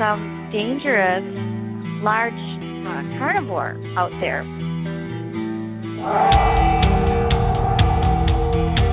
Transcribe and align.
some 0.00 0.48
dangerous 0.50 1.20
large 2.00 2.32
uh, 2.32 3.04
carnivore 3.20 3.76
out 4.00 4.08
there. 4.24 4.40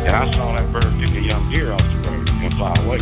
And 0.04 0.12
I 0.12 0.28
saw 0.36 0.52
that 0.60 0.68
bird 0.76 0.84
took 0.84 1.16
a 1.16 1.24
young 1.24 1.48
deer 1.48 1.72
off 1.72 1.80
the 1.80 2.04
road 2.04 2.28
and 2.28 2.52
fly 2.60 2.76
away. 2.84 3.00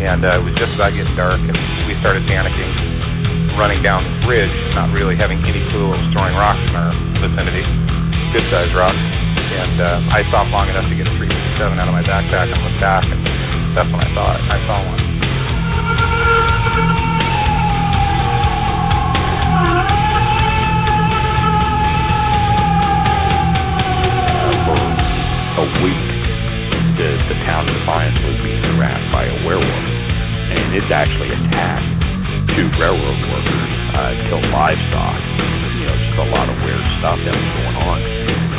And 0.00 0.24
uh, 0.24 0.40
it 0.40 0.44
was 0.48 0.56
just 0.56 0.72
about 0.80 0.96
getting 0.96 1.12
dark, 1.12 1.36
and 1.36 1.52
we 1.84 1.92
started 2.00 2.24
panicking, 2.24 3.60
running 3.60 3.84
down 3.84 4.00
this 4.00 4.24
ridge, 4.32 4.48
not 4.72 4.96
really 4.96 5.16
having 5.16 5.44
any 5.44 5.60
clue 5.68 5.92
what 5.92 6.00
was 6.00 6.08
throwing 6.16 6.32
rocks 6.32 6.56
in 6.56 6.72
our 6.72 6.96
vicinity, 7.20 7.68
good 8.32 8.48
sized 8.48 8.72
rocks. 8.72 9.23
And 9.54 9.78
uh, 9.78 10.02
I 10.10 10.26
stopped 10.34 10.50
long 10.50 10.66
enough 10.66 10.90
to 10.90 10.96
get 10.98 11.06
a 11.06 11.14
357 11.14 11.78
out 11.78 11.86
of 11.86 11.94
my 11.94 12.02
backpack 12.02 12.50
and 12.50 12.58
look 12.58 12.74
back, 12.82 13.06
and 13.06 13.22
that's 13.78 13.86
when 13.86 14.02
I 14.02 14.10
saw 14.10 14.34
it. 14.34 14.42
I 14.50 14.58
saw 14.66 14.76
one. 14.82 15.14
a 25.54 25.66
week, 25.86 26.06
the, 26.98 27.14
the 27.30 27.38
town 27.46 27.62
of 27.62 27.78
Defiance 27.78 28.18
was 28.26 28.36
being 28.42 28.58
harassed 28.74 29.06
by 29.14 29.30
a 29.30 29.36
werewolf. 29.46 29.70
And 29.70 30.74
it's 30.74 30.90
actually 30.90 31.30
attacked 31.30 31.86
two 32.58 32.66
railroad 32.82 33.20
workers, 33.30 33.70
uh, 33.94 34.12
killed 34.26 34.50
livestock. 34.50 35.18
You 35.78 35.86
know, 35.86 35.94
just 35.94 36.18
a 36.18 36.28
lot 36.34 36.50
of 36.50 36.56
weird 36.58 36.82
stuff 36.98 37.18
that 37.22 37.34
was 37.38 37.50
going 37.54 37.76
on. 37.86 38.53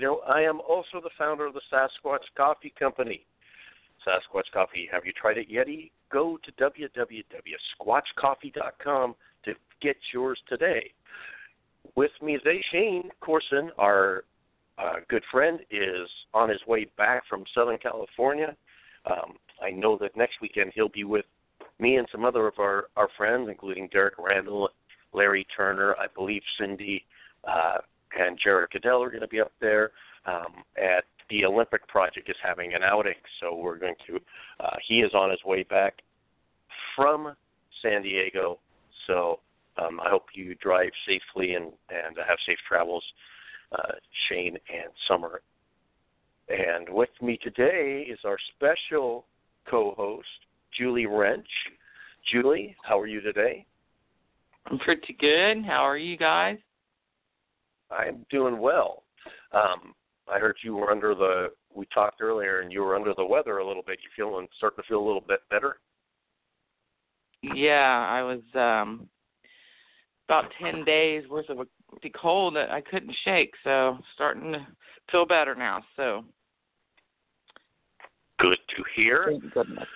Radio. 0.00 0.20
I 0.26 0.40
am 0.40 0.60
also 0.60 0.98
the 1.02 1.10
founder 1.18 1.44
of 1.46 1.52
the 1.52 1.60
Sasquatch 1.70 2.24
Coffee 2.34 2.72
Company. 2.78 3.26
Sasquatch 4.06 4.50
Coffee, 4.50 4.88
have 4.90 5.04
you 5.04 5.12
tried 5.12 5.36
it 5.36 5.48
yet? 5.50 5.66
Go 6.10 6.38
to 6.42 6.50
www.squatchcoffee.com 6.52 9.14
to 9.44 9.54
get 9.82 9.96
yours 10.14 10.38
today. 10.48 10.90
With 11.96 12.12
me 12.22 12.38
today, 12.38 12.64
Shane 12.72 13.10
Corson, 13.20 13.70
our 13.76 14.24
uh, 14.78 15.00
good 15.10 15.22
friend, 15.30 15.60
is 15.70 16.08
on 16.32 16.48
his 16.48 16.66
way 16.66 16.86
back 16.96 17.24
from 17.28 17.44
Southern 17.54 17.76
California. 17.76 18.56
Um, 19.04 19.34
I 19.62 19.70
know 19.70 19.98
that 19.98 20.16
next 20.16 20.40
weekend 20.40 20.72
he'll 20.74 20.88
be 20.88 21.04
with 21.04 21.26
me 21.78 21.96
and 21.96 22.08
some 22.10 22.24
other 22.24 22.46
of 22.46 22.54
our, 22.58 22.86
our 22.96 23.10
friends, 23.18 23.50
including 23.50 23.90
Derek 23.92 24.14
Randall, 24.18 24.70
Larry 25.12 25.46
Turner, 25.54 25.94
I 25.96 26.06
believe 26.14 26.40
Cindy, 26.58 27.04
uh, 27.44 27.80
and 28.18 28.38
Jared 28.42 28.70
Cadell 28.70 29.02
are 29.02 29.10
going 29.10 29.20
to 29.20 29.28
be 29.28 29.40
up 29.40 29.52
there. 29.60 29.92
Um, 30.26 30.64
at 30.76 31.04
the 31.30 31.44
Olympic 31.44 31.86
Project 31.88 32.28
is 32.28 32.36
having 32.42 32.74
an 32.74 32.82
outing, 32.82 33.14
so 33.40 33.54
we're 33.54 33.78
going 33.78 33.94
to. 34.06 34.18
Uh, 34.58 34.76
he 34.86 35.00
is 35.00 35.12
on 35.14 35.30
his 35.30 35.42
way 35.44 35.62
back 35.62 36.02
from 36.94 37.34
San 37.80 38.02
Diego, 38.02 38.58
so 39.06 39.40
um, 39.78 40.00
I 40.00 40.10
hope 40.10 40.26
you 40.34 40.54
drive 40.56 40.90
safely 41.06 41.54
and 41.54 41.66
and 41.88 42.16
have 42.16 42.38
safe 42.46 42.58
travels, 42.68 43.04
uh, 43.72 43.92
Shane 44.28 44.56
and 44.72 44.90
Summer. 45.08 45.40
And 46.48 46.88
with 46.88 47.10
me 47.22 47.38
today 47.42 48.06
is 48.10 48.18
our 48.24 48.36
special 48.56 49.24
co-host, 49.68 50.26
Julie 50.76 51.06
Rench. 51.06 51.46
Julie, 52.30 52.76
how 52.82 52.98
are 52.98 53.06
you 53.06 53.20
today? 53.20 53.64
I'm 54.66 54.78
pretty 54.78 55.16
good. 55.18 55.64
How 55.64 55.82
are 55.86 55.96
you 55.96 56.16
guys? 56.16 56.58
I'm 57.90 58.24
doing 58.30 58.58
well. 58.58 59.04
Um, 59.52 59.94
I 60.32 60.38
heard 60.38 60.56
you 60.62 60.76
were 60.76 60.90
under 60.90 61.14
the. 61.14 61.48
We 61.74 61.86
talked 61.92 62.20
earlier, 62.20 62.60
and 62.60 62.72
you 62.72 62.80
were 62.80 62.96
under 62.96 63.14
the 63.14 63.24
weather 63.24 63.58
a 63.58 63.66
little 63.66 63.82
bit. 63.86 63.98
You 64.02 64.10
feeling 64.16 64.46
starting 64.56 64.82
to 64.82 64.88
feel 64.88 64.98
a 65.00 65.06
little 65.06 65.20
bit 65.26 65.40
better? 65.50 65.78
Yeah, 67.42 68.06
I 68.08 68.22
was 68.22 68.40
um 68.54 69.08
about 70.28 70.50
ten 70.62 70.84
days 70.84 71.28
worth 71.28 71.48
of 71.48 71.60
a 71.60 71.66
cold 72.20 72.54
that 72.56 72.70
I 72.70 72.80
couldn't 72.80 73.14
shake, 73.24 73.52
so 73.64 73.98
starting 74.14 74.52
to 74.52 74.66
feel 75.10 75.26
better 75.26 75.54
now. 75.54 75.82
So 75.96 76.24
good 78.38 78.58
to 78.76 78.84
hear. 78.94 79.26
Thank 79.28 79.52
goodness. 79.52 79.88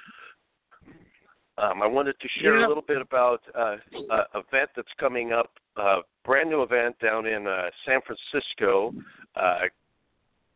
Um, 1.57 1.83
I 1.83 1.87
wanted 1.87 2.19
to 2.21 2.29
share 2.41 2.59
Yeah. 2.59 2.67
a 2.67 2.69
little 2.69 2.83
bit 2.83 3.01
about 3.01 3.43
uh, 3.55 3.77
an 3.93 4.25
event 4.35 4.71
that's 4.75 4.89
coming 4.99 5.33
up, 5.33 5.53
a 5.77 5.99
brand 6.25 6.51
new 6.51 6.63
event 6.63 6.97
down 7.01 7.27
in 7.27 7.47
uh, 7.47 7.71
San 7.87 8.01
Francisco 8.07 8.95
uh, 9.37 9.61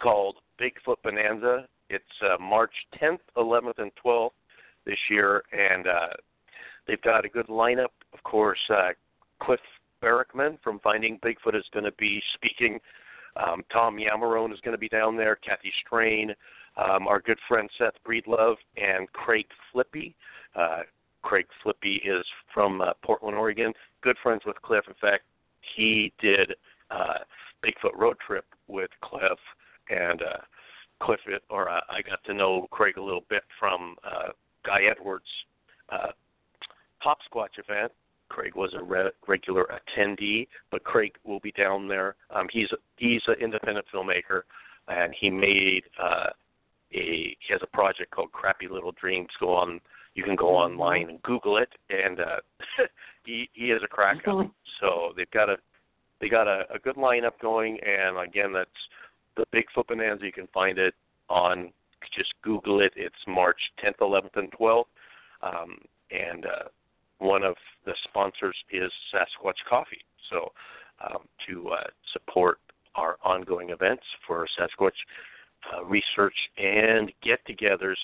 called 0.01 0.37
Bigfoot 0.61 0.97
Bonanza. 1.03 1.67
It's 1.91 2.05
uh, 2.23 2.41
March 2.43 2.73
10th, 3.01 3.21
11th, 3.37 3.79
and 3.79 3.91
12th 4.05 4.31
this 4.85 4.99
year, 5.11 5.43
and 5.53 5.87
uh, 5.87 6.09
they've 6.87 7.03
got 7.03 7.25
a 7.25 7.29
good 7.29 7.47
lineup. 7.49 7.93
Of 8.13 8.23
course, 8.25 8.59
uh, 8.71 8.91
Cliff 9.41 9.61
Barackman 10.03 10.59
from 10.63 10.81
Finding 10.81 11.19
Bigfoot 11.19 11.57
is 11.57 11.65
going 11.73 11.85
to 11.85 11.93
be 11.93 12.21
speaking. 12.35 12.79
Um, 13.37 13.63
Tom 13.73 13.97
Yamarone 13.97 14.53
is 14.53 14.61
going 14.61 14.75
to 14.75 14.79
be 14.79 14.89
down 14.89 15.17
there. 15.17 15.37
Kathy 15.37 15.73
Strain, 15.85 16.35
um, 16.77 17.07
our 17.07 17.21
good 17.21 17.39
friend 17.49 17.69
Seth 17.79 17.95
Breedlove, 18.07 18.57
and 18.77 19.11
Craig 19.13 19.47
Flipy. 19.73 20.15
Uh, 20.55 20.83
Craig 21.29 21.45
Flipy 21.63 22.01
is 22.07 22.25
from 22.55 22.81
uh, 22.81 22.95
Portland, 23.05 23.37
Oregon. 23.37 23.75
Good 24.01 24.17
friends 24.23 24.41
with 24.47 24.57
Cliff. 24.63 24.85
In 24.89 24.95
fact, 24.99 25.25
he 25.77 26.11
did 26.19 26.55
uh, 26.91 27.19
Bigfoot 27.63 27.95
road 27.95 28.17
trip 28.27 28.47
with 28.67 28.89
Cliff, 29.03 29.39
and 29.91 30.23
uh, 30.23 30.39
Cliff, 31.03 31.21
or 31.51 31.69
uh, 31.69 31.81
I 31.91 32.01
got 32.01 32.25
to 32.25 32.33
know 32.33 32.67
Craig 32.71 32.97
a 32.97 33.03
little 33.03 33.27
bit 33.29 33.43
from 33.61 33.97
uh, 34.03 34.31
Guy 34.65 34.85
Edwards' 34.91 35.27
uh, 35.91 36.13
Hopsquatch 37.05 37.59
event. 37.59 37.93
Craig 38.31 38.55
was 38.55 38.73
a 38.73 38.83
re- 38.83 39.11
regular 39.27 39.67
attendee, 39.67 40.49
but 40.71 40.83
Craig 40.85 41.13
will 41.25 41.41
be 41.41 41.53
down 41.53 41.89
there. 41.89 42.17
Um, 42.35 42.47
he's 42.51 42.69
he's 42.97 43.21
an 43.27 43.35
independent 43.39 43.85
filmmaker, 43.95 44.43
and 44.89 45.15
he 45.21 45.29
made 45.29 45.83
uh, 46.03 46.31
a 46.95 47.37
he 47.39 47.53
has 47.53 47.61
a 47.63 47.77
project 47.77 48.13
called 48.13 48.33
Crappy 48.33 48.67
Little 48.67 48.93
Dreams. 48.93 49.29
Go 49.39 49.55
on, 49.55 49.79
you 50.19 50.25
can 50.25 50.35
go 50.35 50.49
online 50.49 51.09
and 51.11 51.23
Google 51.23 51.59
it, 51.59 51.69
and 51.91 52.19
uh, 52.19 52.41
he 53.25 53.49
he 53.53 53.67
is 53.67 53.81
a 53.85 53.87
crack 53.87 54.27
up. 54.27 54.51
So 54.81 55.13
they've 55.17 55.31
got 55.31 55.49
a 55.49 55.59
they 56.21 56.29
got 56.29 56.49
a, 56.49 56.65
a 56.75 56.79
good 56.81 56.97
lineup 56.97 57.39
going, 57.41 57.79
and 57.87 58.19
again, 58.19 58.53
that's 58.53 58.69
the 59.37 59.45
Bigfoot 59.55 59.87
Bonanza. 59.87 60.27
You 60.27 60.33
can 60.33 60.49
find 60.53 60.77
it 60.77 60.95
on 61.31 61.73
just 62.17 62.35
Google 62.43 62.81
it. 62.81 62.93
It's 62.97 63.15
March 63.29 63.61
10th, 63.85 63.99
11th, 64.01 64.37
and 64.37 64.51
12th, 64.51 64.85
um, 65.43 65.79
and 66.11 66.47
uh, 66.47 66.69
one 67.19 67.45
of 67.45 67.55
the 67.87 67.95
sponsors 68.09 68.57
is 68.73 68.91
Sasquatch 69.15 69.63
Coffee. 69.71 70.03
So 70.31 70.51
um, 71.07 71.29
to 71.47 71.69
uh, 71.69 71.85
support 72.13 72.59
our 72.97 73.19
ongoing 73.23 73.71
events 73.71 74.03
for 74.27 74.49
Sasquatch 74.59 74.91
uh, 75.73 75.85
research 75.85 76.35
and 76.57 77.13
get-togethers. 77.23 77.97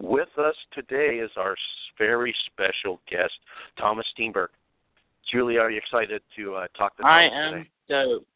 With 0.00 0.28
us 0.38 0.54
today 0.72 1.16
is 1.16 1.30
our 1.36 1.56
very 1.98 2.34
special 2.46 3.00
guest, 3.10 3.32
Thomas 3.78 4.06
Steenburg. 4.16 4.48
Julie, 5.32 5.58
are 5.58 5.70
you 5.70 5.78
excited 5.78 6.22
to 6.36 6.54
uh, 6.54 6.66
talk 6.76 6.96
to 6.96 7.02
Thomas 7.02 7.16
I 7.16 7.24
am 7.24 7.66
stoked. 7.86 8.26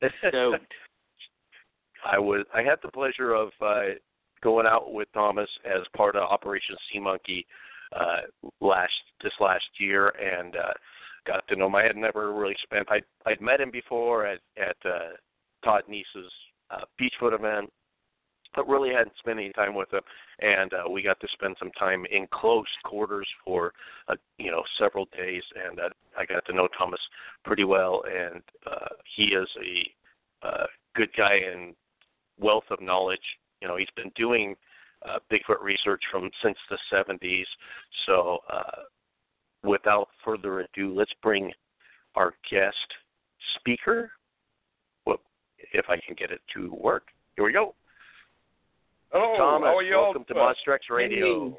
today? 0.00 0.14
Stoked. 0.28 0.72
I 2.04 2.18
was. 2.18 2.44
I 2.54 2.62
had 2.62 2.78
the 2.82 2.90
pleasure 2.90 3.32
of 3.32 3.50
uh, 3.60 3.82
going 4.42 4.66
out 4.66 4.92
with 4.92 5.08
Thomas 5.14 5.48
as 5.64 5.82
part 5.96 6.16
of 6.16 6.22
Operation 6.22 6.76
Sea 6.92 7.00
Monkey 7.00 7.46
uh, 7.94 8.22
last 8.60 8.92
this 9.22 9.32
last 9.40 9.64
year, 9.78 10.08
and 10.08 10.56
uh, 10.56 10.72
got 11.26 11.46
to 11.48 11.56
know 11.56 11.66
him. 11.66 11.74
I 11.74 11.84
had 11.84 11.96
never 11.96 12.34
really 12.34 12.56
spent. 12.62 12.86
I 12.90 13.00
I'd 13.24 13.40
met 13.40 13.60
him 13.60 13.70
before 13.70 14.26
at 14.26 14.40
at 14.56 14.76
uh, 14.84 15.16
Todd 15.64 15.82
Neiss's 15.88 16.30
uh, 16.70 16.84
Beachfoot 17.00 17.34
event, 17.34 17.72
but 18.54 18.68
really 18.68 18.90
hadn't 18.90 19.16
spent 19.18 19.38
any 19.38 19.52
time 19.52 19.74
with 19.74 19.92
him. 19.92 20.00
And 20.40 20.72
uh, 20.72 20.88
we 20.90 21.02
got 21.02 21.20
to 21.20 21.28
spend 21.32 21.56
some 21.58 21.70
time 21.72 22.04
in 22.10 22.26
close 22.32 22.66
quarters 22.84 23.28
for 23.44 23.72
uh, 24.08 24.16
you 24.38 24.50
know 24.50 24.62
several 24.78 25.06
days, 25.16 25.42
and 25.68 25.80
uh, 25.80 25.88
I 26.18 26.26
got 26.26 26.44
to 26.46 26.52
know 26.52 26.68
Thomas 26.78 27.00
pretty 27.44 27.64
well. 27.64 28.02
And 28.06 28.42
uh, 28.66 28.94
he 29.16 29.24
is 29.24 29.48
a 29.62 30.46
uh, 30.46 30.66
good 30.94 31.10
guy 31.16 31.38
and 31.52 31.74
wealth 32.38 32.64
of 32.70 32.80
knowledge. 32.80 33.20
You 33.60 33.68
know, 33.68 33.76
he's 33.76 33.88
been 33.96 34.12
doing 34.16 34.54
uh, 35.08 35.18
Bigfoot 35.30 35.62
research 35.62 36.02
from 36.10 36.30
since 36.42 36.56
the 36.70 36.78
70s. 36.92 37.44
So, 38.06 38.38
uh, 38.52 38.82
without 39.62 40.08
further 40.24 40.60
ado, 40.60 40.94
let's 40.94 41.12
bring 41.22 41.52
our 42.14 42.34
guest 42.50 42.76
speaker. 43.56 44.10
Well, 45.06 45.20
if 45.72 45.86
I 45.88 45.96
can 46.06 46.14
get 46.18 46.30
it 46.30 46.40
to 46.54 46.72
work. 46.74 47.08
Here 47.36 47.44
we 47.44 47.52
go. 47.52 47.74
Hello, 49.12 49.36
Thomas, 49.38 49.66
how 49.68 49.76
are 49.78 49.82
you 49.82 49.96
welcome 49.96 50.24
to 50.28 50.34
all? 50.34 50.46
Monster 50.46 50.72
X 50.74 50.86
Radio. 50.90 51.50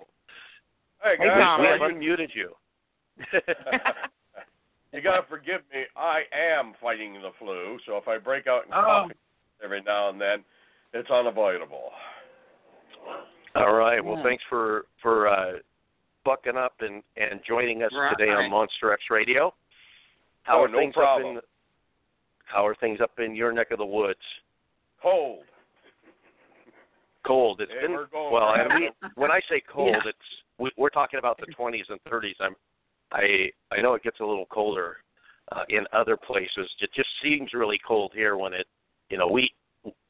Hey 1.01 1.15
Hey, 1.17 1.27
guys, 1.27 1.39
Tom. 1.39 1.61
We 1.61 1.67
have 1.67 1.79
you, 1.79 1.87
unmuted 2.17 2.29
you. 2.33 2.51
you 4.93 5.01
gotta 5.01 5.25
forgive 5.29 5.61
me. 5.73 5.83
I 5.95 6.21
am 6.35 6.73
fighting 6.81 7.13
the 7.13 7.31
flu, 7.39 7.77
so 7.85 7.97
if 7.97 8.07
I 8.07 8.17
break 8.17 8.47
out 8.47 8.65
in 8.65 8.73
Oh. 8.73 8.83
coughing 8.83 9.17
every 9.63 9.81
now 9.81 10.09
and 10.09 10.19
then, 10.19 10.43
it's 10.93 11.09
unavoidable. 11.09 11.91
All 13.55 13.73
right. 13.75 14.03
Well, 14.03 14.17
Yeah. 14.17 14.23
thanks 14.23 14.43
for 14.49 14.85
for 15.01 15.27
uh, 15.27 15.53
bucking 16.25 16.57
up 16.57 16.73
and 16.81 17.01
and 17.15 17.39
joining 17.47 17.83
us 17.83 17.91
Right. 17.93 18.15
today 18.17 18.31
on 18.31 18.49
Monster 18.51 18.91
X 18.91 19.03
Radio. 19.09 19.53
How 20.43 20.59
Oh, 20.59 20.63
are 20.63 20.67
no 20.67 20.77
things 20.79 20.93
problem. 20.93 21.37
up 21.37 21.43
in 21.43 21.49
How 22.45 22.65
are 22.67 22.75
things 22.75 23.01
up 23.01 23.19
in 23.19 23.35
your 23.35 23.51
neck 23.51 23.71
of 23.71 23.77
the 23.79 23.85
woods? 23.85 24.19
Cold. 25.01 25.45
Cold. 27.27 27.61
It's 27.61 27.71
Hey, 27.71 27.81
been 27.87 27.95
going 28.11 28.33
well. 28.33 28.53
around. 28.53 28.71
And 28.71 28.79
we, 28.79 29.09
when 29.15 29.31
I 29.31 29.39
say 29.49 29.61
cold, 29.71 29.89
Yeah. 29.93 30.09
it's 30.09 30.17
we, 30.57 30.71
we're 30.77 30.89
talking 30.89 31.19
about 31.19 31.37
the 31.37 31.45
20s 31.47 31.89
and 31.89 31.99
30s. 32.09 32.35
I'm 32.39 32.55
I 33.11 33.49
I 33.71 33.81
know 33.81 33.93
it 33.93 34.03
gets 34.03 34.19
a 34.19 34.25
little 34.25 34.45
colder 34.47 34.97
uh, 35.51 35.63
in 35.69 35.85
other 35.93 36.17
places. 36.17 36.69
It 36.81 36.89
just 36.95 37.09
seems 37.21 37.53
really 37.53 37.79
cold 37.87 38.11
here 38.15 38.37
when 38.37 38.53
it 38.53 38.67
you 39.09 39.17
know 39.17 39.27
we 39.27 39.51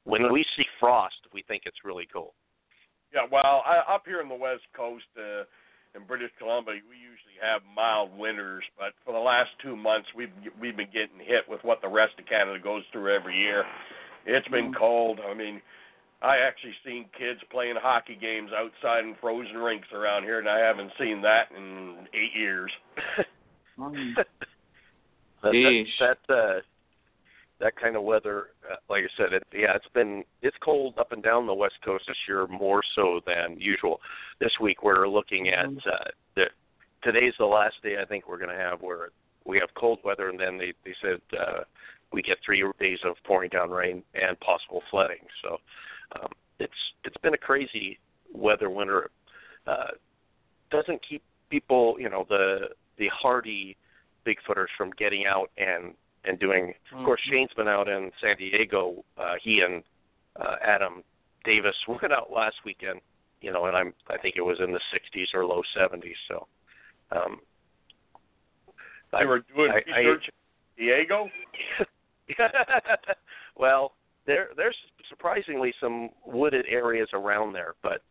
when 0.05 0.31
we 0.31 0.45
see 0.55 0.63
frost, 0.79 1.15
we 1.33 1.43
think 1.47 1.63
it's 1.65 1.83
really 1.83 2.07
cold. 2.11 2.31
Yeah, 3.13 3.21
well, 3.31 3.63
I, 3.65 3.93
up 3.93 4.03
here 4.05 4.21
in 4.21 4.29
the 4.29 4.35
West 4.35 4.63
Coast, 4.75 5.05
uh, 5.17 5.43
in 5.95 6.05
British 6.07 6.31
Columbia, 6.37 6.75
we 6.89 6.95
usually 6.95 7.35
have 7.41 7.61
mild 7.75 8.15
winters, 8.17 8.63
but 8.77 8.93
for 9.05 9.13
the 9.13 9.19
last 9.19 9.49
two 9.61 9.75
months, 9.75 10.07
we've 10.15 10.31
we've 10.59 10.77
been 10.77 10.91
getting 10.93 11.19
hit 11.19 11.43
with 11.47 11.63
what 11.63 11.81
the 11.81 11.87
rest 11.87 12.13
of 12.19 12.25
Canada 12.25 12.59
goes 12.59 12.83
through 12.91 13.13
every 13.13 13.35
year. 13.37 13.63
It's 14.25 14.47
been 14.49 14.73
cold. 14.73 15.19
I 15.25 15.33
mean, 15.33 15.61
I 16.21 16.37
actually 16.37 16.73
seen 16.83 17.05
kids 17.17 17.39
playing 17.51 17.75
hockey 17.79 18.17
games 18.19 18.49
outside 18.55 19.03
in 19.03 19.15
frozen 19.21 19.57
rinks 19.57 19.87
around 19.93 20.23
here, 20.23 20.39
and 20.39 20.49
I 20.49 20.59
haven't 20.59 20.91
seen 20.99 21.21
that 21.21 21.49
in 21.55 22.07
eight 22.13 22.35
years. 22.35 22.71
That, 25.43 25.51
that 25.99 26.17
that 26.27 26.33
uh 26.33 26.59
that 27.59 27.75
kind 27.79 27.95
of 27.95 28.01
weather 28.01 28.47
uh, 28.67 28.77
like 28.89 29.03
i 29.03 29.07
said 29.15 29.33
it 29.33 29.43
yeah 29.53 29.75
it's 29.75 29.85
been 29.93 30.23
it's 30.41 30.57
cold 30.63 30.95
up 30.97 31.11
and 31.11 31.21
down 31.21 31.45
the 31.45 31.53
west 31.53 31.75
coast 31.85 32.05
this 32.07 32.17
year 32.27 32.47
more 32.47 32.81
so 32.95 33.21
than 33.27 33.61
usual. 33.61 34.01
This 34.39 34.53
week 34.59 34.81
we're 34.81 35.07
looking 35.07 35.49
at 35.49 35.67
uh 35.67 36.09
the 36.35 36.45
today's 37.03 37.35
the 37.37 37.45
last 37.45 37.75
day 37.83 37.97
i 38.01 38.05
think 38.05 38.27
we're 38.27 38.39
going 38.39 38.49
to 38.49 38.55
have 38.55 38.81
where 38.81 39.09
we 39.45 39.59
have 39.59 39.69
cold 39.75 39.99
weather 40.03 40.29
and 40.29 40.39
then 40.39 40.57
they 40.57 40.73
they 40.83 40.95
said 41.03 41.21
uh 41.39 41.61
we 42.11 42.21
get 42.21 42.37
three 42.45 42.63
days 42.79 42.99
of 43.05 43.15
pouring 43.25 43.49
down 43.49 43.69
rain 43.69 44.03
and 44.15 44.39
possible 44.39 44.81
flooding. 44.89 45.25
So 45.43 45.57
um 46.15 46.29
it's 46.59 46.73
it's 47.03 47.17
been 47.17 47.33
a 47.33 47.37
crazy 47.37 47.99
weather 48.33 48.69
winter 48.69 49.09
uh 49.67 49.87
doesn't 50.71 50.99
keep 51.07 51.23
people 51.49 51.95
you 51.99 52.09
know 52.09 52.25
the 52.29 52.69
the 52.97 53.07
hardy 53.09 53.75
bigfooters 54.25 54.67
from 54.77 54.91
getting 54.97 55.25
out 55.25 55.49
and 55.57 55.93
and 56.25 56.37
doing. 56.39 56.73
Of 56.93 57.05
course, 57.05 57.21
Shane's 57.31 57.53
been 57.55 57.69
out 57.69 57.87
in 57.87 58.11
San 58.19 58.35
Diego. 58.35 59.05
Uh, 59.17 59.35
he 59.41 59.61
and 59.61 59.81
uh, 60.37 60.55
Adam 60.61 61.01
Davis 61.45 61.75
went 61.87 62.11
out 62.11 62.31
last 62.31 62.57
weekend. 62.65 62.99
You 63.39 63.53
know, 63.53 63.65
and 63.65 63.77
I'm 63.77 63.93
I 64.09 64.17
think 64.17 64.35
it 64.35 64.41
was 64.41 64.57
in 64.59 64.71
the 64.73 64.79
60s 64.93 65.33
or 65.33 65.45
low 65.45 65.61
70s. 65.77 66.01
So, 66.27 66.47
um, 67.11 67.39
They 69.17 69.25
were 69.25 69.43
doing 69.55 69.71
I- 69.71 69.83
I- 69.93 69.99
research 69.99 70.29
in 70.77 70.85
Diego. 70.85 71.29
well, 73.55 73.93
there 74.25 74.49
there's 74.57 74.75
surprisingly 75.09 75.73
some 75.79 76.09
wooded 76.25 76.65
areas 76.69 77.09
around 77.13 77.53
there, 77.53 77.75
but 77.83 78.01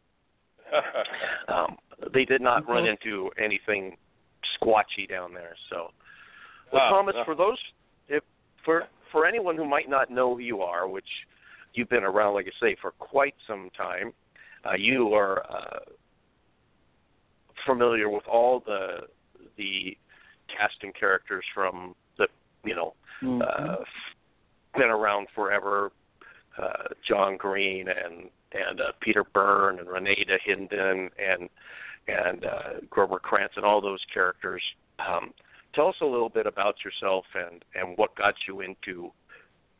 um, 1.53 1.77
they 2.13 2.25
did 2.25 2.41
not 2.41 2.69
run 2.69 2.87
into 2.87 3.31
anything 3.43 3.97
squatchy 4.59 5.09
down 5.09 5.33
there. 5.33 5.55
So, 5.71 5.91
well, 6.73 6.83
Ah, 6.85 6.91
Thomas, 6.91 7.15
ah. 7.19 7.25
for 7.25 7.35
those, 7.35 7.59
if 8.09 8.23
for 8.65 8.85
for 9.13 9.27
anyone 9.27 9.57
who 9.57 9.65
might 9.65 9.89
not 9.89 10.11
know 10.11 10.35
who 10.35 10.41
you 10.41 10.63
are, 10.63 10.89
which 10.89 11.07
you've 11.75 11.89
been 11.89 12.03
around, 12.05 12.35
like 12.35 12.47
I 12.47 12.65
say, 12.67 12.77
for 12.81 12.91
quite 12.93 13.35
some 13.47 13.71
time, 13.77 14.13
uh, 14.65 14.75
you 14.77 15.15
are 15.15 15.45
uh, 15.49 15.79
familiar 17.65 18.09
with 18.09 18.25
all 18.27 18.61
the 18.67 19.07
the 19.57 19.97
cast 20.49 20.75
and 20.83 20.95
characters 20.95 21.45
from 21.55 21.95
the 22.19 22.27
you 22.65 22.75
know 22.75 22.95
Mm-hmm. 23.23 23.41
uh, 23.41 23.77
been 24.77 24.91
around 24.91 25.27
forever. 25.35 25.91
Uh, 26.61 26.89
John 27.07 27.37
Green 27.37 27.89
and 27.89 28.31
and 28.53 28.81
uh, 28.81 28.93
Peter 29.01 29.25
Byrne 29.25 29.79
and 29.79 29.89
Rene 29.89 30.25
Dahinden 30.25 31.11
and 31.19 31.49
and 32.09 32.45
uh, 32.45 32.81
Grover 32.89 33.19
Krantz 33.19 33.55
and 33.57 33.65
all 33.65 33.81
those 33.81 34.01
characters. 34.13 34.63
Um, 34.99 35.33
tell 35.75 35.89
us 35.89 35.97
a 36.01 36.07
little 36.07 36.29
bit 36.29 36.47
about 36.47 36.77
yourself 36.85 37.25
and 37.35 37.65
and 37.75 37.97
what 37.99 38.17
got 38.17 38.35
you 38.49 38.61
into 38.61 39.11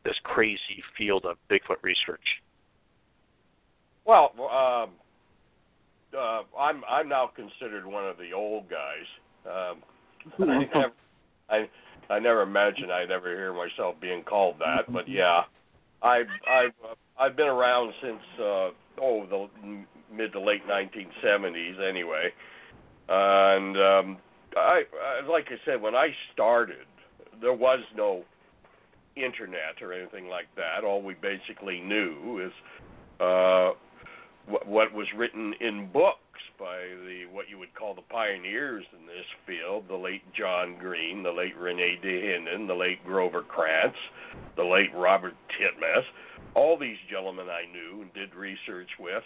this 0.03 0.15
crazy 0.23 0.83
field 0.97 1.25
of 1.25 1.37
Bigfoot 1.49 1.81
research. 1.81 2.21
Well, 4.05 4.31
um, 4.37 4.91
uh, 6.17 6.43
I'm 6.57 6.83
I'm 6.89 7.09
now 7.09 7.31
considered 7.35 7.85
one 7.85 8.05
of 8.07 8.17
the 8.17 8.31
old 8.33 8.65
guys. 8.69 9.05
Um, 9.45 9.83
I 10.39 10.63
never, 10.73 10.91
I 11.49 11.69
I 12.09 12.19
never 12.19 12.41
imagined 12.41 12.91
I'd 12.91 13.11
ever 13.11 13.35
hear 13.35 13.53
myself 13.53 13.95
being 13.99 14.23
called 14.23 14.55
that, 14.59 14.91
but 14.91 15.09
yeah, 15.09 15.41
I've 16.01 16.27
I've 16.49 16.71
uh, 16.83 16.95
I've 17.19 17.35
been 17.35 17.47
around 17.47 17.93
since 18.01 18.21
uh, 18.39 18.69
oh 19.01 19.25
the 19.29 19.47
mid 20.11 20.31
to 20.33 20.39
late 20.39 20.61
1970s 20.67 21.79
anyway, 21.87 22.29
and 23.09 23.77
um, 23.77 24.17
I, 24.55 24.83
I 25.23 25.27
like 25.27 25.47
I 25.47 25.57
said 25.65 25.81
when 25.81 25.95
I 25.95 26.09
started 26.33 26.85
there 27.41 27.53
was 27.53 27.79
no 27.95 28.23
internet 29.15 29.81
or 29.81 29.93
anything 29.93 30.27
like 30.27 30.47
that. 30.55 30.83
All 30.83 31.01
we 31.01 31.15
basically 31.15 31.81
knew 31.81 32.45
is 32.45 32.51
uh, 33.19 33.71
what, 34.47 34.67
what 34.67 34.93
was 34.93 35.07
written 35.15 35.53
in 35.59 35.89
books 35.91 36.19
by 36.59 36.77
the 37.05 37.25
what 37.31 37.49
you 37.49 37.57
would 37.57 37.73
call 37.75 37.93
the 37.93 38.01
pioneers 38.01 38.85
in 38.97 39.05
this 39.05 39.25
field, 39.45 39.85
the 39.87 39.95
late 39.95 40.23
John 40.33 40.77
Green, 40.79 41.23
the 41.23 41.31
late 41.31 41.57
Rene 41.57 41.99
Dahinden, 42.03 42.67
the 42.67 42.73
late 42.73 43.03
Grover 43.05 43.41
Krantz, 43.41 43.97
the 44.55 44.63
late 44.63 44.93
Robert 44.95 45.35
Titmus. 45.57 46.03
All 46.55 46.77
these 46.77 46.97
gentlemen 47.09 47.47
I 47.49 47.71
knew 47.71 48.01
and 48.01 48.13
did 48.13 48.33
research 48.35 48.89
with 48.99 49.23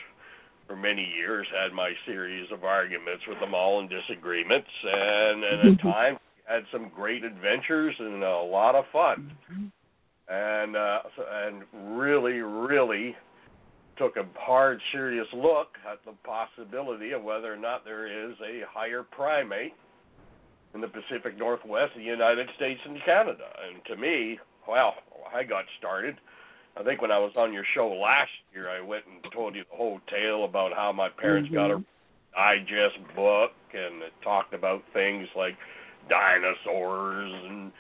for 0.68 0.76
many 0.76 1.04
years, 1.18 1.48
had 1.52 1.74
my 1.74 1.92
series 2.06 2.50
of 2.52 2.64
arguments 2.64 3.24
with 3.28 3.40
them 3.40 3.54
all 3.54 3.80
and 3.82 3.90
disagreements, 3.90 4.70
and, 4.84 5.44
and 5.44 5.74
at 5.74 5.82
times 5.82 6.20
had 6.46 6.64
some 6.72 6.90
great 6.96 7.24
adventures 7.24 7.96
and 8.00 8.24
a 8.24 8.42
lot 8.42 8.76
of 8.76 8.86
fun. 8.92 9.32
And 10.30 10.78
uh, 10.78 11.00
and 11.44 11.64
really, 11.98 12.40
really 12.40 13.16
took 13.98 14.18
a 14.18 14.26
hard, 14.40 14.80
serious 14.92 15.28
look 15.34 15.70
at 15.90 16.00
the 16.06 16.14
possibility 16.24 17.12
of 17.12 17.24
whether 17.24 17.54
or 17.54 17.58
not 17.58 17.86
there 17.86 18.08
is 18.08 18.36
a 18.42 18.62
higher 18.72 19.04
primate 19.04 19.74
in 20.74 20.82
the 20.82 20.88
Pacific 20.88 21.38
Northwest 21.38 21.92
of 21.96 22.00
the 22.00 22.04
United 22.04 22.48
States 22.56 22.80
and 22.86 22.98
Canada. 23.06 23.44
And 23.68 23.84
to 23.86 23.96
me, 23.98 24.40
well, 24.68 24.96
I 25.34 25.44
got 25.44 25.66
started. 25.78 26.16
I 26.78 26.84
think 26.84 27.02
when 27.02 27.12
I 27.12 27.20
was 27.20 27.34
on 27.36 27.52
your 27.52 27.66
show 27.76 27.90
last 27.90 28.32
year, 28.54 28.70
I 28.70 28.80
went 28.82 29.04
and 29.06 29.32
told 29.34 29.56
you 29.56 29.64
the 29.70 29.76
whole 29.76 30.00
tale 30.10 30.46
about 30.46 30.72
how 30.74 30.92
my 30.92 31.10
parents 31.10 31.50
got 31.52 31.72
a 31.72 31.76
mm-hmm. 31.76 32.66
digest 32.66 32.98
book 33.16 33.52
and 33.74 34.02
it 34.04 34.14
talked 34.24 34.54
about 34.54 34.82
things 34.94 35.28
like 35.36 35.58
dinosaurs 36.10 37.32
and 37.50 37.72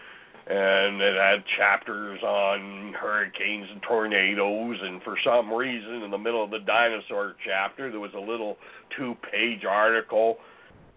and 0.48 1.02
it 1.02 1.16
had 1.16 1.44
chapters 1.58 2.22
on 2.24 2.94
hurricanes 2.94 3.68
and 3.72 3.82
tornadoes. 3.84 4.78
And 4.82 5.02
for 5.04 5.16
some 5.24 5.52
reason, 5.54 6.02
in 6.04 6.12
the 6.12 6.18
middle 6.18 6.44
of 6.44 6.50
the 6.50 6.60
dinosaur 6.60 7.36
chapter, 7.46 7.92
there 7.92 8.00
was 8.00 8.14
a 8.16 8.20
little 8.20 8.58
two-page 8.98 9.64
article 9.66 10.38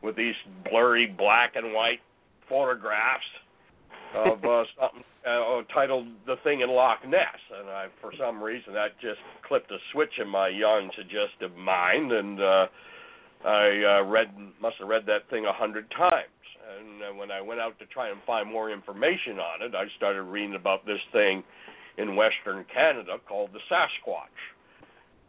with 0.02 0.16
these 0.16 0.34
blurry 0.70 1.06
black 1.06 1.56
and 1.56 1.72
white 1.72 2.00
photographs 2.48 3.24
of 4.14 4.44
uh, 4.44 4.64
something 4.80 5.04
uh, 5.26 5.62
titled 5.72 6.06
"The 6.26 6.36
Thing 6.44 6.60
in 6.60 6.70
Loch 6.70 7.06
Ness," 7.06 7.38
and 7.58 7.68
I, 7.68 7.86
for 8.00 8.12
some 8.18 8.42
reason, 8.42 8.74
that 8.74 8.98
just 9.00 9.20
clipped 9.46 9.70
a 9.70 9.78
switch 9.92 10.12
in 10.20 10.28
my 10.28 10.48
young 10.48 10.90
suggestive 10.96 11.56
mind, 11.56 12.12
and 12.12 12.40
uh, 12.40 12.66
I 13.44 14.00
uh, 14.00 14.04
read 14.04 14.28
must 14.60 14.76
have 14.78 14.88
read 14.88 15.06
that 15.06 15.28
thing 15.30 15.46
a 15.46 15.52
hundred 15.52 15.90
times. 15.90 16.28
And 16.78 17.02
uh, 17.02 17.14
when 17.14 17.30
I 17.30 17.40
went 17.40 17.60
out 17.60 17.78
to 17.78 17.86
try 17.86 18.10
and 18.10 18.18
find 18.26 18.50
more 18.50 18.70
information 18.70 19.38
on 19.38 19.62
it, 19.62 19.74
I 19.74 19.84
started 19.96 20.22
reading 20.22 20.54
about 20.54 20.86
this 20.86 21.00
thing 21.12 21.42
in 21.98 22.16
Western 22.16 22.64
Canada 22.72 23.16
called 23.28 23.50
the 23.52 23.60
Sasquatch. 23.70 24.40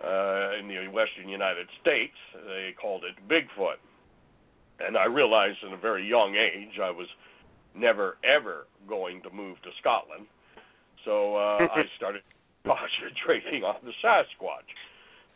Uh, 0.03 0.59
in 0.59 0.67
the 0.67 0.87
Western 0.91 1.29
United 1.29 1.67
States, 1.81 2.15
they 2.33 2.75
called 2.79 3.03
it 3.05 3.15
Bigfoot. 3.29 3.79
And 4.85 4.97
I 4.97 5.05
realized 5.05 5.59
in 5.65 5.71
a 5.71 5.77
very 5.77 6.05
young 6.05 6.35
age 6.35 6.79
I 6.83 6.91
was 6.91 7.07
never 7.73 8.17
ever 8.23 8.67
going 8.89 9.21
to 9.21 9.29
move 9.29 9.61
to 9.63 9.69
Scotland. 9.79 10.27
So 11.05 11.37
uh, 11.37 11.67
I 11.73 11.83
started 11.97 12.23
concentrating 12.65 13.63
on 13.63 13.75
the 13.83 13.93
Sasquatch. 14.03 14.67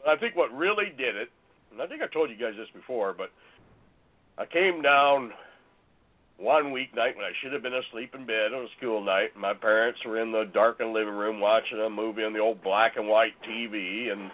But 0.03 0.09
I 0.09 0.17
think 0.17 0.35
what 0.35 0.51
really 0.53 0.91
did 0.97 1.15
it, 1.15 1.29
and 1.71 1.81
I 1.81 1.87
think 1.87 2.01
I 2.01 2.07
told 2.07 2.29
you 2.29 2.35
guys 2.35 2.53
this 2.57 2.67
before, 2.73 3.13
but 3.17 3.29
I 4.37 4.45
came 4.45 4.81
down 4.81 5.31
one 6.39 6.71
weeknight 6.71 7.15
when 7.15 7.25
I 7.25 7.35
should 7.41 7.51
have 7.51 7.61
been 7.61 7.75
asleep 7.75 8.15
in 8.15 8.25
bed 8.25 8.53
on 8.53 8.63
a 8.63 8.77
school 8.77 9.03
night. 9.03 9.35
My 9.35 9.53
parents 9.53 9.99
were 10.05 10.21
in 10.21 10.31
the 10.31 10.45
darkened 10.53 10.93
living 10.93 11.13
room 11.13 11.39
watching 11.39 11.79
a 11.79 11.89
movie 11.89 12.23
on 12.23 12.33
the 12.33 12.39
old 12.39 12.63
black 12.63 12.95
and 12.95 13.07
white 13.07 13.33
TV, 13.43 14.11
and 14.11 14.31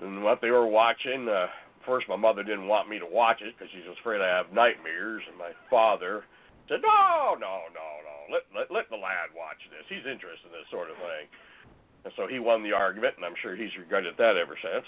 and 0.00 0.22
what 0.22 0.40
they 0.40 0.50
were 0.50 0.66
watching. 0.66 1.28
Uh, 1.28 1.46
first, 1.84 2.08
my 2.08 2.16
mother 2.16 2.42
didn't 2.42 2.68
want 2.68 2.88
me 2.88 2.98
to 2.98 3.06
watch 3.06 3.42
it 3.42 3.54
because 3.58 3.70
she 3.72 3.86
was 3.86 3.98
afraid 3.98 4.20
I 4.20 4.28
have 4.28 4.52
nightmares, 4.52 5.22
and 5.28 5.36
my 5.36 5.50
father 5.68 6.24
said, 6.68 6.80
"No, 6.82 7.34
no, 7.34 7.66
no, 7.74 7.88
no. 8.06 8.16
Let 8.30 8.42
let 8.54 8.70
let 8.70 8.88
the 8.88 8.96
lad 8.96 9.34
watch 9.34 9.58
this. 9.70 9.84
He's 9.88 10.06
interested 10.06 10.46
in 10.46 10.52
this 10.52 10.70
sort 10.70 10.90
of 10.90 10.96
thing." 10.96 11.26
And 12.04 12.12
so 12.16 12.26
he 12.26 12.38
won 12.38 12.62
the 12.62 12.72
argument, 12.72 13.14
and 13.16 13.24
I'm 13.24 13.38
sure 13.42 13.54
he's 13.54 13.74
regretted 13.78 14.16
that 14.18 14.36
ever 14.36 14.56
since. 14.58 14.86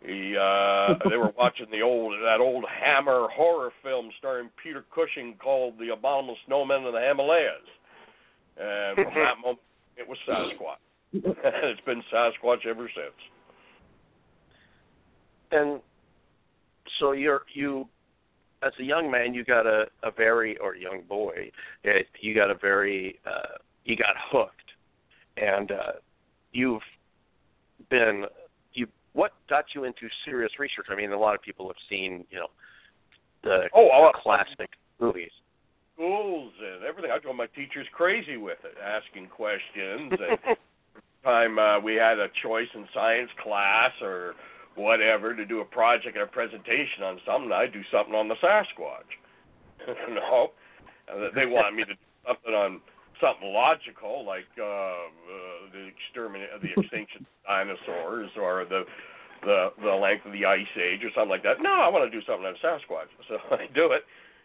He 0.00 0.36
uh 0.36 0.94
they 1.10 1.16
were 1.16 1.32
watching 1.36 1.66
the 1.72 1.82
old 1.82 2.12
that 2.22 2.40
old 2.40 2.64
Hammer 2.68 3.26
horror 3.32 3.70
film 3.82 4.10
starring 4.18 4.48
Peter 4.62 4.84
Cushing 4.94 5.34
called 5.42 5.74
The 5.78 5.92
Abominable 5.92 6.36
Snowmen 6.48 6.86
of 6.86 6.92
the 6.92 7.00
Himalayas. 7.00 7.66
And 8.56 8.94
from 8.96 9.14
that 9.14 9.34
moment 9.42 9.58
it 9.96 10.06
was 10.06 10.18
Sasquatch. 10.28 10.76
and 11.12 11.24
it's 11.44 11.80
been 11.80 12.02
Sasquatch 12.12 12.64
ever 12.66 12.88
since. 12.94 13.14
And 15.50 15.80
so 17.00 17.12
you're 17.12 17.42
you 17.52 17.88
as 18.62 18.72
a 18.78 18.84
young 18.84 19.10
man 19.10 19.34
you 19.34 19.44
got 19.44 19.66
a 19.66 19.86
a 20.04 20.12
very 20.12 20.56
or 20.58 20.76
young 20.76 21.02
boy 21.08 21.50
you 22.20 22.34
got 22.34 22.50
a 22.50 22.54
very 22.54 23.18
uh 23.26 23.56
you 23.84 23.96
got 23.96 24.14
hooked 24.30 24.52
and 25.36 25.72
uh 25.72 25.92
you've 26.52 26.82
been 27.90 28.24
what 29.18 29.32
got 29.50 29.64
you 29.74 29.82
into 29.82 30.08
serious 30.24 30.52
research? 30.60 30.86
I 30.90 30.94
mean, 30.94 31.10
a 31.10 31.18
lot 31.18 31.34
of 31.34 31.42
people 31.42 31.66
have 31.66 31.76
seen, 31.90 32.24
you 32.30 32.38
know, 32.38 32.46
the, 33.42 33.68
oh, 33.74 34.12
the 34.12 34.18
classic 34.22 34.70
movies. 35.00 35.32
Schools 35.96 36.52
and 36.62 36.84
everything. 36.84 37.10
I 37.10 37.18
drove 37.18 37.34
my 37.34 37.48
teachers 37.48 37.88
crazy 37.92 38.36
with 38.36 38.58
it, 38.62 38.76
asking 38.80 39.26
questions. 39.26 40.12
And 40.12 40.56
time 41.24 41.58
uh, 41.58 41.80
we 41.80 41.96
had 41.96 42.20
a 42.20 42.28
choice 42.44 42.68
in 42.76 42.86
science 42.94 43.30
class 43.42 43.90
or 44.00 44.34
whatever 44.76 45.34
to 45.34 45.44
do 45.44 45.62
a 45.62 45.64
project 45.64 46.16
or 46.16 46.22
a 46.22 46.28
presentation 46.28 47.02
on 47.02 47.18
something, 47.26 47.50
I'd 47.50 47.72
do 47.72 47.82
something 47.90 48.14
on 48.14 48.28
the 48.28 48.36
Sasquatch. 48.36 49.10
you 50.08 50.14
know, 50.14 50.52
uh, 51.12 51.30
they 51.34 51.46
wanted 51.46 51.74
me 51.74 51.82
to 51.82 51.94
do 51.94 52.00
something 52.24 52.54
on 52.54 52.80
something 53.20 53.52
logical 53.52 54.24
like 54.24 54.48
uh, 54.58 54.64
uh, 54.64 55.70
the 55.72 55.90
exterminate, 55.90 56.48
the 56.62 56.80
extinction 56.80 57.26
of 57.26 57.44
dinosaurs, 57.46 58.30
or 58.36 58.64
the 58.64 58.84
the 59.42 59.70
the 59.82 59.94
length 59.94 60.26
of 60.26 60.32
the 60.32 60.44
ice 60.44 60.66
age, 60.76 61.04
or 61.04 61.10
something 61.14 61.30
like 61.30 61.42
that. 61.42 61.62
No, 61.62 61.70
I 61.70 61.88
want 61.88 62.10
to 62.10 62.12
do 62.12 62.24
something 62.26 62.46
on 62.46 62.54
Sasquatch, 62.62 63.10
so 63.28 63.38
I 63.54 63.66
do 63.74 63.92
it, 63.92 64.02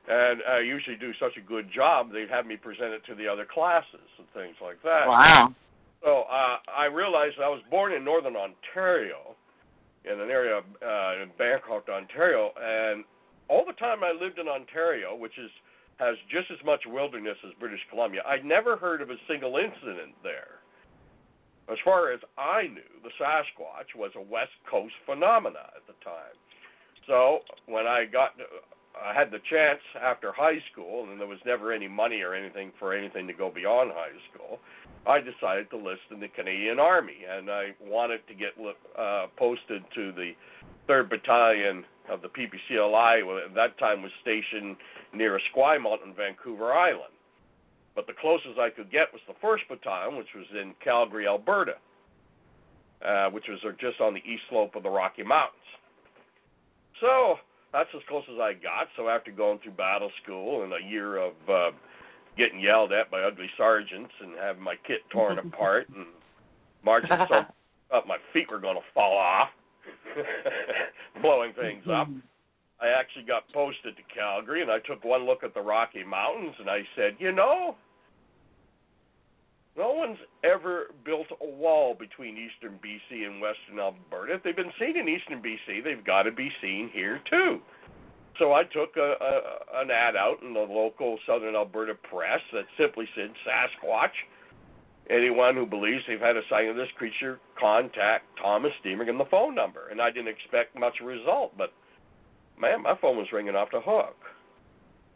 and 0.07 0.41
I 0.47 0.59
usually 0.59 0.97
do 0.97 1.11
such 1.19 1.37
a 1.37 1.41
good 1.41 1.69
job 1.73 2.11
they'd 2.11 2.29
have 2.29 2.45
me 2.45 2.57
present 2.57 2.93
it 2.93 3.05
to 3.07 3.15
the 3.15 3.27
other 3.27 3.45
classes 3.45 4.09
and 4.17 4.27
things 4.33 4.55
like 4.61 4.81
that. 4.83 5.07
Wow. 5.07 5.55
So 6.03 6.23
uh, 6.29 6.57
I 6.75 6.85
realized 6.85 7.35
I 7.41 7.47
was 7.47 7.61
born 7.71 7.93
in 7.93 8.03
northern 8.03 8.35
Ontario, 8.35 9.35
in 10.03 10.19
an 10.19 10.29
area 10.29 10.59
uh, 10.59 11.23
in 11.23 11.31
Bancroft, 11.37 11.87
Ontario, 11.87 12.51
and 12.59 13.05
all 13.47 13.63
the 13.65 13.73
time 13.73 14.03
I 14.03 14.11
lived 14.11 14.37
in 14.37 14.47
Ontario, 14.47 15.15
which 15.15 15.37
is 15.37 15.49
has 15.99 16.15
just 16.29 16.49
as 16.51 16.63
much 16.65 16.81
wilderness 16.85 17.37
as 17.45 17.53
British 17.59 17.81
Columbia. 17.89 18.21
I'd 18.27 18.45
never 18.45 18.75
heard 18.75 19.01
of 19.01 19.09
a 19.09 19.15
single 19.27 19.57
incident 19.57 20.15
there. 20.23 20.63
As 21.71 21.77
far 21.85 22.11
as 22.11 22.19
I 22.37 22.63
knew, 22.63 22.93
the 23.03 23.11
Sasquatch 23.21 23.95
was 23.95 24.11
a 24.15 24.21
West 24.21 24.51
Coast 24.69 24.93
phenomena 25.05 25.71
at 25.75 25.87
the 25.87 25.93
time. 26.03 26.35
So 27.07 27.39
when 27.67 27.87
I 27.87 28.05
got, 28.05 28.31
I 29.01 29.13
had 29.13 29.31
the 29.31 29.39
chance 29.49 29.79
after 30.01 30.31
high 30.33 30.59
school, 30.71 31.07
and 31.09 31.19
there 31.19 31.27
was 31.27 31.39
never 31.45 31.71
any 31.71 31.87
money 31.87 32.21
or 32.21 32.33
anything 32.33 32.71
for 32.79 32.93
anything 32.93 33.27
to 33.27 33.33
go 33.33 33.49
beyond 33.49 33.91
high 33.93 34.15
school. 34.31 34.59
I 35.05 35.19
decided 35.19 35.69
to 35.71 35.77
list 35.77 36.01
in 36.11 36.19
the 36.19 36.27
Canadian 36.29 36.79
Army, 36.79 37.25
and 37.29 37.49
I 37.49 37.71
wanted 37.81 38.27
to 38.27 38.33
get 38.33 38.51
uh, 38.97 39.27
posted 39.37 39.83
to 39.95 40.11
the 40.11 40.31
Third 40.87 41.09
Battalion 41.09 41.85
of 42.09 42.21
the 42.21 42.29
PPCLI. 42.29 43.45
At 43.45 43.55
that 43.55 43.77
time, 43.79 44.01
was 44.01 44.11
stationed 44.21 44.75
near 45.13 45.39
Esquimalt 45.39 46.01
on 46.05 46.13
Vancouver 46.15 46.73
Island. 46.73 47.13
But 47.95 48.07
the 48.07 48.13
closest 48.13 48.57
I 48.59 48.69
could 48.69 48.91
get 48.91 49.13
was 49.13 49.21
the 49.27 49.35
1st 49.45 49.69
Battalion, 49.69 50.17
which 50.17 50.33
was 50.35 50.45
in 50.59 50.73
Calgary, 50.83 51.27
Alberta, 51.27 51.75
uh, 53.05 53.29
which 53.29 53.45
was 53.47 53.59
just 53.79 54.01
on 54.01 54.13
the 54.13 54.21
east 54.21 54.43
slope 54.49 54.75
of 54.75 54.83
the 54.83 54.89
Rocky 54.89 55.23
Mountains. 55.23 55.59
So 56.99 57.35
that's 57.71 57.89
as 57.95 58.01
close 58.07 58.23
as 58.31 58.39
I 58.39 58.53
got. 58.53 58.87
So 58.95 59.09
after 59.09 59.31
going 59.31 59.59
through 59.59 59.73
battle 59.73 60.09
school 60.23 60.63
and 60.63 60.73
a 60.73 60.89
year 60.89 61.17
of 61.17 61.33
uh, 61.47 61.71
getting 62.37 62.59
yelled 62.59 62.91
at 62.91 63.11
by 63.11 63.21
ugly 63.21 63.49
sergeants 63.57 64.11
and 64.21 64.31
having 64.39 64.63
my 64.63 64.75
kit 64.87 65.01
torn 65.11 65.37
apart 65.53 65.87
and 65.95 66.07
marching 66.83 67.09
so 67.29 67.45
up 67.95 68.07
my 68.07 68.17
feet 68.31 68.49
were 68.49 68.59
going 68.59 68.75
to 68.75 68.81
fall 68.93 69.17
off, 69.17 69.49
blowing 71.21 71.53
things 71.53 71.83
up. 71.91 72.07
I 72.83 72.89
actually 72.99 73.23
got 73.23 73.43
posted 73.53 73.95
to 73.95 74.03
Calgary 74.13 74.61
and 74.61 74.69
I 74.69 74.79
took 74.79 75.05
one 75.05 75.25
look 75.25 75.41
at 75.43 75.53
the 75.53 75.61
Rocky 75.61 76.03
Mountains 76.03 76.55
and 76.59 76.69
I 76.69 76.81
said, 76.97 77.15
you 77.17 77.31
know, 77.31 77.75
no 79.77 79.93
one's 79.93 80.17
ever 80.43 80.87
built 81.05 81.27
a 81.41 81.47
wall 81.47 81.95
between 81.97 82.37
eastern 82.37 82.77
BC 82.83 83.25
and 83.25 83.41
western 83.41 83.79
Alberta. 83.79 84.35
If 84.35 84.43
they've 84.43 84.55
been 84.55 84.73
seen 84.77 84.97
in 84.97 85.07
eastern 85.07 85.41
BC, 85.41 85.81
they've 85.81 86.03
got 86.03 86.23
to 86.23 86.31
be 86.31 86.51
seen 86.61 86.89
here 86.93 87.21
too. 87.29 87.59
So 88.37 88.51
I 88.51 88.63
took 88.63 88.97
a, 88.97 89.15
a, 89.21 89.81
an 89.81 89.89
ad 89.89 90.17
out 90.17 90.43
in 90.43 90.53
the 90.53 90.59
local 90.59 91.17
southern 91.25 91.55
Alberta 91.55 91.93
press 91.95 92.41
that 92.51 92.65
simply 92.77 93.07
said 93.15 93.31
Sasquatch. 93.47 94.11
Anyone 95.09 95.55
who 95.55 95.65
believes 95.65 96.03
they've 96.05 96.19
had 96.19 96.35
a 96.35 96.41
sighting 96.49 96.71
of 96.71 96.75
this 96.75 96.91
creature, 96.97 97.39
contact 97.57 98.25
Thomas 98.41 98.71
Deeming 98.83 99.07
and 99.07 99.19
the 99.19 99.25
phone 99.25 99.55
number. 99.55 99.87
And 99.89 100.01
I 100.01 100.11
didn't 100.11 100.29
expect 100.29 100.77
much 100.77 100.95
result, 101.01 101.57
but 101.57 101.71
man, 102.59 102.83
my 102.83 102.95
phone 103.01 103.17
was 103.17 103.27
ringing 103.31 103.55
off 103.55 103.69
the 103.71 103.81
hook. 103.81 104.15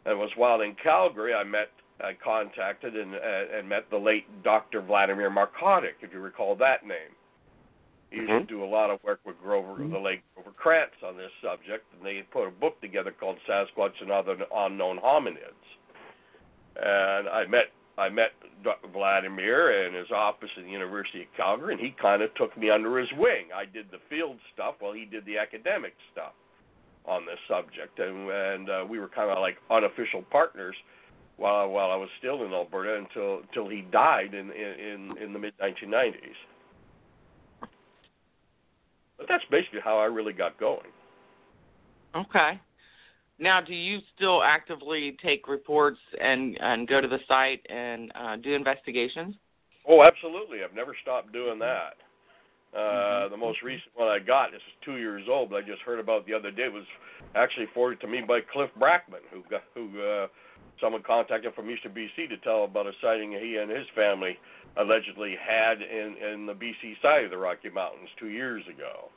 And 0.04 0.12
it 0.12 0.18
was 0.18 0.30
while 0.36 0.60
in 0.60 0.74
Calgary 0.82 1.34
I 1.34 1.44
met, 1.44 1.70
I 2.00 2.12
contacted 2.22 2.96
and 2.96 3.14
uh, 3.14 3.58
and 3.58 3.68
met 3.68 3.90
the 3.90 3.98
late 3.98 4.24
Dr. 4.44 4.80
Vladimir 4.80 5.30
Markotic, 5.30 6.00
if 6.00 6.12
you 6.12 6.20
recall 6.20 6.54
that 6.56 6.86
name. 6.86 7.12
He 8.10 8.18
used 8.18 8.30
mm-hmm. 8.30 8.46
to 8.46 8.46
do 8.46 8.64
a 8.64 8.66
lot 8.66 8.88
of 8.90 9.02
work 9.02 9.20
with 9.26 9.36
Grover, 9.42 9.74
mm-hmm. 9.74 9.92
the 9.92 9.98
late 9.98 10.22
Grover 10.34 10.52
Krantz 10.56 10.94
on 11.04 11.16
this 11.16 11.32
subject, 11.42 11.84
and 11.92 12.06
they 12.06 12.22
put 12.32 12.46
a 12.46 12.50
book 12.50 12.80
together 12.80 13.12
called 13.12 13.36
Sasquatch 13.46 14.00
and 14.00 14.10
Other 14.10 14.36
Unknown 14.54 14.98
Hominids. 14.98 15.66
And 16.76 17.28
I 17.28 17.44
met 17.46 17.66
I 17.98 18.08
met 18.08 18.30
Dr. 18.62 18.88
Vladimir 18.88 19.86
in 19.86 19.94
his 19.94 20.10
office 20.14 20.50
at 20.56 20.64
the 20.64 20.70
University 20.70 21.22
of 21.22 21.28
Calgary, 21.36 21.74
and 21.74 21.82
he 21.82 21.94
kind 22.00 22.22
of 22.22 22.32
took 22.36 22.56
me 22.56 22.70
under 22.70 22.96
his 22.98 23.08
wing. 23.18 23.48
I 23.54 23.64
did 23.64 23.90
the 23.90 23.98
field 24.08 24.38
stuff 24.54 24.76
while 24.78 24.92
he 24.92 25.04
did 25.04 25.26
the 25.26 25.36
academic 25.36 25.94
stuff 26.12 26.32
on 27.08 27.24
this 27.24 27.38
subject, 27.48 27.98
and 27.98 28.30
and 28.30 28.70
uh, 28.70 28.84
we 28.88 28.98
were 28.98 29.08
kind 29.08 29.30
of 29.30 29.38
like 29.38 29.56
unofficial 29.70 30.22
partners 30.30 30.76
while 31.36 31.68
while 31.68 31.90
I 31.90 31.96
was 31.96 32.08
still 32.18 32.44
in 32.44 32.52
Alberta 32.52 32.96
until 32.96 33.40
until 33.40 33.68
he 33.68 33.82
died 33.90 34.34
in 34.34 34.50
in 34.52 35.16
in 35.22 35.32
the 35.32 35.38
mid 35.38 35.54
1990s. 35.58 36.12
But 39.16 39.26
that's 39.28 39.44
basically 39.50 39.80
how 39.82 39.98
I 39.98 40.04
really 40.04 40.32
got 40.32 40.60
going. 40.60 40.86
Okay. 42.14 42.60
Now, 43.40 43.60
do 43.60 43.74
you 43.74 43.98
still 44.16 44.42
actively 44.42 45.16
take 45.22 45.48
reports 45.48 45.98
and 46.20 46.58
and 46.60 46.86
go 46.86 47.00
to 47.00 47.08
the 47.08 47.18
site 47.26 47.64
and 47.70 48.12
uh, 48.14 48.36
do 48.36 48.52
investigations? 48.54 49.34
Oh, 49.88 50.04
absolutely. 50.04 50.58
I've 50.62 50.74
never 50.74 50.94
stopped 51.02 51.32
doing 51.32 51.58
that. 51.60 51.94
Uh, 52.74 52.78
Mm-hmm. 52.78 53.32
The 53.32 53.36
most 53.36 53.62
recent 53.62 53.90
one 53.94 54.08
I 54.08 54.18
got, 54.18 54.52
this 54.52 54.60
is 54.60 54.74
two 54.84 54.96
years 54.96 55.24
old, 55.28 55.50
but 55.50 55.56
I 55.56 55.62
just 55.62 55.82
heard 55.82 55.98
about 55.98 56.26
the 56.26 56.34
other 56.34 56.50
day, 56.50 56.68
was 56.68 56.84
actually 57.34 57.66
forwarded 57.74 58.00
to 58.00 58.06
me 58.06 58.20
by 58.20 58.40
Cliff 58.40 58.70
Barackman, 58.78 59.24
who 59.32 59.42
got, 59.50 59.62
who 59.74 59.88
uh, 60.00 60.26
someone 60.80 61.02
contacted 61.02 61.54
from 61.54 61.70
Eastern 61.70 61.92
BC 61.92 62.28
to 62.28 62.36
tell 62.38 62.64
about 62.64 62.86
a 62.86 62.92
sighting 63.00 63.32
he 63.32 63.56
and 63.56 63.70
his 63.70 63.86
family 63.94 64.38
allegedly 64.76 65.34
had 65.40 65.80
in 65.82 66.16
in 66.16 66.46
the 66.46 66.52
BC 66.54 67.00
side 67.02 67.24
of 67.24 67.30
the 67.30 67.36
Rocky 67.36 67.70
Mountains 67.70 68.08
two 68.18 68.28
years 68.28 68.62
ago. 68.68 69.10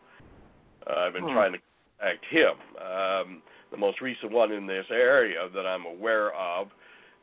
Uh, 0.89 0.99
I've 0.99 1.13
been 1.13 1.23
Hmm. 1.23 1.33
trying 1.33 1.53
to 1.53 1.59
contact 1.99 2.25
him. 2.25 2.53
Um, 2.81 3.41
the 3.69 3.77
most 3.77 4.01
recent 4.01 4.31
one 4.31 4.51
in 4.51 4.65
this 4.65 4.85
area 4.89 5.47
that 5.53 5.65
I'm 5.67 5.85
aware 5.85 6.33
of 6.33 6.69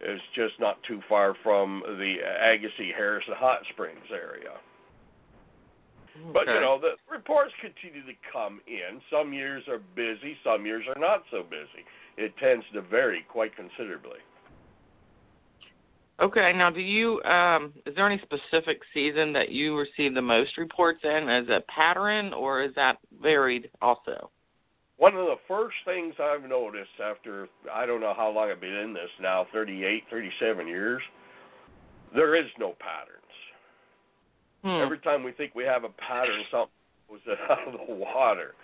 is 0.00 0.20
just 0.34 0.60
not 0.60 0.82
too 0.84 1.00
far 1.08 1.34
from 1.42 1.82
the 1.86 2.16
Agassiz 2.40 2.94
Harrison 2.96 3.34
Hot 3.36 3.60
Springs 3.72 4.06
area. 4.12 4.52
But 6.32 6.46
you 6.46 6.60
know, 6.60 6.78
the 6.80 6.96
reports 7.10 7.52
continue 7.60 8.04
to 8.06 8.12
come 8.32 8.60
in. 8.66 9.00
Some 9.10 9.32
years 9.32 9.64
are 9.68 9.80
busy, 9.94 10.36
some 10.44 10.66
years 10.66 10.84
are 10.88 11.00
not 11.00 11.22
so 11.30 11.42
busy. 11.42 11.84
It 12.16 12.36
tends 12.38 12.64
to 12.74 12.82
vary 12.82 13.24
quite 13.28 13.54
considerably. 13.54 14.18
Okay. 16.20 16.52
Now, 16.54 16.70
do 16.70 16.80
you 16.80 17.22
um, 17.22 17.72
is 17.86 17.94
there 17.94 18.10
any 18.10 18.20
specific 18.22 18.80
season 18.92 19.32
that 19.34 19.50
you 19.50 19.78
receive 19.78 20.14
the 20.14 20.22
most 20.22 20.56
reports 20.58 21.00
in 21.04 21.28
as 21.28 21.48
a 21.48 21.62
pattern, 21.72 22.32
or 22.32 22.62
is 22.62 22.74
that 22.74 22.98
varied 23.22 23.70
also? 23.80 24.30
One 24.96 25.14
of 25.14 25.26
the 25.26 25.36
first 25.46 25.76
things 25.84 26.14
I've 26.20 26.48
noticed 26.48 26.98
after 27.02 27.48
I 27.72 27.86
don't 27.86 28.00
know 28.00 28.14
how 28.16 28.30
long 28.30 28.50
I've 28.50 28.60
been 28.60 28.74
in 28.74 28.92
this 28.92 29.10
now, 29.20 29.46
38, 29.52 30.02
37 30.10 30.66
years, 30.66 31.00
there 32.12 32.34
is 32.34 32.46
no 32.58 32.74
patterns. 32.80 33.17
Hmm. 34.62 34.82
Every 34.82 34.98
time 34.98 35.22
we 35.22 35.32
think 35.32 35.54
we 35.54 35.64
have 35.64 35.84
a 35.84 35.88
pattern, 35.90 36.42
something 36.50 36.70
goes 37.08 37.20
out 37.50 37.68
of 37.68 37.86
the 37.86 37.94
water. 37.94 38.54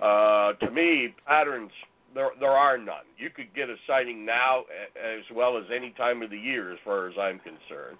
Uh, 0.00 0.52
to 0.54 0.70
me, 0.70 1.14
patterns 1.26 1.70
there 2.14 2.30
there 2.40 2.50
are 2.52 2.76
none. 2.76 3.08
You 3.16 3.30
could 3.30 3.54
get 3.54 3.70
a 3.70 3.76
sighting 3.86 4.24
now 4.24 4.64
as 4.96 5.24
well 5.34 5.56
as 5.56 5.64
any 5.74 5.90
time 5.96 6.22
of 6.22 6.30
the 6.30 6.38
year, 6.38 6.72
as 6.72 6.78
far 6.84 7.08
as 7.08 7.14
I'm 7.18 7.38
concerned. 7.40 7.98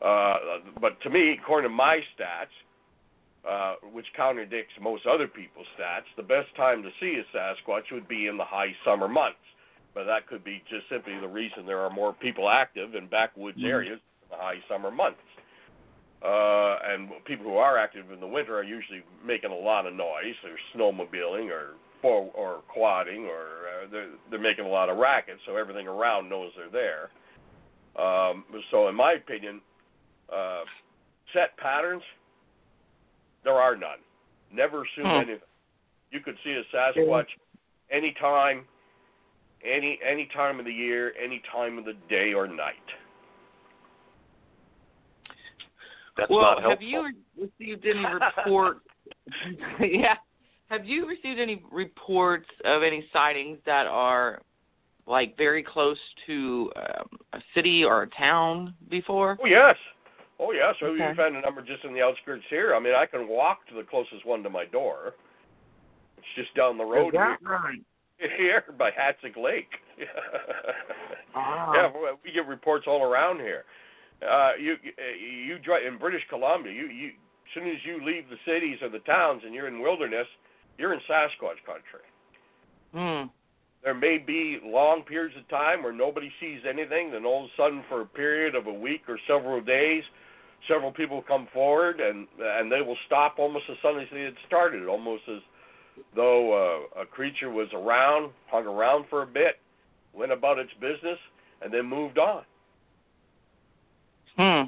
Uh, 0.00 0.34
but 0.80 1.00
to 1.02 1.10
me, 1.10 1.38
according 1.40 1.70
to 1.70 1.74
my 1.74 2.00
stats, 2.16 2.52
uh, 3.48 3.74
which 3.92 4.06
contradicts 4.16 4.72
most 4.80 5.06
other 5.06 5.28
people's 5.28 5.66
stats, 5.78 6.08
the 6.16 6.22
best 6.22 6.54
time 6.56 6.82
to 6.82 6.90
see 7.00 7.20
a 7.20 7.36
Sasquatch 7.36 7.92
would 7.92 8.08
be 8.08 8.26
in 8.26 8.36
the 8.36 8.44
high 8.44 8.74
summer 8.84 9.08
months. 9.08 9.38
But 9.94 10.04
that 10.04 10.26
could 10.26 10.42
be 10.42 10.62
just 10.68 10.88
simply 10.88 11.12
the 11.20 11.28
reason 11.28 11.66
there 11.66 11.80
are 11.80 11.90
more 11.90 12.12
people 12.12 12.48
active 12.48 12.94
in 12.94 13.06
backwoods 13.06 13.58
Mhm. 13.58 13.68
areas 13.68 14.00
in 14.22 14.28
the 14.30 14.42
high 14.42 14.60
summer 14.68 14.90
months. 14.90 15.20
Uh, 16.24 16.78
and 16.88 17.10
people 17.26 17.44
who 17.44 17.56
are 17.56 17.76
active 17.76 18.10
in 18.10 18.18
the 18.18 18.26
winter 18.26 18.56
are 18.56 18.64
usually 18.64 19.02
making 19.24 19.50
a 19.50 19.54
lot 19.54 19.86
of 19.86 19.92
noise. 19.92 20.34
They're 20.42 20.58
snowmobiling 20.74 21.50
or 21.50 21.74
four, 22.00 22.30
or 22.34 22.62
quadding, 22.72 23.26
or 23.26 23.68
uh, 23.68 23.86
they're 23.90 24.10
they're 24.30 24.40
making 24.40 24.64
a 24.64 24.68
lot 24.68 24.88
of 24.88 24.96
racket, 24.96 25.36
so 25.46 25.56
everything 25.56 25.86
around 25.86 26.30
knows 26.30 26.50
they're 26.56 26.70
there. 26.70 27.10
Um, 28.02 28.44
so, 28.70 28.88
in 28.88 28.94
my 28.94 29.12
opinion, 29.12 29.60
uh, 30.34 30.62
set 31.34 31.56
patterns 31.58 32.02
there 33.44 33.60
are 33.60 33.76
none. 33.76 33.98
Never 34.50 34.84
assume 34.84 35.10
Hmm. 35.10 35.16
anything. 35.16 35.48
You 36.10 36.20
could 36.20 36.38
see 36.42 36.52
a 36.52 36.64
Sasquatch 36.64 37.28
anytime, 37.90 38.66
any 39.62 40.00
any 40.02 40.26
time 40.26 40.58
of 40.58 40.64
the 40.64 40.72
year, 40.72 41.14
any 41.18 41.40
time 41.40 41.76
of 41.76 41.84
the 41.84 41.94
day 42.08 42.32
or 42.32 42.48
night. 42.48 42.94
That's 46.16 46.30
well, 46.30 46.42
not 46.42 46.62
helpful. 46.62 46.70
have 46.70 46.82
you 46.82 47.04
re- 47.36 47.50
received 47.58 47.86
any 47.86 48.04
reports? 48.04 48.80
yeah. 49.80 50.14
Have 50.68 50.84
you 50.86 51.06
received 51.06 51.38
any 51.40 51.62
reports 51.70 52.48
of 52.64 52.82
any 52.82 53.04
sightings 53.12 53.58
that 53.66 53.86
are 53.86 54.40
like 55.06 55.36
very 55.36 55.62
close 55.62 55.98
to 56.26 56.72
um, 56.76 57.06
a 57.34 57.38
city 57.54 57.84
or 57.84 58.02
a 58.02 58.10
town 58.10 58.74
before? 58.90 59.36
Oh 59.42 59.46
yes, 59.46 59.76
oh 60.40 60.52
yes. 60.52 60.74
So 60.80 60.86
Okay. 60.86 61.08
you 61.08 61.14
found 61.14 61.36
a 61.36 61.40
number 61.40 61.60
just 61.62 61.84
in 61.84 61.92
the 61.92 62.00
outskirts 62.02 62.44
here. 62.48 62.74
I 62.74 62.80
mean, 62.80 62.94
I 62.94 63.06
can 63.06 63.28
walk 63.28 63.66
to 63.68 63.74
the 63.74 63.82
closest 63.82 64.24
one 64.24 64.42
to 64.42 64.50
my 64.50 64.64
door. 64.64 65.14
It's 66.16 66.26
just 66.36 66.54
down 66.56 66.78
the 66.78 66.84
road 66.84 67.08
Is 67.08 67.12
that 67.14 67.38
here, 67.40 67.50
right? 67.50 67.80
here 68.38 68.64
by 68.78 68.90
Hatzic 68.90 69.36
Lake. 69.36 69.68
Ah. 71.36 71.72
Yeah, 71.74 71.88
we- 71.92 72.16
we 72.24 72.32
get 72.32 72.46
reports 72.46 72.84
all 72.86 73.02
around 73.02 73.40
here. 73.40 73.64
Uh, 74.28 74.52
you 74.60 74.76
you 75.20 75.58
drive 75.58 75.84
in 75.86 75.98
British 75.98 76.22
Columbia. 76.28 76.72
You 76.72 76.86
you 76.86 77.08
as 77.08 77.54
soon 77.54 77.68
as 77.68 77.78
you 77.84 78.04
leave 78.04 78.24
the 78.28 78.38
cities 78.44 78.78
or 78.82 78.88
the 78.88 79.00
towns 79.00 79.42
and 79.44 79.54
you're 79.54 79.68
in 79.68 79.80
wilderness, 79.80 80.26
you're 80.78 80.94
in 80.94 81.00
Sasquatch 81.08 81.60
country. 81.66 82.04
Hmm. 82.92 83.28
There 83.82 83.94
may 83.94 84.16
be 84.16 84.58
long 84.64 85.02
periods 85.02 85.36
of 85.36 85.46
time 85.48 85.82
where 85.82 85.92
nobody 85.92 86.32
sees 86.40 86.60
anything, 86.66 87.12
then 87.12 87.26
all 87.26 87.44
of 87.44 87.50
a 87.50 87.62
sudden, 87.62 87.84
for 87.88 88.00
a 88.00 88.06
period 88.06 88.54
of 88.54 88.66
a 88.66 88.72
week 88.72 89.02
or 89.08 89.18
several 89.28 89.60
days, 89.60 90.02
several 90.66 90.90
people 90.90 91.22
come 91.22 91.46
forward 91.52 92.00
and 92.00 92.26
and 92.40 92.72
they 92.72 92.80
will 92.80 92.96
stop 93.06 93.38
almost 93.38 93.66
as 93.70 93.76
soon 93.82 94.00
as 94.00 94.08
they 94.10 94.22
had 94.22 94.34
started, 94.46 94.88
almost 94.88 95.22
as 95.28 95.40
though 96.16 96.86
uh, 96.96 97.02
a 97.02 97.06
creature 97.06 97.50
was 97.50 97.68
around, 97.72 98.32
hung 98.50 98.66
around 98.66 99.04
for 99.10 99.22
a 99.22 99.26
bit, 99.26 99.60
went 100.14 100.32
about 100.32 100.58
its 100.58 100.72
business, 100.80 101.18
and 101.62 101.72
then 101.72 101.86
moved 101.86 102.18
on. 102.18 102.42
Hmm. 104.36 104.62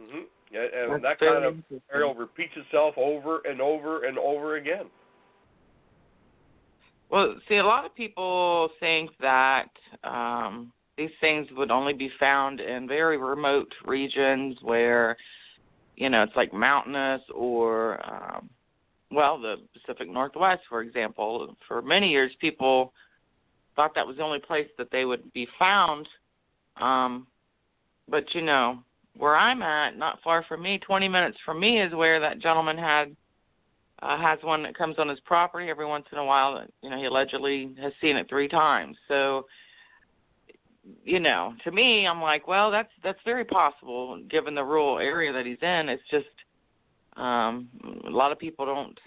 hmm 0.00 0.24
And, 0.52 0.74
and 0.74 0.92
That's 0.92 1.02
that 1.02 1.18
kind 1.20 1.44
of 1.44 1.54
interesting. 1.54 1.80
scenario 1.88 2.14
repeats 2.14 2.52
itself 2.56 2.94
over 2.96 3.40
and 3.40 3.60
over 3.60 4.04
and 4.04 4.18
over 4.18 4.56
again. 4.56 4.86
Well, 7.08 7.36
see, 7.48 7.56
a 7.56 7.64
lot 7.64 7.84
of 7.84 7.94
people 7.94 8.68
think 8.80 9.10
that 9.20 9.68
um, 10.02 10.72
these 10.98 11.10
things 11.20 11.46
would 11.56 11.70
only 11.70 11.92
be 11.92 12.10
found 12.18 12.60
in 12.60 12.88
very 12.88 13.16
remote 13.16 13.72
regions 13.84 14.56
where, 14.62 15.16
you 15.96 16.10
know, 16.10 16.24
it's 16.24 16.34
like 16.34 16.52
mountainous 16.52 17.22
or, 17.32 18.04
um, 18.04 18.50
well, 19.12 19.40
the 19.40 19.56
Pacific 19.72 20.10
Northwest, 20.10 20.62
for 20.68 20.82
example. 20.82 21.54
For 21.68 21.80
many 21.80 22.10
years, 22.10 22.32
people 22.40 22.92
thought 23.76 23.94
that 23.94 24.06
was 24.06 24.16
the 24.16 24.22
only 24.22 24.40
place 24.40 24.68
that 24.78 24.90
they 24.90 25.04
would 25.04 25.32
be 25.32 25.46
found. 25.58 26.08
Um, 26.80 27.28
but 28.08 28.24
you 28.34 28.42
know, 28.42 28.82
where 29.16 29.36
I'm 29.36 29.62
at, 29.62 29.96
not 29.96 30.18
far 30.22 30.44
from 30.48 30.62
me, 30.62 30.78
20 30.78 31.08
minutes 31.08 31.38
from 31.44 31.60
me, 31.60 31.80
is 31.80 31.94
where 31.94 32.20
that 32.20 32.40
gentleman 32.40 32.78
had 32.78 33.16
uh, 34.02 34.18
has 34.18 34.38
one 34.42 34.62
that 34.62 34.76
comes 34.76 34.96
on 34.98 35.08
his 35.08 35.20
property 35.20 35.70
every 35.70 35.86
once 35.86 36.04
in 36.12 36.18
a 36.18 36.24
while. 36.24 36.62
You 36.82 36.90
know 36.90 36.98
he 36.98 37.06
allegedly 37.06 37.74
has 37.80 37.92
seen 38.00 38.16
it 38.16 38.28
three 38.28 38.48
times. 38.48 38.96
So, 39.08 39.46
you 41.04 41.18
know, 41.18 41.54
to 41.64 41.72
me, 41.72 42.06
I'm 42.06 42.20
like, 42.20 42.46
well, 42.46 42.70
that's 42.70 42.90
that's 43.02 43.18
very 43.24 43.44
possible 43.44 44.22
given 44.30 44.54
the 44.54 44.64
rural 44.64 44.98
area 44.98 45.32
that 45.32 45.46
he's 45.46 45.62
in. 45.62 45.88
It's 45.88 46.02
just 46.10 46.26
um, 47.16 47.68
a 48.06 48.10
lot 48.10 48.32
of 48.32 48.38
people 48.38 48.66
don't 48.66 48.98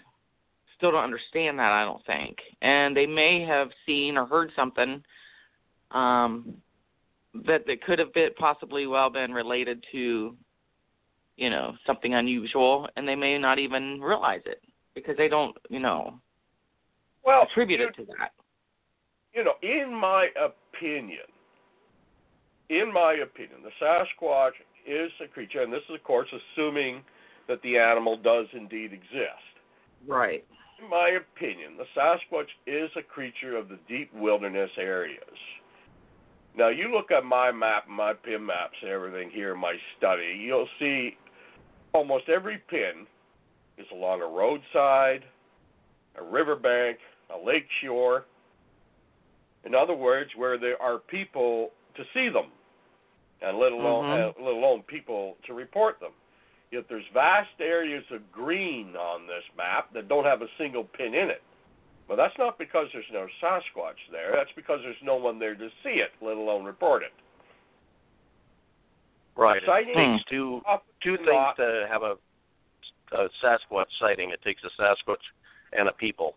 still 0.76 0.90
don't 0.90 1.04
understand 1.04 1.58
that. 1.58 1.70
I 1.70 1.84
don't 1.84 2.04
think, 2.04 2.38
and 2.60 2.96
they 2.96 3.06
may 3.06 3.44
have 3.44 3.68
seen 3.86 4.16
or 4.16 4.26
heard 4.26 4.50
something 4.56 5.02
um, 5.92 6.54
that 7.46 7.66
that 7.66 7.82
could 7.82 7.98
have 7.98 8.12
been 8.12 8.30
possibly 8.38 8.86
well 8.86 9.10
been 9.10 9.32
related 9.32 9.84
to 9.92 10.36
you 11.36 11.50
know 11.50 11.74
something 11.86 12.14
unusual, 12.14 12.88
and 12.96 13.06
they 13.06 13.16
may 13.16 13.38
not 13.38 13.58
even 13.58 14.00
realize 14.00 14.42
it 14.46 14.62
because 14.94 15.16
they 15.16 15.28
don't, 15.28 15.56
you 15.68 15.78
know, 15.78 16.20
Well, 17.24 17.42
attribute 17.42 17.80
you- 17.80 17.86
it 17.88 17.94
to 17.94 18.04
that. 18.18 18.32
you 19.32 19.44
know, 19.44 19.54
in 19.62 19.94
my 19.94 20.28
opinion, 20.36 21.26
in 22.68 22.92
my 22.92 23.14
opinion, 23.14 23.62
the 23.62 23.70
Sasquatch 23.80 24.54
is 24.84 25.12
a 25.20 25.28
creature, 25.28 25.62
and 25.62 25.72
this 25.72 25.82
is, 25.84 25.94
of 25.94 26.02
course, 26.02 26.28
assuming 26.32 27.04
that 27.46 27.62
the 27.62 27.78
animal 27.78 28.16
does 28.16 28.46
indeed 28.52 28.92
exist. 28.92 29.58
Right. 30.06 30.44
In 30.80 30.88
my 30.88 31.10
opinion, 31.10 31.76
the 31.76 31.86
Sasquatch 31.94 32.48
is 32.66 32.90
a 32.96 33.02
creature 33.02 33.56
of 33.56 33.68
the 33.68 33.78
deep 33.88 34.12
wilderness 34.14 34.70
areas. 34.78 35.38
Now, 36.56 36.68
you 36.68 36.92
look 36.92 37.10
at 37.10 37.24
my 37.24 37.52
map, 37.52 37.88
my 37.88 38.12
pin 38.12 38.44
maps, 38.44 38.76
and 38.82 38.90
everything 38.90 39.30
here 39.30 39.54
in 39.54 39.60
my 39.60 39.74
study, 39.96 40.36
you'll 40.44 40.68
see 40.78 41.16
almost 41.92 42.28
every 42.28 42.58
pin 42.68 43.06
is 43.78 43.86
along 43.92 44.20
a 44.20 44.26
roadside, 44.26 45.24
a 46.16 46.22
riverbank, 46.22 46.98
a 47.34 47.38
lake 47.38 47.66
shore. 47.82 48.24
In 49.64 49.74
other 49.74 49.94
words, 49.94 50.30
where 50.36 50.58
there 50.58 50.80
are 50.82 50.98
people 50.98 51.70
to 51.94 52.04
see 52.12 52.28
them, 52.28 52.46
and 53.42 53.58
let 53.58 53.72
alone 53.72 54.04
Mhm. 54.04 54.36
uh, 54.36 54.42
let 54.42 54.54
alone 54.54 54.82
people 54.82 55.36
to 55.44 55.54
report 55.54 56.00
them. 56.00 56.12
Yet 56.70 56.88
there's 56.88 57.06
vast 57.08 57.60
areas 57.60 58.04
of 58.10 58.30
green 58.32 58.96
on 58.96 59.26
this 59.26 59.44
map 59.56 59.92
that 59.92 60.08
don't 60.08 60.24
have 60.24 60.42
a 60.42 60.48
single 60.56 60.84
pin 60.84 61.14
in 61.14 61.30
it, 61.30 61.42
But 62.10 62.16
that's 62.16 62.34
not 62.38 62.58
because 62.58 62.88
there's 62.92 63.04
no 63.12 63.28
Sasquatch 63.40 63.94
there. 64.10 64.32
That's 64.34 64.50
because 64.56 64.80
there's 64.82 64.96
no 65.00 65.14
one 65.14 65.38
there 65.38 65.54
to 65.54 65.68
see 65.84 66.00
it, 66.00 66.10
let 66.20 66.36
alone 66.36 66.64
report 66.64 67.04
it. 67.04 67.12
Right. 69.36 69.62
Sighting 69.64 69.94
It 69.96 70.16
takes 70.16 70.24
two 70.28 70.60
two 71.04 71.16
things 71.18 71.28
not- 71.28 71.56
to 71.58 71.86
have 71.88 72.02
a, 72.02 72.16
a 73.12 73.28
Sasquatch 73.40 73.86
sighting. 74.00 74.30
It 74.32 74.42
takes 74.42 74.60
a 74.64 74.82
Sasquatch 74.82 75.22
and 75.72 75.88
a 75.88 75.92
people. 75.92 76.34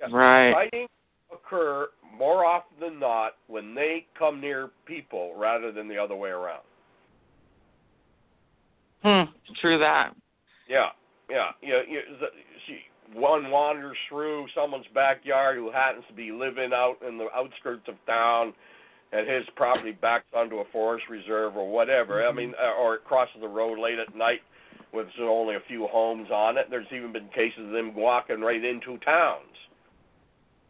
Yes. 0.00 0.10
Right. 0.12 0.52
Sightings 0.52 0.90
occur 1.32 1.88
more 2.14 2.44
often 2.44 2.78
than 2.78 3.00
not 3.00 3.36
when 3.46 3.74
they 3.74 4.04
come 4.18 4.38
near 4.38 4.68
people 4.84 5.32
rather 5.34 5.72
than 5.72 5.88
the 5.88 5.96
other 5.96 6.14
way 6.14 6.28
around. 6.28 6.62
Hmm. 9.02 9.32
True 9.62 9.78
that. 9.78 10.14
Yeah, 10.68 10.88
yeah, 11.30 11.52
yeah. 11.62 11.80
You, 11.88 12.00
the- 12.20 12.26
see, 12.26 12.47
one 13.14 13.50
wanders 13.50 13.96
through 14.08 14.46
someone's 14.54 14.86
backyard 14.94 15.56
who 15.56 15.70
happens 15.70 16.04
to 16.08 16.14
be 16.14 16.30
living 16.32 16.70
out 16.74 16.96
in 17.06 17.18
the 17.18 17.26
outskirts 17.34 17.88
of 17.88 17.94
town, 18.06 18.52
and 19.12 19.28
his 19.28 19.44
property 19.56 19.92
backs 19.92 20.26
onto 20.36 20.56
a 20.56 20.64
forest 20.70 21.04
reserve 21.08 21.56
or 21.56 21.70
whatever. 21.70 22.26
I 22.26 22.32
mean, 22.32 22.54
uh, 22.62 22.80
or 22.80 22.96
it 22.96 23.04
crosses 23.04 23.40
the 23.40 23.48
road 23.48 23.78
late 23.78 23.98
at 23.98 24.14
night 24.14 24.40
with 24.92 25.06
only 25.20 25.54
a 25.54 25.60
few 25.66 25.86
homes 25.86 26.30
on 26.30 26.58
it. 26.58 26.66
There's 26.70 26.86
even 26.94 27.12
been 27.12 27.28
cases 27.28 27.66
of 27.66 27.70
them 27.70 27.94
walking 27.94 28.40
right 28.40 28.62
into 28.62 28.98
towns 28.98 29.56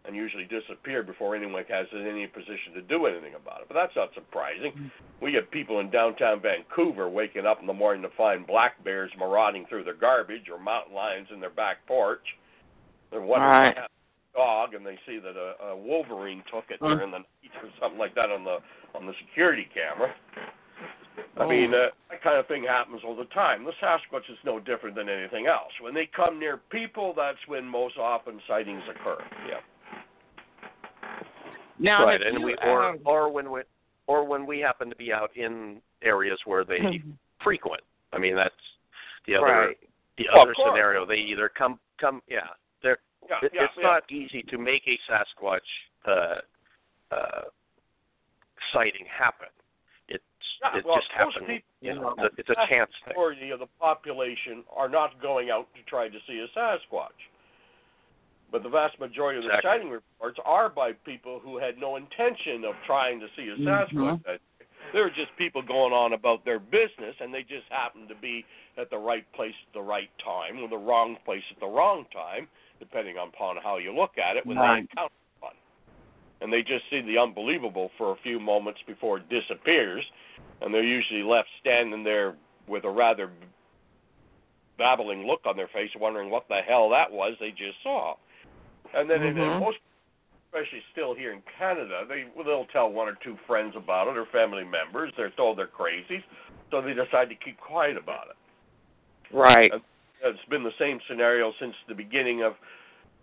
and 0.09 0.17
usually 0.17 0.45
disappear 0.47 1.03
before 1.05 1.37
anyone 1.37 1.63
has 1.69 1.87
any 1.95 2.27
position 2.27 2.73
to 2.75 2.81
do 2.83 3.05
anything 3.07 3.35
about 3.35 3.61
it. 3.61 3.69
But 3.69 3.75
that's 3.75 3.95
not 3.95 4.09
surprising. 4.15 4.91
We 5.21 5.31
get 5.33 5.51
people 5.51 5.81
in 5.81 5.91
downtown 5.91 6.41
Vancouver 6.41 7.09
waking 7.11 7.45
up 7.47 7.61
in 7.61 7.67
the 7.67 7.75
morning 7.75 8.03
to 8.03 8.09
find 8.17 8.47
black 8.47 8.83
bears 8.83 9.13
marauding 9.19 9.67
through 9.69 9.85
their 9.85 9.95
garbage 9.95 10.49
or 10.51 10.59
mountain 10.59 10.95
lions 10.95 11.29
in 11.33 11.41
their 11.41 11.51
back 11.51 11.87
porch. 11.87 12.25
They're 13.11 13.21
wondering 13.21 13.51
Right. 13.53 13.67
what 13.69 13.77
happened 13.77 13.89
dog, 14.35 14.75
and 14.75 14.87
they 14.87 14.99
see 15.07 15.19
that 15.19 15.37
a, 15.37 15.67
a 15.73 15.77
wolverine 15.77 16.43
took 16.53 16.65
it 16.71 16.81
during 16.81 17.11
the 17.11 17.19
night 17.19 17.27
or 17.63 17.69
something 17.81 17.99
like 17.99 18.15
that 18.15 18.31
on 18.31 18.45
the 18.45 18.59
on 18.95 19.05
the 19.07 19.13
security 19.27 19.69
camera. 19.75 20.15
I 21.37 21.43
Oh. 21.45 21.49
mean, 21.49 21.75
uh, 21.75 21.89
that 22.11 22.23
kind 22.23 22.37
of 22.37 22.47
thing 22.47 22.63
happens 22.65 23.03
all 23.05 23.17
the 23.17 23.25
time. 23.27 23.65
The 23.65 23.73
Sasquatch 23.83 24.31
is 24.31 24.39
no 24.45 24.61
different 24.61 24.95
than 24.95 25.09
anything 25.09 25.47
else. 25.47 25.73
When 25.81 25.93
they 25.93 26.07
come 26.07 26.39
near 26.39 26.57
people, 26.57 27.13
that's 27.17 27.39
when 27.49 27.65
most 27.67 27.99
often 27.99 28.41
sightings 28.47 28.83
occur. 28.89 29.19
Yeah. 29.49 29.61
Now, 31.79 32.05
right, 32.07 32.21
and 32.21 32.41
you, 32.41 32.47
we 32.47 32.57
or 32.65 32.83
um, 32.91 32.99
or 33.05 33.31
when 33.33 33.51
we 33.51 33.63
or 34.07 34.25
when 34.27 34.47
we 34.47 34.59
happen 34.59 34.89
to 34.91 34.97
be 34.97 35.13
out 35.13 35.31
in 35.37 35.81
areas 36.03 36.39
where 36.45 36.65
they 36.65 37.03
frequent. 37.45 37.83
I 38.13 38.19
mean, 38.19 38.35
that's 38.37 38.55
the 39.27 39.37
other 39.37 39.47
right. 39.47 39.77
the 40.17 40.27
Well, 40.33 40.43
other 40.43 40.55
scenario. 40.57 41.07
They 41.07 41.17
either 41.17 41.49
come 41.57 41.79
come 42.01 42.23
yeah. 42.29 42.41
They're 42.83 42.99
Yeah, 43.29 43.37
it, 43.43 43.53
yeah, 43.55 43.65
it's 43.65 43.75
yeah. 43.77 43.83
not 43.83 44.11
easy 44.11 44.43
to 44.51 44.59
make 44.59 44.83
a 44.87 44.99
Sasquatch 45.11 45.61
uh, 46.07 46.41
uh, 47.15 47.43
sighting 48.73 49.07
happen. 49.07 49.49
It's 50.09 50.23
it 50.75 50.85
well, 50.85 50.97
just 50.97 51.09
happens. 51.13 51.35
people- 51.41 51.59
You 51.81 51.95
know, 51.95 52.15
it's 52.19 52.35
a, 52.37 52.41
it's 52.41 52.51
a 52.51 52.67
chance 52.69 52.91
thing. 53.05 53.15
majority 53.15 53.51
of 53.51 53.61
the 53.61 53.69
population 53.79 54.65
are 54.75 54.89
not 54.89 55.21
going 55.23 55.51
out 55.51 55.69
to 55.77 55.83
try 55.89 56.09
to 56.09 56.19
see 56.27 56.39
a 56.45 56.59
Sasquatch. 56.59 57.15
But 58.51 58.63
the 58.63 58.69
vast 58.69 58.99
majority 58.99 59.39
of 59.39 59.45
the 59.45 59.51
Exactly. 59.51 59.71
sighting 59.71 59.91
reports 59.91 60.39
are 60.45 60.69
by 60.71 60.93
people 60.93 61.39
who 61.39 61.59
had 61.59 61.79
no 61.79 61.97
intention 61.97 62.65
of 62.65 62.75
trying 62.87 63.21
to 63.21 63.29
see 63.37 63.49
a 63.49 63.57
Sasquatch. 63.57 64.23
Mhm. 64.25 64.41
They're 64.93 65.11
just 65.11 65.37
people 65.37 65.61
going 65.61 65.93
on 65.93 66.15
about 66.15 66.47
their 66.47 66.59
business, 66.59 67.15
and 67.21 67.33
they 67.35 67.43
just 67.43 67.69
happen 67.69 68.09
to 68.09 68.15
be 68.15 68.47
at 68.79 68.89
the 68.89 68.97
right 68.97 69.31
place 69.33 69.55
at 69.67 69.73
the 69.75 69.83
right 69.83 70.11
time, 70.19 70.63
or 70.63 70.69
the 70.69 70.79
wrong 70.79 71.17
place 71.27 71.45
at 71.51 71.61
the 71.61 71.67
wrong 71.67 72.07
time, 72.07 72.49
depending 72.79 73.19
upon 73.19 73.59
how 73.59 73.77
you 73.77 73.93
look 73.93 74.17
at 74.17 74.39
it 74.39 74.47
when 74.47 74.57
Right. 74.57 74.75
they 74.77 74.81
encounter 74.81 75.15
one. 75.41 75.57
And 76.41 76.51
they 76.51 76.63
just 76.63 76.89
see 76.89 77.03
the 77.03 77.19
unbelievable 77.19 77.91
for 77.99 78.13
a 78.13 78.17
few 78.17 78.41
moments 78.41 78.81
before 78.83 79.19
it 79.19 79.29
disappears, 79.29 80.11
and 80.63 80.73
they're 80.73 80.83
usually 80.83 81.23
left 81.23 81.51
standing 81.61 82.03
there 82.03 82.39
with 82.67 82.85
a 82.85 82.91
rather 82.91 83.31
babbling 84.79 85.27
look 85.27 85.45
on 85.45 85.57
their 85.57 85.69
face, 85.69 85.95
wondering 85.97 86.31
what 86.31 86.49
the 86.49 86.63
hell 86.63 86.89
that 86.89 87.11
was 87.11 87.37
they 87.41 87.51
just 87.51 87.83
saw. 87.83 88.17
And 88.95 89.09
then 89.09 89.23
in, 89.23 89.37
in 89.37 89.53
Mhm. 89.53 89.61
most, 89.61 89.79
especially 90.47 90.83
still 90.93 91.15
here 91.15 91.33
in 91.33 91.43
Canada, 91.59 92.05
they 92.09 92.25
they'll 92.45 92.67
tell 92.67 92.91
one 92.91 93.09
or 93.09 93.15
two 93.23 93.37
friends 93.47 93.77
about 93.77 94.09
it 94.09 94.17
or 94.17 94.27
family 94.27 94.65
members. 94.65 95.13
They're 95.17 95.31
told 95.31 95.59
they're 95.59 95.67
crazy, 95.67 96.25
so 96.71 96.81
they 96.81 96.95
decide 96.95 97.29
to 97.29 97.35
keep 97.35 97.59
quiet 97.61 97.97
about 97.97 98.29
it. 98.29 98.37
Right. 99.31 99.73
It's 100.23 100.45
been 100.47 100.65
the 100.65 100.75
same 100.79 101.01
scenario 101.07 101.53
since 101.61 101.75
the 101.87 101.95
beginning 101.95 102.43
of 102.43 102.57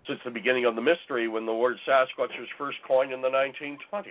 since 0.07 0.19
the 0.23 0.31
beginning 0.31 0.65
of 0.65 0.75
the 0.75 0.81
mystery 0.81 1.27
when 1.27 1.45
the 1.45 1.53
word 1.53 1.77
Sasquatch 1.87 2.37
was 2.39 2.47
first 2.57 2.77
coined 2.87 3.11
in 3.11 3.21
the 3.21 3.29
1920s. 3.29 4.05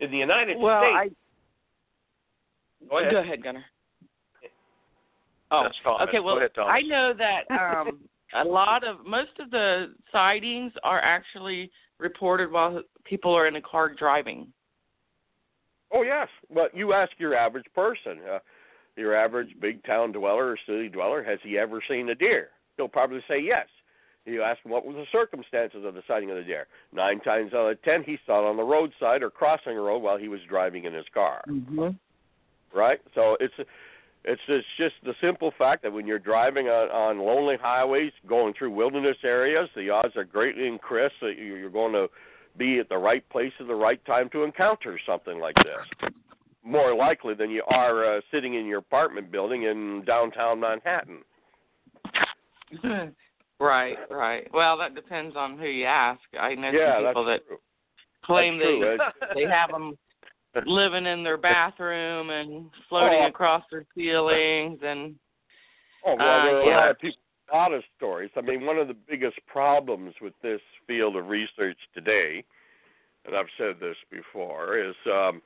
In 0.00 0.10
the 0.10 0.18
United 0.18 0.58
Well, 0.58 0.82
I 0.82 1.06
States, 1.06 1.16
go 2.90 2.98
ahead. 2.98 3.12
Go 3.12 3.18
ahead, 3.20 3.42
Gunnar. 3.42 3.64
Oh, 5.50 5.68
okay. 6.02 6.20
Well, 6.20 6.36
ahead, 6.36 6.50
I 6.58 6.82
know 6.82 7.14
that 7.14 7.50
um, 7.50 8.00
a 8.34 8.44
lot 8.44 8.86
of 8.86 9.04
most 9.06 9.38
of 9.38 9.50
the 9.50 9.94
sightings 10.12 10.72
are 10.82 11.00
actually 11.00 11.70
reported 11.98 12.50
while 12.50 12.82
people 13.04 13.32
are 13.32 13.46
in 13.46 13.56
a 13.56 13.62
car 13.62 13.94
driving. 13.94 14.48
Oh 15.92 16.02
yes, 16.02 16.28
but 16.52 16.76
you 16.76 16.92
ask 16.92 17.12
your 17.18 17.34
average 17.36 17.66
person, 17.74 18.18
uh, 18.30 18.38
your 18.96 19.14
average 19.14 19.50
big 19.60 19.84
town 19.84 20.12
dweller 20.12 20.50
or 20.50 20.58
city 20.66 20.88
dweller, 20.88 21.22
has 21.22 21.38
he 21.42 21.58
ever 21.58 21.82
seen 21.88 22.08
a 22.08 22.14
deer? 22.14 22.48
He'll 22.76 22.88
probably 22.88 23.20
say 23.28 23.40
yes. 23.40 23.66
You 24.26 24.42
ask 24.42 24.64
him 24.64 24.70
what 24.70 24.86
were 24.86 24.94
the 24.94 25.04
circumstances 25.12 25.84
of 25.84 25.94
the 25.94 26.02
sighting 26.08 26.30
of 26.30 26.36
the 26.36 26.42
deer. 26.42 26.66
Nine 26.92 27.20
times 27.20 27.52
out 27.52 27.70
of 27.70 27.82
ten, 27.82 28.02
he 28.02 28.18
saw 28.24 28.40
it 28.40 28.48
on 28.48 28.56
the 28.56 28.62
roadside 28.62 29.22
or 29.22 29.30
crossing 29.30 29.76
a 29.76 29.80
road 29.80 29.98
while 29.98 30.16
he 30.16 30.28
was 30.28 30.40
driving 30.48 30.84
in 30.84 30.94
his 30.94 31.04
car. 31.12 31.42
Mm-hmm. 31.48 31.88
Right? 32.76 33.00
So 33.14 33.36
it's 33.38 33.54
it's 34.24 34.40
it's 34.48 34.66
just 34.78 34.94
the 35.04 35.14
simple 35.20 35.52
fact 35.58 35.82
that 35.82 35.92
when 35.92 36.06
you're 36.06 36.18
driving 36.18 36.66
on, 36.68 36.90
on 36.90 37.18
lonely 37.24 37.56
highways, 37.60 38.12
going 38.26 38.54
through 38.54 38.70
wilderness 38.70 39.16
areas, 39.22 39.68
the 39.76 39.90
odds 39.90 40.16
are 40.16 40.24
greatly 40.24 40.66
increased 40.66 41.14
that 41.20 41.36
you- 41.36 41.56
you're 41.56 41.70
going 41.70 41.92
to 41.92 42.08
be 42.56 42.78
at 42.78 42.88
the 42.88 42.96
right 42.96 43.28
place 43.30 43.52
at 43.60 43.66
the 43.66 43.74
right 43.74 44.02
time 44.04 44.30
to 44.30 44.44
encounter 44.44 44.98
something 45.04 45.38
like 45.40 45.56
this. 45.64 46.10
More 46.62 46.94
likely 46.94 47.34
than 47.34 47.50
you 47.50 47.62
are 47.68 48.16
uh, 48.16 48.20
sitting 48.30 48.54
in 48.54 48.64
your 48.66 48.78
apartment 48.78 49.30
building 49.30 49.64
in 49.64 50.02
downtown 50.06 50.60
Manhattan. 50.60 51.18
right, 53.60 53.96
right. 54.10 54.48
Well, 54.54 54.78
that 54.78 54.94
depends 54.94 55.36
on 55.36 55.58
who 55.58 55.66
you 55.66 55.84
ask. 55.84 56.20
I 56.40 56.54
know 56.54 56.70
yeah, 56.70 56.96
some 56.96 57.06
people 57.08 57.24
that 57.26 57.46
true. 57.46 57.58
claim 58.24 58.58
That's 58.58 58.70
true. 58.70 58.98
they 59.34 59.42
they 59.46 59.50
have 59.50 59.70
them 59.70 59.98
living 60.66 61.06
in 61.06 61.22
their 61.24 61.36
bathroom 61.36 62.30
and 62.30 62.70
floating 62.88 63.22
Oh. 63.22 63.26
across 63.26 63.64
their 63.70 63.84
ceilings 63.94 64.80
and 64.82 65.18
Oh 66.06 66.16
well, 66.16 66.40
Uh, 66.40 66.44
there 66.44 66.56
are 66.58 66.64
yeah. 66.64 66.76
a 66.76 66.80
lot 66.80 66.90
of 66.90 66.98
people, 66.98 67.20
a 67.50 67.56
lot 67.56 67.72
of 67.72 67.82
stories. 67.96 68.30
I 68.36 68.42
mean, 68.42 68.66
one 68.66 68.78
of 68.78 68.88
the 68.88 68.94
biggest 68.94 69.38
problems 69.46 70.14
with 70.20 70.34
this 70.42 70.60
field 70.86 71.16
of 71.16 71.28
research 71.28 71.78
today, 71.94 72.44
and 73.24 73.34
I've 73.34 73.50
said 73.56 73.80
this 73.80 73.96
before, 74.10 74.76
is 74.76 74.94
um, 75.06 75.40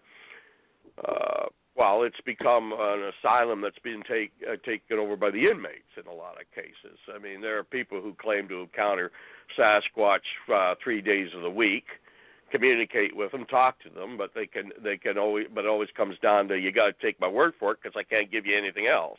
uh, 1.06 1.46
well, 1.76 2.02
it's 2.02 2.20
become 2.26 2.72
an 2.76 3.12
asylum 3.22 3.60
that's 3.60 3.78
been 3.84 4.02
take, 4.02 4.32
uh, 4.50 4.56
taken 4.66 4.98
over 4.98 5.14
by 5.14 5.30
the 5.30 5.46
inmates 5.46 5.94
in 5.96 6.08
a 6.08 6.12
lot 6.12 6.34
of 6.40 6.50
cases. 6.52 6.98
I 7.14 7.18
mean, 7.18 7.40
there 7.40 7.56
are 7.56 7.62
people 7.62 8.00
who 8.00 8.14
claim 8.14 8.48
to 8.48 8.62
encounter 8.62 9.12
Sasquatch 9.56 10.26
uh, 10.52 10.74
three 10.82 11.00
days 11.00 11.28
of 11.36 11.42
the 11.42 11.50
week, 11.50 11.84
communicate 12.50 13.14
with 13.14 13.32
them, 13.32 13.44
talk 13.46 13.80
to 13.80 13.90
them, 13.90 14.16
but 14.16 14.30
they 14.34 14.46
can 14.46 14.70
they 14.82 14.96
can 14.96 15.18
always 15.18 15.46
but 15.54 15.64
it 15.64 15.68
always 15.68 15.88
comes 15.96 16.16
down 16.20 16.48
to 16.48 16.58
you 16.58 16.72
got 16.72 16.86
to 16.86 17.06
take 17.06 17.20
my 17.20 17.28
word 17.28 17.52
for 17.58 17.72
it 17.72 17.78
because 17.82 17.96
I 17.98 18.02
can't 18.02 18.30
give 18.30 18.46
you 18.46 18.56
anything 18.56 18.86
else. 18.86 19.18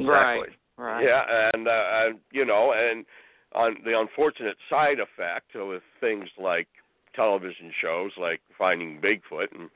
right, 0.00 0.36
Exactly. 0.36 0.56
right. 0.76 1.04
Yeah, 1.04 1.50
and 1.54 1.68
uh, 1.68 1.84
and 2.06 2.18
you 2.32 2.44
know, 2.44 2.72
and 2.76 3.04
on 3.54 3.76
the 3.84 3.98
unfortunate 3.98 4.56
side 4.68 4.98
effect 5.00 5.50
with 5.54 5.82
things 6.00 6.28
like 6.40 6.68
television 7.14 7.72
shows 7.80 8.12
like 8.20 8.40
Finding 8.56 9.00
Bigfoot, 9.00 9.48
and 9.58 9.68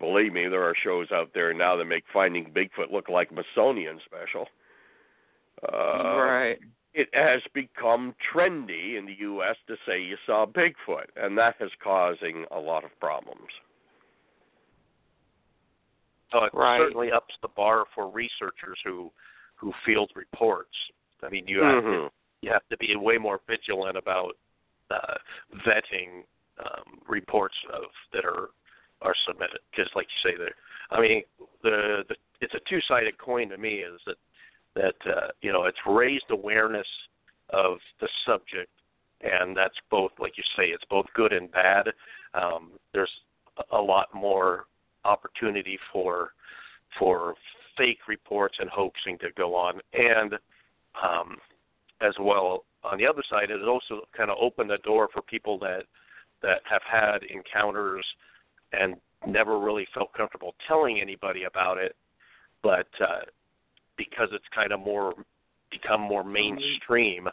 believe 0.00 0.32
me, 0.32 0.48
there 0.48 0.64
are 0.64 0.74
shows 0.82 1.08
out 1.12 1.30
there 1.34 1.54
now 1.54 1.76
that 1.76 1.84
make 1.84 2.04
Finding 2.12 2.46
Bigfoot 2.46 2.92
look 2.92 3.08
like 3.08 3.30
Smithsonian 3.30 4.00
special. 4.04 4.46
Uh, 5.72 6.16
right. 6.16 6.58
It 6.94 7.08
has 7.12 7.42
become 7.52 8.14
trendy 8.32 8.96
in 8.96 9.04
the 9.04 9.16
U.S. 9.18 9.56
to 9.66 9.76
say 9.84 10.00
you 10.00 10.16
saw 10.26 10.46
Bigfoot, 10.46 11.06
and 11.16 11.36
that 11.36 11.56
is 11.60 11.70
causing 11.82 12.44
a 12.52 12.58
lot 12.58 12.84
of 12.84 12.90
problems. 13.00 13.50
So 16.30 16.44
it 16.44 16.54
Right. 16.54 16.78
certainly 16.78 17.10
ups 17.12 17.34
the 17.42 17.48
bar 17.48 17.84
for 17.94 18.08
researchers 18.08 18.78
who 18.84 19.12
who 19.56 19.72
field 19.84 20.10
reports. 20.14 20.76
I 21.22 21.28
mean, 21.30 21.46
you 21.46 21.62
have 21.62 21.82
to, 21.84 21.88
Mhm. 21.88 22.10
you 22.42 22.50
have 22.50 22.66
to 22.68 22.76
be 22.76 22.94
way 22.96 23.18
more 23.18 23.40
vigilant 23.46 23.96
about 23.96 24.36
uh, 24.90 25.16
vetting 25.54 26.24
um, 26.58 27.00
reports 27.06 27.56
of 27.70 27.90
that 28.12 28.24
are 28.24 28.50
are 29.02 29.14
submitted. 29.26 29.60
Because, 29.70 29.94
like 29.94 30.08
you 30.08 30.30
say, 30.30 30.36
there. 30.36 30.54
I 30.90 31.00
mean, 31.00 31.24
the, 31.62 32.04
the 32.08 32.16
it's 32.40 32.54
a 32.54 32.60
two 32.60 32.80
sided 32.82 33.16
coin 33.18 33.48
to 33.50 33.56
me. 33.58 33.78
Is 33.80 34.00
that 34.06 34.18
that 34.74 34.94
uh, 35.06 35.28
you 35.40 35.52
know 35.52 35.64
it's 35.64 35.78
raised 35.86 36.30
awareness 36.30 36.86
of 37.50 37.78
the 38.00 38.08
subject, 38.26 38.70
and 39.20 39.56
that's 39.56 39.76
both, 39.90 40.12
like 40.18 40.36
you 40.36 40.44
say, 40.56 40.64
it's 40.66 40.84
both 40.90 41.06
good 41.14 41.32
and 41.32 41.50
bad. 41.52 41.88
Um, 42.34 42.72
there's 42.92 43.10
a 43.70 43.80
lot 43.80 44.08
more 44.14 44.66
opportunity 45.04 45.78
for 45.92 46.30
for 46.98 47.34
fake 47.76 48.06
reports 48.08 48.56
and 48.60 48.70
hoaxing 48.70 49.18
to 49.18 49.28
go 49.36 49.54
on, 49.54 49.80
and 49.92 50.34
um, 51.02 51.36
as 52.00 52.14
well 52.20 52.64
on 52.84 52.98
the 52.98 53.06
other 53.06 53.22
side, 53.28 53.50
it 53.50 53.58
has 53.58 53.68
also 53.68 54.06
kind 54.16 54.30
of 54.30 54.36
opened 54.40 54.70
the 54.70 54.78
door 54.78 55.08
for 55.12 55.22
people 55.22 55.58
that 55.60 55.84
that 56.42 56.60
have 56.68 56.82
had 56.90 57.22
encounters 57.30 58.04
and 58.72 58.96
never 59.26 59.58
really 59.58 59.86
felt 59.94 60.12
comfortable 60.12 60.54
telling 60.68 61.00
anybody 61.00 61.44
about 61.44 61.78
it, 61.78 61.96
but 62.62 62.88
uh, 63.00 63.20
because 63.96 64.28
it's 64.32 64.44
kind 64.54 64.72
of 64.72 64.80
more 64.80 65.14
become 65.70 66.00
more 66.00 66.24
mainstream, 66.24 67.28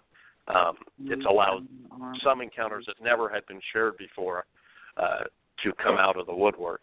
um, 0.48 0.76
it's 1.06 1.26
allowed 1.26 1.68
some 2.24 2.42
encounters 2.42 2.86
that 2.88 2.96
never 3.04 3.30
had 3.30 3.46
been 3.46 3.62
shared 3.72 3.98
before 3.98 4.46
uh, 4.98 5.24
to 5.64 5.74
come 5.74 5.98
out 5.98 6.18
of 6.18 6.26
the 6.26 6.34
woodwork. 6.34 6.82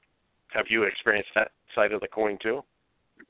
Have 0.49 0.67
you 0.69 0.85
experienced 0.85 1.31
that 1.35 1.51
side 1.75 1.93
of 1.93 2.01
the 2.01 2.09
coin 2.09 2.39
too? 2.41 2.63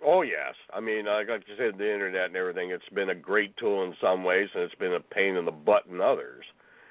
Oh 0.05 0.23
yes, 0.23 0.55
I 0.73 0.81
mean, 0.81 1.07
like 1.07 1.29
you 1.29 1.55
said, 1.57 1.79
the 1.79 1.93
internet 1.93 2.27
and 2.27 2.37
everything. 2.37 2.71
It's 2.71 2.89
been 2.95 3.11
a 3.11 3.15
great 3.15 3.57
tool 3.57 3.85
in 3.85 3.95
some 4.01 4.23
ways, 4.23 4.49
and 4.55 4.63
it's 4.63 4.75
been 4.75 4.93
a 4.93 5.01
pain 5.01 5.37
in 5.37 5.45
the 5.45 5.51
butt 5.51 5.85
in 5.91 6.01
others. 6.01 6.45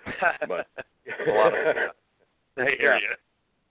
But 0.48 0.68
a 1.28 1.32
lot 1.32 1.54
of 1.54 1.76
I 2.58 2.72
hear 2.80 2.94
Yeah. 2.94 3.00
you. 3.00 3.16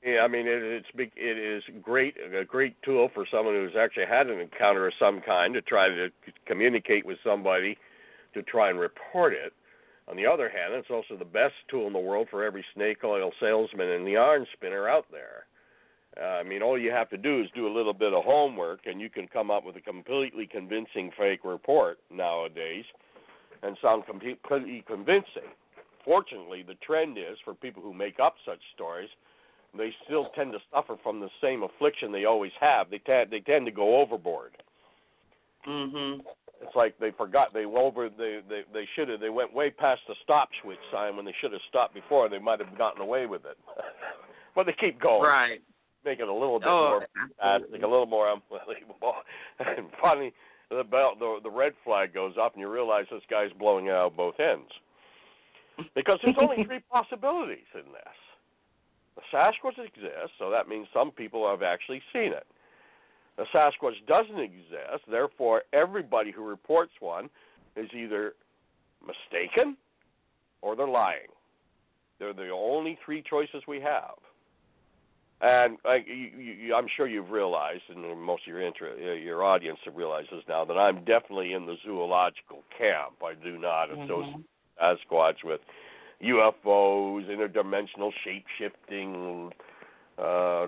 Yeah, 0.07 0.21
I 0.21 0.29
mean 0.29 0.47
it, 0.47 0.63
it's. 0.63 0.87
It 0.95 1.37
is 1.37 1.65
great, 1.83 2.15
a 2.17 2.45
great 2.45 2.81
tool 2.83 3.11
for 3.13 3.27
someone 3.29 3.55
who's 3.55 3.75
actually 3.77 4.07
had 4.07 4.29
an 4.29 4.39
encounter 4.39 4.87
of 4.87 4.95
some 5.01 5.21
kind 5.21 5.53
to 5.55 5.61
try 5.61 5.89
to 5.89 6.11
communicate 6.47 7.05
with 7.05 7.19
somebody 7.25 7.77
to 8.33 8.43
try 8.43 8.71
and 8.71 8.79
report 8.79 9.33
it. 9.33 9.53
On 10.09 10.17
the 10.17 10.25
other 10.25 10.49
hand, 10.49 10.75
it's 10.75 10.91
also 10.91 11.17
the 11.19 11.25
best 11.25 11.55
tool 11.69 11.89
in 11.89 11.93
the 11.93 11.99
world 11.99 12.29
for 12.31 12.45
every 12.45 12.65
snake 12.73 12.99
oil 13.03 13.33
salesman 13.41 13.89
and 13.91 14.07
the 14.07 14.13
yarn 14.13 14.47
spinner 14.53 14.89
out 14.89 15.07
there. 15.11 15.47
Uh, 16.17 16.39
I 16.39 16.43
mean, 16.45 16.63
all 16.63 16.79
you 16.79 16.93
have 16.93 17.11
to 17.11 17.17
do 17.17 17.41
is 17.41 17.49
do 17.57 17.67
a 17.67 17.75
little 17.77 17.93
bit 17.93 18.15
of 18.15 18.23
homework, 18.25 18.87
and 18.87 19.01
you 19.01 19.11
can 19.11 19.27
come 19.27 19.51
up 19.51 19.65
with 19.65 19.75
a 19.75 19.81
completely 19.81 20.47
convincing 20.47 21.11
fake 21.19 21.41
report 21.43 21.99
nowadays, 22.13 22.85
and 23.65 23.77
sound 23.83 24.07
completely 24.07 24.85
convincing. 24.87 25.51
Fortunately, 26.05 26.63
the 26.63 26.77
trend 26.77 27.19
is 27.19 27.39
for 27.45 27.55
people 27.55 27.83
who 27.83 27.93
make 27.93 28.21
up 28.21 28.37
such 28.47 28.61
stories, 28.73 29.09
they 29.77 29.93
still 30.05 30.31
tend 30.35 30.53
to 30.53 30.59
suffer 30.73 30.97
from 31.03 31.21
the 31.21 31.29
same 31.41 31.63
affliction 31.63 32.13
they 32.13 32.25
always 32.25 32.53
have. 32.61 32.91
They 32.91 32.99
tend 32.99 33.31
they 33.31 33.41
tend 33.41 33.67
to 33.67 33.73
go 33.73 33.97
overboard. 34.01 34.53
Mhm. 35.67 36.25
It's 36.63 36.75
like 36.75 36.99
they 36.99 37.11
forgot 37.11 37.53
they 37.53 37.65
over 37.65 38.09
they 38.09 38.41
they 38.49 38.63
they 38.73 38.89
should 38.95 39.09
have 39.09 39.21
they 39.21 39.29
went 39.31 39.53
way 39.53 39.71
past 39.71 40.01
the 40.09 40.15
stop 40.23 40.49
switch 40.63 40.79
sign 40.91 41.17
when 41.17 41.25
they 41.25 41.35
should 41.41 41.53
have 41.53 41.61
stopped 41.69 41.95
before. 41.95 42.29
They 42.29 42.39
might 42.39 42.61
have 42.61 42.77
gotten 42.79 43.03
away 43.03 43.27
with 43.27 43.45
it, 43.45 43.59
but 44.55 44.67
they 44.67 44.73
keep 44.73 45.01
going, 45.01 45.23
Right. 45.29 45.61
make 46.05 46.21
it 46.21 46.29
a 46.29 46.33
little 46.33 46.59
bit 46.59 46.69
Oh, 46.69 46.89
more 46.91 47.01
fantastic, 47.15 47.37
absolutely. 47.43 47.81
a 47.81 47.89
little 47.89 48.07
more 48.07 48.31
unbelievable. 48.31 49.15
and 49.59 49.91
finally, 50.01 50.33
the 50.71 50.85
bell 50.85 51.15
the 51.19 51.41
the 51.43 51.51
red 51.51 51.75
flag 51.85 52.15
goes 52.15 52.35
up, 52.41 52.55
and 52.55 52.61
you 52.61 52.69
realize 52.71 53.07
this 53.11 53.23
guy's 53.29 53.53
blowing 53.53 53.91
out 53.91 54.17
both 54.17 54.39
ends. 54.41 54.71
Because 55.95 56.19
there's 56.23 56.37
only 56.41 56.65
three 56.67 56.81
possibilities 56.91 57.69
in 57.75 57.93
this. 57.93 58.17
The 59.17 59.23
Sasquatch 59.33 59.79
exists, 59.79 60.37
so 60.39 60.51
that 60.51 60.69
means 60.69 60.87
some 60.93 61.11
people 61.11 61.49
have 61.49 61.63
actually 61.63 62.03
seen 62.13 62.33
it. 62.33 62.47
The 63.37 63.45
Sasquatch 63.55 63.95
doesn't 64.07 64.39
exist, 64.39 65.05
therefore 65.11 65.63
everybody 65.73 66.31
who 66.31 66.47
reports 66.47 66.93
one 67.01 67.29
is 67.77 67.89
either 67.95 68.35
mistaken 69.01 69.77
or 70.63 70.77
they're 70.77 70.89
lying. 70.89 71.29
They're 72.19 72.33
the 72.33 72.51
only 72.51 72.99
three 73.05 73.23
choices 73.29 73.63
we 73.69 73.81
have. 73.81 74.17
And 75.43 75.77
I, 75.85 75.97
you, 76.07 76.41
you, 76.41 76.75
I'm 76.75 76.87
sure 76.97 77.07
you've 77.07 77.31
realized, 77.31 77.83
and 77.91 78.19
most 78.19 78.45
of 78.45 78.49
your 78.49 78.63
inter- 78.63 78.97
uh, 78.99 79.13
your 79.13 79.45
audience 79.45 79.79
have 79.85 79.95
realized 79.95 80.29
this 80.33 80.43
now, 80.49 80.65
that 80.65 80.79
I'm 80.79 81.05
definitely 81.05 81.53
in 81.53 81.67
the 81.67 81.77
zoological 81.85 82.63
camp. 82.77 83.17
I 83.23 83.35
do 83.35 83.59
not 83.59 83.91
associate 83.91 84.47
Sasquatch 84.81 85.45
with 85.45 85.61
UFOs, 86.23 87.29
interdimensional 87.29 88.11
shape 88.25 88.45
shifting, 88.59 89.51
uh, 90.19 90.67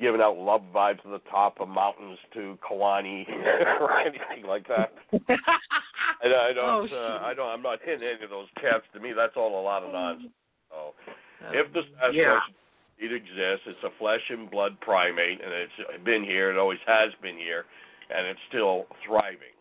giving 0.00 0.20
out 0.20 0.36
love 0.38 0.62
vibes 0.74 1.02
to 1.02 1.10
the 1.10 1.20
top 1.30 1.60
of 1.60 1.68
mountains 1.68 2.18
to 2.34 2.58
Kalani 2.68 3.28
or 3.80 3.98
anything 4.00 4.46
like 4.46 4.66
that. 4.68 4.92
I, 5.12 6.26
I 6.26 6.52
don't. 6.52 6.90
Oh, 6.92 6.96
uh, 6.96 7.18
I 7.24 7.34
don't. 7.34 7.48
I'm 7.48 7.62
not 7.62 7.80
hitting 7.84 8.08
any 8.08 8.24
of 8.24 8.30
those 8.30 8.48
camps. 8.60 8.86
To 8.94 9.00
me, 9.00 9.12
that's 9.16 9.34
all 9.36 9.60
a 9.60 9.62
lot 9.62 9.82
of 9.82 9.92
nonsense. 9.92 10.32
So, 10.70 10.94
if 11.52 11.72
the 11.72 11.80
Sasquatch 11.80 12.14
Yeah. 12.14 12.38
it 12.98 13.12
exists, 13.12 13.66
it's 13.66 13.82
a 13.84 13.90
flesh 13.98 14.22
and 14.30 14.50
blood 14.50 14.80
primate, 14.80 15.40
and 15.42 15.52
it's 15.52 16.04
been 16.04 16.24
here. 16.24 16.50
It 16.50 16.58
always 16.58 16.80
has 16.86 17.10
been 17.22 17.36
here, 17.36 17.64
and 18.14 18.26
it's 18.26 18.40
still 18.48 18.86
thriving. 19.06 19.54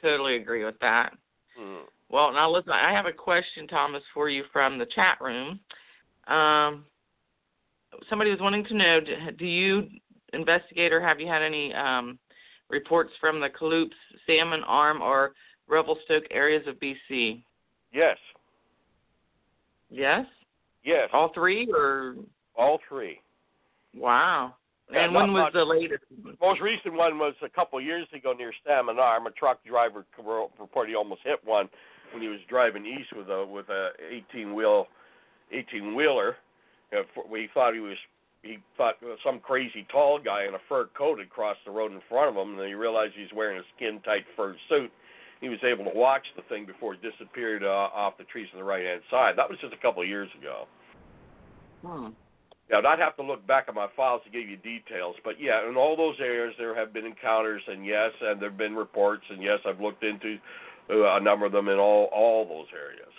Totally 0.00 0.36
agree 0.36 0.64
with 0.64 0.78
that. 0.80 1.14
Hmm. 1.58 1.84
Well, 2.10 2.32
now 2.32 2.50
listen, 2.50 2.72
I 2.72 2.92
have 2.92 3.06
a 3.06 3.12
question, 3.12 3.66
Thomas, 3.66 4.02
for 4.12 4.28
you 4.28 4.44
from 4.52 4.78
the 4.78 4.86
chat 4.86 5.18
room. 5.20 5.58
Um, 6.28 6.84
somebody 8.08 8.30
was 8.30 8.40
wanting 8.40 8.64
to 8.66 8.74
know: 8.74 9.00
do- 9.00 9.30
Do 9.38 9.46
you 9.46 9.88
investigate 10.32 10.92
or 10.92 11.00
have 11.00 11.20
you 11.20 11.26
had 11.26 11.42
any 11.42 11.72
um, 11.74 12.18
reports 12.68 13.12
from 13.20 13.40
the 13.40 13.48
Kamloops, 13.48 13.96
Salmon 14.26 14.62
Arm, 14.64 15.00
or 15.02 15.32
Revelstoke 15.68 16.24
areas 16.30 16.66
of 16.66 16.76
BC? 16.76 17.42
Yes. 17.92 18.16
Yes, 19.90 20.26
Yes. 20.84 21.08
all 21.12 21.30
three, 21.32 21.68
or 21.72 22.16
All 22.56 22.80
three. 22.88 23.20
wow. 23.94 24.54
Yeah, 24.92 25.04
and 25.04 25.14
when 25.14 25.32
was 25.32 25.44
much. 25.44 25.52
the 25.54 25.64
latest? 25.64 26.02
Most 26.42 26.60
recent 26.60 26.94
one 26.94 27.18
was 27.18 27.34
a 27.42 27.48
couple 27.48 27.80
years 27.80 28.06
ago 28.12 28.32
near 28.32 28.52
Salmon 28.66 28.98
Arm. 28.98 29.26
A 29.26 29.30
truck 29.30 29.64
driver 29.64 30.04
reported 30.18 30.90
he 30.90 30.94
almost 30.96 31.22
hit 31.24 31.38
one 31.44 31.68
when 32.14 32.22
he 32.22 32.28
was 32.28 32.40
driving 32.48 32.86
east 32.86 33.12
with 33.14 33.28
a 33.28 33.44
with 33.44 33.68
a 33.68 33.90
18 34.32 34.54
wheel 34.54 34.86
18 35.52 35.94
wheeler. 35.94 36.36
Uh, 36.96 37.02
he 37.34 37.48
thought 37.52 37.74
he 37.74 37.80
was 37.80 37.96
he 38.42 38.58
thought 38.76 38.94
some 39.24 39.40
crazy 39.40 39.86
tall 39.90 40.18
guy 40.22 40.46
in 40.46 40.54
a 40.54 40.58
fur 40.68 40.88
coat 40.96 41.18
had 41.18 41.30
crossed 41.30 41.60
the 41.64 41.70
road 41.70 41.92
in 41.92 42.00
front 42.08 42.28
of 42.28 42.36
him, 42.36 42.52
and 42.52 42.60
then 42.60 42.68
he 42.68 42.74
realized 42.74 43.14
he's 43.16 43.32
wearing 43.34 43.58
a 43.58 43.62
skin 43.74 44.00
tight 44.04 44.24
fur 44.36 44.54
suit. 44.68 44.90
He 45.40 45.48
was 45.48 45.58
able 45.64 45.84
to 45.84 45.98
watch 45.98 46.24
the 46.36 46.42
thing 46.42 46.64
before 46.66 46.94
it 46.94 47.00
disappeared 47.02 47.64
uh, 47.64 47.88
off 47.92 48.16
the 48.18 48.24
trees 48.24 48.48
on 48.52 48.58
the 48.58 48.64
right 48.64 48.84
hand 48.84 49.00
side. 49.10 49.34
That 49.36 49.48
was 49.48 49.58
just 49.60 49.72
a 49.72 49.78
couple 49.78 50.02
of 50.02 50.08
years 50.08 50.28
ago. 50.38 50.66
Hmm. 51.84 52.08
Yeah, 52.70 52.80
I'd 52.86 52.98
have 52.98 53.16
to 53.16 53.22
look 53.22 53.46
back 53.46 53.66
at 53.68 53.74
my 53.74 53.88
files 53.94 54.22
to 54.24 54.30
give 54.30 54.48
you 54.48 54.56
details, 54.56 55.16
but 55.22 55.34
yeah, 55.38 55.68
in 55.68 55.76
all 55.76 55.96
those 55.96 56.16
areas 56.18 56.54
there 56.58 56.74
have 56.74 56.94
been 56.94 57.04
encounters, 57.04 57.62
and 57.66 57.84
yes, 57.84 58.10
and 58.22 58.40
there've 58.40 58.56
been 58.56 58.74
reports, 58.74 59.24
and 59.28 59.42
yes, 59.42 59.58
I've 59.66 59.80
looked 59.80 60.02
into 60.02 60.36
uh, 60.36 60.38
a 60.88 61.20
number 61.20 61.46
of 61.46 61.52
them 61.52 61.68
in 61.68 61.78
all 61.78 62.08
all 62.12 62.46
those 62.46 62.66
areas. 62.74 63.12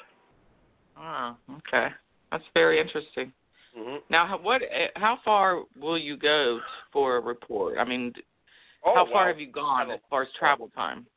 Oh, 0.98 1.36
okay. 1.58 1.94
That's 2.32 2.44
very 2.54 2.80
interesting. 2.80 3.32
hmm 3.76 3.98
Now, 4.10 4.38
what? 4.42 4.62
eh, 4.62 4.88
How 4.96 5.20
far 5.24 5.64
will 5.80 5.98
you 5.98 6.18
go 6.18 6.60
for 6.92 7.18
a 7.18 7.20
report? 7.20 7.78
I 7.78 7.84
mean, 7.84 8.14
Oh, 8.86 8.94
how 8.94 9.06
far 9.06 9.14
well, 9.14 9.28
have 9.28 9.40
you 9.40 9.52
gone 9.52 9.90
as 9.90 10.00
far 10.10 10.22
as 10.24 10.30
travel 10.38 10.70
time? 10.76 11.08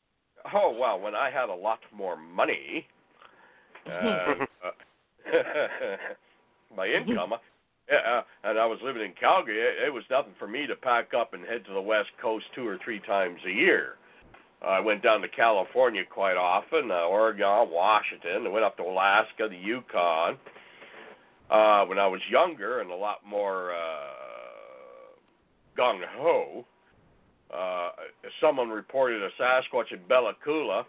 Oh 0.53 0.75
well, 0.77 0.99
when 0.99 1.13
I 1.15 1.29
had 1.29 1.49
a 1.49 1.53
lot 1.53 1.79
more 1.93 2.17
money, 2.17 2.87
uh, 3.85 3.89
uh, 3.91 4.35
my 6.75 6.87
income, 6.87 7.33
uh, 7.91 7.95
uh, 7.95 8.23
and 8.43 8.57
I 8.57 8.65
was 8.65 8.79
living 8.83 9.03
in 9.03 9.13
Calgary, 9.19 9.59
it, 9.59 9.87
it 9.87 9.93
was 9.93 10.03
nothing 10.09 10.33
for 10.39 10.47
me 10.47 10.65
to 10.65 10.75
pack 10.75 11.13
up 11.13 11.33
and 11.33 11.45
head 11.45 11.63
to 11.65 11.73
the 11.73 11.81
West 11.81 12.09
Coast 12.21 12.45
two 12.55 12.67
or 12.67 12.79
three 12.83 12.99
times 13.01 13.39
a 13.45 13.51
year. 13.51 13.98
I 14.61 14.79
went 14.79 15.01
down 15.01 15.21
to 15.21 15.29
California 15.29 16.03
quite 16.09 16.35
often, 16.35 16.91
uh, 16.91 17.05
Oregon, 17.05 17.69
Washington. 17.71 18.45
I 18.45 18.49
went 18.49 18.65
up 18.65 18.75
to 18.77 18.83
Alaska, 18.83 19.47
the 19.49 19.55
Yukon. 19.55 20.37
Uh, 21.49 21.85
when 21.85 21.97
I 21.97 22.07
was 22.07 22.21
younger 22.29 22.81
and 22.81 22.91
a 22.91 22.95
lot 22.95 23.25
more 23.25 23.71
uh, 23.71 25.15
gung 25.77 26.01
ho, 26.17 26.65
uh, 27.53 27.89
if 28.23 28.31
someone 28.41 28.69
reported 28.69 29.23
a 29.23 29.29
Sasquatch 29.41 29.91
at 29.91 30.07
Bella 30.07 30.33
Coola, 30.45 30.83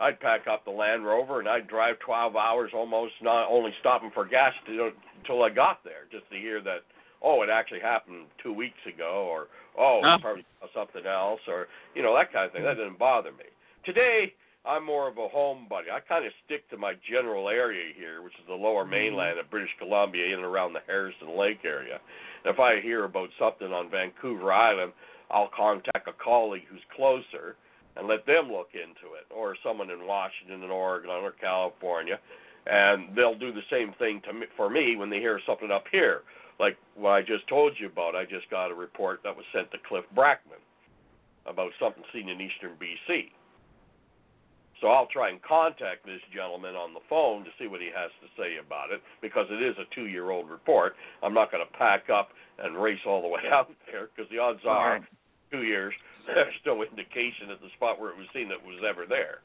I'd 0.00 0.20
pack 0.20 0.46
up 0.46 0.64
the 0.64 0.70
Land 0.70 1.04
Rover 1.04 1.40
and 1.40 1.48
I'd 1.48 1.66
drive 1.66 1.98
12 1.98 2.36
hours 2.36 2.70
almost, 2.74 3.14
not 3.20 3.48
only 3.50 3.72
stopping 3.80 4.10
for 4.14 4.24
gas 4.24 4.52
until 4.66 5.42
I 5.42 5.50
got 5.50 5.82
there, 5.84 6.06
just 6.10 6.30
to 6.30 6.38
hear 6.38 6.62
that, 6.62 6.84
oh, 7.22 7.42
it 7.42 7.50
actually 7.50 7.80
happened 7.80 8.26
two 8.42 8.52
weeks 8.52 8.78
ago, 8.86 9.28
or 9.30 9.46
oh, 9.78 10.00
it's 10.02 10.22
probably 10.22 10.44
something 10.74 11.06
else, 11.06 11.40
or 11.48 11.66
you 11.94 12.02
know 12.02 12.14
that 12.16 12.32
kind 12.32 12.46
of 12.46 12.52
thing. 12.52 12.64
That 12.64 12.74
didn't 12.74 12.98
bother 12.98 13.32
me. 13.32 13.44
Today, 13.84 14.32
I'm 14.66 14.84
more 14.84 15.08
of 15.08 15.16
a 15.18 15.28
homebody. 15.28 15.90
I 15.92 16.00
kind 16.06 16.26
of 16.26 16.32
stick 16.44 16.68
to 16.70 16.76
my 16.76 16.94
general 17.10 17.48
area 17.48 17.92
here, 17.96 18.22
which 18.22 18.34
is 18.34 18.46
the 18.46 18.54
lower 18.54 18.82
mm-hmm. 18.82 18.90
mainland 18.90 19.38
of 19.38 19.50
British 19.50 19.70
Columbia, 19.78 20.26
in 20.26 20.34
and 20.34 20.44
around 20.44 20.72
the 20.72 20.80
Harrison 20.86 21.38
Lake 21.38 21.60
area. 21.64 21.98
And 22.44 22.52
if 22.52 22.60
I 22.60 22.80
hear 22.80 23.04
about 23.04 23.30
something 23.38 23.72
on 23.72 23.90
Vancouver 23.90 24.52
Island, 24.52 24.92
I'll 25.30 25.50
contact 25.56 26.08
a 26.08 26.12
colleague 26.22 26.64
who's 26.70 26.80
closer 26.94 27.56
and 27.96 28.06
let 28.06 28.24
them 28.26 28.52
look 28.52 28.68
into 28.74 29.14
it, 29.18 29.26
or 29.34 29.56
someone 29.64 29.90
in 29.90 30.06
Washington 30.06 30.62
and 30.62 30.70
Oregon 30.70 31.10
or 31.10 31.32
California, 31.32 32.18
and 32.66 33.16
they'll 33.16 33.38
do 33.38 33.52
the 33.52 33.62
same 33.70 33.92
thing 33.98 34.20
to 34.26 34.32
me, 34.32 34.46
for 34.56 34.70
me 34.70 34.96
when 34.96 35.10
they 35.10 35.18
hear 35.18 35.40
something 35.46 35.70
up 35.70 35.84
here, 35.90 36.22
like 36.60 36.76
what 36.96 37.10
I 37.10 37.20
just 37.22 37.46
told 37.48 37.72
you 37.78 37.86
about. 37.86 38.14
I 38.14 38.24
just 38.24 38.50
got 38.50 38.70
a 38.70 38.74
report 38.74 39.20
that 39.24 39.36
was 39.36 39.44
sent 39.52 39.70
to 39.72 39.78
Cliff 39.88 40.04
Barackman 40.14 40.62
about 41.46 41.70
something 41.80 42.02
seen 42.12 42.28
in 42.28 42.40
eastern 42.40 42.72
BC. 42.80 43.30
So 44.80 44.88
I'll 44.88 45.08
try 45.10 45.30
and 45.30 45.42
contact 45.42 46.06
this 46.06 46.20
gentleman 46.32 46.76
on 46.76 46.94
the 46.94 47.02
phone 47.10 47.42
to 47.42 47.50
see 47.58 47.66
what 47.66 47.80
he 47.80 47.90
has 47.90 48.10
to 48.22 48.28
say 48.38 48.62
about 48.64 48.92
it 48.92 49.02
because 49.20 49.46
it 49.50 49.60
is 49.60 49.74
a 49.78 49.92
two-year-old 49.92 50.48
report. 50.48 50.94
I'm 51.22 51.34
not 51.34 51.50
going 51.50 51.64
to 51.66 51.78
pack 51.78 52.10
up 52.10 52.30
and 52.58 52.76
race 52.76 53.00
all 53.06 53.22
the 53.22 53.28
way 53.28 53.40
out 53.52 53.70
there 53.90 54.08
because 54.14 54.30
the 54.30 54.38
odds 54.38 54.60
are 54.66 55.00
two 55.50 55.62
years 55.62 55.94
there's 56.34 56.54
no 56.66 56.82
indication 56.82 57.50
at 57.50 57.60
the 57.60 57.72
spot 57.76 57.98
where 57.98 58.10
it 58.10 58.18
was 58.18 58.26
seen 58.34 58.48
that 58.48 58.60
it 58.60 58.66
was 58.66 58.84
ever 58.88 59.06
there. 59.08 59.40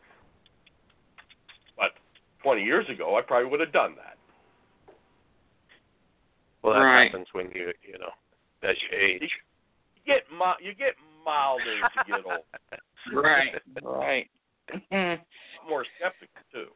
But 1.78 1.96
20 2.44 2.62
years 2.62 2.86
ago, 2.90 3.18
I 3.18 3.22
probably 3.22 3.50
would 3.50 3.62
have 3.62 3.72
done 3.72 3.96
that. 3.96 4.13
Well, 6.64 6.74
that 6.74 6.80
Right. 6.80 7.12
happens 7.12 7.28
when 7.34 7.52
you 7.52 7.72
you 7.84 7.98
know 8.00 8.12
as 8.64 8.76
you 8.84 8.98
age. 8.98 9.30
You 9.96 10.02
get 10.06 10.24
mi- 10.32 10.66
you 10.66 10.74
get 10.74 10.96
milder 11.26 11.84
as 11.84 11.92
you 11.96 12.14
get 12.16 12.26
older. 12.26 12.44
Right. 13.12 13.62
Right. 13.82 14.30
More 15.70 15.86
skeptical 15.98 16.42
too. 16.54 16.68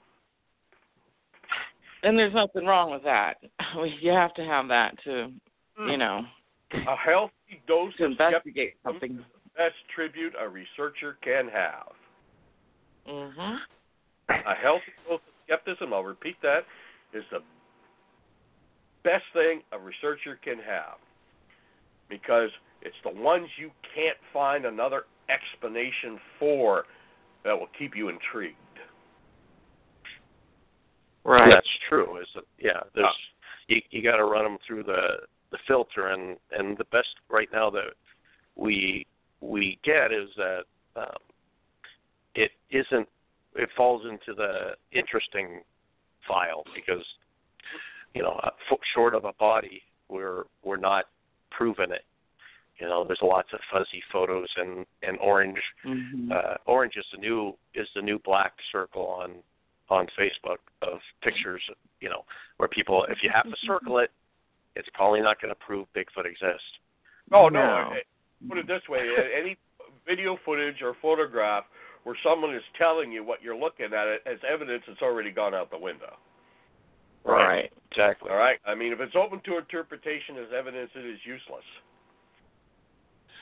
and 2.04 2.18
there's 2.20 2.34
nothing 2.34 2.66
wrong 2.66 2.92
with 2.92 3.04
that. 3.04 3.38
You 4.02 4.12
have 4.12 4.34
to 4.36 4.44
have 4.46 4.68
that 4.68 5.02
to, 5.06 5.32
Hmm. 5.78 5.90
you 5.90 5.98
know, 5.98 6.26
A 6.74 6.96
healthy 6.96 7.62
dose 7.68 7.96
to 7.98 8.06
of 8.06 8.14
skepticism 8.14 8.26
investigate 8.28 8.76
something. 8.84 9.12
is 9.12 9.18
the 9.46 9.50
best 9.56 9.76
tribute 9.96 10.34
a 10.38 10.48
researcher 10.50 11.18
can 11.22 11.48
have. 11.48 11.94
Mhm. 13.08 13.60
A 14.30 14.56
healthy 14.56 14.92
dose 15.08 15.22
of 15.26 15.34
skepticism, 15.46 15.94
I'll 15.94 16.04
repeat 16.04 16.36
that, 16.42 16.66
is 17.14 17.24
the 17.32 17.42
best 19.08 19.24
thing 19.34 19.62
a 19.72 19.80
researcher 19.80 20.38
can 20.44 20.58
have. 20.58 21.00
Because 22.10 22.50
it's 22.82 22.96
the 23.04 23.22
ones 23.22 23.48
you 23.58 23.72
can't 23.96 24.18
find 24.34 24.66
another 24.66 25.04
explanation 25.30 26.20
for 26.40 26.84
that 27.44 27.58
will 27.58 27.70
keep 27.78 27.96
you 27.96 28.10
intrigued. 28.10 28.56
Right. 31.24 31.50
That's 31.50 31.68
true. 31.90 32.18
Is 32.22 32.28
that, 32.36 32.46
yeah, 32.58 32.82
there's 32.96 33.08
you 33.68 33.82
you 33.90 34.02
got 34.02 34.18
to 34.18 34.24
run 34.24 34.46
them 34.46 34.58
through 34.66 34.84
the 34.84 35.28
the 35.52 35.58
filter, 35.68 36.08
and 36.08 36.38
and 36.52 36.78
the 36.78 36.86
best 36.86 37.10
right 37.30 37.50
now 37.52 37.70
that 37.70 37.94
we 38.56 39.06
we 39.42 39.78
get 39.84 40.14
is 40.14 40.30
that 40.38 40.64
um, 40.96 41.18
it 42.36 42.52
isn't 42.72 43.08
it 43.56 43.70
falls 43.76 44.04
into 44.06 44.34
the 44.34 44.76
interesting 44.98 45.62
file 46.26 46.64
because 46.74 47.04
you 48.14 48.22
know 48.22 48.40
uh, 48.44 48.50
fo- 48.70 48.80
short 48.94 49.14
of 49.14 49.26
a 49.26 49.34
body 49.34 49.82
we're 50.10 50.44
we're 50.64 50.78
not 50.78 51.06
proving 51.52 51.92
it. 51.92 52.04
You 52.80 52.88
know, 52.88 53.04
there's 53.04 53.20
lots 53.24 53.50
of 53.54 53.60
fuzzy 53.72 54.04
photos 54.12 54.48
and 54.58 54.86
and 55.04 55.18
orange 55.20 55.62
Mhm. 55.84 56.32
uh, 56.32 56.58
orange 56.66 56.96
is 56.98 57.06
the 57.12 57.18
new 57.18 57.58
is 57.74 57.88
the 57.96 58.02
new 58.02 58.20
black 58.20 58.54
circle 58.72 59.08
on 59.08 59.44
on 59.90 60.08
Facebook 60.18 60.60
of 60.82 61.00
pictures. 61.22 61.62
You 62.00 62.10
know, 62.10 62.26
where 62.58 62.70
people, 62.70 63.06
if 63.06 63.24
you 63.24 63.32
have 63.34 63.46
to 63.46 63.56
circle 63.66 63.98
it, 64.00 64.12
it's 64.76 64.90
probably 64.94 65.22
not 65.22 65.42
going 65.42 65.50
to 65.50 65.60
prove 65.60 65.88
Bigfoot 65.96 66.26
exists. 66.26 66.78
Oh 67.32 67.50
no! 67.50 67.90
No. 67.90 67.96
Put 68.48 68.60
it 68.60 68.68
this 68.68 68.88
way: 68.88 69.10
any 69.36 69.58
video 70.06 70.38
footage 70.46 70.82
or 70.84 70.94
photograph 71.02 71.66
where 72.04 72.16
someone 72.24 72.56
is 72.56 72.64
telling 72.78 73.12
you 73.12 73.24
what 73.24 73.42
you're 73.42 73.58
looking 73.58 73.88
at 73.88 74.08
it 74.08 74.22
as 74.26 74.38
evidence, 74.48 74.84
it's 74.88 75.02
already 75.02 75.32
gone 75.32 75.54
out 75.54 75.70
the 75.70 75.78
window. 75.78 76.16
Right. 77.28 77.72
Exactly. 77.92 78.30
All 78.32 78.38
right. 78.38 78.60
I 78.66 78.74
mean, 78.76 78.94
if 78.94 79.00
it's 79.00 79.16
open 79.16 79.42
to 79.46 79.58
interpretation 79.58 80.38
as 80.38 80.48
evidence, 80.58 80.90
it 80.96 81.06
is 81.06 81.20
useless. 81.26 81.66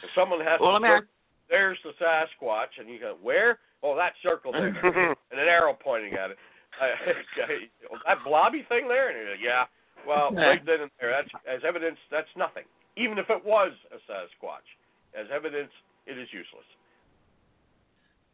If 0.04 0.10
someone 0.16 0.40
has 0.42 0.60
Well, 0.60 0.72
to 0.72 0.80
let 0.80 0.90
circle, 0.90 1.08
ask. 1.08 1.50
there's 1.50 1.78
the 1.84 1.92
Sasquatch, 2.02 2.80
and 2.80 2.90
you 2.90 3.00
go, 3.00 3.18
where? 3.22 3.60
Oh, 3.84 3.96
that 3.96 4.14
circle 4.24 4.52
there, 4.52 4.68
and 5.32 5.40
an 5.40 5.48
arrow 5.48 5.74
pointing 5.80 6.14
at 6.14 6.32
it. 6.32 6.38
I, 6.82 6.90
oh, 7.92 7.98
that 8.06 8.24
blobby 8.26 8.66
thing 8.68 8.88
there, 8.88 9.10
and 9.10 9.18
you 9.18 9.26
go, 9.36 9.42
yeah. 9.44 9.64
Well, 10.08 10.32
right 10.32 10.64
then 10.66 10.82
and 10.82 10.92
there, 11.00 11.10
that's 11.12 11.30
as 11.50 11.62
evidence. 11.68 11.98
That's 12.12 12.28
nothing. 12.38 12.64
Even 12.98 13.18
if 13.18 13.30
it 13.30 13.44
was 13.44 13.72
a 13.92 13.98
Sasquatch, 14.12 14.68
as 15.20 15.28
evidence, 15.34 15.72
it 16.06 16.18
is 16.18 16.28
useless. 16.32 16.66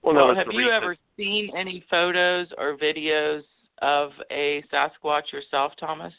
well, 0.02 0.14
no, 0.14 0.26
Well, 0.28 0.36
have 0.36 0.48
you 0.52 0.60
reason- 0.60 0.74
ever 0.74 0.96
seen 1.18 1.52
any 1.56 1.84
photos 1.90 2.48
or 2.58 2.78
videos 2.78 3.44
of 3.82 4.12
a 4.32 4.64
Sasquatch 4.72 5.32
yourself, 5.32 5.74
Thomas? 5.80 6.14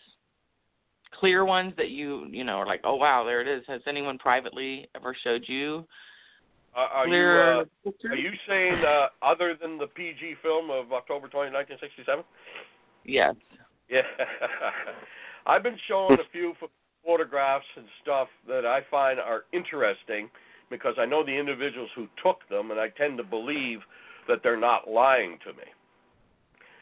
Clear 1.18 1.44
ones 1.44 1.72
that 1.76 1.90
you, 1.90 2.26
you 2.30 2.42
know, 2.44 2.54
are 2.54 2.66
like, 2.66 2.80
oh 2.84 2.96
wow, 2.96 3.24
there 3.24 3.40
it 3.40 3.48
is. 3.48 3.62
Has 3.68 3.82
anyone 3.86 4.18
privately 4.18 4.88
ever 4.96 5.14
showed 5.22 5.44
you 5.46 5.86
Uh, 6.74 6.80
are 6.80 7.06
clear 7.06 7.54
you 7.54 7.60
uh, 7.60 7.64
pictures? 7.84 8.10
are 8.12 8.16
you 8.16 8.30
saying 8.48 8.82
uh, 8.84 9.08
other 9.22 9.54
than 9.60 9.78
the 9.78 9.86
PG 9.88 10.36
film 10.42 10.70
of 10.70 10.92
October 10.92 11.28
20, 11.28 11.52
1967? 11.52 12.24
Yes. 13.04 13.34
Yeah, 13.90 14.00
I've 15.46 15.62
been 15.62 15.78
shown 15.86 16.12
a 16.14 16.28
few 16.32 16.54
photographs 17.04 17.66
and 17.76 17.84
stuff 18.02 18.28
that 18.48 18.64
I 18.64 18.80
find 18.90 19.20
are 19.20 19.42
interesting 19.52 20.30
because 20.70 20.94
I 20.98 21.04
know 21.04 21.22
the 21.24 21.36
individuals 21.38 21.90
who 21.94 22.06
took 22.24 22.38
them, 22.48 22.70
and 22.70 22.80
I 22.80 22.88
tend 22.88 23.18
to 23.18 23.24
believe 23.24 23.80
that 24.28 24.38
they're 24.42 24.58
not 24.58 24.88
lying 24.88 25.38
to 25.44 25.52
me. 25.52 25.64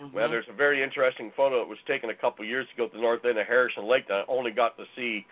Well, 0.01 0.29
Mhm. 0.29 0.31
there's 0.31 0.49
a 0.49 0.53
very 0.53 0.83
interesting 0.83 1.31
photo 1.33 1.59
that 1.59 1.69
was 1.69 1.81
taken 1.83 2.09
a 2.09 2.15
couple 2.15 2.45
years 2.45 2.67
ago 2.73 2.85
at 2.85 2.93
the 2.93 2.99
north 2.99 3.25
end 3.25 3.39
of 3.39 3.47
Harrison 3.47 3.85
Lake 3.85 4.07
that 4.07 4.21
I 4.21 4.25
only 4.29 4.51
got 4.51 4.77
to 4.79 4.87
see 4.97 5.27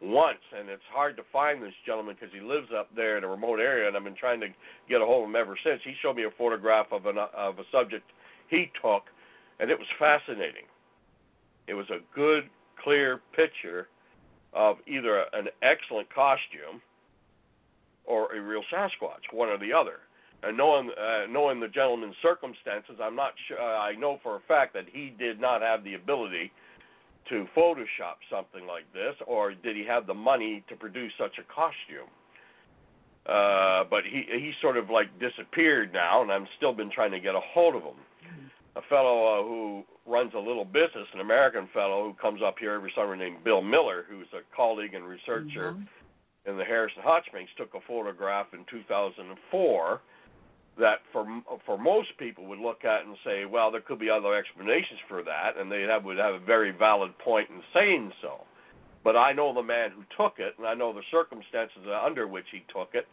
once, 0.00 0.40
and 0.52 0.70
it's 0.70 0.84
hard 0.86 1.16
to 1.18 1.24
find 1.24 1.62
this 1.62 1.74
gentleman 1.84 2.16
because 2.18 2.32
he 2.32 2.40
lives 2.40 2.72
up 2.72 2.94
there 2.94 3.18
in 3.18 3.24
a 3.24 3.28
remote 3.28 3.60
area, 3.60 3.86
and 3.86 3.96
I've 3.96 4.04
been 4.04 4.14
trying 4.14 4.40
to 4.40 4.48
get 4.88 5.02
a 5.02 5.06
hold 5.06 5.24
of 5.24 5.28
him 5.28 5.36
ever 5.36 5.56
since. 5.58 5.82
He 5.82 5.94
showed 5.94 6.16
me 6.16 6.24
a 6.24 6.30
photograph 6.30 6.90
of 6.90 7.06
an 7.06 7.18
of 7.18 7.58
a 7.58 7.64
subject 7.70 8.10
he 8.48 8.72
took, 8.80 9.10
and 9.60 9.70
it 9.70 9.78
was 9.78 9.88
fascinating. 9.98 10.66
It 11.66 11.74
was 11.74 11.90
a 11.90 12.00
good, 12.14 12.48
clear 12.76 13.18
picture 13.32 13.88
of 14.52 14.78
either 14.86 15.20
an 15.32 15.48
excellent 15.62 16.08
costume 16.10 16.80
or 18.04 18.34
a 18.34 18.40
real 18.40 18.62
Sasquatch, 18.64 19.32
one 19.32 19.48
or 19.48 19.58
the 19.58 19.72
other. 19.72 20.00
And 20.46 20.56
knowing 20.56 20.90
uh, 20.90 21.26
knowing 21.30 21.60
the 21.60 21.68
gentleman's 21.68 22.16
circumstances, 22.22 22.96
I'm 23.02 23.16
not 23.16 23.32
sure. 23.48 23.60
Uh, 23.60 23.78
I 23.78 23.94
know 23.94 24.18
for 24.22 24.36
a 24.36 24.40
fact 24.46 24.74
that 24.74 24.84
he 24.92 25.14
did 25.18 25.40
not 25.40 25.62
have 25.62 25.84
the 25.84 25.94
ability 25.94 26.52
to 27.30 27.46
Photoshop 27.56 28.20
something 28.30 28.66
like 28.66 28.84
this, 28.92 29.14
or 29.26 29.54
did 29.54 29.76
he 29.76 29.84
have 29.86 30.06
the 30.06 30.14
money 30.14 30.62
to 30.68 30.76
produce 30.76 31.12
such 31.18 31.38
a 31.38 31.44
costume? 31.52 32.10
Uh, 33.26 33.84
but 33.88 34.04
he 34.04 34.24
he 34.28 34.52
sort 34.60 34.76
of 34.76 34.90
like 34.90 35.08
disappeared 35.18 35.92
now, 35.92 36.20
and 36.22 36.30
I'm 36.30 36.46
still 36.56 36.74
been 36.74 36.90
trying 36.90 37.12
to 37.12 37.20
get 37.20 37.34
a 37.34 37.40
hold 37.40 37.74
of 37.74 37.82
him. 37.82 37.96
A 38.76 38.82
fellow 38.88 39.24
uh, 39.24 39.42
who 39.42 39.84
runs 40.04 40.32
a 40.34 40.38
little 40.38 40.64
business, 40.64 41.06
an 41.14 41.20
American 41.20 41.68
fellow 41.72 42.04
who 42.04 42.14
comes 42.20 42.42
up 42.44 42.56
here 42.58 42.74
every 42.74 42.92
summer 42.94 43.16
named 43.16 43.42
Bill 43.44 43.62
Miller, 43.62 44.04
who's 44.10 44.26
a 44.34 44.40
colleague 44.54 44.94
and 44.94 45.04
researcher 45.06 45.72
Mhm. 45.72 45.86
in 46.44 46.58
the 46.58 46.64
Harrison 46.64 47.00
Hot 47.02 47.24
Springs, 47.24 47.48
took 47.56 47.72
a 47.74 47.80
photograph 47.82 48.52
in 48.52 48.64
2004 48.66 50.00
that 50.78 50.98
for 51.12 51.26
for 51.64 51.78
most 51.78 52.08
people 52.18 52.46
would 52.46 52.58
look 52.58 52.84
at 52.84 53.04
and 53.06 53.16
say, 53.24 53.44
well, 53.44 53.70
there 53.70 53.80
could 53.80 53.98
be 53.98 54.10
other 54.10 54.34
explanations 54.34 55.00
for 55.08 55.22
that, 55.22 55.52
and 55.58 55.70
they 55.70 55.82
have, 55.82 56.04
would 56.04 56.18
have 56.18 56.34
a 56.34 56.40
very 56.40 56.72
valid 56.72 57.16
point 57.18 57.48
in 57.50 57.60
saying 57.72 58.12
so. 58.20 58.44
But 59.04 59.16
I 59.16 59.32
know 59.32 59.52
the 59.54 59.62
man 59.62 59.90
who 59.90 60.02
took 60.16 60.38
it, 60.38 60.54
and 60.58 60.66
I 60.66 60.74
know 60.74 60.92
the 60.92 61.02
circumstances 61.10 61.82
under 62.04 62.26
which 62.26 62.46
he 62.50 62.64
took 62.72 62.94
it, 62.94 63.06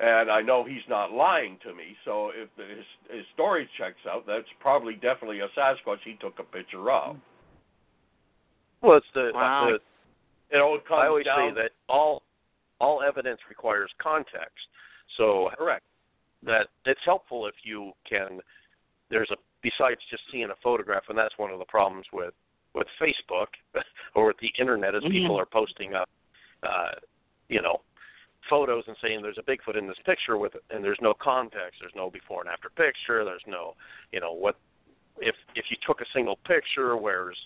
and 0.00 0.30
I 0.30 0.40
know 0.40 0.64
he's 0.64 0.86
not 0.88 1.12
lying 1.12 1.58
to 1.64 1.74
me. 1.74 1.96
So 2.04 2.30
if 2.34 2.48
his, 2.56 2.84
his 3.10 3.24
story 3.34 3.68
checks 3.78 4.00
out, 4.08 4.24
that's 4.26 4.48
probably 4.58 4.94
definitely 4.94 5.40
a 5.40 5.48
Sasquatch 5.58 5.98
he 6.04 6.16
took 6.20 6.38
a 6.38 6.44
picture 6.44 6.90
of. 6.90 7.16
Well, 8.80 8.96
it's 8.96 9.06
the, 9.14 9.32
Wow. 9.34 9.70
the 9.70 10.56
It 10.56 10.60
all 10.60 10.78
comes 10.78 11.00
I 11.02 11.06
always 11.08 11.24
down 11.26 11.50
say 11.50 11.62
that 11.62 11.72
all 11.88 12.22
all 12.80 13.02
evidence 13.02 13.40
requires 13.48 13.90
context. 14.00 14.66
So 15.16 15.50
correct. 15.58 15.84
That 16.44 16.68
it's 16.84 17.00
helpful 17.04 17.46
if 17.46 17.54
you 17.64 17.92
can 18.08 18.40
there's 19.10 19.30
a 19.30 19.36
besides 19.62 20.00
just 20.10 20.22
seeing 20.30 20.50
a 20.50 20.54
photograph 20.62 21.02
and 21.08 21.18
that's 21.18 21.36
one 21.38 21.50
of 21.50 21.58
the 21.58 21.64
problems 21.64 22.06
with 22.12 22.34
with 22.74 22.86
Facebook 23.00 23.48
or 24.14 24.26
with 24.28 24.36
the 24.40 24.52
internet 24.58 24.94
is 24.94 25.02
people 25.10 25.36
Mhm. 25.36 25.40
are 25.42 25.46
posting 25.46 25.94
up 25.94 26.08
uh 26.62 26.92
you 27.48 27.60
know 27.60 27.80
photos 28.48 28.84
and 28.86 28.96
saying 29.02 29.20
there's 29.20 29.38
a 29.38 29.42
Bigfoot 29.42 29.76
in 29.76 29.86
this 29.86 29.98
picture 30.04 30.38
with 30.38 30.52
and 30.70 30.82
there's 30.82 31.00
no 31.00 31.12
context 31.14 31.80
there's 31.80 31.94
no 31.96 32.10
before 32.10 32.40
and 32.42 32.50
after 32.50 32.70
picture 32.70 33.24
there's 33.24 33.42
no 33.46 33.74
you 34.12 34.20
know 34.20 34.32
what 34.32 34.56
if 35.18 35.34
if 35.54 35.64
you 35.70 35.76
took 35.86 36.00
a 36.00 36.06
single 36.14 36.36
picture 36.46 36.96
where's 36.96 37.36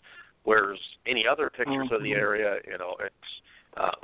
where's 0.45 0.81
any 1.07 1.27
other 1.27 1.49
pictures 1.49 1.89
of 1.91 2.03
the 2.03 2.13
Mhm. 2.13 2.17
area 2.17 2.59
you 2.67 2.77
know 2.77 2.95
it's 3.01 3.41
um 3.79 4.01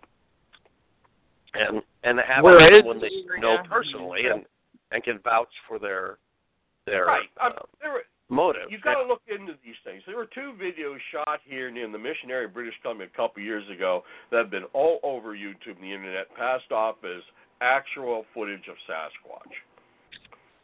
and 1.54 1.82
and 2.04 2.20
Where 2.42 2.72
is 2.72 2.82
when 2.84 3.00
they 3.00 3.10
know 3.38 3.58
personally 3.68 4.26
and 4.26 4.46
and 4.92 5.02
can 5.02 5.18
vouch 5.20 5.52
for 5.66 5.78
their 5.78 6.18
their 6.86 7.04
Right. 7.04 7.28
uh, 7.38 7.46
Um, 7.48 7.66
there 7.82 7.92
were, 7.92 8.04
motive. 8.30 8.70
You've 8.70 8.80
got 8.82 8.94
to 8.94 9.06
look 9.06 9.20
into 9.28 9.54
these 9.64 9.76
things. 9.84 10.02
There 10.06 10.16
were 10.16 10.26
two 10.26 10.52
videos 10.54 10.98
shot 11.12 11.40
here 11.44 11.68
in 11.68 11.92
the 11.92 11.98
missionary 11.98 12.46
British 12.48 12.74
Columbia 12.80 13.06
a 13.06 13.16
couple 13.16 13.40
of 13.42 13.46
years 13.46 13.68
ago 13.68 14.04
that 14.30 14.38
have 14.38 14.50
been 14.50 14.64
all 14.72 15.00
over 15.02 15.34
YouTube 15.34 15.76
and 15.76 15.82
the 15.84 15.92
internet, 15.92 16.34
passed 16.34 16.72
off 16.72 16.96
as 17.04 17.22
actual 17.60 18.24
footage 18.32 18.68
of 18.68 18.76
Sasquatch. 18.88 19.52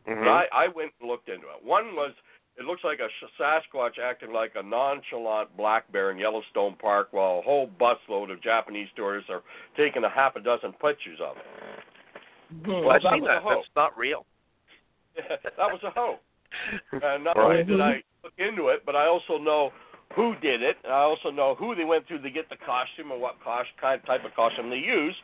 Mhm. 0.07 0.29
I, 0.29 0.47
I 0.53 0.69
went 0.69 0.93
and 1.01 1.09
looked 1.09 1.29
into 1.29 1.47
it. 1.51 1.63
One 1.63 1.95
was 1.95 2.13
it 2.57 2.65
looks 2.65 2.85
like 2.85 3.01
a 3.01 3.09
Sasquatch 3.39 3.99
acting 3.99 4.33
like 4.33 4.53
a 4.55 4.63
nonchalant 4.63 5.55
black 5.57 5.91
bear 5.91 6.11
in 6.11 6.19
Yellowstone 6.19 6.77
Park 6.77 7.09
while 7.11 7.41
a 7.41 7.43
whole 7.43 7.67
busload 7.69 8.31
of 8.31 8.41
Japanese 8.41 8.89
tourists 8.95 9.29
are 9.29 9.43
taking 9.77 10.05
a 10.05 10.09
half 10.09 10.37
a 10.37 10.41
dozen 10.41 10.73
pictures 10.75 11.21
of 11.21 11.37
it. 11.37 11.45
Well, 12.67 12.91
I've 12.91 13.03
that 13.03 13.13
seen 13.15 13.25
that. 13.25 13.43
That's 13.47 13.69
not 13.77 13.97
real. 13.97 14.27
that 15.17 15.59
was 15.59 15.81
a 15.85 15.91
hoax. 15.91 16.21
And 16.93 17.25
not 17.25 17.37
only 17.37 17.57
right. 17.57 17.67
did 17.67 17.81
I 17.81 18.03
look 18.23 18.33
into 18.39 18.69
it, 18.69 18.87
but 18.87 18.95
I 18.95 19.07
also 19.07 19.39
know 19.39 19.73
who 20.15 20.35
did 20.41 20.63
it. 20.63 20.77
And 20.85 20.93
I 20.93 21.03
also 21.03 21.31
know 21.31 21.55
who 21.59 21.75
they 21.75 21.85
went 21.85 22.07
through 22.07 22.23
to 22.23 22.31
get 22.31 22.49
the 22.49 22.57
costume 22.57 23.11
and 23.11 23.21
what 23.21 23.43
cost, 23.43 23.69
kind 23.81 24.01
type 24.07 24.25
of 24.25 24.35
costume 24.35 24.71
they 24.71 24.77
use, 24.77 25.15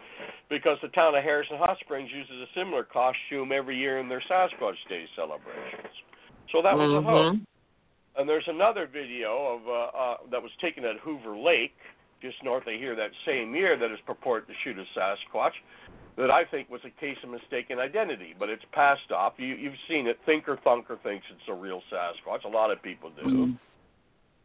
because 0.48 0.78
the 0.82 0.88
town 0.88 1.14
of 1.14 1.22
Harrison 1.22 1.56
Hot 1.58 1.76
Springs 1.80 2.10
uses 2.12 2.34
a 2.34 2.58
similar 2.58 2.82
costume 2.82 3.52
every 3.52 3.78
year 3.78 3.98
in 3.98 4.08
their 4.08 4.22
Sasquatch 4.28 4.80
Day 4.88 5.04
celebrations. 5.14 5.94
So 6.52 6.62
that 6.62 6.74
was 6.74 6.90
a 6.98 7.02
hoax. 7.02 7.38
And 8.16 8.28
there's 8.28 8.48
another 8.48 8.88
video 8.92 9.56
of 9.56 9.68
uh, 9.68 9.96
uh, 9.96 10.16
that 10.32 10.42
was 10.42 10.50
taken 10.60 10.84
at 10.84 10.96
Hoover 10.98 11.36
Lake, 11.36 11.76
just 12.20 12.36
north 12.42 12.66
of 12.66 12.74
here, 12.74 12.96
that 12.96 13.10
same 13.24 13.54
year, 13.54 13.78
that 13.78 13.92
is 13.92 13.98
purported 14.04 14.48
to 14.48 14.54
shoot 14.64 14.76
a 14.78 14.84
Sasquatch. 14.98 15.54
That 16.20 16.30
I 16.30 16.44
think 16.44 16.68
was 16.68 16.82
a 16.84 17.00
case 17.00 17.16
of 17.24 17.30
mistaken 17.30 17.78
identity, 17.78 18.34
but 18.38 18.50
it's 18.50 18.64
passed 18.72 19.10
off. 19.10 19.32
You, 19.38 19.54
you've 19.54 19.80
seen 19.88 20.06
it. 20.06 20.18
Thinker 20.26 20.58
Thunker 20.66 21.02
thinks 21.02 21.24
it's 21.30 21.48
a 21.48 21.54
real 21.54 21.80
Sasquatch. 21.90 22.44
A 22.44 22.48
lot 22.48 22.70
of 22.70 22.82
people 22.82 23.10
do. 23.10 23.22
Mhm. 23.22 23.58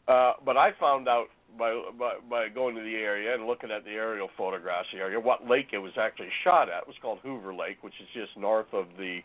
Uh, 0.07 0.34
but 0.45 0.55
I 0.55 0.71
found 0.80 1.09
out 1.09 1.28
by, 1.57 1.82
by 1.99 2.13
by 2.30 2.47
going 2.47 2.76
to 2.76 2.82
the 2.82 2.95
area 2.95 3.34
and 3.34 3.45
looking 3.45 3.71
at 3.71 3.84
the 3.84 3.91
aerial 3.91 4.30
photographs 4.38 4.88
of 4.93 4.99
the 4.99 5.03
area 5.03 5.19
what 5.19 5.49
lake 5.49 5.69
it 5.73 5.80
was 5.80 5.91
actually 5.97 6.30
shot 6.45 6.69
at. 6.69 6.84
It 6.84 6.88
was 6.88 6.95
called 7.01 7.19
Hoover 7.23 7.53
Lake, 7.53 7.78
which 7.82 7.95
is 8.01 8.07
just 8.13 8.38
north 8.38 8.71
of 8.71 8.86
the 8.97 9.19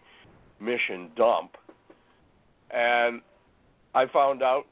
Mission 0.59 1.11
dump. 1.17 1.57
And 2.71 3.21
I 3.95 4.07
found 4.07 4.43
out 4.43 4.65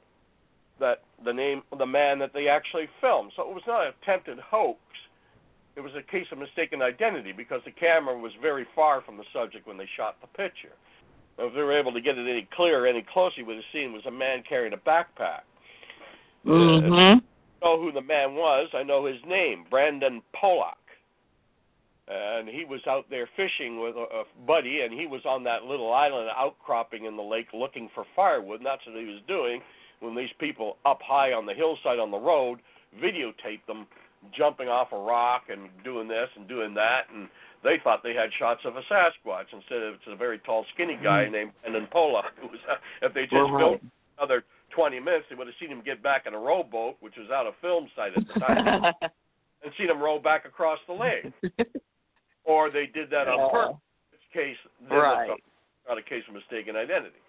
that 0.81 1.03
the 1.25 1.33
name 1.33 1.63
the 1.79 1.87
man 1.87 2.19
that 2.19 2.33
they 2.33 2.49
actually 2.49 2.89
filmed. 3.01 3.33
So 3.37 3.43
it 3.43 3.55
was 3.55 3.63
not 3.67 3.87
an 3.87 3.93
attempted 4.03 4.39
hoax. 4.41 4.81
It 5.79 5.85
was 5.85 5.95
a 5.95 6.03
case 6.03 6.27
of 6.33 6.39
mistaken 6.39 6.83
identity 6.83 7.31
because 7.31 7.61
the 7.65 7.71
camera 7.71 8.19
was 8.19 8.33
very 8.43 8.67
far 8.75 9.01
from 9.01 9.17
the 9.17 9.23
subject 9.33 9.65
when 9.65 9.77
they 9.77 9.89
shot 9.97 10.17
the 10.21 10.27
picture. 10.27 10.75
If 11.39 11.55
they 11.55 11.63
were 11.63 11.79
able 11.79 11.93
to 11.93 12.01
get 12.01 12.19
it 12.19 12.29
any 12.29 12.49
clearer, 12.51 12.85
any 12.85 13.07
closer, 13.13 13.35
you 13.37 13.47
would 13.47 13.55
have 13.55 13.65
seen 13.73 13.93
was 13.93 14.05
a 14.07 14.11
man 14.11 14.43
carrying 14.43 14.73
a 14.73 14.77
backpack. 14.77 15.43
Mhm. 16.45 17.23
know 17.63 17.81
who 17.81 17.93
the 17.93 18.01
man 18.01 18.35
was. 18.35 18.69
I 18.75 18.83
know 18.83 19.05
his 19.05 19.25
name, 19.25 19.67
Brandon 19.71 20.21
Pollock. 20.33 20.79
And 22.09 22.49
he 22.49 22.65
was 22.65 22.85
out 22.89 23.09
there 23.09 23.29
fishing 23.37 23.79
with 23.79 23.97
a, 23.97 24.07
a 24.23 24.25
buddy, 24.47 24.81
and 24.81 24.93
he 24.93 25.07
was 25.07 25.25
on 25.27 25.45
that 25.45 25.65
little 25.65 25.93
island 25.93 26.29
outcropping 26.37 27.05
in 27.05 27.17
the 27.17 27.23
lake 27.23 27.53
looking 27.53 27.89
for 27.95 28.05
firewood. 28.17 28.59
And 28.59 28.67
that's 28.67 28.85
what 28.85 28.97
he 28.97 29.05
was 29.05 29.21
doing 29.29 29.63
when 30.01 30.17
these 30.17 30.33
people 30.41 30.79
up 30.85 31.03
high 31.03 31.33
on 31.33 31.47
the 31.47 31.55
hillside 31.55 32.01
on 32.01 32.11
the 32.11 32.19
road 32.19 32.59
videotaped 33.01 33.67
them 33.67 33.87
jumping 34.37 34.69
off 34.69 34.93
a 34.93 34.99
rock 34.99 35.45
and 35.49 35.69
doing 35.85 36.09
this 36.09 36.29
and 36.37 36.49
doing 36.49 36.75
that. 36.75 37.03
And 37.15 37.29
they 37.65 37.77
thought 37.83 38.03
they 38.03 38.15
had 38.15 38.31
shots 38.39 38.61
of 38.65 38.77
a 38.77 38.83
Sasquatch 38.91 39.47
instead 39.53 39.83
of 39.83 39.95
it's 39.95 40.05
a 40.07 40.17
very 40.17 40.39
tall, 40.41 40.65
skinny 40.75 40.99
guy 41.03 41.27
hmm. 41.27 41.33
named 41.33 41.53
Brandon 41.63 41.89
Pollock. 41.91 42.27
Who 42.41 42.49
was, 42.49 42.61
if 43.03 43.15
they 43.15 43.23
just 43.23 43.35
Right. 43.35 43.61
filmed 43.61 43.91
another 44.19 44.45
20 44.71 45.01
minutes, 45.01 45.27
they 45.31 45.37
would 45.37 45.47
have 45.47 45.57
seen 45.61 45.71
him 45.71 45.83
get 45.85 46.03
back 46.03 46.27
in 46.27 46.35
a 46.35 46.39
rowboat, 46.39 46.97
which 47.01 47.15
was 47.17 47.31
out 47.31 47.47
of 47.47 47.55
film 47.61 47.89
sight 47.97 48.13
at 48.17 48.27
the 48.27 48.35
time, 48.41 48.95
and 49.63 49.73
seen 49.79 49.91
him 49.91 50.01
row 50.01 50.19
back 50.19 50.45
across 50.45 50.79
the 50.87 50.95
lake. 50.95 51.33
Or 52.45 52.71
they 52.71 52.87
did 52.87 53.11
that 53.11 53.29
on 53.29 53.37
Yeah. 53.39 53.49
purpose. 53.53 53.77
In 53.77 54.17
which 54.17 54.33
case, 54.33 54.57
then 54.89 54.99
Right. 54.99 55.37
not 55.87 55.99
a 55.99 56.03
case 56.03 56.25
of 56.27 56.33
mistaken 56.33 56.77
identity. 56.77 57.21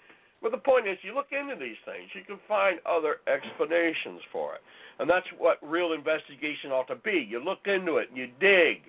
But 0.42 0.52
the 0.52 0.58
point 0.58 0.88
is, 0.88 0.98
you 1.02 1.14
look 1.14 1.28
into 1.32 1.56
these 1.56 1.78
things, 1.84 2.10
you 2.14 2.24
can 2.24 2.40
find 2.48 2.80
other 2.86 3.18
explanations 3.28 4.22
for 4.32 4.56
it. 4.56 4.62
And 5.00 5.10
that's 5.10 5.26
what 5.38 5.58
real 5.62 5.94
investigation 5.94 6.72
ought 6.72 6.88
to 6.88 6.96
be. 6.96 7.28
You 7.30 7.44
look 7.44 7.60
into 7.66 7.98
it, 7.98 8.10
you 8.14 8.28
dig, 8.40 8.82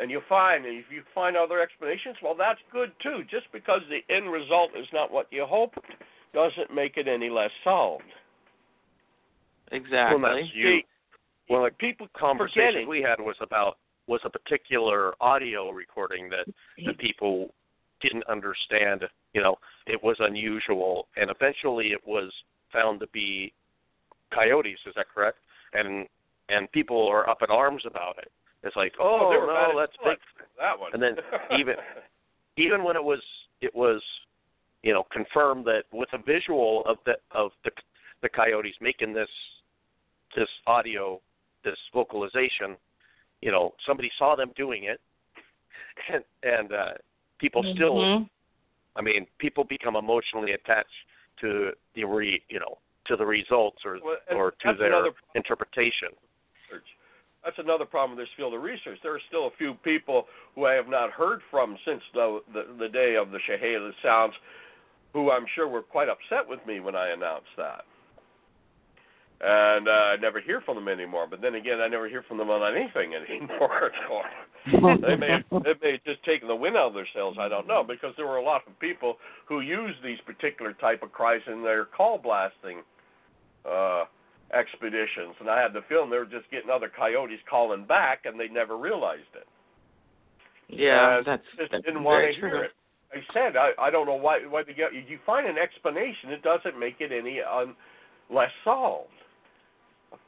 and 0.00 0.10
you 0.10 0.20
find, 0.28 0.64
and 0.64 0.78
if 0.78 0.84
you 0.90 1.02
find 1.14 1.36
other 1.36 1.60
explanations, 1.60 2.16
well, 2.22 2.36
that's 2.38 2.60
good 2.72 2.92
too. 3.02 3.22
Just 3.28 3.46
because 3.52 3.80
the 3.88 4.14
end 4.14 4.30
result 4.30 4.70
is 4.78 4.86
not 4.92 5.12
what 5.12 5.26
you 5.30 5.44
hoped 5.44 5.78
doesn't 6.32 6.72
make 6.72 6.96
it 6.96 7.08
any 7.08 7.30
less 7.30 7.50
solved. 7.64 8.04
Exactly. 9.72 10.20
Well, 10.20 10.36
that's 10.36 10.48
you. 10.54 10.80
Well, 11.50 11.64
the 11.64 11.70
People 11.70 12.08
conversation 12.16 12.66
forgetting. 12.66 12.88
we 12.88 13.02
had 13.02 13.20
was 13.20 13.36
about 13.40 13.78
was 14.06 14.20
a 14.24 14.30
particular 14.30 15.14
audio 15.20 15.70
recording 15.70 16.30
that 16.30 16.46
the 16.84 16.94
people 16.94 17.52
didn't 18.00 18.24
understand. 18.28 19.04
You 19.34 19.42
know, 19.42 19.56
it 19.86 20.02
was 20.02 20.16
unusual, 20.20 21.08
and 21.16 21.30
eventually 21.30 21.88
it 21.88 22.00
was 22.06 22.32
found 22.72 23.00
to 23.00 23.06
be 23.12 23.52
coyotes. 24.34 24.78
Is 24.86 24.94
that 24.96 25.06
correct? 25.14 25.38
And 25.72 26.06
and 26.48 26.70
people 26.72 27.06
are 27.08 27.28
up 27.28 27.42
in 27.42 27.50
arms 27.50 27.82
about 27.86 28.18
it. 28.18 28.30
It's 28.62 28.74
like, 28.74 28.92
oh, 29.00 29.30
mad 29.46 29.72
no, 29.72 29.78
that's 29.78 29.92
big. 30.04 30.18
that 30.58 30.78
one. 30.78 30.90
And 30.92 31.02
then 31.02 31.16
even 31.58 31.74
even 32.56 32.84
when 32.84 32.96
it 32.96 33.04
was 33.04 33.20
it 33.60 33.74
was 33.74 34.02
you 34.82 34.92
know 34.92 35.04
confirmed 35.12 35.64
that 35.66 35.84
with 35.92 36.08
a 36.12 36.18
visual 36.18 36.82
of 36.86 36.98
the 37.06 37.14
of 37.32 37.50
the 37.64 37.70
the 38.22 38.28
coyotes 38.28 38.74
making 38.80 39.12
this 39.12 39.28
this 40.36 40.48
audio 40.66 41.20
this 41.64 41.78
vocalization 41.92 42.76
you 43.40 43.50
know 43.50 43.72
somebody 43.86 44.10
saw 44.18 44.36
them 44.36 44.50
doing 44.56 44.84
it 44.84 45.00
and 46.12 46.24
and 46.42 46.72
uh 46.72 46.92
people 47.38 47.62
still 47.74 47.96
Mhm. 47.96 48.28
i 48.96 49.00
mean 49.00 49.26
people 49.38 49.64
become 49.64 49.96
emotionally 49.96 50.52
attached 50.52 51.06
to 51.40 51.72
the 51.94 52.04
re 52.04 52.42
you 52.48 52.58
know 52.58 52.78
to 53.06 53.16
the 53.16 53.24
results 53.24 53.84
or 53.84 53.98
Well, 54.02 54.18
or 54.30 54.50
to 54.62 54.74
their 54.74 55.06
interpretation 55.34 56.08
research. 56.68 56.86
That's 57.44 57.58
another 57.58 57.86
problem 57.86 58.18
with 58.18 58.26
this 58.26 58.34
field 58.36 58.52
of 58.52 58.62
research. 58.62 58.98
There 59.02 59.14
are 59.14 59.20
still 59.28 59.46
a 59.46 59.50
few 59.52 59.74
people 59.82 60.28
who 60.54 60.66
I 60.66 60.74
have 60.74 60.88
not 60.88 61.10
heard 61.10 61.40
from 61.50 61.78
since 61.84 62.02
the 62.12 62.42
the, 62.52 62.64
the 62.78 62.88
day 62.88 63.16
of 63.16 63.30
the 63.30 63.38
Chehalis 63.46 63.94
Sounds, 64.02 64.34
who 65.14 65.30
I'm 65.30 65.46
sure 65.54 65.66
were 65.66 65.82
quite 65.82 66.08
upset 66.08 66.46
with 66.46 66.64
me 66.66 66.80
when 66.80 66.94
I 66.94 67.08
announced 67.08 67.54
that. 67.56 67.84
And 69.40 69.86
uh, 69.86 69.90
I 69.90 70.16
never 70.20 70.40
hear 70.40 70.60
from 70.60 70.74
them 70.76 70.88
anymore. 70.88 71.26
But 71.30 71.40
then 71.40 71.54
again, 71.54 71.80
I 71.80 71.86
never 71.86 72.08
hear 72.08 72.24
from 72.26 72.38
them 72.38 72.50
on 72.50 72.76
anything 72.76 73.14
anymore. 73.30 73.90
So 74.70 74.96
they 75.00 75.16
may 75.16 75.30
have, 75.30 75.62
they 75.62 75.72
may 75.80 75.92
have 75.92 76.04
just 76.04 76.22
taken 76.24 76.46
the 76.46 76.54
wind 76.54 76.76
out 76.76 76.88
of 76.88 76.94
their 76.94 77.08
sails. 77.14 77.36
I 77.40 77.48
don't 77.48 77.66
know 77.66 77.82
because 77.82 78.12
there 78.18 78.26
were 78.26 78.36
a 78.36 78.42
lot 78.44 78.62
of 78.66 78.78
people 78.80 79.16
who 79.46 79.60
used 79.60 80.02
these 80.04 80.18
particular 80.26 80.74
type 80.74 81.02
of 81.02 81.10
cries 81.10 81.40
in 81.50 81.62
their 81.62 81.86
call 81.86 82.18
blasting 82.18 82.82
uh, 83.64 84.04
expeditions, 84.52 85.36
and 85.40 85.48
I 85.48 85.62
had 85.62 85.72
the 85.72 85.80
feeling 85.88 86.10
they 86.10 86.18
were 86.18 86.26
just 86.26 86.50
getting 86.50 86.68
other 86.68 86.90
coyotes 86.94 87.38
calling 87.48 87.86
back, 87.86 88.26
and 88.26 88.38
they 88.38 88.48
never 88.48 88.76
realized 88.76 89.32
it. 89.34 89.46
Yeah, 90.68 91.18
And 91.18 91.26
that's, 91.26 91.42
just 91.56 91.72
that's 91.72 91.84
didn't 91.84 92.04
want 92.04 92.34
to 92.34 92.38
true. 92.40 92.50
hear 92.50 92.64
it. 92.64 92.72
I 93.14 93.20
said 93.32 93.56
I 93.56 93.70
I 93.80 93.90
don't 93.90 94.04
know 94.06 94.16
why 94.16 94.40
why 94.46 94.64
they 94.64 94.74
get 94.74 94.92
you 94.92 95.18
find 95.24 95.46
an 95.46 95.56
explanation 95.56 96.30
it 96.30 96.42
doesn't 96.42 96.78
make 96.78 96.96
it 97.00 97.10
any 97.10 97.40
un, 97.40 97.74
less 98.30 98.50
solved. 98.64 99.08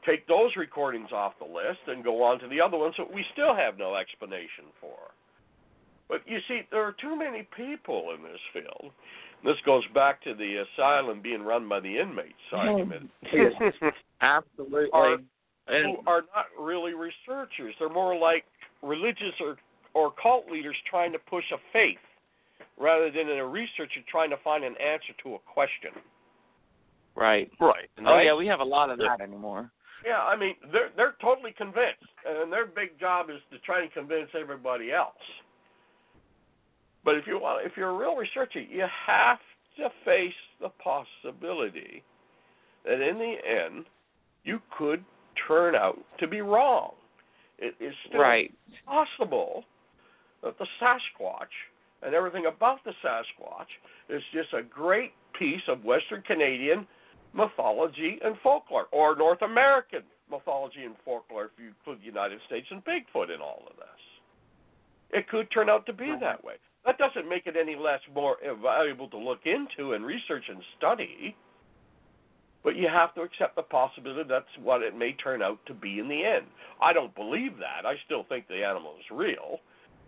Take 0.05 0.27
those 0.27 0.51
recordings 0.55 1.11
off 1.11 1.33
the 1.39 1.45
list 1.45 1.79
and 1.87 2.03
go 2.03 2.23
on 2.23 2.39
to 2.39 2.47
the 2.47 2.61
other 2.61 2.77
ones 2.77 2.95
that 2.97 3.11
we 3.11 3.25
still 3.33 3.55
have 3.55 3.77
no 3.77 3.95
explanation 3.95 4.65
for. 4.79 4.97
But 6.09 6.21
you 6.25 6.39
see, 6.47 6.61
there 6.71 6.83
are 6.83 6.95
too 6.99 7.17
many 7.17 7.47
people 7.55 8.13
in 8.15 8.23
this 8.23 8.39
field. 8.51 8.91
This 9.43 9.55
goes 9.65 9.83
back 9.93 10.21
to 10.23 10.35
the 10.35 10.63
asylum 10.65 11.21
being 11.21 11.41
run 11.41 11.67
by 11.67 11.79
the 11.79 11.97
inmates 11.97 12.33
argument. 12.51 13.09
Absolutely. 14.21 14.89
Are- 14.93 15.17
and, 15.67 15.97
who 15.97 16.09
are 16.09 16.23
not 16.35 16.47
really 16.59 16.93
researchers. 16.93 17.73
They're 17.79 17.89
more 17.89 18.17
like 18.17 18.45
religious 18.81 19.33
or 19.39 19.57
or 19.93 20.13
cult 20.21 20.49
leaders 20.49 20.75
trying 20.89 21.11
to 21.11 21.19
push 21.19 21.43
a 21.53 21.57
faith 21.73 21.97
rather 22.79 23.11
than 23.11 23.29
a 23.29 23.45
researcher 23.45 23.99
trying 24.09 24.29
to 24.29 24.37
find 24.37 24.63
an 24.63 24.75
answer 24.81 25.13
to 25.23 25.35
a 25.35 25.39
question. 25.39 25.91
Right. 27.15 27.49
right 27.59 27.89
Oh 27.99 28.03
that's- 28.03 28.25
yeah, 28.25 28.33
we 28.35 28.47
have 28.47 28.59
a 28.59 28.63
lot 28.65 28.89
of 28.89 28.97
that 28.99 29.21
anymore. 29.21 29.71
Yeah, 30.05 30.21
I 30.23 30.35
mean 30.35 30.55
they're 30.71 30.89
they're 30.95 31.15
totally 31.21 31.51
convinced, 31.57 32.03
and 32.25 32.51
their 32.51 32.65
big 32.65 32.99
job 32.99 33.29
is 33.29 33.37
to 33.51 33.59
try 33.59 33.81
and 33.81 33.91
convince 33.93 34.29
everybody 34.39 34.91
else. 34.91 35.13
But 37.03 37.15
if 37.15 37.25
you 37.27 37.39
want, 37.39 37.65
if 37.65 37.73
you're 37.77 37.89
a 37.89 37.97
real 37.97 38.15
researcher, 38.15 38.61
you 38.61 38.85
have 39.07 39.39
to 39.77 39.89
face 40.05 40.33
the 40.59 40.69
possibility 40.69 42.03
that 42.85 43.01
in 43.01 43.17
the 43.17 43.35
end 43.47 43.85
you 44.43 44.59
could 44.77 45.03
turn 45.47 45.75
out 45.75 45.97
to 46.19 46.27
be 46.27 46.41
wrong. 46.41 46.93
It 47.57 47.75
is 47.79 47.93
still 48.07 48.19
Right. 48.21 48.51
possible 48.85 49.65
that 50.41 50.57
the 50.57 50.65
Sasquatch 50.79 51.53
and 52.01 52.15
everything 52.15 52.47
about 52.47 52.83
the 52.83 52.93
Sasquatch 53.03 53.67
is 54.09 54.23
just 54.33 54.53
a 54.53 54.63
great 54.63 55.13
piece 55.33 55.61
of 55.67 55.85
Western 55.85 56.21
Canadian 56.23 56.87
mythology 57.33 58.19
and 58.23 58.35
folklore, 58.43 58.87
or 58.91 59.15
North 59.15 59.41
American 59.41 60.01
mythology 60.29 60.83
and 60.85 60.95
folklore 61.03 61.45
if 61.45 61.51
you 61.57 61.67
include 61.69 62.01
the 62.01 62.05
United 62.05 62.39
States 62.47 62.67
and 62.71 62.83
Bigfoot 62.83 63.33
in 63.33 63.41
all 63.41 63.63
of 63.69 63.75
this. 63.77 64.01
It 65.11 65.27
could 65.27 65.51
turn 65.51 65.69
out 65.69 65.85
to 65.87 65.93
be 65.93 66.13
that 66.19 66.43
way. 66.43 66.55
That 66.85 66.97
doesn't 66.97 67.29
make 67.29 67.45
it 67.45 67.55
any 67.59 67.75
less 67.75 67.99
more 68.13 68.37
valuable 68.61 69.09
to 69.09 69.17
look 69.17 69.41
into 69.45 69.93
and 69.93 70.05
research 70.05 70.45
and 70.49 70.61
study. 70.77 71.35
But 72.63 72.75
you 72.75 72.87
have 72.87 73.13
to 73.15 73.21
accept 73.21 73.55
the 73.55 73.63
possibility 73.63 74.27
that's 74.29 74.45
what 74.61 74.81
it 74.81 74.95
may 74.95 75.13
turn 75.13 75.41
out 75.41 75.59
to 75.65 75.73
be 75.73 75.99
in 75.99 76.07
the 76.07 76.23
end. 76.23 76.45
I 76.81 76.93
don't 76.93 77.13
believe 77.15 77.57
that. 77.57 77.85
I 77.85 77.95
still 78.05 78.23
think 78.29 78.47
the 78.47 78.63
animal 78.63 78.93
is 78.99 79.05
real, 79.11 79.59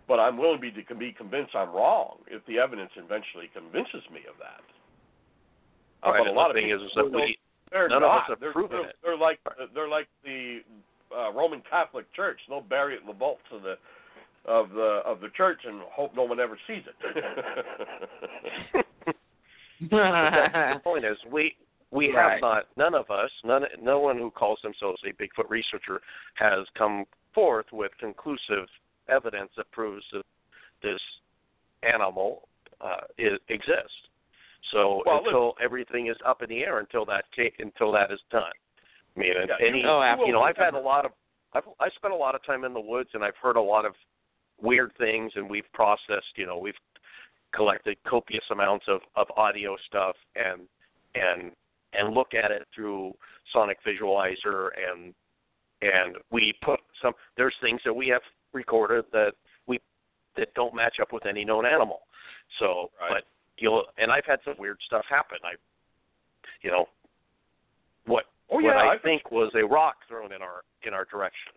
but 0.08 0.20
I'm 0.20 0.38
willing 0.38 0.60
to 0.60 0.72
be, 0.72 0.82
to 0.82 0.94
be 0.94 1.12
convinced 1.12 1.54
I'm 1.54 1.70
wrong 1.70 2.18
if 2.28 2.44
the 2.46 2.58
evidence 2.58 2.90
eventually 2.96 3.50
convinces 3.52 4.02
me 4.12 4.20
of 4.30 4.38
that. 4.38 4.62
Uh, 6.04 6.10
Right, 6.10 6.24
but 6.24 6.30
a 6.30 6.32
lot 6.32 6.44
the 6.44 6.50
of 6.50 6.54
thing 6.56 6.64
people 6.66 6.84
is, 6.84 6.90
is 6.90 6.96
that 6.96 7.10
we 7.10 7.38
they're 7.70 7.88
none 7.88 8.02
of 8.02 8.10
us 8.10 8.22
have 8.28 8.40
they're, 8.40 8.52
proven 8.52 8.78
they're, 8.78 8.88
it. 8.90 8.96
They're 9.02 9.16
like 9.16 9.38
they're 9.74 9.88
like 9.88 10.08
the 10.24 10.60
uh, 11.16 11.32
Roman 11.32 11.62
Catholic 11.68 12.12
Church. 12.14 12.38
They'll 12.48 12.60
bury 12.60 12.94
it 12.94 13.00
in 13.00 13.06
the 13.06 13.12
vaults 13.14 13.42
of 13.52 13.62
the 13.62 13.76
of 14.46 14.70
the 14.70 15.00
of 15.06 15.20
the 15.20 15.28
church 15.36 15.60
and 15.64 15.80
hope 15.90 16.14
no 16.14 16.24
one 16.24 16.40
ever 16.40 16.58
sees 16.66 16.82
it. 16.86 18.84
the 19.90 20.80
point 20.82 21.04
is 21.04 21.16
we 21.30 21.56
we 21.90 22.12
Right. 22.12 22.32
have 22.32 22.40
not 22.40 22.64
none 22.76 22.94
of 22.94 23.10
us 23.10 23.30
none 23.44 23.64
no 23.80 24.00
one 24.00 24.18
who 24.18 24.30
calls 24.30 24.58
themselves 24.62 25.00
a 25.04 25.12
Bigfoot 25.12 25.48
researcher 25.48 26.00
has 26.34 26.66
come 26.76 27.04
forth 27.34 27.66
with 27.72 27.92
conclusive 27.98 28.68
evidence 29.08 29.50
that 29.56 29.70
proves 29.70 30.04
that 30.12 30.24
this 30.82 31.00
animal 31.82 32.48
uh, 32.80 33.02
is, 33.18 33.38
exists. 33.48 34.08
So 34.70 35.02
Well, 35.06 35.18
until 35.18 35.54
everything 35.62 36.06
is 36.08 36.16
up 36.24 36.42
in 36.42 36.48
the 36.48 36.64
air, 36.64 36.78
until 36.78 37.04
that 37.06 37.24
until 37.58 37.92
that 37.92 38.10
is 38.10 38.20
done. 38.30 38.52
I 39.16 39.18
mean, 39.18 39.32
Yeah, 39.32 39.56
any 39.60 39.82
you- 39.82 39.88
Oh, 39.88 40.24
you 40.26 40.32
know, 40.32 40.42
I've 40.42 40.56
had 40.56 40.74
a 40.74 40.78
lot 40.78 41.04
of 41.04 41.12
I've 41.52 41.68
I 41.78 41.88
spent 41.90 42.12
a 42.12 42.16
lot 42.16 42.34
of 42.34 42.42
time 42.42 42.64
in 42.64 42.72
the 42.72 42.80
woods 42.80 43.10
and 43.14 43.24
I've 43.24 43.36
heard 43.36 43.56
a 43.56 43.60
lot 43.60 43.84
of 43.84 43.94
weird 44.60 44.92
things 44.96 45.32
and 45.36 45.48
we've 45.48 45.70
processed, 45.72 46.36
you 46.36 46.46
know, 46.46 46.58
we've 46.58 46.78
collected 47.52 48.02
copious 48.04 48.44
amounts 48.50 48.86
of 48.88 49.02
of 49.14 49.30
audio 49.36 49.76
stuff 49.86 50.16
and 50.34 50.68
and 51.14 51.54
and 51.92 52.12
look 52.12 52.34
at 52.34 52.50
it 52.50 52.66
through 52.74 53.16
sonic 53.52 53.78
visualizer 53.84 54.70
and 54.88 55.14
and 55.82 56.16
we 56.30 56.52
put 56.62 56.80
some 57.00 57.14
there's 57.36 57.54
things 57.60 57.80
that 57.84 57.94
we 57.94 58.08
have 58.08 58.22
recorded 58.52 59.04
that 59.12 59.34
we 59.66 59.78
that 60.36 60.52
don't 60.54 60.74
match 60.74 60.98
up 61.00 61.12
with 61.12 61.26
any 61.26 61.44
known 61.44 61.66
animal. 61.66 62.00
So, 62.58 62.90
Right. 63.00 63.24
You'll 63.58 63.84
and 63.98 64.10
I've 64.10 64.24
had 64.26 64.40
some 64.44 64.54
weird 64.58 64.78
stuff 64.86 65.04
happen. 65.08 65.38
I 65.44 65.52
you 66.62 66.70
know 66.70 66.86
what 68.06 68.24
oh 68.50 68.60
what 68.62 68.76
I 68.76 68.92
I've- 68.94 69.02
think 69.02 69.30
was 69.30 69.50
a 69.54 69.64
rock 69.64 69.96
thrown 70.08 70.32
in 70.32 70.42
our 70.42 70.62
in 70.86 70.94
our 70.94 71.04
direction, 71.04 71.52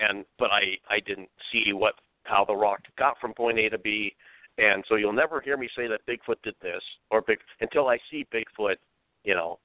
and 0.00 0.24
but 0.38 0.50
I 0.50 0.78
I 0.88 1.00
didn't 1.00 1.30
see 1.52 1.72
what 1.72 1.94
how 2.24 2.44
the 2.44 2.54
rock 2.56 2.80
got 2.98 3.18
from 3.20 3.32
point 3.34 3.58
A 3.58 3.68
to 3.70 3.78
B, 3.78 4.14
and 4.58 4.84
so 4.88 4.96
you'll 4.96 5.12
never 5.12 5.40
hear 5.40 5.56
me 5.56 5.68
say 5.76 5.86
that 5.86 6.04
Bigfoot 6.06 6.42
did 6.42 6.54
this 6.60 6.82
or 7.10 7.20
big 7.22 7.38
until 7.60 7.88
I 7.88 7.98
see 8.10 8.26
Bigfoot, 8.32 8.76
you 9.24 9.34
know, 9.34 9.58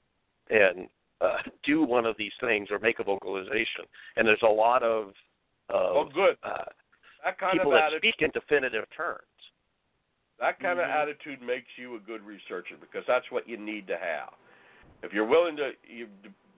and 0.50 0.88
uh, 1.22 1.38
do 1.64 1.84
one 1.84 2.06
of 2.06 2.16
these 2.18 2.32
things 2.40 2.70
or 2.72 2.80
make 2.80 3.00
a 3.00 3.04
vocalization. 3.04 3.86
And 4.16 4.28
there's 4.28 4.42
a 4.44 4.48
lot 4.48 4.84
of 4.84 5.14
of 5.70 5.96
well, 5.96 6.10
good. 6.14 6.36
uh, 6.44 6.66
That 7.24 7.38
kind 7.40 7.54
people 7.54 7.72
of 7.74 7.80
that 7.80 7.98
speak 7.98 8.16
in 8.20 8.30
definitive 8.32 8.86
terms. 8.96 9.22
That 10.42 10.60
kind 10.60 10.80
of 10.80 10.86
Mhm. 10.88 10.96
attitude 10.96 11.42
makes 11.42 11.70
you 11.78 11.96
a 11.96 12.00
good 12.00 12.22
researcher 12.26 12.76
because 12.76 13.06
that's 13.06 13.30
what 13.32 13.48
you 13.48 13.58
need 13.58 13.88
to 13.88 13.98
have. 13.98 14.34
If 15.04 15.14
you're 15.14 15.26
willing 15.26 15.56
to, 15.58 15.74
you 15.88 16.10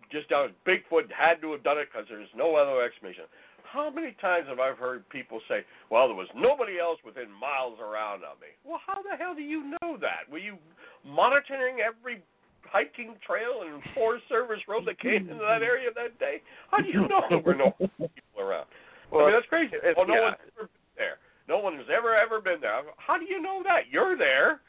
just 0.10 0.30
down 0.30 0.56
Bigfoot 0.66 1.12
had 1.12 1.42
to 1.42 1.52
have 1.52 1.64
done 1.64 1.78
it 1.78 1.90
because 1.92 2.08
there's 2.08 2.34
no 2.34 2.56
other 2.56 2.82
explanation. 2.82 3.26
How 3.64 3.90
many 3.90 4.12
times 4.14 4.48
have 4.48 4.60
I 4.60 4.72
heard 4.74 5.08
people 5.10 5.42
say, 5.48 5.66
"Well, 5.90 6.08
there 6.08 6.16
was 6.16 6.28
nobody 6.34 6.80
else 6.80 7.04
within 7.04 7.32
miles 7.32 7.80
around 7.80 8.24
of 8.24 8.40
me"? 8.40 8.48
Well, 8.64 8.78
how 8.86 9.02
the 9.02 9.16
hell 9.16 9.34
do 9.36 9.42
you 9.42 9.76
know 9.82 9.98
that? 9.98 10.30
Were 10.30 10.38
you 10.38 10.58
monitoring 11.04 11.80
every 11.82 12.22
hiking 12.66 13.18
trail 13.26 13.64
and 13.64 13.84
Forest 13.94 14.28
Service 14.30 14.66
road 14.68 14.86
that 14.86 15.00
came 15.00 15.30
into 15.30 15.44
that 15.44 15.64
area 15.64 15.92
that 15.94 16.18
day? 16.20 16.42
How 16.72 16.78
do 16.80 16.90
you 16.90 17.08
know 17.08 17.26
there 17.30 17.40
were 17.40 17.56
no 17.56 17.72
people 17.80 18.10
around? 18.38 18.68
I 19.12 19.18
mean, 19.18 19.32
that's 19.32 19.48
crazy. 19.48 19.76
if- 19.82 19.98
oh, 19.98 20.04
no 20.04 20.16
yeah. 20.16 20.22
one's 20.22 20.38
ever 20.58 20.68
been 20.68 20.96
there. 20.98 21.18
No 21.48 21.58
one 21.60 21.76
has 21.78 21.86
ever 21.96 22.16
ever 22.16 22.40
been 22.42 22.62
there. 22.62 22.82
How 22.98 23.18
do 23.18 23.26
you 23.26 23.42
know 23.42 23.62
that? 23.64 23.90
You're 23.92 24.18
there. 24.18 24.62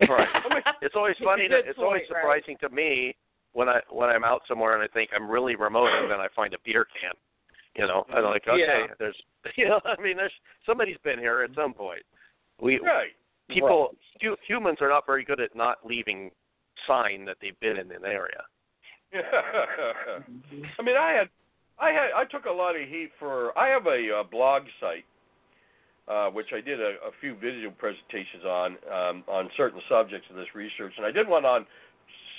Right. 0.08 0.28
It's 0.82 0.96
always 0.96 1.14
funny. 1.24 1.44
To, 1.48 1.54
Good 1.62 1.68
it's 1.68 1.78
always 1.78 2.02
point, 2.08 2.10
right. 2.10 2.40
surprising 2.42 2.56
to 2.62 2.68
me 2.68 3.14
when 3.52 3.68
I 3.68 3.80
when 3.90 4.10
I'm 4.10 4.24
out 4.24 4.42
somewhere 4.48 4.74
and 4.74 4.82
I 4.82 4.88
think 4.92 5.10
I'm 5.14 5.30
really 5.30 5.54
remote, 5.54 5.88
and 6.02 6.10
then 6.10 6.18
I 6.20 6.26
find 6.34 6.52
a 6.52 6.58
beer 6.64 6.84
can. 7.00 7.12
You 7.76 7.86
know, 7.86 8.04
I'm 8.12 8.24
like, 8.24 8.42
okay, 8.46 8.58
Yeah. 8.60 8.94
there's, 8.98 9.16
you 9.56 9.68
know, 9.68 9.80
I 9.84 10.00
mean, 10.02 10.16
there's 10.16 10.32
somebody's 10.66 10.98
been 11.04 11.18
here 11.18 11.42
at 11.42 11.54
some 11.54 11.72
point. 11.74 12.02
We 12.60 12.78
right. 12.80 13.10
people, 13.48 13.94
hu- 14.20 14.36
humans 14.46 14.78
are 14.80 14.88
not 14.88 15.06
very 15.06 15.24
good 15.24 15.40
at 15.40 15.54
not 15.56 15.78
leaving 15.84 16.30
sign 16.86 17.24
that 17.26 17.36
they've 17.40 17.58
been 17.60 17.76
in 17.78 17.90
an 17.92 18.04
area. 18.04 18.42
Yeah. 19.12 19.22
I 20.78 20.82
mean, 20.82 20.96
I 20.96 21.12
had, 21.12 21.28
I 21.78 21.90
had, 21.90 22.10
I 22.16 22.24
took 22.24 22.46
a 22.46 22.52
lot 22.52 22.74
of 22.74 22.86
heat 22.88 23.10
for. 23.18 23.56
I 23.56 23.68
have 23.68 23.86
a, 23.86 24.20
uh 24.20 24.22
blog 24.24 24.62
site, 24.80 25.04
uh, 26.08 26.28
which 26.28 26.48
I 26.54 26.60
did 26.60 26.80
a, 26.80 26.96
a 27.06 27.12
few 27.20 27.34
video 27.34 27.70
presentations 27.70 28.44
on 28.44 28.76
um, 28.92 29.24
on 29.28 29.48
certain 29.56 29.80
subjects 29.88 30.26
of 30.30 30.36
this 30.36 30.54
research, 30.54 30.92
and 30.96 31.06
I 31.06 31.10
did 31.10 31.28
one 31.28 31.44
on 31.44 31.66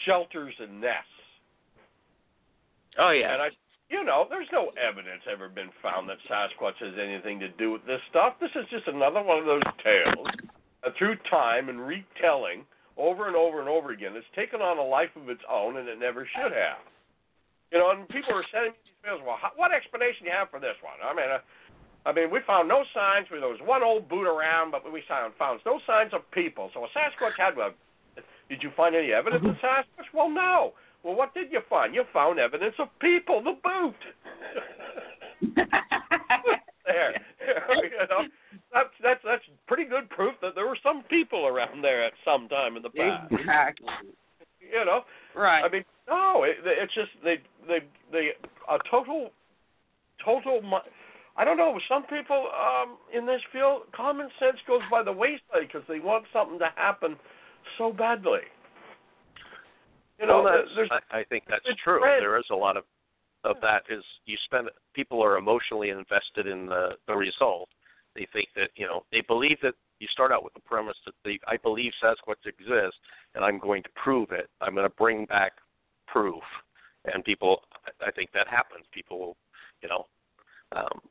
shelters 0.06 0.54
and 0.60 0.80
nests. 0.80 1.10
Oh 2.98 3.12
yeah. 3.12 3.34
And 3.34 3.42
I, 3.42 3.50
you 3.90 4.04
know, 4.04 4.26
there's 4.30 4.50
no 4.52 4.72
evidence 4.78 5.22
ever 5.32 5.50
been 5.50 5.70
found 5.82 6.10
that 6.10 6.18
Sasquatch 6.30 6.78
has 6.80 6.94
anything 7.02 7.40
to 7.40 7.50
do 7.50 7.72
with 7.72 7.86
this 7.86 8.02
stuff. 8.10 8.34
This 8.40 8.52
is 8.56 8.66
just 8.70 8.88
another 8.88 9.22
one 9.22 9.40
of 9.40 9.46
those 9.46 9.66
tales 9.84 10.28
uh, 10.86 10.90
through 10.98 11.16
time 11.30 11.70
and 11.70 11.82
retelling 11.82 12.66
over 12.98 13.28
and 13.28 13.36
over 13.36 13.60
and 13.60 13.70
over 13.70 13.92
again. 13.92 14.14
It's 14.16 14.26
taken 14.36 14.62
on 14.62 14.78
a 14.78 14.84
life 14.84 15.12
of 15.16 15.30
its 15.30 15.42
own, 15.50 15.78
and 15.78 15.88
it 15.88 16.00
never 16.00 16.28
should 16.38 16.54
have. 16.54 16.82
You 17.72 17.80
know, 17.80 17.92
and 17.92 18.08
people 18.10 18.34
are 18.34 18.46
sending 18.54 18.72
me 18.72 18.80
these 18.86 19.00
bills. 19.04 19.22
Well, 19.26 19.38
how, 19.42 19.52
what 19.56 19.74
explanation 19.74 20.24
do 20.24 20.32
you 20.32 20.38
have 20.38 20.50
for 20.50 20.64
this 20.64 20.78
one? 20.80 20.96
I 21.04 21.12
mean, 21.12 21.28
uh, 21.28 21.44
I 22.06 22.14
mean, 22.14 22.30
we 22.30 22.40
found 22.46 22.68
no 22.68 22.84
signs. 22.94 23.28
There 23.30 23.40
was 23.42 23.60
one 23.64 23.84
old 23.84 24.08
boot 24.08 24.28
around, 24.28 24.72
but 24.72 24.84
we 24.92 25.04
found 25.08 25.34
found 25.40 25.60
no 25.66 25.80
signs 25.88 26.14
of 26.14 26.22
people. 26.32 26.70
So 26.74 26.86
a 26.86 26.88
Sasquatch 26.90 27.38
had 27.38 27.58
have. 27.58 27.74
Did 28.48 28.62
you 28.62 28.70
find 28.78 28.96
any 28.96 29.12
evidence 29.12 29.44
of 29.44 29.56
Sasquatch? 29.56 30.14
Well, 30.14 30.30
no. 30.30 30.74
Well, 31.04 31.16
what 31.16 31.34
did 31.34 31.52
you 31.52 31.62
find? 31.70 31.96
You 31.96 32.04
found 32.14 32.40
evidence 32.40 32.76
of 32.80 32.88
people. 33.00 33.44
The 33.44 33.54
boot. 33.64 33.96
there. 36.86 37.12
you 37.84 38.08
know, 38.10 38.28
that's 38.72 38.90
that's 39.02 39.22
that's 39.26 39.44
pretty 39.68 39.86
good 39.86 40.10
proof 40.10 40.36
that 40.42 40.54
there 40.56 40.68
were 40.68 40.78
some 40.84 41.04
people 41.10 41.48
around 41.48 41.84
there 41.84 42.06
at 42.06 42.14
some 42.24 42.48
time 42.48 42.78
in 42.78 42.84
the 42.84 42.90
past. 42.90 43.32
Exactly. 43.32 43.88
You 44.60 44.86
know, 44.86 45.02
Right. 45.36 45.64
I 45.64 45.70
mean, 45.70 45.84
no, 46.08 46.44
it, 46.44 46.58
it's 46.64 46.94
just 46.94 47.10
they 47.24 47.38
they 47.68 47.80
they 48.12 48.30
a 48.70 48.78
total 48.90 49.32
total. 50.24 50.62
I 51.38 51.44
don't 51.44 51.58
know. 51.58 51.78
Some 51.90 52.04
people 52.04 52.48
um, 52.56 52.98
in 53.14 53.26
this 53.26 53.42
field, 53.52 53.84
common 53.96 54.30
sense 54.40 54.58
goes 54.68 54.82
by 54.90 55.04
the 55.04 55.12
wayside 55.12 55.68
because 55.68 55.84
they 55.88 56.00
want 56.00 56.26
something 56.32 56.60
to 56.60 56.70
happen 56.76 57.18
so 57.78 57.92
badly. 57.92 58.48
You 60.20 60.28
know, 60.28 60.44
well, 60.44 60.64
there's 60.76 60.90
I, 60.92 61.20
I 61.20 61.24
think 61.26 61.44
that's 61.50 61.66
true. 61.84 62.00
trend. 62.00 62.22
There 62.22 62.38
is 62.38 62.46
a 62.52 62.56
lot 62.56 62.78
of 62.78 62.84
of 63.44 63.58
that. 63.62 63.84
Is 63.90 64.04
you 64.26 64.38
spend 64.46 64.70
people 64.94 65.22
are 65.22 65.38
emotionally 65.38 65.90
invested 65.90 66.48
in 66.48 66.68
the 66.68 66.92
the 67.08 67.16
result. 67.16 67.68
They 68.16 68.28
think 68.32 68.48
that 68.56 68.70
you 68.76 68.88
know 68.88 69.04
they 69.12 69.22
believe 69.28 69.58
that 69.62 69.74
you 70.00 70.08
start 70.14 70.32
out 70.32 70.44
with 70.44 70.54
the 70.54 70.62
premise 70.62 70.96
that 71.06 71.16
they 71.26 71.38
I 71.48 71.58
believe 71.58 71.92
Sasquatch 72.02 72.46
exists 72.46 73.00
and 73.36 73.44
I'm 73.44 73.60
going 73.60 73.84
to 73.84 73.90
prove 74.02 74.32
it. 74.32 74.50
I'm 74.62 74.74
going 74.74 74.88
to 74.90 74.96
bring 74.96 75.26
back 75.26 75.54
proof, 76.08 76.44
and 77.06 77.24
people. 77.24 77.62
I 77.86 78.08
I 78.08 78.12
think 78.12 78.32
that 78.34 78.48
happens. 78.48 78.86
People 78.94 79.20
will, 79.20 79.38
you 79.82 79.90
know, 79.90 80.06
um, 80.72 81.02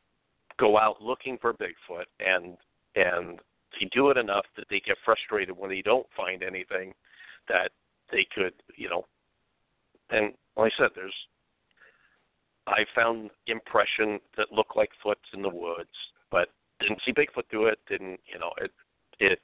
go 0.59 0.79
out 0.79 1.03
looking 1.03 1.39
for 1.41 1.53
Bigfoot 1.53 2.07
and 2.21 2.57
and 2.97 3.41
they 3.81 3.89
do 3.93 4.11
it 4.11 4.17
enough 4.17 4.45
that 4.57 4.67
they 4.71 4.81
get 4.81 4.97
frustrated 5.05 5.57
when 5.57 5.71
they 5.71 5.83
don't 5.83 6.07
find 6.17 6.43
anything 6.43 6.93
that 7.49 7.71
they 8.13 8.27
could, 8.35 8.53
you 8.77 8.89
know, 8.89 9.05
and 10.11 10.33
like 10.57 10.73
I 10.79 10.83
said, 10.85 10.91
there's 10.95 11.15
I 12.67 12.85
found 12.95 13.31
impression 13.47 14.21
that 14.37 14.53
looked 14.53 14.77
like 14.77 14.91
foots 15.03 15.29
in 15.35 15.43
the 15.43 15.49
woods, 15.49 15.91
but 16.31 16.49
didn't 16.81 17.01
see 17.05 17.13
Bigfoot 17.13 17.45
do 17.51 17.67
it. 17.67 17.79
Didn't 17.89 18.21
you 18.33 18.39
know 18.39 18.53
it? 18.59 18.71
It. 19.19 19.41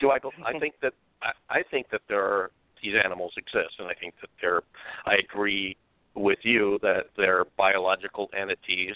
Do 0.00 0.10
I? 0.10 0.18
I 0.44 0.58
think 0.60 0.74
that 0.82 0.92
I, 1.22 1.32
I 1.50 1.62
think 1.70 1.90
that 1.90 2.02
there 2.08 2.24
are 2.24 2.50
these 2.82 2.94
animals 3.02 3.32
exist, 3.36 3.74
and 3.78 3.88
I 3.88 3.94
think 3.94 4.14
that 4.20 4.30
they're. 4.40 4.62
I 5.06 5.16
agree 5.16 5.76
with 6.16 6.38
you 6.42 6.78
that 6.82 7.06
they're 7.16 7.44
biological 7.56 8.28
entities. 8.38 8.94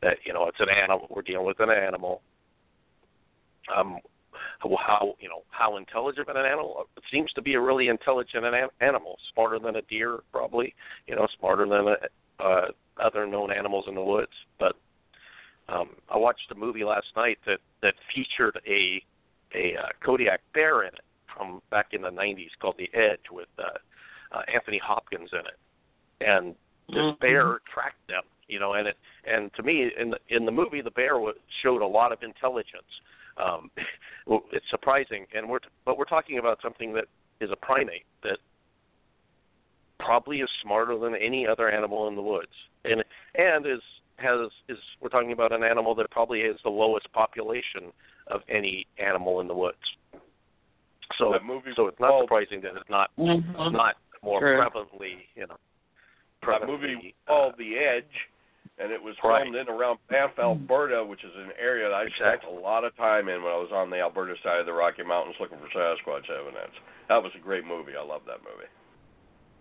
That 0.00 0.16
you 0.24 0.32
know 0.32 0.46
it's 0.48 0.60
an 0.60 0.68
animal. 0.70 1.06
We're 1.10 1.22
dealing 1.22 1.46
with 1.46 1.60
an 1.60 1.70
animal, 1.70 2.22
um, 3.74 3.98
how 4.60 5.14
you 5.20 5.28
know 5.28 5.42
how 5.50 5.76
intelligent 5.76 6.28
an 6.28 6.36
animal 6.36 6.86
it 6.96 7.02
seems 7.10 7.32
to 7.32 7.42
be 7.42 7.54
a 7.54 7.60
really 7.60 7.88
intelligent 7.88 8.44
an- 8.44 8.68
animal, 8.80 9.16
smarter 9.32 9.58
than 9.58 9.76
a 9.76 9.82
deer 9.82 10.20
probably, 10.32 10.74
you 11.06 11.14
know, 11.14 11.26
smarter 11.38 11.66
than 11.66 11.88
a, 11.88 12.42
uh, 12.42 12.66
other 13.02 13.26
known 13.26 13.52
animals 13.52 13.84
in 13.88 13.94
the 13.94 14.02
woods. 14.02 14.32
But 14.58 14.76
um, 15.68 15.90
I 16.08 16.16
watched 16.16 16.50
a 16.50 16.54
movie 16.54 16.84
last 16.84 17.06
night 17.16 17.38
that 17.46 17.58
that 17.82 17.94
featured 18.14 18.60
a 18.66 19.02
a 19.54 19.76
uh, 19.76 19.88
Kodiak 20.04 20.40
bear 20.54 20.82
in 20.82 20.88
it 20.88 21.04
from 21.36 21.60
back 21.70 21.88
in 21.92 22.02
the 22.02 22.10
90s 22.10 22.50
called 22.60 22.76
The 22.78 22.90
Edge 22.94 23.30
with 23.30 23.48
uh, 23.58 23.62
uh, 24.36 24.42
Anthony 24.52 24.80
Hopkins 24.82 25.30
in 25.32 25.40
it, 25.40 25.58
and 26.22 26.54
this 26.88 26.98
Mhm. 26.98 27.18
bear 27.20 27.60
tracked 27.72 28.06
them, 28.08 28.22
you 28.48 28.58
know, 28.58 28.74
and 28.74 28.88
it 28.88 28.96
and 29.24 29.52
to 29.54 29.62
me 29.62 29.92
in 29.96 30.10
the 30.10 30.18
in 30.28 30.44
the 30.44 30.52
movie 30.52 30.80
the 30.80 30.90
bear 30.90 31.12
w- 31.14 31.38
showed 31.62 31.82
a 31.82 31.86
lot 31.86 32.12
of 32.12 32.22
intelligence. 32.22 33.00
Um, 33.36 33.70
well, 34.26 34.44
it's 34.52 34.68
surprising, 34.70 35.26
and 35.34 35.48
we're 35.48 35.60
but 35.84 35.96
we're 35.98 36.04
talking 36.04 36.38
about 36.38 36.60
something 36.62 36.92
that 36.94 37.06
is 37.40 37.50
a 37.50 37.56
primate 37.56 38.04
that 38.22 38.38
probably 39.98 40.40
is 40.40 40.50
smarter 40.62 40.98
than 40.98 41.14
any 41.14 41.46
other 41.46 41.70
animal 41.70 42.08
in 42.08 42.14
the 42.16 42.22
woods, 42.22 42.52
and 42.84 43.04
and 43.36 43.66
is 43.66 43.80
has 44.16 44.50
is 44.68 44.78
we're 45.00 45.08
talking 45.08 45.32
about 45.32 45.52
an 45.52 45.62
animal 45.64 45.94
that 45.94 46.10
probably 46.10 46.42
has 46.42 46.56
the 46.62 46.70
lowest 46.70 47.10
population 47.12 47.92
of 48.28 48.42
any 48.48 48.86
animal 48.98 49.40
in 49.40 49.48
the 49.48 49.54
woods. 49.54 49.78
So 51.18 51.32
That 51.32 51.44
movie 51.44 51.72
so 51.76 51.86
it's 51.88 51.98
not 52.00 52.08
called- 52.08 52.24
surprising 52.24 52.60
that 52.62 52.76
it's 52.76 52.88
not 52.88 53.10
Mhm. 53.18 53.72
not 53.72 53.96
more 54.22 54.40
True. 54.40 54.58
prevalently, 54.60 55.26
you 55.34 55.46
know. 55.46 55.56
That 56.46 56.66
movie 56.66 56.96
was 56.96 57.04
uh, 57.26 57.30
called 57.30 57.54
The 57.58 57.78
Edge, 57.78 58.14
and 58.78 58.90
it 58.90 59.00
was 59.02 59.14
Right. 59.22 59.42
filmed 59.44 59.56
in 59.56 59.68
around 59.68 59.98
Banff, 60.10 60.38
Alberta, 60.38 61.04
which 61.04 61.22
is 61.24 61.32
an 61.36 61.52
area 61.58 61.88
that 61.88 61.94
I 61.94 62.08
spent 62.16 62.44
a 62.44 62.50
lot 62.50 62.84
of 62.84 62.96
time 62.96 63.28
in 63.28 63.42
when 63.42 63.52
I 63.52 63.56
was 63.56 63.70
on 63.72 63.90
the 63.90 64.00
Alberta 64.00 64.34
side 64.42 64.58
of 64.58 64.66
the 64.66 64.72
Rocky 64.72 65.02
Mountains 65.04 65.36
looking 65.38 65.58
for 65.58 65.68
Sasquatch 65.68 66.28
evidence. 66.30 66.74
That 67.08 67.22
was 67.22 67.32
a 67.36 67.38
great 67.38 67.64
movie. 67.64 67.92
I 67.98 68.02
love 68.02 68.22
that 68.26 68.40
movie. 68.42 68.68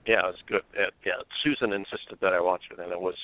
yeah, 0.08 0.26
it 0.28 0.34
was 0.34 0.42
good. 0.48 0.64
Yeah, 1.06 1.14
Susan 1.44 1.74
insisted 1.74 2.18
that 2.22 2.34
I 2.34 2.40
watch 2.42 2.64
it, 2.72 2.80
and 2.80 2.92
it 2.92 3.00
was 3.00 3.16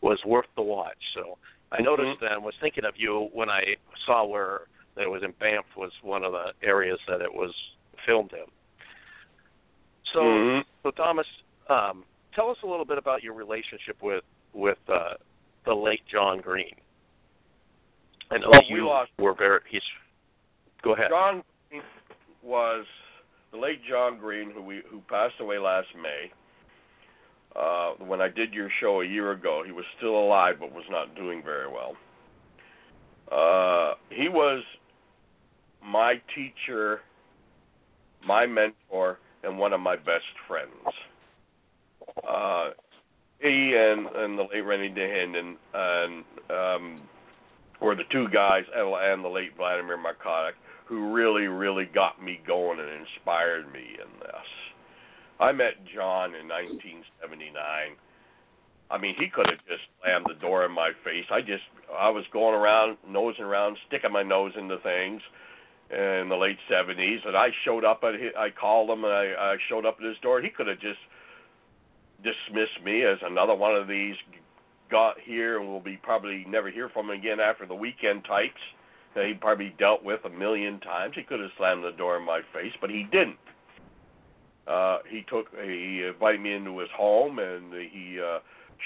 was 0.00 0.18
worth 0.24 0.46
the 0.56 0.62
watch. 0.62 0.96
So 1.14 1.36
I 1.72 1.82
noticed 1.82 2.20
Mhm. 2.22 2.32
and 2.32 2.42
was 2.42 2.54
thinking 2.60 2.86
of 2.86 2.96
you 2.96 3.28
when 3.34 3.50
I 3.50 3.76
saw 4.06 4.24
where 4.24 4.62
that 4.94 5.02
it 5.02 5.10
was 5.10 5.22
in 5.22 5.32
Banff 5.32 5.66
was 5.76 5.92
one 6.02 6.24
of 6.24 6.32
the 6.32 6.54
areas 6.62 6.98
that 7.06 7.20
it 7.20 7.32
was 7.32 7.52
filmed 8.06 8.32
in. 8.32 8.46
So, 10.14 10.22
Mhm. 10.22 10.64
so 10.82 10.90
Thomas, 10.92 11.26
um, 11.68 12.06
tell 12.38 12.50
us 12.50 12.56
a 12.62 12.66
little 12.66 12.84
bit 12.84 12.98
about 12.98 13.22
your 13.22 13.34
relationship 13.34 13.96
with 14.00 14.22
with 14.54 14.78
uh, 14.88 15.14
the 15.66 15.74
late 15.74 16.02
John 16.10 16.40
Green. 16.40 16.74
Know 18.30 18.48
Well, 18.50 18.62
we 18.72 18.80
lost- 18.80 19.10
were 19.18 19.34
very. 19.34 19.60
He's. 19.68 19.82
Go 20.82 20.94
ahead. 20.94 21.08
John 21.10 21.42
Green 21.68 21.82
was 22.42 22.86
the 23.50 23.58
late 23.58 23.80
John 23.88 24.18
Green, 24.18 24.50
who 24.50 24.62
we 24.62 24.82
who 24.90 25.00
passed 25.08 25.34
away 25.40 25.58
last 25.58 25.88
May. 26.00 26.30
Uh, 27.56 28.04
when 28.04 28.20
I 28.20 28.28
did 28.28 28.52
your 28.52 28.68
show 28.80 29.00
a 29.00 29.04
year 29.06 29.32
ago, 29.32 29.62
he 29.66 29.72
was 29.72 29.84
still 29.96 30.16
alive 30.16 30.56
but 30.60 30.72
was 30.72 30.84
not 30.90 31.16
doing 31.16 31.42
very 31.42 31.66
well. 31.66 31.96
Uh, 33.32 33.94
he 34.10 34.28
was 34.28 34.62
my 35.84 36.20
teacher, 36.34 37.00
my 38.24 38.46
mentor, 38.46 39.18
and 39.42 39.58
one 39.58 39.72
of 39.72 39.80
my 39.80 39.96
best 39.96 40.24
friends. 40.46 40.70
Uh, 42.26 42.70
he 43.40 43.74
and 43.76 44.06
and 44.06 44.38
the 44.38 44.42
late 44.42 44.64
Rene 44.64 44.94
Dahinden 44.94 45.56
and 45.74 46.24
um, 46.50 47.02
were 47.80 47.94
the 47.94 48.04
two 48.10 48.28
guys, 48.28 48.64
and 48.74 48.88
and 48.88 49.24
the 49.24 49.28
late 49.28 49.56
Vladimir 49.56 49.96
Markotic, 49.96 50.52
who 50.86 51.12
really, 51.12 51.46
really 51.46 51.84
got 51.84 52.22
me 52.22 52.40
going 52.46 52.80
and 52.80 52.88
inspired 52.88 53.72
me 53.72 53.80
in 53.94 54.20
this. 54.20 54.48
I 55.38 55.52
met 55.52 55.74
John 55.94 56.34
in 56.34 56.48
1979. 56.48 57.54
I 58.90 58.98
mean, 58.98 59.14
he 59.18 59.28
could 59.28 59.46
have 59.48 59.58
just 59.68 59.82
slammed 60.00 60.26
the 60.28 60.40
door 60.40 60.64
in 60.64 60.72
my 60.72 60.90
face. 61.04 61.26
I 61.30 61.40
just, 61.40 61.62
I 61.96 62.08
was 62.08 62.24
going 62.32 62.54
around, 62.54 62.96
nosing 63.06 63.44
around, 63.44 63.76
sticking 63.86 64.10
my 64.10 64.22
nose 64.22 64.52
into 64.58 64.78
things 64.78 65.20
in 65.90 66.28
the 66.28 66.36
late 66.36 66.58
70s, 66.70 67.26
and 67.26 67.36
I 67.36 67.48
showed 67.64 67.84
up 67.84 68.02
at, 68.02 68.14
his, 68.14 68.32
I 68.36 68.48
called 68.50 68.90
him, 68.90 69.04
and 69.04 69.12
I, 69.12 69.52
I 69.52 69.56
showed 69.68 69.86
up 69.86 69.98
at 70.00 70.06
his 70.06 70.16
door. 70.22 70.40
He 70.40 70.48
could 70.48 70.66
have 70.66 70.80
just 70.80 70.98
dismissed 72.22 72.82
me 72.84 73.02
as 73.02 73.18
another 73.22 73.54
one 73.54 73.74
of 73.74 73.88
these 73.88 74.16
got 74.90 75.16
here 75.20 75.58
and 75.58 75.68
will 75.68 75.80
be 75.80 75.98
probably 76.02 76.44
never 76.48 76.70
hear 76.70 76.88
from 76.88 77.10
him 77.10 77.18
again 77.18 77.40
after 77.40 77.66
the 77.66 77.74
weekend 77.74 78.24
types 78.24 78.60
that 79.14 79.26
he 79.26 79.34
probably 79.34 79.74
dealt 79.78 80.02
with 80.02 80.24
a 80.24 80.30
million 80.30 80.80
times. 80.80 81.14
He 81.14 81.22
could 81.22 81.40
have 81.40 81.50
slammed 81.56 81.84
the 81.84 81.92
door 81.92 82.16
in 82.16 82.24
my 82.24 82.40
face, 82.52 82.72
but 82.80 82.90
he 82.90 83.06
didn't. 83.10 83.36
Uh, 84.66 84.98
he 85.08 85.24
took 85.28 85.46
he 85.64 86.04
invited 86.06 86.40
me 86.40 86.52
into 86.52 86.78
his 86.78 86.90
home 86.94 87.38
and 87.38 87.72
he 87.72 88.20
uh, 88.20 88.38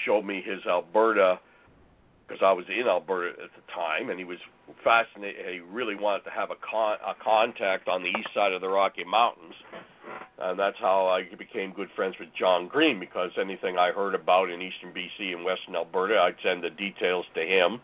showed 0.05 0.23
me 0.23 0.41
his 0.41 0.59
Alberta 0.65 1.39
because 2.25 2.41
I 2.43 2.53
was 2.53 2.65
in 2.69 2.87
Alberta 2.87 3.31
at 3.31 3.49
the 3.55 3.71
time, 3.73 4.09
and 4.09 4.17
he 4.17 4.25
was 4.25 4.37
fascinated. 4.83 5.45
He 5.53 5.59
really 5.59 5.95
wanted 5.95 6.23
to 6.23 6.29
have 6.31 6.51
a 6.51 6.55
con 6.55 6.97
a 7.05 7.13
contact 7.21 7.87
on 7.87 8.01
the 8.01 8.09
east 8.09 8.29
side 8.33 8.53
of 8.53 8.61
the 8.61 8.69
Rocky 8.69 9.03
Mountains, 9.03 9.55
and 10.39 10.59
that's 10.59 10.77
how 10.79 11.07
I 11.07 11.23
became 11.35 11.73
good 11.73 11.89
friends 11.95 12.15
with 12.19 12.29
John 12.37 12.67
Green. 12.67 12.99
Because 12.99 13.31
anything 13.39 13.77
I 13.77 13.91
heard 13.91 14.15
about 14.15 14.49
in 14.49 14.61
eastern 14.61 14.91
BC 14.93 15.33
and 15.33 15.45
western 15.45 15.75
Alberta, 15.75 16.17
I'd 16.19 16.35
send 16.43 16.63
the 16.63 16.69
details 16.69 17.25
to 17.35 17.41
him, 17.41 17.79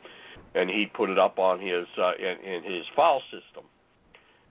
and 0.55 0.69
he'd 0.69 0.93
put 0.93 1.09
it 1.09 1.19
up 1.19 1.39
on 1.39 1.59
his 1.59 1.85
uh, 1.97 2.13
in, 2.17 2.53
in 2.53 2.63
his 2.63 2.85
file 2.95 3.21
system. 3.31 3.65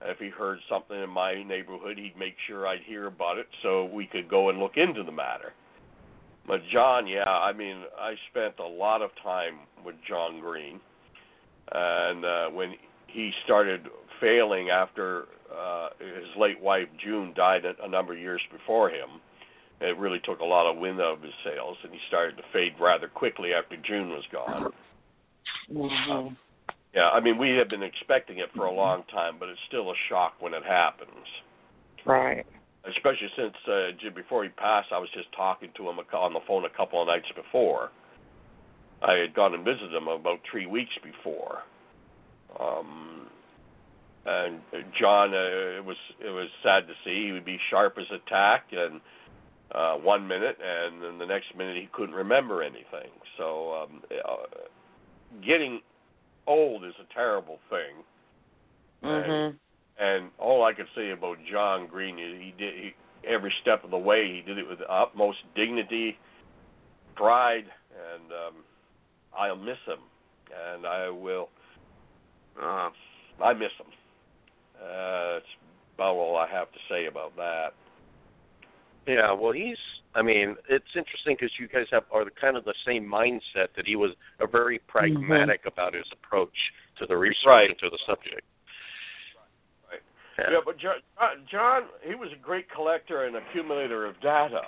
And 0.01 0.11
if 0.11 0.17
he 0.17 0.29
heard 0.29 0.59
something 0.69 1.01
in 1.01 1.09
my 1.09 1.43
neighborhood, 1.43 1.97
he'd 1.97 2.17
make 2.17 2.35
sure 2.47 2.65
I'd 2.65 2.83
hear 2.85 3.07
about 3.07 3.37
it 3.37 3.47
so 3.61 3.85
we 3.85 4.05
could 4.05 4.29
go 4.29 4.49
and 4.49 4.59
look 4.59 4.77
into 4.77 5.03
the 5.03 5.11
matter. 5.11 5.53
But 6.47 6.61
John, 6.71 7.05
yeah, 7.05 7.29
I 7.29 7.53
mean, 7.53 7.83
I 7.99 8.15
spent 8.31 8.55
a 8.59 8.67
lot 8.67 9.01
of 9.01 9.11
time 9.21 9.59
with 9.85 9.95
John 10.07 10.39
Green, 10.39 10.79
and 11.71 12.25
uh, 12.25 12.49
when 12.49 12.73
he 13.11 13.31
started 13.45 13.87
failing 14.19 14.69
after 14.69 15.25
uh, 15.53 15.89
his 15.99 16.27
late 16.37 16.59
wife 16.59 16.87
June 17.03 17.33
died 17.35 17.65
a, 17.65 17.73
a 17.83 17.87
number 17.87 18.13
of 18.13 18.19
years 18.19 18.41
before 18.51 18.89
him, 18.89 19.21
it 19.81 19.97
really 19.97 20.19
took 20.19 20.39
a 20.39 20.45
lot 20.45 20.69
of 20.69 20.77
wind 20.77 20.99
out 20.99 21.17
of 21.17 21.21
his 21.21 21.33
sails, 21.43 21.77
and 21.83 21.93
he 21.93 21.99
started 22.07 22.35
to 22.37 22.43
fade 22.51 22.73
rather 22.79 23.07
quickly 23.07 23.53
after 23.53 23.77
June 23.77 24.09
was 24.09 24.23
gone. 24.31 24.73
Mhm. 25.71 26.35
Yeah, 26.93 27.09
I 27.09 27.19
mean, 27.19 27.37
we 27.37 27.51
have 27.51 27.69
been 27.69 27.83
expecting 27.83 28.39
it 28.39 28.49
for 28.55 28.65
a 28.65 28.71
long 28.71 29.03
time, 29.11 29.37
but 29.39 29.47
it's 29.47 29.61
still 29.67 29.91
a 29.91 29.95
shock 30.09 30.33
when 30.39 30.53
it 30.53 30.63
happens. 30.65 31.25
Right. 32.03 32.45
Especially 32.83 33.29
since 33.35 33.55
uh, 33.67 33.91
before 34.15 34.43
he 34.43 34.49
passed, 34.49 34.91
I 34.91 34.97
was 34.97 35.09
just 35.11 35.31
talking 35.33 35.69
to 35.75 35.89
him 35.89 35.99
on 35.99 36.33
the 36.33 36.39
phone 36.47 36.65
a 36.65 36.69
couple 36.69 37.01
of 37.01 37.07
nights 37.07 37.27
before. 37.35 37.91
I 39.01 39.13
had 39.13 39.33
gone 39.33 39.53
and 39.53 39.63
visited 39.63 39.93
him 39.93 40.07
about 40.07 40.39
three 40.49 40.65
weeks 40.65 40.93
before. 41.03 41.63
Um, 42.57 43.27
and 44.25 44.61
John, 44.99 45.33
uh, 45.33 45.77
it 45.77 45.85
was 45.85 45.97
it 46.19 46.29
was 46.29 46.49
sad 46.63 46.87
to 46.87 46.93
see. 47.03 47.27
He 47.27 47.31
would 47.31 47.45
be 47.45 47.59
sharp 47.69 47.97
as 47.97 48.05
a 48.11 48.19
tack, 48.29 48.65
and 48.71 49.01
uh, 49.71 49.95
one 49.95 50.27
minute, 50.27 50.57
and 50.63 51.01
then 51.01 51.17
the 51.17 51.25
next 51.25 51.55
minute 51.55 51.77
he 51.77 51.89
couldn't 51.91 52.15
remember 52.15 52.61
anything. 52.61 53.09
So, 53.37 53.73
um, 53.83 54.01
uh, 54.27 54.65
getting 55.45 55.81
old 56.47 56.83
is 56.83 56.93
a 56.99 57.13
terrible 57.13 57.59
thing. 57.69 58.03
Mhm. 59.03 59.55
And 59.97 60.31
all 60.37 60.63
I 60.63 60.73
could 60.73 60.87
say 60.95 61.11
about 61.11 61.37
John 61.43 61.87
Green 61.87 62.19
is 62.19 62.39
he 62.41 62.51
did 62.57 62.73
he, 62.73 62.93
every 63.25 63.53
step 63.61 63.83
of 63.83 63.91
the 63.91 63.97
way. 63.97 64.31
He 64.33 64.41
did 64.41 64.57
it 64.57 64.67
with 64.67 64.79
the 64.79 64.89
utmost 64.91 65.39
dignity, 65.55 66.17
pride, 67.15 67.65
and 67.91 68.31
um, 68.31 68.63
I'll 69.37 69.55
miss 69.55 69.77
him. 69.85 69.99
And 70.71 70.85
I 70.85 71.09
will. 71.09 71.49
Uh, 72.61 72.89
I 73.43 73.53
miss 73.53 73.71
him. 73.79 73.87
Uh, 74.81 75.33
that's 75.33 75.45
about 75.95 76.15
all 76.15 76.37
I 76.37 76.47
have 76.49 76.71
to 76.71 76.79
say 76.89 77.05
about 77.05 77.35
that. 77.37 77.69
Yeah, 79.07 79.31
well, 79.31 79.51
he's. 79.51 79.77
I 80.15 80.21
mean, 80.21 80.55
it's 80.69 80.95
interesting 80.95 81.35
because 81.39 81.51
you 81.59 81.67
guys 81.67 81.85
have 81.91 82.03
are 82.11 82.25
the, 82.25 82.31
kind 82.31 82.57
of 82.57 82.65
the 82.65 82.73
same 82.85 83.05
mindset 83.05 83.69
that 83.75 83.85
he 83.85 83.95
was 83.95 84.11
a 84.39 84.47
very 84.47 84.79
pragmatic 84.87 85.61
about 85.65 85.93
his 85.93 86.05
approach 86.11 86.55
to 86.97 87.05
the 87.05 87.15
research 87.15 87.45
Right. 87.45 87.69
and 87.69 87.79
to 87.79 87.89
the 87.89 87.99
subject. 88.05 88.41
Right. 89.89 90.01
Yeah. 90.39 90.45
Yeah, 90.53 90.59
but 90.65 90.77
John, 90.77 90.95
John, 91.49 91.83
he 92.03 92.15
was 92.15 92.29
a 92.33 92.43
great 92.43 92.69
collector 92.71 93.25
and 93.25 93.35
accumulator 93.35 94.05
of 94.05 94.19
data. 94.21 94.61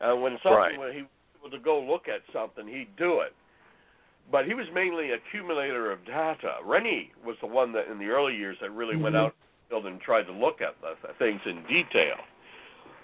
And 0.00 0.22
when 0.22 0.38
something, 0.42 0.52
Right. 0.52 0.78
when 0.78 0.92
he 0.92 1.02
was 1.02 1.10
able 1.40 1.50
to 1.50 1.58
go 1.58 1.80
look 1.80 2.08
at 2.08 2.22
something, 2.32 2.66
he'd 2.66 2.94
do 2.96 3.20
it. 3.20 3.34
But 4.30 4.46
he 4.46 4.54
was 4.54 4.66
mainly 4.72 5.10
accumulator 5.10 5.90
of 5.90 6.04
data. 6.04 6.56
Rene 6.64 7.10
was 7.24 7.36
the 7.40 7.46
one 7.46 7.72
that, 7.72 7.88
in 7.88 7.98
the 7.98 8.08
early 8.08 8.36
years, 8.36 8.56
that 8.60 8.70
really 8.70 8.96
went 8.96 9.14
Mhm. 9.14 9.18
out 9.18 9.34
in 9.34 9.40
the 9.40 9.68
field 9.68 9.86
and 9.86 10.00
tried 10.00 10.26
to 10.26 10.32
look 10.32 10.60
at 10.60 10.80
the, 10.80 10.96
things 11.14 11.40
in 11.46 11.62
detail. 11.64 12.16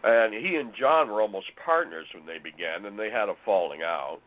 And 0.04 0.32
he 0.32 0.56
and 0.56 0.72
John 0.74 1.10
were 1.10 1.20
almost 1.20 1.54
partners 1.56 2.06
when 2.12 2.26
they 2.26 2.38
began, 2.38 2.84
and 2.86 2.98
they 2.98 3.10
had 3.10 3.28
a 3.28 3.34
falling 3.44 3.82
out. 3.82 4.20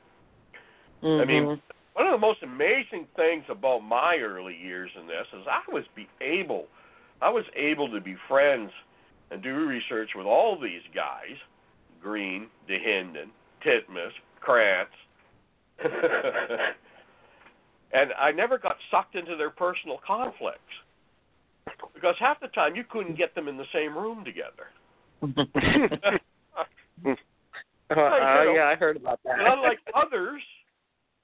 I 1.01 1.23
mean, 1.23 1.45
Mhm. 1.45 1.61
one 1.93 2.05
of 2.05 2.11
the 2.11 2.17
most 2.17 2.43
amazing 2.43 3.07
things 3.15 3.45
about 3.49 3.79
my 3.79 4.17
early 4.17 4.55
years 4.55 4.93
in 4.95 5.07
this 5.07 5.27
is 5.31 5.47
I 5.47 5.61
was 5.69 5.87
be 5.89 6.07
able, 6.19 6.67
I 7.21 7.29
was 7.29 7.45
able 7.55 7.89
to 7.89 8.01
be 8.01 8.15
friends 8.15 8.73
and 9.31 9.41
do 9.41 9.65
research 9.65 10.15
with 10.15 10.25
all 10.25 10.57
these 10.57 10.85
guys, 10.93 11.37
Green, 12.01 12.49
Dahinden, 12.67 13.29
Titmus, 13.61 14.13
Krantz, 14.41 14.95
and 17.93 18.11
I 18.19 18.31
never 18.31 18.57
got 18.57 18.75
sucked 18.91 19.15
into 19.15 19.35
their 19.35 19.49
personal 19.49 19.99
conflicts 20.05 20.59
because 21.93 22.15
half 22.19 22.39
the 22.39 22.47
time 22.49 22.75
you 22.75 22.83
couldn't 22.89 23.17
get 23.17 23.35
them 23.35 23.47
in 23.47 23.57
the 23.57 23.65
same 23.73 23.97
room 23.97 24.25
together. 24.25 24.67
Uh, 27.91 28.01
uh, 28.01 28.53
yeah, 28.53 28.65
I 28.65 28.75
heard 28.75 28.97
about 28.97 29.19
that. 29.25 29.39
And 29.39 29.47
unlike 29.47 29.79
others, 29.95 30.41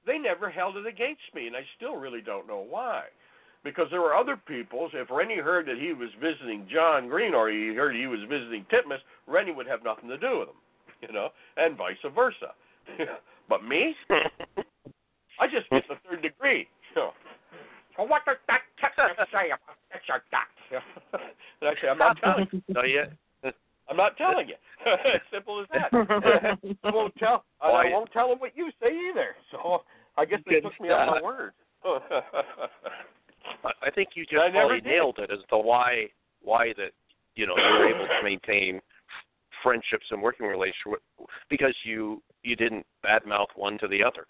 they 0.05 0.17
never 0.17 0.49
held 0.49 0.77
it 0.77 0.87
against 0.87 1.21
me, 1.33 1.47
and 1.47 1.55
I 1.55 1.61
still 1.77 1.95
really 1.95 2.21
don't 2.21 2.47
know 2.47 2.65
why. 2.67 3.03
Because 3.63 3.87
there 3.91 4.01
were 4.01 4.15
other 4.15 4.35
peoples. 4.35 4.91
If 4.93 5.09
Rene 5.09 5.37
heard 5.37 5.67
that 5.67 5.77
he 5.79 5.93
was 5.93 6.09
visiting 6.21 6.67
John 6.71 7.07
Green 7.07 7.33
or 7.33 7.49
he 7.49 7.73
heard 7.75 7.95
he 7.95 8.07
was 8.07 8.19
visiting 8.29 8.65
Titmus, 8.71 8.99
Rene 9.27 9.51
would 9.51 9.67
have 9.67 9.83
nothing 9.83 10.09
to 10.09 10.17
do 10.17 10.39
with 10.39 10.49
him, 10.49 10.55
you 11.01 11.13
know, 11.13 11.29
and 11.57 11.77
vice 11.77 11.97
versa. 12.13 12.53
but 13.49 13.63
me, 13.63 13.95
I 14.09 15.47
just 15.47 15.69
get 15.69 15.83
the 15.87 15.95
third 16.07 16.21
degree. 16.21 16.67
So. 16.93 17.11
Well, 17.97 18.07
what 18.07 18.25
does 18.25 18.37
that 18.47 18.61
Titmus 18.81 19.15
say 19.31 19.47
about 19.47 19.77
this 19.91 20.01
or 20.09 20.21
that? 20.31 20.47
and 21.61 21.69
I 21.69 21.81
say, 21.81 21.87
I'm 21.87 21.97
not 21.97 22.17
telling 22.21 22.47
you. 22.51 22.61
No, 22.67 22.83
yeah. 22.83 23.05
I'm 23.89 23.97
not 23.97 24.17
telling 24.17 24.49
you. 24.49 24.55
Simple 25.31 25.61
as 25.61 25.67
that. 25.73 25.89
I 26.83 26.89
won't 26.89 27.15
tell. 27.17 27.45
I, 27.61 27.67
I 27.67 27.89
won't 27.89 28.11
tell 28.11 28.29
them 28.29 28.39
what 28.39 28.51
you 28.55 28.71
say 28.81 28.89
either. 29.11 29.35
So 29.51 29.83
I 30.17 30.25
guess 30.25 30.39
they 30.47 30.59
took 30.59 30.79
me 30.81 30.89
at 30.89 31.07
my 31.07 31.21
word. 31.21 31.53
I 33.63 33.91
think 33.93 34.09
you 34.15 34.25
just 34.25 34.51
probably 34.51 34.81
nailed 34.81 35.19
it 35.19 35.29
as 35.31 35.39
to 35.49 35.57
why 35.57 36.07
why 36.41 36.73
that 36.77 36.91
you 37.35 37.45
know 37.45 37.53
you're 37.57 37.89
able 37.89 38.07
to 38.07 38.23
maintain 38.23 38.81
friendships 39.65 40.05
and 40.11 40.21
working 40.21 40.45
relationships 40.45 41.03
because 41.49 41.73
you 41.83 42.21
you 42.43 42.55
didn't 42.55 42.85
badmouth 43.03 43.49
one 43.55 43.77
to 43.79 43.87
the 43.87 44.03
other, 44.03 44.25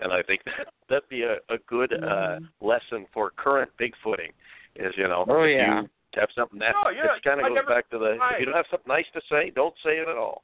and 0.00 0.12
I 0.12 0.22
think 0.22 0.42
that 0.46 0.66
that'd 0.88 1.08
be 1.08 1.22
a, 1.22 1.34
a 1.54 1.58
good 1.68 1.92
uh, 2.02 2.40
lesson 2.60 3.06
for 3.14 3.30
current 3.36 3.70
bigfooting. 3.80 4.32
Is 4.76 4.92
you 4.96 5.06
know 5.08 5.24
Oh, 5.28 5.44
yeah. 5.44 5.82
you 5.82 5.88
have 6.20 6.28
something 6.36 6.58
that 6.58 6.74
No, 6.84 6.90
yeah, 6.90 7.16
it 7.16 7.22
kind 7.22 7.40
I 7.40 7.44
of 7.44 7.50
goes 7.50 7.54
never 7.62 7.68
back 7.68 7.88
to 7.90 7.98
the 7.98 8.14
tried. 8.16 8.34
if 8.34 8.40
you 8.40 8.46
don't 8.46 8.56
have 8.56 8.66
something 8.70 8.88
nice 8.88 9.06
to 9.14 9.20
say, 9.30 9.50
don't 9.54 9.74
say 9.84 9.98
it 10.02 10.08
at 10.08 10.16
all. 10.16 10.42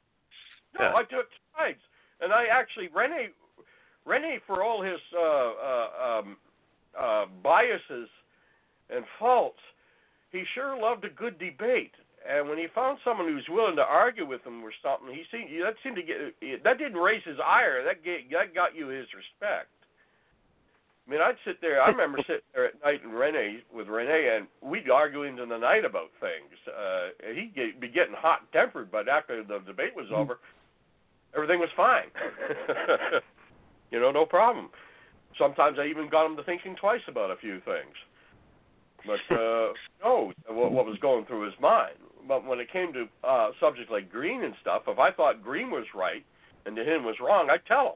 No, 0.79 0.85
Yeah. 0.85 0.93
I 0.95 1.03
do 1.03 1.19
it 1.19 1.27
twice. 1.53 1.75
And 2.21 2.31
I 2.33 2.45
actually 2.51 2.87
Rene 2.95 3.29
Rene 4.05 4.39
for 4.47 4.63
all 4.63 4.81
his 4.81 4.99
uh 5.15 5.19
uh 5.19 6.19
um 6.19 6.37
uh 6.97 7.25
biases 7.43 8.09
and 8.89 9.03
faults, 9.19 9.59
he 10.31 10.43
sure 10.55 10.77
loved 10.79 11.03
a 11.05 11.09
good 11.09 11.37
debate. 11.39 11.91
And 12.27 12.49
when 12.49 12.57
he 12.57 12.67
found 12.75 12.99
someone 13.05 13.27
who's 13.27 13.47
willing 13.49 13.77
to 13.77 13.87
argue 13.87 14.27
with 14.27 14.43
him 14.45 14.61
or 14.61 14.71
something, 14.83 15.15
he 15.15 15.23
seemed 15.31 15.47
that 15.63 15.75
seemed 15.81 15.95
to 15.95 16.03
get 16.03 16.35
that 16.63 16.77
didn't 16.77 16.99
raise 16.99 17.23
his 17.23 17.37
ire. 17.39 17.83
That 17.83 18.03
get, 18.03 18.29
that 18.31 18.53
got 18.53 18.75
you 18.75 18.87
his 18.87 19.07
respect. 19.15 19.71
I 21.07 21.11
mean, 21.11 21.21
I'd 21.21 21.39
sit 21.45 21.61
there. 21.61 21.81
I 21.81 21.87
remember 21.87 22.19
sitting 22.27 22.43
there 22.53 22.67
at 22.67 22.83
night 22.83 22.99
and 23.03 23.13
Rene 23.13 23.63
with 23.73 23.87
Rene, 23.87 24.11
and 24.11 24.47
we'd 24.61 24.89
argue 24.89 25.23
into 25.23 25.45
the 25.45 25.57
night 25.57 25.85
about 25.85 26.11
things. 26.19 26.51
Uh, 26.67 27.31
he'd 27.33 27.55
get, 27.55 27.79
be 27.79 27.87
getting 27.87 28.13
hot 28.13 28.41
tempered, 28.51 28.91
but 28.91 29.07
after 29.07 29.41
the 29.41 29.59
debate 29.65 29.95
was 29.95 30.07
over, 30.13 30.39
everything 31.33 31.59
was 31.59 31.69
fine. 31.77 32.11
you 33.91 34.01
know, 34.01 34.11
no 34.11 34.25
problem. 34.25 34.69
Sometimes 35.39 35.77
I 35.79 35.85
even 35.87 36.09
got 36.09 36.25
him 36.25 36.35
to 36.35 36.43
thinking 36.43 36.75
twice 36.75 37.01
about 37.07 37.31
a 37.31 37.37
few 37.37 37.61
things. 37.61 37.95
But 39.05 39.33
uh, 39.33 39.71
no, 40.03 40.33
what, 40.49 40.73
what 40.73 40.85
was 40.85 40.97
going 40.99 41.25
through 41.25 41.45
his 41.45 41.53
mind. 41.61 41.95
But 42.27 42.45
when 42.45 42.59
it 42.59 42.71
came 42.71 42.91
to 42.93 43.05
uh, 43.23 43.51
subjects 43.59 43.91
like 43.91 44.11
Green 44.11 44.43
and 44.43 44.53
stuff, 44.61 44.83
if 44.87 44.99
I 44.99 45.11
thought 45.11 45.43
Green 45.43 45.71
was 45.71 45.85
right 45.95 46.25
and 46.65 46.75
to 46.75 46.83
him 46.83 47.03
was 47.03 47.15
wrong, 47.21 47.49
I'd 47.49 47.65
tell 47.67 47.85
him. 47.85 47.93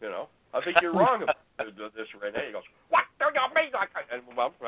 You 0.00 0.08
know, 0.08 0.28
I 0.52 0.60
think 0.64 0.76
you're 0.82 0.92
wrong 0.92 1.22
about 1.22 1.36
this, 1.58 2.08
Rene. 2.20 2.46
He 2.46 2.52
goes, 2.52 2.62
"What 2.90 3.04
do 3.18 3.26
you 3.26 3.54
mean?" 3.54 3.70
Can't-" 3.72 3.88
And 4.12 4.22
well, 4.36 4.52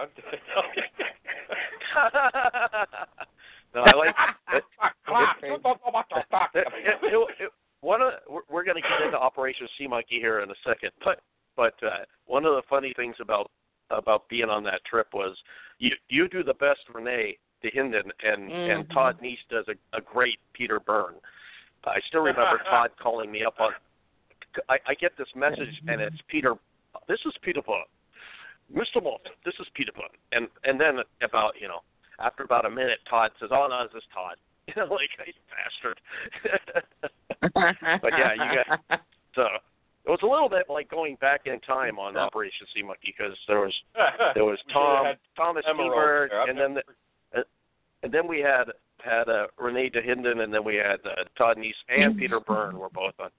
no, 3.75 3.83
I 3.83 3.97
like 3.97 4.15
it, 4.55 4.65
Class, 5.07 5.37
you 5.43 5.59
what 5.63 6.07
you're 6.11 6.25
talking 6.31 6.63
it, 6.63 6.67
about. 6.67 6.85
it, 7.03 7.29
it, 7.41 7.51
one 7.81 8.01
of 8.03 8.13
we're, 8.29 8.41
we're 8.51 8.65
going 8.65 8.81
to 8.81 8.89
get 8.89 9.05
into 9.05 9.19
Operation 9.19 9.69
Sea 9.79 9.87
Monkey 9.87 10.19
here 10.21 10.41
in 10.41 10.51
a 10.51 10.55
second, 10.67 10.91
but 11.05 11.21
but 11.57 11.75
uh, 11.83 12.05
one 12.27 12.45
of 12.45 12.55
the 12.55 12.63
funny 12.69 12.93
things 12.97 13.17
about 13.21 13.51
about 13.91 14.29
being 14.29 14.49
on 14.49 14.65
that 14.65 14.85
trip 14.89 15.09
was 15.13 15.37
you 15.79 15.91
you 16.09 16.29
do 16.29 16.43
the 16.43 16.55
best 16.55 16.81
Rene 16.93 17.37
Dahinden 17.71 18.11
and 18.23 18.51
and 18.53 18.89
Mhm. 18.89 18.93
Todd 18.95 19.19
Neiss 19.21 19.39
does 19.51 19.67
a, 19.69 19.97
a 19.97 20.01
great 20.01 20.39
Peter 20.53 20.79
Byrne. 20.81 21.15
I 21.85 22.01
still 22.09 22.23
remember 22.31 22.59
Todd 22.69 22.91
calling 23.01 23.31
me 23.31 23.45
up 23.45 23.61
on. 23.61 23.73
I, 24.69 24.79
I 24.87 24.95
get 24.95 25.17
this 25.19 25.29
message 25.37 25.81
and 25.89 26.01
it's 26.01 26.17
Peter. 26.29 26.55
This 27.09 27.21
is 27.27 27.33
Peter 27.43 27.61
Byrne, 27.63 27.85
Mr. 28.75 29.03
This 29.45 29.55
is 29.61 29.67
Peter 29.75 29.93
Byrne, 29.93 30.17
and 30.33 30.49
and 30.65 30.81
then 30.81 31.01
about 31.23 31.55
you 31.61 31.69
know 31.69 31.81
after 32.19 32.43
about 32.43 32.65
a 32.65 32.71
minute, 32.71 32.99
Todd 33.09 33.31
says, 33.39 33.51
"Oh 33.53 33.67
no, 33.69 33.85
this 33.87 34.03
is 34.03 34.09
Todd." 34.15 34.37
You 34.69 34.75
know, 34.83 34.93
like 34.95 35.11
you 35.25 35.33
bastard. 35.55 36.01
But 38.03 38.13
yeah, 38.19 38.33
you 38.35 38.65
got- 38.91 39.01
so 39.35 39.43
it 40.05 40.11
was 40.11 40.19
a 40.23 40.27
little 40.27 40.49
bit 40.49 40.67
like 40.69 40.89
going 40.91 41.15
back 41.21 41.43
in 41.47 41.61
time 41.61 41.99
on 42.01 42.15
Operation 42.17 42.67
Sea 42.75 42.83
Monkey 42.83 43.15
because 43.17 43.37
there 43.47 43.61
was 43.61 43.73
there 44.35 44.45
was 44.45 44.59
Tom 44.73 45.15
Thomas 45.37 45.65
Emerald 45.69 45.93
Ebert, 45.93 46.33
and 46.49 46.59
then 46.59 46.75
the, 46.75 46.83
and 48.07 48.15
then 48.15 48.29
we 48.29 48.39
had 48.39 48.71
had 49.05 49.29
uh, 49.29 49.49
Rene 49.59 49.91
Dahinden, 49.91 50.39
and 50.45 50.55
then 50.55 50.63
we 50.65 50.77
had 50.77 51.01
uh, 51.05 51.25
Todd 51.37 51.59
Neiss 51.59 51.75
and 51.89 52.17
Peter 52.17 52.39
Byrne 52.39 52.79
were 52.79 52.89
both 52.89 53.15
on. 53.19 53.31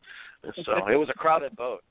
So 0.66 0.74
it 0.92 0.98
was 0.98 1.08
a 1.10 1.14
crowded 1.14 1.56
boat. 1.56 1.84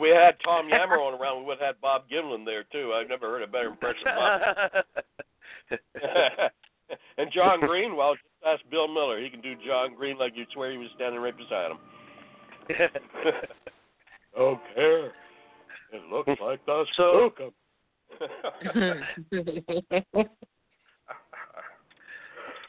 we 0.00 0.08
had 0.08 0.34
Tom 0.44 0.68
Yamarone 0.68 1.18
around. 1.20 1.38
We 1.38 1.44
would 1.46 1.58
have 1.60 1.66
had 1.76 1.80
Bob 1.80 2.02
Gimlin 2.12 2.44
there 2.44 2.64
too. 2.72 2.92
I've 2.92 3.08
never 3.08 3.28
heard 3.28 3.42
a 3.42 3.46
better 3.46 3.68
impression 3.68 4.08
of 4.08 4.72
Bob. 5.70 5.70
and 7.18 7.30
John 7.32 7.60
Green, 7.60 7.94
well, 7.94 8.14
just 8.14 8.24
ask 8.44 8.60
Bill 8.72 8.88
Miller. 8.88 9.20
He 9.22 9.30
can 9.30 9.40
do 9.40 9.54
John 9.64 9.94
Green 9.94 10.18
like 10.18 10.32
you'd 10.34 10.48
swear 10.52 10.72
he 10.72 10.78
was 10.78 10.88
standing 10.96 11.20
right 11.20 11.36
beside 11.36 11.70
him. 11.70 11.78
Don't. 14.36 14.60
It 14.76 16.02
looks 16.10 16.40
like 16.40 16.66
the 16.66 16.84
So- 16.96 17.30
skookum. 17.38 17.52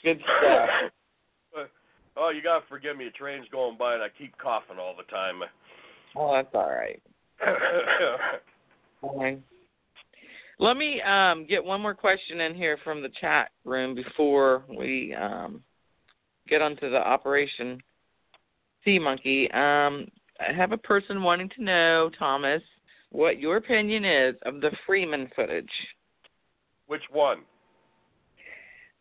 Good 0.06 0.22
stuff. 0.40 0.70
oh, 2.16 2.30
you 2.30 2.44
gotta 2.44 2.64
forgive 2.70 2.96
me. 2.96 3.08
A 3.08 3.12
train's 3.12 3.48
going 3.52 3.76
by 3.76 3.96
and 3.96 4.04
I 4.04 4.08
keep 4.16 4.38
coughing 4.38 4.78
all 4.78 4.94
the 4.96 5.12
time. 5.12 5.42
Oh, 6.16 6.32
that's 6.32 6.54
all 6.54 6.70
right. 6.70 7.02
Fine. 9.02 9.44
Let 10.60 10.78
me 10.78 11.02
um, 11.02 11.48
get 11.48 11.64
one 11.64 11.82
more 11.82 11.96
question 11.96 12.40
in 12.40 12.54
here 12.54 12.78
from 12.84 13.02
the 13.02 13.10
chat 13.20 13.50
room 13.66 13.96
before 13.96 14.64
we 14.70 15.16
um, 15.16 15.62
get 16.48 16.62
onto 16.62 16.92
the 16.92 17.00
Operation 17.00 17.82
Sea 18.86 19.00
Monkey. 19.00 19.50
Um, 19.52 20.08
I 20.40 20.54
have 20.56 20.72
a 20.72 20.78
person 20.78 21.24
wanting 21.24 21.50
to 21.58 21.64
know, 21.64 22.12
Thomas, 22.18 22.62
what 23.12 23.40
your 23.40 23.58
opinion 23.58 24.06
is 24.06 24.36
of 24.46 24.62
the 24.62 24.72
Freeman 24.86 25.32
footage. 25.36 25.66
Which 26.86 27.04
one? 27.12 27.40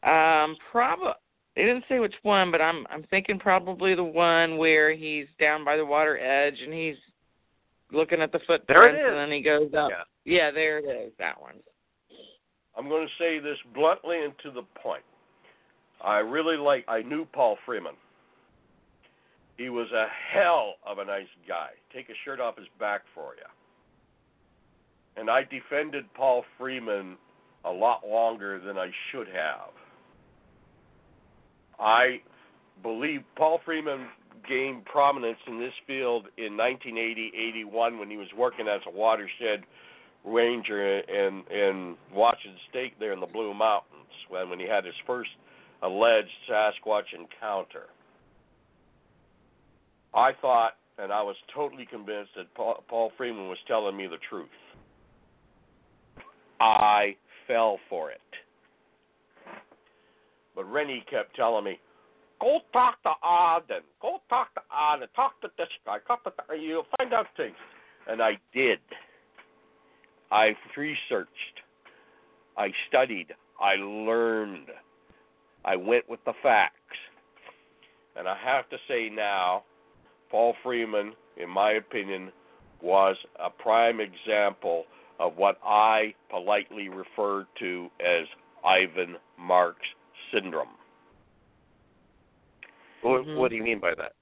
Um, 0.04 0.56
probably. 0.70 1.12
They 1.56 1.62
didn't 1.62 1.84
say 1.88 2.00
which 2.00 2.14
one, 2.22 2.50
but 2.50 2.60
I'm 2.60 2.84
I'm 2.90 3.04
thinking 3.04 3.38
probably 3.38 3.94
the 3.94 4.02
one 4.02 4.56
where 4.56 4.92
he's 4.92 5.26
down 5.38 5.64
by 5.64 5.76
the 5.76 5.84
water 5.84 6.18
edge 6.18 6.60
and 6.62 6.72
he's 6.72 6.96
looking 7.92 8.20
at 8.20 8.32
the 8.32 8.40
footprints, 8.46 9.00
and 9.06 9.16
then 9.16 9.30
he 9.30 9.40
goes 9.40 9.70
up. 9.76 9.90
Yeah. 9.90 10.02
Yeah, 10.24 10.50
there 10.50 10.78
it 10.78 11.06
is. 11.06 11.12
That 11.18 11.40
one. 11.40 11.54
I'm 12.76 12.88
going 12.88 13.06
to 13.06 13.22
say 13.22 13.38
this 13.38 13.58
bluntly 13.72 14.24
and 14.24 14.32
to 14.42 14.50
the 14.50 14.62
point. 14.82 15.04
I 16.02 16.18
really 16.18 16.56
like. 16.56 16.84
I 16.88 17.02
knew 17.02 17.24
Paul 17.32 17.56
Freeman. 17.64 17.94
He 19.56 19.68
was 19.68 19.86
a 19.92 20.06
hell 20.32 20.74
of 20.84 20.98
a 20.98 21.04
nice 21.04 21.28
guy. 21.46 21.68
Take 21.94 22.08
a 22.08 22.14
shirt 22.24 22.40
off 22.40 22.56
his 22.58 22.66
back 22.80 23.02
for 23.14 23.34
you. 23.36 23.46
And 25.16 25.30
I 25.30 25.42
defended 25.44 26.12
Paul 26.14 26.44
Freeman 26.58 27.16
a 27.64 27.70
lot 27.70 28.00
longer 28.04 28.58
than 28.58 28.76
I 28.76 28.90
should 29.10 29.28
have. 29.28 29.70
I 31.78 32.20
believe 32.82 33.20
Paul 33.36 33.60
Freeman 33.64 34.06
gained 34.48 34.84
prominence 34.84 35.38
in 35.46 35.58
this 35.58 35.72
field 35.86 36.26
in 36.36 36.52
1980-81 36.52 37.98
when 37.98 38.10
he 38.10 38.16
was 38.16 38.28
working 38.36 38.68
as 38.68 38.80
a 38.86 38.90
watershed 38.90 39.64
ranger 40.24 41.00
in 41.00 41.42
in 41.50 41.96
Washington 42.12 42.58
State 42.70 42.94
there 42.98 43.12
in 43.12 43.20
the 43.20 43.26
Blue 43.26 43.52
Mountains 43.52 43.90
when 44.28 44.48
when 44.48 44.58
he 44.58 44.66
had 44.66 44.84
his 44.84 44.94
first 45.06 45.30
alleged 45.82 46.30
Sasquatch 46.50 47.12
encounter. 47.14 47.86
I 50.14 50.32
thought 50.40 50.72
and 50.98 51.12
I 51.12 51.22
was 51.22 51.36
totally 51.52 51.86
convinced 51.86 52.30
that 52.36 52.52
Paul, 52.54 52.84
Paul 52.88 53.12
Freeman 53.16 53.48
was 53.48 53.58
telling 53.66 53.96
me 53.96 54.06
the 54.06 54.18
truth. 54.28 54.48
I 56.60 57.16
fell 57.46 57.78
for 57.88 58.10
it. 58.10 58.20
But 60.54 60.64
Rene 60.64 61.04
kept 61.10 61.34
telling 61.34 61.64
me, 61.64 61.78
go 62.40 62.60
talk 62.72 63.02
to 63.02 63.12
Auden, 63.24 63.82
go 64.00 64.18
talk 64.28 64.54
to 64.54 64.60
Auden, 64.72 65.06
talk 65.16 65.40
to 65.40 65.48
this 65.58 65.68
guy, 65.84 65.98
talk 66.06 66.24
to 66.24 66.32
the, 66.48 66.54
you'll 66.54 66.86
find 66.98 67.12
out 67.12 67.26
things. 67.36 67.56
And 68.08 68.22
I 68.22 68.38
did. 68.52 68.78
I 70.30 70.54
researched. 70.76 71.30
I 72.56 72.68
studied. 72.88 73.28
I 73.60 73.74
learned. 73.76 74.68
I 75.64 75.76
went 75.76 76.08
with 76.08 76.20
the 76.24 76.34
facts. 76.42 76.74
And 78.16 78.28
I 78.28 78.36
have 78.44 78.68
to 78.70 78.76
say 78.86 79.10
now, 79.12 79.64
Paul 80.30 80.54
Freeman, 80.62 81.14
in 81.36 81.48
my 81.48 81.72
opinion, 81.72 82.30
was 82.82 83.16
a 83.42 83.50
prime 83.50 83.98
example 84.00 84.84
of 85.18 85.36
what 85.36 85.58
I 85.64 86.14
politely 86.30 86.88
refer 86.88 87.46
to 87.60 87.88
as 88.00 88.26
Ivan 88.64 89.16
Marks 89.38 89.86
syndrome. 90.34 90.68
What, 93.02 93.22
Mhm. 93.24 93.36
what 93.36 93.50
do 93.50 93.56
you 93.56 93.62
mean 93.62 93.78
by 93.78 93.94
that? 93.94 94.12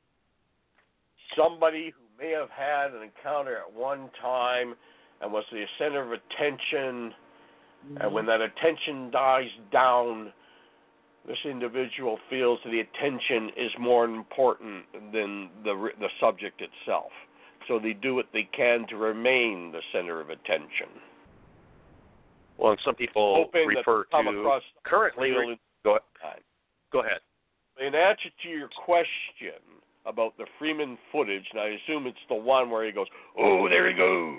Somebody 1.36 1.90
who 1.90 2.02
may 2.18 2.30
have 2.30 2.50
had 2.50 2.92
an 2.92 3.02
encounter 3.02 3.56
at 3.58 3.72
one 3.72 4.10
time 4.20 4.76
and 5.20 5.32
was 5.32 5.44
the 5.50 5.66
center 5.78 6.02
of 6.02 6.12
attention, 6.12 7.14
and 8.00 8.12
when 8.12 8.26
that 8.26 8.40
attention 8.40 9.10
dies 9.10 9.50
down, 9.70 10.32
this 11.24 11.38
individual 11.44 12.18
feels 12.28 12.60
that 12.64 12.70
the 12.70 12.80
attention 12.80 13.50
is 13.50 13.70
more 13.78 14.04
important 14.04 14.84
than 15.12 15.48
the 15.62 15.92
the 15.98 16.10
subject 16.18 16.60
itself. 16.60 17.12
So 17.68 17.78
they 17.78 17.92
do 17.92 18.16
what 18.16 18.26
they 18.32 18.42
can 18.44 18.86
to 18.88 18.96
remain 18.96 19.70
the 19.70 19.82
center 19.92 20.20
of 20.20 20.30
attention. 20.30 20.88
Well, 22.58 22.72
and 22.72 22.80
some 22.80 22.96
people 22.96 23.36
Hoping 23.36 23.68
that 23.68 23.76
refer 23.78 24.04
come 24.04 24.26
to 24.26 24.40
across 24.40 24.62
currently. 24.82 25.30
real 25.30 25.40
Re- 25.50 25.60
go, 25.84 25.98
time. 26.20 26.40
go 26.92 27.00
ahead. 27.00 27.20
In 27.80 27.94
answer 27.94 28.28
to 28.42 28.48
your 28.48 28.68
question 28.84 29.60
about 30.04 30.36
the 30.36 30.46
Freeman 30.58 30.98
footage, 31.10 31.44
and 31.52 31.60
I 31.60 31.78
assume 31.82 32.06
it's 32.06 32.18
the 32.28 32.34
one 32.34 32.70
where 32.70 32.84
he 32.84 32.92
goes, 32.92 33.06
"Oh, 33.38 33.68
there 33.68 33.88
he 33.88 33.94
goes." 33.94 34.38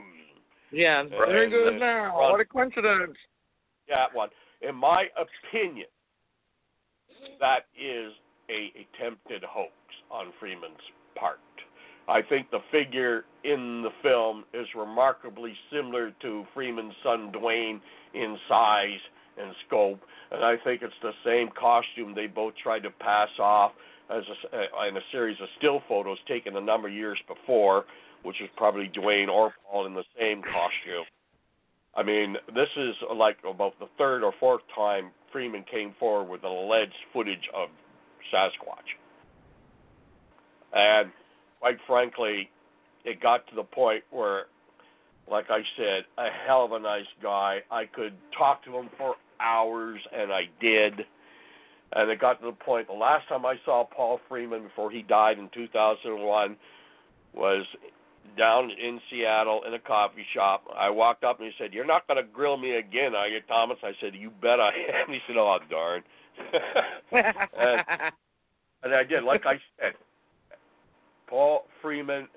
Yeah, 0.71 1.01
Right. 1.01 1.09
there 1.27 1.45
he 1.45 1.51
goes 1.51 1.79
now. 1.79 2.17
run. 2.19 2.31
What 2.31 2.39
a 2.39 2.45
coincidence. 2.45 3.17
That 3.87 4.13
one. 4.13 4.29
In 4.61 4.75
my 4.75 5.09
opinion, 5.17 5.87
that 7.39 7.65
is 7.77 8.13
a 8.49 8.71
attempted 8.75 9.43
hoax 9.43 9.71
on 10.09 10.31
Freeman's 10.39 10.79
part. 11.15 11.39
I 12.07 12.21
think 12.21 12.49
the 12.51 12.59
figure 12.71 13.25
in 13.43 13.81
the 13.81 13.91
film 14.01 14.43
is 14.53 14.67
remarkably 14.75 15.55
similar 15.71 16.11
to 16.21 16.45
Freeman's 16.53 16.93
son 17.01 17.31
Dwayne 17.31 17.79
in 18.13 18.37
size 18.49 18.99
and 19.41 19.53
scope, 19.67 19.99
and 20.31 20.43
I 20.43 20.57
think 20.63 20.81
it's 20.81 20.93
the 21.01 21.13
same 21.25 21.49
costume 21.59 22.13
they 22.15 22.27
both 22.27 22.53
tried 22.61 22.83
to 22.83 22.91
pass 22.91 23.29
off 23.39 23.71
as 24.09 24.23
a, 24.51 24.57
uh, 24.57 24.87
in 24.87 24.97
a 24.97 25.01
series 25.11 25.37
of 25.41 25.47
still 25.57 25.81
photos 25.87 26.17
taken 26.27 26.55
a 26.55 26.61
number 26.61 26.87
of 26.87 26.93
years 26.93 27.19
before, 27.27 27.85
which 28.23 28.37
was 28.39 28.49
probably 28.55 28.89
Dwayne 28.89 29.29
or 29.29 29.53
Paul 29.69 29.85
in 29.85 29.93
the 29.93 30.03
same 30.19 30.41
costume. 30.41 31.05
I 31.95 32.03
mean, 32.03 32.37
this 32.55 32.69
is 32.75 32.95
like 33.15 33.37
about 33.47 33.77
the 33.79 33.87
third 33.97 34.23
or 34.23 34.33
fourth 34.39 34.61
time 34.75 35.11
Freeman 35.31 35.63
came 35.69 35.93
forward 35.99 36.29
with 36.29 36.43
alleged 36.43 36.93
footage 37.11 37.49
of 37.53 37.69
Sasquatch. 38.33 38.97
And 40.73 41.11
quite 41.59 41.77
frankly, 41.85 42.49
it 43.05 43.21
got 43.21 43.47
to 43.47 43.55
the 43.55 43.63
point 43.63 44.03
where, 44.09 44.45
like 45.29 45.45
I 45.49 45.61
said, 45.77 46.05
a 46.17 46.29
hell 46.45 46.65
of 46.65 46.71
a 46.71 46.79
nice 46.79 47.05
guy. 47.21 47.59
I 47.69 47.85
could 47.85 48.13
talk 48.37 48.63
to 48.65 48.75
him 48.75 48.89
for 48.97 49.15
hours, 49.43 49.99
and 50.15 50.31
I 50.31 50.43
did. 50.59 50.93
And 51.95 52.09
it 52.09 52.19
got 52.19 52.39
to 52.39 52.47
the 52.47 52.51
point, 52.53 52.87
the 52.87 52.93
last 52.93 53.27
time 53.27 53.45
I 53.45 53.55
saw 53.65 53.85
Paul 53.85 54.19
Freeman 54.27 54.63
before 54.63 54.89
he 54.89 55.03
died 55.03 55.37
in 55.37 55.49
2001 55.53 56.55
was 57.35 57.65
down 58.37 58.71
in 58.71 58.99
Seattle 59.09 59.61
in 59.67 59.73
a 59.73 59.79
coffee 59.79 60.25
shop. 60.33 60.63
I 60.75 60.89
walked 60.89 61.23
up 61.23 61.39
and 61.39 61.47
he 61.47 61.53
said, 61.63 61.73
"You're 61.73 61.85
not 61.85 62.07
going 62.07 62.23
to 62.23 62.31
grill 62.31 62.57
me 62.57 62.77
again, 62.77 63.15
are 63.15 63.27
you, 63.27 63.41
Thomas?" 63.47 63.77
I 63.83 63.91
said, 64.01 64.15
"You 64.15 64.31
bet 64.41 64.59
I 64.59 64.69
am." 64.69 65.07
He 65.09 65.19
said, 65.27 65.37
"Oh 65.37 65.59
darn." 65.69 66.03
and, 67.11 67.91
and 68.83 68.93
I 68.93 69.03
did, 69.03 69.23
like 69.23 69.45
I 69.45 69.59
said. 69.79 69.93
Paul 71.27 71.65
Freeman 71.81 72.27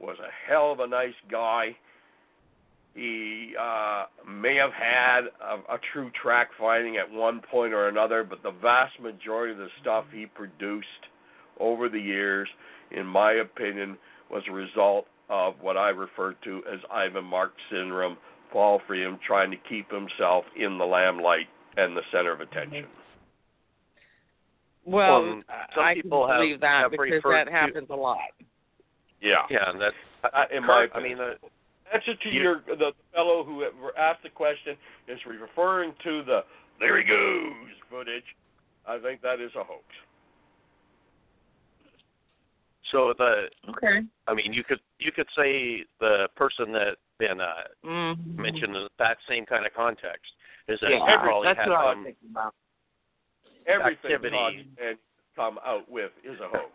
was 0.00 0.16
a 0.20 0.50
hell 0.50 0.72
of 0.72 0.80
a 0.80 0.86
nice 0.86 1.14
guy. 1.30 1.76
He 2.94 3.54
uh, 3.60 4.04
may 4.28 4.54
have 4.56 4.72
had 4.72 5.22
a, 5.42 5.74
a 5.74 5.78
true 5.92 6.10
track 6.20 6.50
finding 6.58 6.96
at 6.96 7.10
one 7.10 7.40
point 7.50 7.72
or 7.74 7.88
another, 7.88 8.22
but 8.22 8.42
the 8.42 8.52
vast 8.62 8.98
majority 9.00 9.52
of 9.52 9.58
the 9.58 9.68
stuff 9.80 10.04
he 10.12 10.26
produced 10.26 10.86
over 11.58 11.88
the 11.88 11.98
years, 12.00 12.48
in 12.92 13.04
my 13.04 13.32
opinion, 13.32 13.98
was 14.30 14.42
a 14.48 14.52
result 14.52 15.06
of 15.28 15.54
what 15.60 15.76
I 15.76 15.88
refer 15.88 16.34
to 16.44 16.62
as 16.72 16.78
Ivan 16.92 17.24
Mark 17.24 17.52
syndrome. 17.70 18.16
Paul 18.52 18.80
Freeman 18.86 19.18
trying 19.26 19.50
to 19.50 19.56
keep 19.68 19.90
himself 19.90 20.44
in 20.56 20.78
the 20.78 20.84
limelight 20.84 21.48
and 21.76 21.96
the 21.96 22.02
center 22.12 22.30
of 22.32 22.40
attention. 22.40 22.86
Well, 24.84 25.22
Well, 25.22 25.42
I- 25.48 25.74
some 25.74 25.84
I 25.84 25.94
people 25.94 26.20
can 26.26 26.30
have- 26.30 26.38
believe 26.40 26.60
that 26.60 26.80
have 26.82 26.90
because 26.92 27.10
referred 27.10 27.32
that 27.34 27.44
to- 27.46 27.50
happens 27.50 27.90
a 27.90 27.96
lot. 27.96 28.18
Yeah. 29.20 29.46
Yeah, 29.50 29.70
and 29.70 29.80
that's 29.80 29.96
Uh, 30.22 30.44
in 30.52 30.64
my 30.64 30.88
I 30.94 31.00
mean, 31.00 31.18
uh, 31.20 31.34
answer 31.94 32.14
to 32.14 32.28
You- 32.28 32.42
your 32.42 32.60
the 32.66 32.92
fellow 33.12 33.44
who 33.44 33.64
asked 33.96 34.22
the 34.22 34.30
question 34.30 34.76
is 35.06 35.24
referring 35.26 35.94
to 36.02 36.22
the 36.24 36.44
there 36.80 36.96
he 36.98 37.04
goes 37.04 37.52
footage. 37.88 38.24
I 38.86 38.98
think 38.98 39.22
that 39.22 39.40
is 39.40 39.54
a 39.54 39.64
hoax. 39.64 39.84
so 42.90 43.12
the 43.16 43.50
Okay. 43.70 44.02
I 44.26 44.34
mean, 44.34 44.52
you 44.52 44.64
could 44.64 44.80
you 44.98 45.12
could 45.12 45.28
say 45.36 45.84
the 46.00 46.28
person 46.36 46.72
that 46.72 46.96
then 47.18 47.40
uh, 47.40 47.64
Mm-hmm. 47.84 48.40
mentioned 48.42 48.76
in 48.76 48.88
that 48.98 49.18
same 49.28 49.46
kind 49.46 49.64
of 49.66 49.72
context 49.74 50.32
is 50.68 50.80
that 50.80 50.90
Yeah, 50.90 50.98
he 51.06 51.16
probably 51.16 51.46
that's 51.48 51.58
had 51.60 51.68
what 51.68 51.78
I 51.78 51.84
was 51.84 51.94
some 51.96 52.04
thinking 52.04 52.30
about. 52.30 52.54
Everything 53.66 54.12
Activity. 54.12 54.36
Todd 54.36 54.86
and 54.88 54.98
come 55.36 55.58
out 55.64 55.88
with 55.88 56.12
is 56.24 56.38
a 56.40 56.48
hoax. 56.48 56.72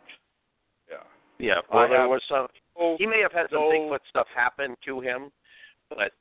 Yeah. 0.90 0.98
yeah. 1.38 1.62
Well, 1.72 1.84
I 1.84 1.88
there 1.88 2.00
have- 2.02 2.10
was 2.10 2.22
some. 2.28 2.48
He 2.98 3.06
may 3.06 3.20
have 3.22 3.32
had 3.34 3.48
some 3.52 3.60
no- 3.62 3.70
Bigfoot 3.72 4.00
stuff 4.10 4.28
happen 4.34 4.76
to 4.86 5.00
him, 5.02 5.32
but 5.90 6.14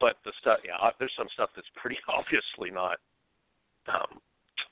but 0.00 0.16
the 0.24 0.32
stuff 0.40 0.58
yeah, 0.64 0.76
uh, 0.82 0.90
there's 0.98 1.12
some 1.16 1.28
stuff 1.34 1.50
that's 1.56 1.68
pretty 1.76 1.96
obviously 2.08 2.70
not. 2.70 2.98
Um, 3.88 4.20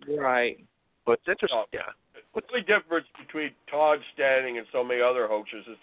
Right. 0.08 0.58
but 1.06 1.12
it's 1.20 1.28
interesting. 1.28 1.58
Oh. 1.62 1.64
Yeah. 1.72 1.92
What's 2.32 2.48
the 2.52 2.60
difference 2.62 3.06
between 3.18 3.50
Todd 3.70 4.00
Standing 4.14 4.58
and 4.58 4.66
so 4.72 4.82
many 4.82 5.00
other 5.00 5.28
hoaxes 5.28 5.64
is 5.68 5.76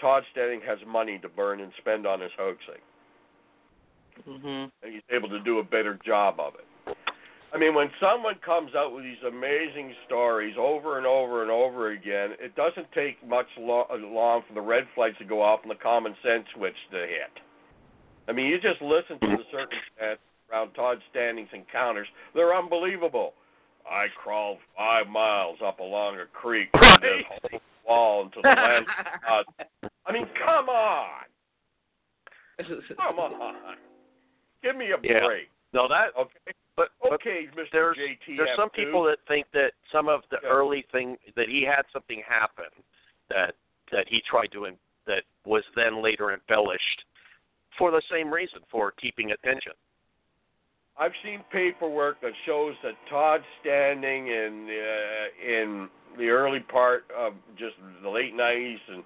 Todd 0.00 0.22
Standing 0.32 0.60
has 0.66 0.78
money 0.86 1.18
to 1.20 1.28
burn 1.30 1.60
and 1.60 1.72
spend 1.78 2.06
on 2.06 2.20
his 2.20 2.30
hoaxing. 2.38 2.80
Mhm. 4.28 4.70
and 4.82 4.92
he's 4.92 5.02
able 5.10 5.28
to 5.28 5.40
do 5.40 5.58
a 5.58 5.62
better 5.64 5.94
job 6.04 6.38
of 6.38 6.54
it. 6.54 6.66
I 7.54 7.58
mean, 7.58 7.72
when 7.74 7.88
someone 8.00 8.34
comes 8.44 8.74
out 8.74 8.92
with 8.92 9.04
these 9.04 9.22
amazing 9.26 9.94
stories 10.06 10.56
over 10.58 10.98
and 10.98 11.06
over 11.06 11.42
and 11.42 11.50
over 11.52 11.92
again, 11.92 12.30
it 12.40 12.56
doesn't 12.56 12.90
take 12.92 13.24
much 13.26 13.46
lo- 13.56 13.86
long 13.96 14.42
for 14.48 14.54
the 14.54 14.60
red 14.60 14.84
flags 14.96 15.16
to 15.18 15.24
go 15.24 15.40
off 15.40 15.60
and 15.62 15.70
the 15.70 15.76
common 15.76 16.16
sense 16.20 16.44
switch 16.56 16.74
to 16.90 16.98
hit. 16.98 17.30
I 18.26 18.32
mean, 18.32 18.46
you 18.46 18.56
just 18.60 18.82
listen 18.82 19.20
to 19.20 19.36
the 19.36 19.44
circumstances 19.52 20.18
around 20.50 20.72
Todd 20.72 20.98
Standing's 21.10 21.50
encounters; 21.52 22.08
they're 22.34 22.56
unbelievable. 22.56 23.34
I 23.88 24.06
crawled 24.20 24.58
five 24.76 25.06
miles 25.06 25.58
up 25.64 25.78
along 25.78 26.16
a 26.18 26.26
creek 26.26 26.70
Right. 26.74 26.92
and 26.94 27.02
this 27.02 27.24
whole 27.52 27.60
wall 27.86 28.22
into 28.24 28.40
the 28.42 28.48
land. 28.48 28.86
Uh, 29.30 29.88
I 30.06 30.12
mean, 30.12 30.26
come 30.44 30.68
on, 30.68 31.06
come 32.96 33.18
on, 33.20 33.76
give 34.62 34.74
me 34.74 34.86
a 34.86 34.96
Yeah. 35.02 35.24
break, 35.26 35.48
No, 35.72 35.86
that 35.86 36.06
okay? 36.18 36.52
But 36.76 36.88
but 37.02 37.12
Okay, 37.14 37.48
Mr. 37.56 37.66
there's 37.72 37.96
JTF. 37.96 38.36
there's 38.36 38.56
some 38.56 38.70
people 38.70 39.04
that 39.04 39.18
think 39.28 39.46
that 39.52 39.72
some 39.92 40.08
of 40.08 40.22
the 40.30 40.38
Yeah. 40.42 40.48
early 40.48 40.82
thing 40.92 41.18
that 41.36 41.48
he 41.48 41.62
had 41.62 41.84
something 41.92 42.22
happen 42.22 42.70
that 43.28 43.54
that 43.90 44.08
he 44.08 44.20
tried 44.22 44.50
to 44.52 44.66
en- 44.66 44.78
that 45.06 45.24
was 45.44 45.64
then 45.76 46.02
later 46.02 46.32
embellished 46.32 47.04
for 47.78 47.90
the 47.90 48.00
same 48.10 48.32
reason 48.32 48.60
for 48.70 48.92
keeping 48.92 49.32
attention. 49.32 49.72
I've 50.96 51.12
seen 51.22 51.42
paperwork 51.50 52.20
that 52.20 52.32
shows 52.46 52.76
that 52.82 52.94
Todd 53.10 53.44
Standing 53.60 54.28
in 54.28 54.68
uh, 54.70 55.44
in 55.44 55.90
the 56.16 56.28
early 56.28 56.60
part 56.60 57.04
of 57.16 57.34
just 57.56 57.74
the 58.02 58.08
late 58.08 58.34
'90s 58.34 58.78
and 58.88 59.04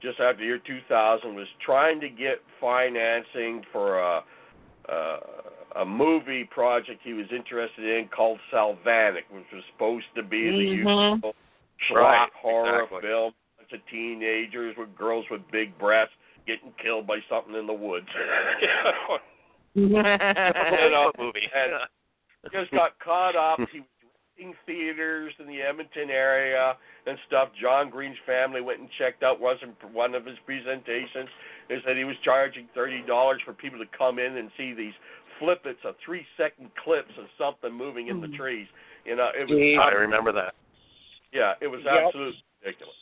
just 0.00 0.18
after 0.18 0.38
the 0.38 0.44
year 0.46 0.58
2000 0.58 1.34
was 1.34 1.46
trying 1.64 2.00
to 2.00 2.08
get 2.08 2.42
financing 2.58 3.62
for 3.70 3.98
a 3.98 4.24
uh, 4.88 5.20
a 5.76 5.84
movie 5.84 6.44
project 6.44 7.00
he 7.04 7.12
was 7.12 7.26
interested 7.30 7.84
in 7.84 8.08
called 8.08 8.38
Sylvanic, 8.50 9.24
which 9.30 9.44
was 9.52 9.62
supposed 9.72 10.06
to 10.16 10.22
be 10.22 10.50
the 10.50 10.56
Mhm. 10.56 10.76
usual 10.76 11.34
Right, 11.90 12.30
horror 12.34 12.82
exactly. 12.82 13.00
film, 13.02 13.34
bunch 13.58 13.72
of 13.72 13.86
teenagers 13.86 14.76
with 14.76 14.94
girls 14.96 15.28
with 15.30 15.48
big 15.50 15.76
breasts 15.78 16.14
getting 16.46 16.72
killed 16.74 17.06
by 17.06 17.20
something 17.28 17.54
in 17.54 17.66
the 17.66 17.72
woods. 17.72 18.08
you 19.74 19.88
know, 19.88 20.02
Bigfoot 21.12 21.18
movie. 21.18 21.48
and 21.54 21.72
just 22.52 22.70
got 22.72 22.98
caught 22.98 23.36
up. 23.36 23.60
He 23.70 23.80
was 23.80 23.88
renting 24.36 24.56
theaters 24.66 25.32
in 25.38 25.46
the 25.46 25.62
Edmonton 25.62 26.10
area 26.10 26.76
and 27.06 27.18
stuff. 27.26 27.52
John 27.60 27.88
Green's 27.90 28.18
family 28.26 28.60
went 28.60 28.80
and 28.80 28.90
checked 28.98 29.22
out 29.22 29.40
wasn't 29.40 29.82
one 29.92 30.14
of 30.14 30.24
his 30.26 30.38
presentations. 30.40 31.28
They 31.68 31.80
said 31.82 31.96
he 31.96 32.04
was 32.04 32.16
charging 32.24 32.66
thirty 32.74 33.02
dollars 33.02 33.40
for 33.42 33.52
people 33.52 33.78
to 33.78 33.86
come 33.96 34.18
in 34.18 34.36
and 34.36 34.50
see 34.56 34.72
these 34.72 34.94
flippets 35.40 35.82
a 35.84 35.92
three 36.04 36.24
second 36.36 36.70
clips 36.84 37.12
of 37.18 37.24
something 37.38 37.72
moving 37.72 38.08
in 38.08 38.20
the 38.20 38.28
trees. 38.28 38.66
You 39.04 39.16
know, 39.16 39.30
it 39.34 39.48
was 39.48 39.58
I 39.80 39.90
remember 39.96 40.32
that. 40.32 40.54
yeah, 41.32 41.54
it 41.60 41.66
was 41.66 41.80
Yep. 41.84 41.94
absolutely 42.06 42.42
ridiculous. 42.62 42.96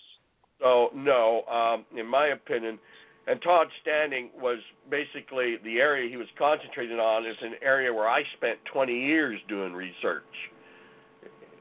So 0.61 0.91
no, 0.95 1.45
um, 1.47 1.85
in 1.99 2.07
my 2.07 2.29
opinion, 2.29 2.79
and 3.27 3.41
Todd 3.43 3.69
Standing 3.83 4.31
was 4.41 4.59
basically 4.91 5.57
the 5.63 5.81
area 5.81 6.09
he 6.09 6.17
was 6.17 6.29
concentrating 6.39 6.99
on 6.99 7.27
is 7.27 7.37
an 7.43 7.55
area 7.61 7.93
where 7.93 8.09
I 8.09 8.23
spent 8.37 8.59
20 8.73 8.93
years 8.93 9.39
doing 9.49 9.75
research 9.75 10.25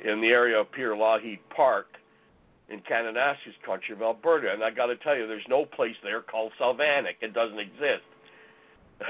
in 0.04 0.22
the 0.22 0.28
area 0.28 0.58
of 0.60 0.72
Pierre 0.72 0.96
Lougheed 0.96 1.40
Park 1.54 1.88
in 2.70 2.80
Kananaskis 2.82 3.56
country 3.66 3.94
of 3.96 4.02
Alberta. 4.02 4.54
And 4.54 4.64
I 4.64 4.70
got 4.70 4.86
to 4.88 4.96
tell 4.98 5.16
you, 5.18 5.28
there's 5.28 5.48
no 5.50 5.66
place 5.66 5.96
there 6.04 6.22
called 6.22 6.52
Sylvanic. 6.58 7.18
It 7.22 7.34
doesn't 7.34 7.60
exist. 7.60 8.06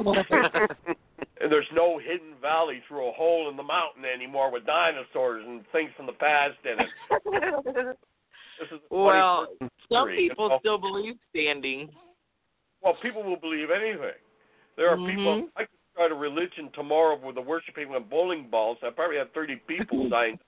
And 1.42 1.50
there's 1.50 1.66
no 1.74 1.96
hidden 1.98 2.34
valley 2.42 2.82
through 2.86 3.08
a 3.08 3.12
hole 3.12 3.48
in 3.48 3.56
the 3.56 3.62
mountain 3.62 4.04
anymore 4.04 4.52
with 4.52 4.66
dinosaurs 4.66 5.42
and 5.46 5.64
things 5.72 5.90
from 5.96 6.04
the 6.04 6.12
past 6.12 6.58
in 6.64 6.80
it. 6.80 7.96
This 8.60 8.68
is 8.72 8.80
Well, 8.90 9.46
21st 9.58 9.68
Some 9.90 10.08
century, 10.08 10.22
you 10.24 10.28
people 10.28 10.48
know? 10.50 10.58
still 10.58 10.76
believe 10.76 11.14
standing. 11.30 11.88
Well, 12.82 12.94
people 13.00 13.22
will 13.22 13.38
believe 13.38 13.70
anything. 13.70 14.20
There 14.76 14.90
are 14.90 14.96
people. 14.96 15.36
Mhm. 15.36 15.48
I 15.56 15.60
could 15.60 15.78
start 15.94 16.12
a 16.12 16.14
religion 16.14 16.70
tomorrow 16.74 17.16
with 17.16 17.36
the 17.36 17.40
worshiping 17.40 17.94
of 17.94 18.10
bowling 18.10 18.48
balls. 18.50 18.76
I 18.82 18.90
probably 18.90 19.16
have 19.16 19.32
30 19.32 19.56
people 19.66 20.06
signed 20.10 20.38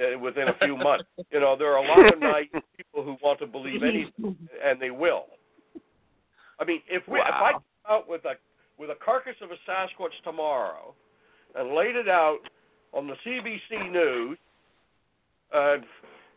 uh, 0.00 0.18
within 0.18 0.48
a 0.48 0.54
few 0.64 0.74
months. 0.78 1.04
You 1.30 1.40
know, 1.40 1.54
there 1.54 1.70
are 1.76 1.84
a 1.84 1.86
lot 1.86 2.10
of 2.14 2.18
naive 2.18 2.48
people 2.78 3.04
who 3.04 3.18
want 3.22 3.38
to 3.40 3.46
believe 3.46 3.82
anything, 3.82 4.38
and 4.64 4.80
they 4.80 4.90
will. 4.90 5.26
I 6.58 6.64
mean, 6.64 6.80
if 6.88 7.06
we 7.06 7.18
if 7.20 7.26
I 7.26 7.52
Wow. 7.52 7.62
come 7.84 7.94
out 7.96 8.08
with 8.08 8.24
a 8.24 8.36
with 8.80 8.88
a 8.88 9.04
carcass 9.04 9.36
of 9.42 9.50
a 9.50 9.70
Sasquatch 9.70 10.16
tomorrow 10.24 10.94
and 11.54 11.74
laid 11.74 11.96
it 11.96 12.08
out 12.08 12.38
on 12.94 13.06
the 13.06 13.14
CBC 13.24 13.92
News 13.92 14.38
and 15.52 15.84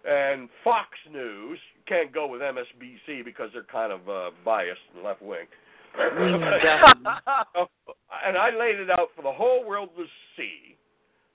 and 0.05 0.49
Fox 0.65 0.89
News 1.09 1.57
can't 1.87 2.13
go 2.13 2.27
with 2.27 2.41
MSNBC 2.41 3.23
because 3.23 3.49
they're 3.53 3.63
kind 3.71 3.93
of 3.93 4.09
uh, 4.09 4.31
biased 4.43 4.81
and 4.93 5.03
left 5.03 5.21
wing. 5.21 5.45
And 8.25 8.37
I 8.37 8.51
laid 8.57 8.79
it 8.79 8.89
out 8.89 9.09
for 9.15 9.21
the 9.21 9.31
whole 9.31 9.65
world 9.67 9.89
to 9.97 10.05
see. 10.37 10.77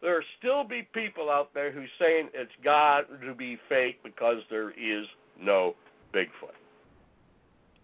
There 0.01 0.23
still 0.39 0.65
be 0.65 0.87
people 0.95 1.29
out 1.29 1.53
there 1.53 1.73
who 1.73 1.85
saying 1.99 2.29
it's 2.33 2.53
got 2.63 3.03
to 3.27 3.35
be 3.35 3.59
fake 3.69 3.99
because 4.05 4.37
there 4.49 4.71
is 4.71 5.07
no 5.41 5.75
Bigfoot. 6.15 6.55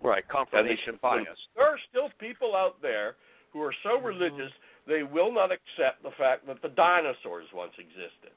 Right, 0.05 0.27
confirmation 0.29 0.99
bias. 1.01 1.27
There 1.57 1.67
are 1.67 1.79
still 1.89 2.11
people 2.21 2.55
out 2.55 2.77
there 2.83 3.17
who 3.53 3.63
are 3.63 3.75
so 3.83 3.99
religious 3.99 4.53
they 4.87 5.03
will 5.03 5.33
not 5.33 5.51
accept 5.51 6.03
the 6.03 6.11
fact 6.19 6.47
that 6.47 6.61
the 6.61 6.69
dinosaurs 6.69 7.47
once 7.55 7.73
existed. 7.79 8.37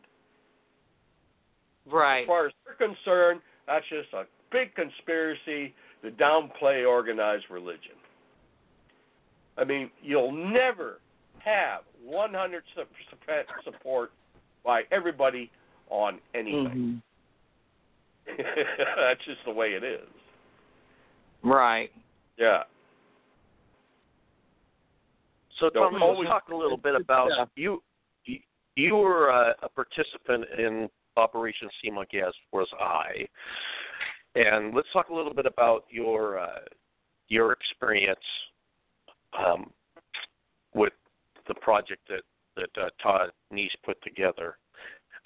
Right. 1.86 2.22
As 2.22 2.28
far 2.28 2.47
as 2.47 2.53
they're 2.63 2.88
concerned, 2.88 3.41
that's 3.68 3.86
just 3.89 4.13
a 4.13 4.24
big 4.49 4.74
conspiracy 4.76 5.74
to 6.03 6.11
downplay 6.11 6.88
organized 6.88 7.45
religion. 7.49 7.99
I 9.57 9.65
mean, 9.65 9.89
you'll 10.01 10.32
never 10.32 10.99
have 11.39 11.82
100% 12.07 12.61
support 13.65 14.11
by 14.63 14.84
everybody 14.91 15.51
on 15.89 16.20
anything. 16.34 17.01
Mhm. 18.28 18.38
that's 18.97 19.24
just 19.26 19.43
the 19.45 19.51
way 19.51 19.70
it 19.70 19.84
is. 19.84 20.07
Right. 21.43 21.91
Yeah. 22.38 22.63
So, 25.59 25.69
Don't 25.69 25.93
Tom, 25.93 26.03
always- 26.03 26.19
let's 26.27 26.29
talk 26.29 26.49
a 26.49 26.55
little 26.55 26.77
bit 26.77 26.95
about 26.95 27.29
Yeah. 27.31 27.45
you. 27.55 27.83
you- 28.25 28.41
You 28.75 28.95
were 28.95 29.31
uh, 29.31 29.53
a 29.63 29.69
participant 29.69 30.45
in 30.51 30.88
Operation 31.15 31.67
Sea 31.81 31.89
Monkey, 31.89 32.19
as 32.21 32.33
was 32.51 32.71
I. 32.79 33.27
And 34.35 34.75
let's 34.75 34.88
talk 34.93 35.09
a 35.09 35.13
little 35.15 35.33
bit 35.33 35.47
about 35.47 35.85
your 35.89 36.38
uh, 36.38 36.59
your 37.27 37.53
experience 37.53 38.23
um, 39.33 39.73
with 40.75 40.93
the 41.47 41.55
project 41.55 42.07
that 42.09 42.21
that 42.55 42.69
uh, 42.79 42.89
Todd 43.01 43.31
Neiss 43.49 43.75
put 43.83 43.99
together, 44.03 44.57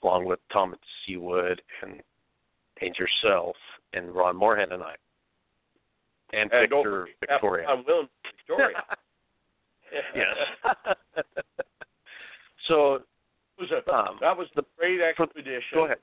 along 0.01 0.23
with 0.25 0.39
Thomas 0.49 0.79
Sewid 1.05 1.59
and 1.81 2.01
and 2.81 2.95
yourself 2.97 3.57
and 3.91 4.15
Ron 4.15 4.37
Morehead 4.37 4.71
and 4.71 4.81
I, 4.81 4.95
and, 6.33 6.51
And 6.51 6.69
Victor 6.69 7.07
Victoria. 7.19 7.67
I'm 7.67 7.83
William 7.85 8.09
Victoria. 8.47 8.83
yes. 10.15 10.35
so 12.67 12.95
It 12.95 13.03
was 13.59 13.71
a- 13.71 13.91
um, 13.93 14.17
that 14.21 14.37
was 14.37 14.47
the 14.55 14.63
great 14.77 14.99
for- 15.15 15.23
expedition. 15.23 15.61
go 15.73 15.85
ahead. 15.85 15.97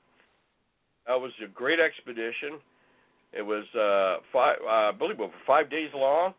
That 1.07 1.19
was 1.19 1.31
a 1.43 1.47
great 1.47 1.79
expedition. 1.79 2.59
It 3.33 3.41
was 3.41 3.63
uh, 3.75 4.21
five, 4.31 4.57
uh, 4.63 4.89
I 4.89 4.91
believe, 4.91 5.19
over 5.19 5.33
five 5.45 5.69
days 5.69 5.89
long, 5.95 6.33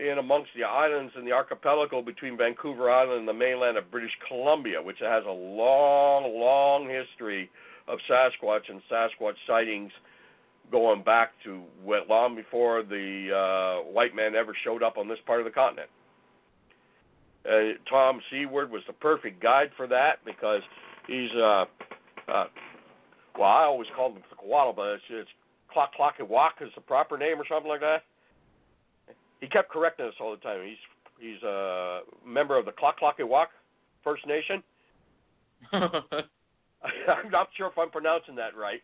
in 0.00 0.18
amongst 0.18 0.50
the 0.56 0.64
islands 0.64 1.12
in 1.18 1.24
the 1.24 1.32
archipelago 1.32 2.00
between 2.02 2.36
Vancouver 2.36 2.90
Island 2.90 3.20
and 3.20 3.28
the 3.28 3.32
mainland 3.32 3.76
of 3.76 3.90
British 3.90 4.12
Columbia, 4.26 4.80
which 4.82 4.98
has 5.00 5.24
a 5.26 5.30
long, 5.30 6.38
long 6.38 6.88
history 6.88 7.50
of 7.88 7.98
Sasquatch 8.08 8.68
and 8.68 8.80
Sasquatch 8.90 9.34
sightings, 9.46 9.92
going 10.72 11.02
back 11.04 11.32
to 11.44 11.62
long 12.08 12.34
before 12.34 12.82
the 12.82 13.28
uh, 13.30 13.88
white 13.88 14.16
man 14.16 14.34
ever 14.34 14.56
showed 14.64 14.82
up 14.82 14.96
on 14.96 15.06
this 15.06 15.18
part 15.26 15.38
of 15.38 15.44
the 15.44 15.50
continent. 15.50 15.88
Uh, 17.46 17.78
Tom 17.88 18.20
Sewid 18.32 18.70
was 18.70 18.82
the 18.86 18.92
perfect 18.94 19.42
guide 19.42 19.70
for 19.76 19.86
that 19.86 20.24
because 20.24 20.62
he's 21.06 21.30
uh, 21.36 21.64
uh, 22.28 22.44
well, 23.38 23.48
I 23.48 23.64
always 23.64 23.88
called 23.94 24.16
him 24.16 24.22
Tlaquatl, 24.30 24.74
but 24.74 24.88
it's, 24.94 25.04
it's 25.10 25.30
Clock 25.72 25.92
Clocky 25.98 26.26
Walk 26.26 26.54
is 26.60 26.70
the 26.74 26.80
proper 26.80 27.16
name 27.16 27.40
or 27.40 27.44
something 27.48 27.68
like 27.68 27.80
that. 27.80 28.02
He 29.40 29.48
kept 29.48 29.70
correcting 29.70 30.06
us 30.06 30.14
all 30.20 30.30
the 30.30 30.36
time. 30.38 30.60
He's 30.64 30.76
he's 31.18 31.42
a 31.42 32.00
member 32.26 32.58
of 32.58 32.64
the 32.64 32.72
Clock 32.72 32.96
Clocky 33.00 33.26
Walk 33.26 33.50
First 34.04 34.26
Nation. 34.26 34.62
I'm 37.08 37.30
not 37.30 37.48
sure 37.56 37.68
if 37.68 37.78
I'm 37.78 37.90
pronouncing 37.90 38.34
that 38.36 38.56
right. 38.56 38.82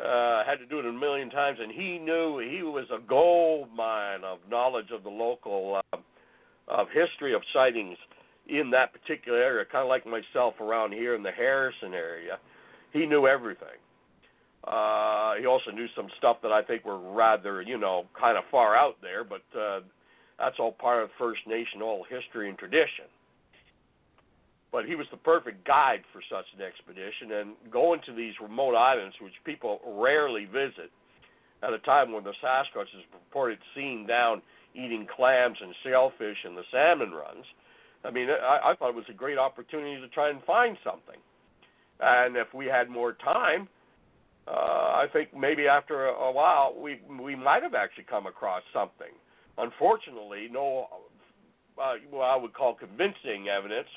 Uh, 0.00 0.44
had 0.44 0.58
to 0.58 0.66
do 0.66 0.78
it 0.78 0.86
a 0.86 0.92
million 0.92 1.28
times, 1.28 1.58
and 1.60 1.70
he 1.70 1.98
knew 1.98 2.38
he 2.38 2.62
was 2.62 2.86
a 2.90 2.98
gold 3.06 3.68
mine 3.74 4.24
of 4.24 4.38
knowledge 4.48 4.90
of 4.92 5.02
the 5.02 5.10
local 5.10 5.80
uh, 5.92 5.96
of 6.68 6.86
history 6.94 7.34
of 7.34 7.42
sightings 7.52 7.98
in 8.48 8.70
that 8.70 8.92
particular 8.92 9.38
area, 9.38 9.64
kind 9.64 9.82
of 9.82 9.88
like 9.88 10.06
myself 10.06 10.54
around 10.60 10.92
here 10.92 11.14
in 11.14 11.22
the 11.22 11.30
Harrison 11.30 11.92
area. 11.92 12.38
He 12.92 13.04
knew 13.04 13.26
everything. 13.26 13.78
Uh, 14.64 15.34
he 15.38 15.46
also 15.46 15.70
knew 15.70 15.86
some 15.96 16.08
stuff 16.18 16.38
that 16.42 16.52
I 16.52 16.62
think 16.62 16.84
were 16.84 16.98
rather, 17.12 17.62
you 17.62 17.78
know, 17.78 18.04
kind 18.18 18.36
of 18.36 18.44
far 18.50 18.76
out 18.76 18.96
there, 19.02 19.24
but 19.24 19.42
uh, 19.58 19.80
that's 20.38 20.56
all 20.58 20.72
part 20.72 21.02
of 21.02 21.10
First 21.18 21.40
Nation 21.46 21.82
oral 21.82 22.04
history 22.08 22.48
and 22.48 22.58
tradition. 22.58 23.06
But 24.72 24.86
he 24.86 24.94
was 24.94 25.06
the 25.10 25.16
perfect 25.16 25.66
guide 25.66 26.02
for 26.12 26.22
such 26.30 26.46
an 26.56 26.62
expedition, 26.62 27.32
and 27.32 27.72
going 27.72 28.00
to 28.06 28.14
these 28.14 28.34
remote 28.40 28.76
islands, 28.76 29.16
which 29.20 29.34
people 29.44 29.80
rarely 29.84 30.44
visit, 30.44 30.90
at 31.62 31.72
a 31.72 31.78
time 31.80 32.12
when 32.12 32.24
the 32.24 32.32
Sasquatch 32.42 32.88
is 32.96 33.04
reported 33.12 33.58
seen 33.74 34.06
down 34.06 34.42
eating 34.74 35.06
clams 35.14 35.58
and 35.60 35.74
shellfish 35.84 36.38
in 36.46 36.54
the 36.54 36.62
salmon 36.70 37.10
runs. 37.10 37.44
I 38.04 38.10
mean, 38.10 38.28
I, 38.30 38.70
I 38.70 38.74
thought 38.76 38.90
it 38.90 38.94
was 38.94 39.04
a 39.10 39.14
great 39.14 39.38
opportunity 39.38 40.00
to 40.00 40.08
try 40.08 40.30
and 40.30 40.42
find 40.44 40.76
something. 40.84 41.20
And 42.00 42.36
if 42.36 42.54
we 42.54 42.66
had 42.66 42.88
more 42.88 43.12
time, 43.12 43.68
uh, 44.48 44.50
I 44.50 45.06
think 45.12 45.36
maybe 45.36 45.66
after 45.66 46.06
a, 46.06 46.12
a 46.12 46.32
while 46.32 46.74
we 46.78 47.00
we 47.20 47.36
might 47.36 47.62
have 47.62 47.74
actually 47.74 48.04
come 48.08 48.26
across 48.26 48.62
something. 48.72 49.12
Unfortunately, 49.58 50.48
no, 50.50 50.86
uh, 51.78 51.94
what 52.10 52.24
I 52.24 52.36
would 52.36 52.54
call 52.54 52.74
convincing 52.74 53.48
evidence 53.48 53.88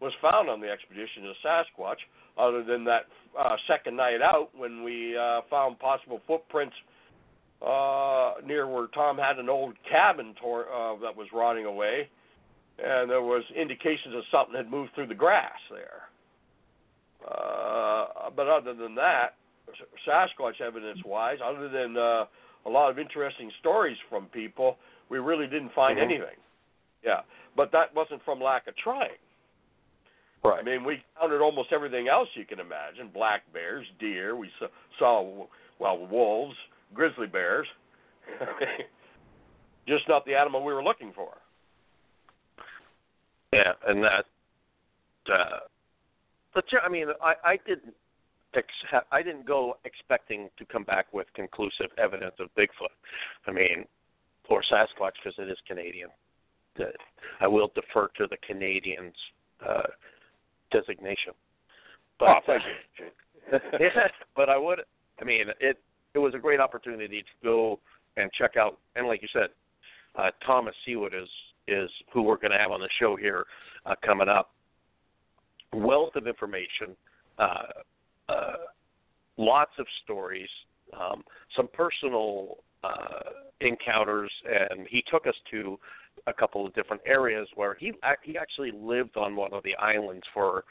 was 0.00 0.12
found 0.20 0.48
on 0.48 0.60
the 0.60 0.68
expedition 0.70 1.26
of 1.26 1.34
Sasquatch, 1.44 1.96
other 2.38 2.62
than 2.62 2.84
that 2.84 3.06
uh, 3.38 3.56
second 3.66 3.96
night 3.96 4.20
out 4.22 4.50
when 4.56 4.82
we 4.84 5.16
uh, 5.16 5.40
found 5.48 5.78
possible 5.78 6.20
footprints 6.26 6.74
uh, 7.62 8.34
near 8.44 8.66
where 8.68 8.86
Tom 8.88 9.16
had 9.16 9.38
an 9.38 9.48
old 9.48 9.74
cabin 9.90 10.34
tor- 10.40 10.66
uh, 10.72 10.96
that 11.00 11.16
was 11.16 11.28
rotting 11.32 11.64
away, 11.64 12.08
and 12.78 13.10
there 13.10 13.22
was 13.22 13.42
indications 13.58 14.12
that 14.14 14.22
something 14.30 14.54
had 14.54 14.70
moved 14.70 14.90
through 14.94 15.06
the 15.06 15.14
grass 15.14 15.58
there. 15.70 16.02
Uh, 17.26 18.30
but 18.36 18.46
other 18.48 18.74
than 18.74 18.94
that, 18.94 19.34
Sasquatch 20.06 20.60
evidence 20.60 20.98
wise, 21.04 21.38
other 21.42 21.68
than 21.68 21.96
uh, 21.96 22.24
a 22.66 22.70
lot 22.70 22.90
of 22.90 22.98
interesting 22.98 23.50
stories 23.60 23.96
from 24.10 24.26
people, 24.26 24.76
we 25.08 25.18
really 25.18 25.46
didn't 25.46 25.72
find 25.74 25.98
Mhm. 25.98 26.02
anything. 26.02 26.36
Yeah, 27.02 27.22
but 27.56 27.72
that 27.72 27.94
wasn't 27.94 28.22
from 28.24 28.40
lack 28.40 28.66
of 28.66 28.76
trying. 28.76 29.16
Right. 30.48 30.60
I 30.60 30.62
mean, 30.62 30.84
we 30.84 31.02
counted 31.18 31.40
almost 31.40 31.72
everything 31.72 32.08
else 32.08 32.28
you 32.34 32.44
can 32.44 32.60
imagine: 32.60 33.10
black 33.12 33.42
bears, 33.52 33.86
deer. 33.98 34.36
We 34.36 34.50
saw, 34.58 34.66
saw 34.98 35.46
well, 35.78 36.06
wolves, 36.06 36.56
grizzly 36.94 37.26
bears. 37.26 37.66
Just 39.88 40.08
not 40.08 40.24
the 40.24 40.34
animal 40.34 40.64
we 40.64 40.72
were 40.72 40.82
looking 40.82 41.12
for. 41.14 41.30
Yeah, 43.52 43.72
and 43.86 44.02
that. 44.02 44.24
Uh, 45.32 45.58
but 46.54 46.64
yeah, 46.72 46.80
I 46.84 46.88
mean, 46.88 47.08
I 47.22 47.34
I 47.44 47.58
didn't. 47.66 47.94
Ex- 48.54 49.02
I 49.12 49.22
didn't 49.22 49.46
go 49.46 49.76
expecting 49.84 50.48
to 50.58 50.64
come 50.64 50.84
back 50.84 51.12
with 51.12 51.26
conclusive 51.34 51.90
evidence 51.98 52.34
of 52.38 52.48
Bigfoot. 52.56 52.94
I 53.46 53.52
mean, 53.52 53.84
or 54.48 54.62
Sasquatch 54.62 55.12
because 55.22 55.38
it 55.38 55.50
is 55.50 55.58
Canadian. 55.66 56.08
I 57.40 57.46
will 57.46 57.70
defer 57.74 58.08
to 58.18 58.26
the 58.26 58.36
Canadians' 58.46 59.14
uh, 59.66 59.82
designation. 60.80 61.32
But, 62.18 62.28
oh, 62.28 62.38
thank 62.46 62.62
you. 62.98 63.58
yeah, 63.80 64.08
but 64.34 64.48
I 64.48 64.58
would. 64.58 64.80
I 65.20 65.24
mean, 65.24 65.46
it 65.60 65.78
it 66.14 66.18
was 66.18 66.34
a 66.34 66.38
great 66.38 66.60
opportunity 66.60 67.22
to 67.22 67.44
go 67.44 67.78
and 68.16 68.30
check 68.32 68.56
out. 68.56 68.78
And 68.96 69.06
like 69.06 69.22
you 69.22 69.28
said, 69.32 69.48
uh, 70.16 70.30
Thomas 70.44 70.74
Sewid 70.86 71.14
is 71.14 71.28
is 71.68 71.90
who 72.12 72.22
we're 72.22 72.36
going 72.36 72.52
to 72.52 72.58
have 72.58 72.70
on 72.70 72.80
the 72.80 72.88
show 73.00 73.16
here 73.16 73.44
uh, 73.84 73.94
coming 74.04 74.28
up. 74.28 74.50
Wealth 75.72 76.14
of 76.14 76.26
information, 76.26 76.96
uh, 77.38 77.62
uh, 78.28 78.52
lots 79.36 79.72
of 79.78 79.86
stories, 80.04 80.48
um, 80.98 81.24
some 81.56 81.68
personal 81.72 82.58
uh, 82.84 83.30
encounters, 83.60 84.30
and 84.70 84.86
he 84.88 85.02
took 85.10 85.26
us 85.26 85.34
to 85.50 85.78
a 86.26 86.32
couple 86.32 86.66
of 86.66 86.74
different 86.74 87.02
areas 87.06 87.48
where 87.54 87.74
he 87.74 87.92
he 88.22 88.36
actually 88.36 88.72
lived 88.72 89.16
on 89.16 89.36
one 89.36 89.52
of 89.52 89.62
the 89.62 89.74
islands 89.76 90.24
for 90.34 90.64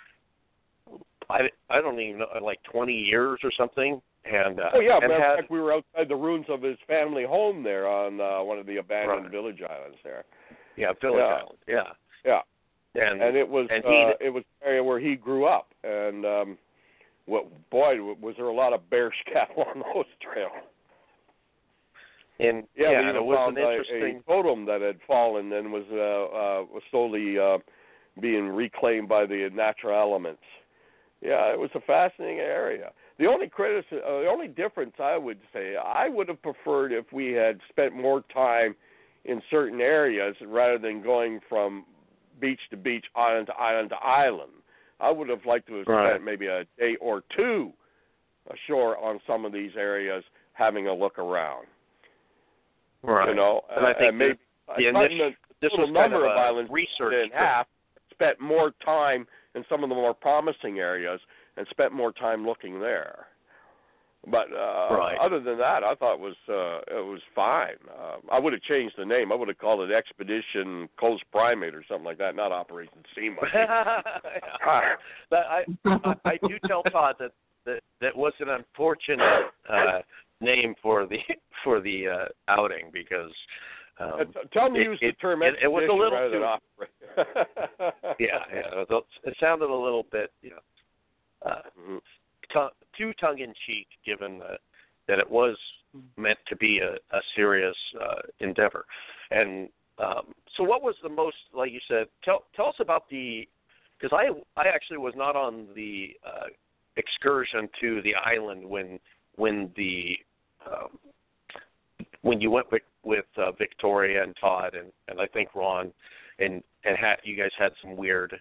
I, 1.29 1.41
I 1.69 1.81
don't 1.81 1.99
even 1.99 2.19
know 2.19 2.27
like 2.41 2.59
20 2.71 2.93
years 2.93 3.39
or 3.43 3.51
something. 3.57 4.01
And 4.25 4.59
uh, 4.59 4.69
Oh 4.73 4.79
yeah, 4.79 4.99
and 5.01 5.11
had, 5.11 5.35
fact, 5.37 5.51
we 5.51 5.59
were 5.59 5.73
outside 5.73 6.09
the 6.09 6.15
ruins 6.15 6.45
of 6.49 6.61
his 6.61 6.77
family 6.87 7.23
home 7.23 7.63
there 7.63 7.87
on 7.87 8.19
uh, 8.19 8.43
one 8.43 8.57
of 8.57 8.65
the 8.65 8.77
abandoned 8.77 9.23
Right. 9.23 9.31
village 9.31 9.61
islands 9.61 9.97
there, 10.03 10.25
yeah, 10.75 10.93
Village 10.99 11.25
yeah. 11.27 11.35
Island, 11.35 11.57
yeah, 11.67 12.41
Yeah. 12.95 13.11
and, 13.11 13.21
and 13.21 13.37
it 13.37 13.47
was 13.47 13.67
and 13.69 13.85
uh, 13.85 14.13
it 14.19 14.33
was 14.33 14.43
an 14.61 14.67
area 14.67 14.83
where 14.83 14.99
he 14.99 15.15
grew 15.15 15.45
up, 15.45 15.67
and 15.83 16.25
um, 16.25 16.57
what 17.27 17.45
boy 17.69 17.97
was 18.01 18.33
there 18.37 18.47
a 18.47 18.53
lot 18.53 18.73
of 18.73 18.89
bear 18.89 19.13
scat 19.29 19.49
on 19.57 19.83
those 19.93 20.05
trails. 20.21 20.51
And 22.39 22.63
Yeah, 22.75 22.91
yeah, 22.91 23.09
it 23.15 23.23
was 23.23 23.49
an 23.49 23.57
interesting. 23.57 24.17
a 24.25 24.31
totem 24.31 24.65
that 24.65 24.81
had 24.81 24.99
fallen 25.07 25.51
and 25.53 25.71
was 25.71 25.85
uh, 25.91 25.95
uh, 25.95 26.65
was 26.71 26.83
slowly 26.91 27.39
uh, 27.39 27.57
being 28.19 28.47
reclaimed 28.47 29.07
by 29.07 29.25
the 29.25 29.49
natural 29.53 29.99
elements. 29.99 30.43
Yeah, 31.21 31.51
it 31.51 31.59
was 31.59 31.69
a 31.75 31.81
fascinating 31.81 32.39
area. 32.39 32.91
The 33.17 33.27
only 33.27 33.47
criticism, 33.47 33.99
uh, 34.05 34.19
the 34.19 34.27
only 34.27 34.47
difference 34.49 34.93
I 34.99 35.17
would 35.17 35.39
say, 35.53 35.75
I 35.77 36.09
would 36.09 36.27
have 36.27 36.41
preferred 36.41 36.91
if 36.91 37.11
we 37.13 37.31
had 37.31 37.59
spent 37.69 37.95
more 37.95 38.21
time 38.33 38.75
in 39.23 39.41
certain 39.49 39.79
areas 39.81 40.35
rather 40.45 40.77
than 40.77 41.01
going 41.01 41.39
from 41.47 41.85
beach 42.39 42.59
to 42.69 42.77
beach, 42.77 43.05
island 43.15 43.47
to 43.47 43.53
island 43.55 43.89
to 43.91 43.95
island. 43.95 44.51
I 44.99 45.09
would 45.11 45.29
have 45.29 45.45
liked 45.45 45.67
to 45.67 45.75
have 45.79 45.87
Right. 45.87 46.11
spent 46.11 46.23
maybe 46.23 46.47
a 46.47 46.65
day 46.77 46.95
or 46.97 47.23
two 47.35 47.73
ashore 48.49 48.97
on 48.97 49.19
some 49.25 49.45
of 49.45 49.51
these 49.51 49.75
areas, 49.75 50.23
having 50.53 50.87
a 50.87 50.93
look 50.93 51.17
around. 51.17 51.67
Right. 53.05 53.29
You 53.29 53.35
know, 53.35 53.61
And 53.75 53.85
I 53.85 53.93
think 53.93 54.09
and 54.09 54.17
maybe 54.17 54.39
the 54.77 54.91
thought 54.91 55.05
initial- 55.11 55.29
the 55.29 55.35
this 55.61 55.71
little 55.71 55.87
was 55.87 55.95
kind 55.95 56.11
number 56.11 56.25
of 56.25 56.31
of 56.31 56.37
a 56.37 56.41
islands 56.41 56.71
research 56.71 57.13
in 57.13 57.31
half 57.31 57.67
spent 58.11 58.39
more 58.39 58.71
time 58.83 59.25
in 59.55 59.63
some 59.69 59.83
of 59.83 59.89
the 59.89 59.95
more 59.95 60.13
promising 60.13 60.79
areas 60.79 61.19
and 61.57 61.65
spent 61.69 61.91
more 61.93 62.11
time 62.11 62.45
looking 62.45 62.79
there. 62.79 63.27
But 64.27 64.51
uh 64.51 64.87
Right. 64.95 65.17
other 65.21 65.39
than 65.39 65.57
that, 65.59 65.83
I 65.83 65.93
thought 65.95 66.15
it 66.15 66.19
was 66.19 66.35
uh 66.49 66.79
it 66.97 67.05
was 67.05 67.21
fine. 67.35 67.77
Uh, 67.89 68.17
I 68.31 68.39
would 68.39 68.53
have 68.53 68.61
changed 68.63 68.95
the 68.97 69.05
name. 69.05 69.31
I 69.31 69.35
would 69.35 69.47
have 69.47 69.57
called 69.59 69.87
it 69.89 69.93
Expedition 69.93 70.89
Coast 70.99 71.23
Primate 71.31 71.75
or 71.75 71.83
something 71.87 72.05
like 72.05 72.17
that, 72.17 72.35
not 72.35 72.51
Operation 72.51 72.97
Sea 73.15 73.29
Monkey. 73.29 73.55
But 75.29 75.45
I, 75.49 75.63
I 75.85 76.15
I 76.25 76.37
do 76.47 76.57
tell 76.67 76.83
Todd 76.83 77.15
that 77.19 77.31
that 77.65 77.81
that 78.01 78.15
was 78.15 78.33
an 78.39 78.49
unfortunate 78.49 79.45
uh, 79.69 79.99
name 80.45 80.75
for 80.81 81.05
the 81.05 81.19
for 81.63 81.81
the 81.81 82.07
uh, 82.07 82.25
outing 82.47 82.89
because 82.93 83.31
Uh, 83.99 84.11
um, 84.19 84.33
t- 84.33 84.39
Tell 84.51 84.69
me 84.69 84.81
it- 84.81 84.87
use 84.91 84.99
the 85.01 85.11
term 85.13 85.41
it- 85.41 85.55
it 85.61 85.71
was 85.71 85.83
a 85.89 85.93
little 85.93 86.19
rather 86.19 86.39
too- 86.39 88.15
yeah 88.19 88.43
yeah 88.53 88.81
it, 88.81 88.89
was- 88.89 89.03
it 89.23 89.35
sounded 89.39 89.69
a 89.69 89.81
little 89.87 90.03
bit 90.11 90.31
you 90.41 90.51
know 90.51 90.63
uh, 91.49 91.61
Mhm. 91.79 92.01
t- 92.53 92.75
too 92.97 93.13
tongue 93.21 93.39
in 93.39 93.53
cheek 93.65 93.87
given 94.05 94.39
that 94.39 94.59
that 95.07 95.19
it 95.19 95.29
was 95.29 95.55
meant 96.17 96.39
to 96.47 96.55
be 96.57 96.79
a, 96.79 96.93
a 97.15 97.21
serious 97.35 97.77
uh, 98.01 98.21
endeavor. 98.39 98.83
And 99.31 99.69
um, 99.97 100.33
so 100.57 100.63
what 100.63 100.81
was 100.81 100.95
the 101.03 101.09
most 101.23 101.37
like 101.53 101.71
you 101.71 101.79
said 101.87 102.07
tell 102.23 102.43
tell 102.55 102.67
us 102.67 102.79
about 102.79 103.07
the 103.09 103.47
because 103.97 104.11
I 104.21 104.25
I 104.61 104.67
actually 104.67 104.97
was 104.97 105.13
not 105.15 105.35
on 105.35 105.67
the 105.75 106.17
uh, 106.25 106.47
excursion 106.97 107.69
to 107.81 108.01
the 108.01 108.13
island 108.15 108.61
when 108.67 108.99
when 109.37 109.71
the 109.77 110.17
um, 110.71 110.99
when 112.21 112.41
you 112.41 112.51
went 112.51 112.71
with 112.71 112.81
with 113.03 113.25
uh, 113.37 113.51
Victoria 113.51 114.23
and 114.23 114.35
Todd 114.39 114.75
and 114.75 114.91
and 115.07 115.21
I 115.21 115.27
think 115.27 115.53
Ron 115.55 115.91
and 116.39 116.63
and 116.83 116.97
had 116.97 117.15
you 117.23 117.35
guys 117.35 117.51
had 117.57 117.71
some 117.81 117.95
weird 117.95 118.35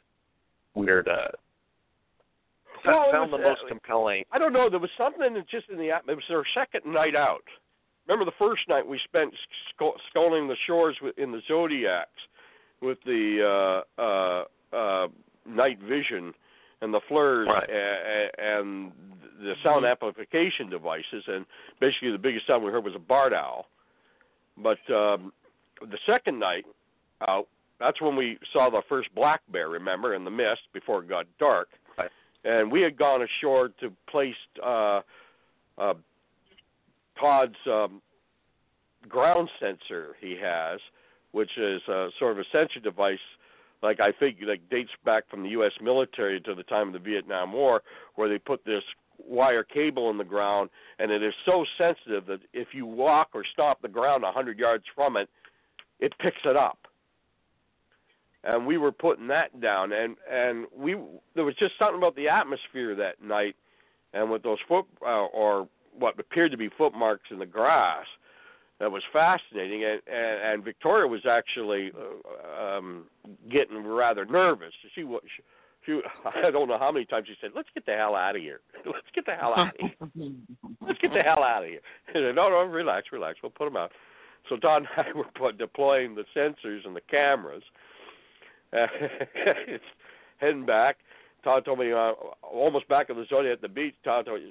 weird 0.75 1.09
uh 1.09 1.29
Well, 2.85 3.11
found 3.13 3.31
was, 3.31 3.41
the 3.41 3.47
most 3.47 3.61
uh, 3.65 3.69
compelling 3.69 4.25
I 4.33 4.39
don't 4.39 4.53
know. 4.53 4.69
There 4.71 4.81
was 4.81 4.91
something 4.99 5.35
that 5.35 5.49
just 5.49 5.69
in 5.71 5.79
the. 5.79 5.89
It 5.89 6.03
was 6.07 6.25
our 6.31 6.45
second 6.55 6.91
night 6.91 7.15
out. 7.15 7.45
Remember 8.07 8.25
the 8.25 8.37
first 8.39 8.63
night 8.69 8.87
we 8.87 9.01
spent 9.05 9.33
sc- 9.71 9.99
sculling 10.11 10.47
the 10.47 10.57
shores 10.67 10.97
with, 11.01 11.19
in 11.19 11.33
the 11.33 11.41
zodiacs 11.49 12.11
with 12.83 12.99
the 13.07 13.83
uh, 13.99 14.03
uh, 14.03 14.45
uh, 14.77 15.09
night 15.47 15.79
vision 15.81 16.35
and 16.85 16.93
the 16.95 17.01
flares 17.09 17.49
Right. 17.49 17.69
a- 17.69 18.31
a- 18.39 18.59
and 18.59 18.93
the 19.41 19.55
sound 19.65 19.85
amplification 19.85 20.71
devices. 20.71 21.25
And 21.27 21.45
basically, 21.81 22.13
the 22.13 22.19
biggest 22.19 22.47
sound 22.47 22.63
we 22.63 22.71
heard 22.71 22.85
was 22.85 22.95
a 22.95 22.99
barred 23.01 23.33
owl. 23.33 23.69
But 24.57 24.79
um, 24.91 25.33
the 25.81 25.99
second 26.07 26.39
night 26.39 26.65
out, 27.27 27.49
that's 27.81 28.01
when 28.01 28.15
we 28.15 28.39
saw 28.53 28.71
the 28.71 28.83
first 28.89 29.13
black 29.15 29.41
bear. 29.49 29.69
Remember, 29.69 30.15
in 30.15 30.25
the 30.25 30.31
mist 30.31 30.63
before 30.73 31.03
it 31.03 31.09
got 31.09 31.27
dark 31.39 31.69
Right. 31.99 32.11
and 32.45 32.71
we 32.71 32.81
had 32.83 32.97
gone 32.97 33.23
ashore 33.23 33.71
to 33.81 33.91
place 34.07 34.37
uh, 34.63 35.01
uh, 35.77 35.95
Todd's 37.19 37.57
um, 37.67 38.01
ground 39.09 39.51
sensor 39.59 40.17
he 40.21 40.37
has, 40.41 40.81
which 41.33 41.51
is 41.59 41.83
uh, 41.89 42.09
sort 42.19 42.33
of 42.33 42.39
a 42.39 42.45
sensor 42.53 42.81
device, 42.81 43.19
like 43.85 44.01
I 44.01 44.11
think 44.11 44.39
like 44.45 44.69
dates 44.71 44.91
back 45.05 45.29
from 45.31 45.43
the 45.43 45.51
U.S. 45.51 45.73
military 45.81 46.41
to 46.41 46.55
the 46.55 46.65
time 46.65 46.89
of 46.89 46.95
the 46.95 46.99
Vietnam 46.99 47.53
War, 47.53 47.83
where 48.17 48.29
they 48.29 48.39
put 48.39 48.65
this 48.65 48.83
wire 49.19 49.63
cable 49.63 50.11
in 50.11 50.19
the 50.19 50.25
ground, 50.25 50.71
and 50.99 51.13
it 51.13 51.23
is 51.23 51.35
so 51.47 51.65
sensitive 51.79 52.27
that 52.27 52.41
if 52.53 52.69
you 52.73 52.87
walk 52.87 53.29
or 53.35 53.45
stop 53.53 53.81
the 53.83 53.89
ground 53.89 54.25
a 54.25 54.33
hundred 54.33 54.59
yards 54.59 54.85
from 54.95 55.17
it, 55.17 55.29
it 56.01 56.13
picks 56.19 56.41
it 56.45 56.57
up 56.57 56.79
and 58.45 58.67
we 58.67 58.77
were 58.77 58.93
putting 58.93 59.27
that 59.29 59.61
down 59.61 59.93
and 59.93 60.17
and 60.31 60.67
we 60.77 60.97
there 61.35 61.45
was 61.45 61.55
just 61.57 61.73
something 61.79 61.99
about 61.99 62.15
the 62.17 62.29
atmosphere 62.29 62.95
that 62.95 63.23
night 63.23 63.57
and 64.13 64.31
with 64.31 64.43
those 64.43 64.59
foot 64.69 64.85
uh, 65.03 65.27
or 65.27 65.69
what 65.99 66.19
appeared 66.19 66.51
to 66.51 66.57
be 66.57 66.69
footmarks 66.77 67.31
in 67.31 67.39
the 67.39 67.47
grass 67.47 68.07
that 68.81 68.91
was 68.91 69.03
fascinating 69.13 69.85
and 69.85 70.01
and, 70.07 70.53
and 70.53 70.65
Victoria 70.65 71.07
was 71.07 71.25
actually 71.27 71.93
uh, 71.97 72.77
um 72.77 73.05
getting 73.51 73.85
rather 73.85 74.25
nervous. 74.25 74.73
She 74.95 75.05
was 75.05 75.23
she, 75.37 75.43
she 75.87 76.01
I 76.47 76.51
don't 76.51 76.69
know 76.69 76.79
how 76.79 76.93
many 76.93 77.05
times 77.05 77.27
she 77.29 77.35
said 77.41 77.51
let's 77.55 77.69
get 77.75 77.87
the 77.87 77.93
hell 77.93 78.15
out 78.15 78.37
of 78.37 78.43
here. 78.43 78.61
Let's 78.85 79.07
get 79.15 79.27
the 79.27 79.33
hell 79.33 79.55
out 79.57 79.69
of 79.69 79.75
here. 79.79 80.31
Let's 80.81 80.99
get 81.01 81.13
the 81.13 81.23
hell 81.23 81.43
out 81.43 81.65
of 81.65 81.71
here. 81.71 81.81
And 82.09 82.25
said, 82.27 82.35
no 82.35 82.49
no 82.49 82.63
relax 82.65 83.09
relax. 83.13 83.39
We'll 83.43 83.51
put 83.51 83.65
them 83.65 83.77
out. 83.77 83.93
So 84.49 84.57
Todd 84.57 84.85
and 84.97 85.07
I 85.07 85.17
were 85.17 85.25
put, 85.35 85.57
deploying 85.57 86.15
the 86.15 86.25
sensors 86.37 86.85
and 86.85 86.95
the 86.95 87.01
cameras. 87.11 87.63
It's 88.73 89.85
heading 90.39 90.67
back. 90.67 90.97
Todd 91.45 91.65
told 91.65 91.79
me 91.79 91.93
uh, 91.93 92.13
almost 92.43 92.89
back 92.89 93.11
at 93.11 93.17
the 93.17 93.25
Zodiac 93.29 93.55
at 93.55 93.63
the 93.63 93.69
beach. 93.69 93.95
Todd 94.03 94.27
told 94.27 94.43
me 94.43 94.51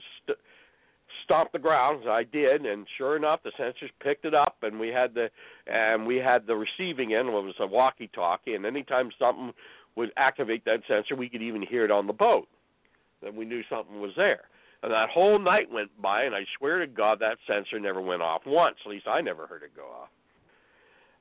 st- 1.24 1.26
stomp 1.26 1.52
the 1.52 1.60
ground. 1.60 2.08
I 2.10 2.24
did, 2.24 2.66
and 2.66 2.86
sure 2.98 3.16
enough, 3.16 3.42
the 3.44 3.52
sensors 3.60 3.90
picked 4.02 4.26
it 4.26 4.34
up, 4.34 4.58
and 4.62 4.80
we 4.80 4.90
had 4.90 5.14
the 5.14 5.30
and 5.68 6.06
we 6.06 6.18
had 6.18 6.46
the 6.48 6.56
receiving 6.56 7.14
end. 7.14 7.30
It 7.30 7.32
was 7.32 7.56
a 7.60 7.68
walkie-talkie, 7.68 8.56
and 8.56 8.66
anytime 8.66 9.12
something 9.18 9.54
would 9.96 10.12
activate 10.18 10.66
that 10.66 10.82
sensor, 10.88 11.16
we 11.16 11.30
could 11.30 11.42
even 11.42 11.62
hear 11.62 11.86
it 11.86 11.92
on 11.92 12.08
the 12.08 12.14
boat. 12.14 12.48
Then 13.22 13.36
we 13.36 13.46
knew 13.46 13.62
something 13.70 14.02
was 14.02 14.14
there. 14.16 14.44
And 14.82 14.92
that 14.92 15.10
whole 15.10 15.40
night 15.40 15.72
went 15.72 15.90
by, 16.02 16.24
and 16.24 16.36
I 16.36 16.46
swear 16.58 16.80
to 16.80 16.88
God 16.88 17.20
that 17.20 17.38
sensor 17.48 17.80
never 17.80 18.02
went 18.02 18.22
off 18.22 18.42
once. 18.46 18.76
At 18.84 18.92
least 18.92 19.08
I 19.08 19.22
never 19.22 19.48
heard 19.48 19.64
it 19.64 19.76
go 19.76 19.84
off. 19.86 20.10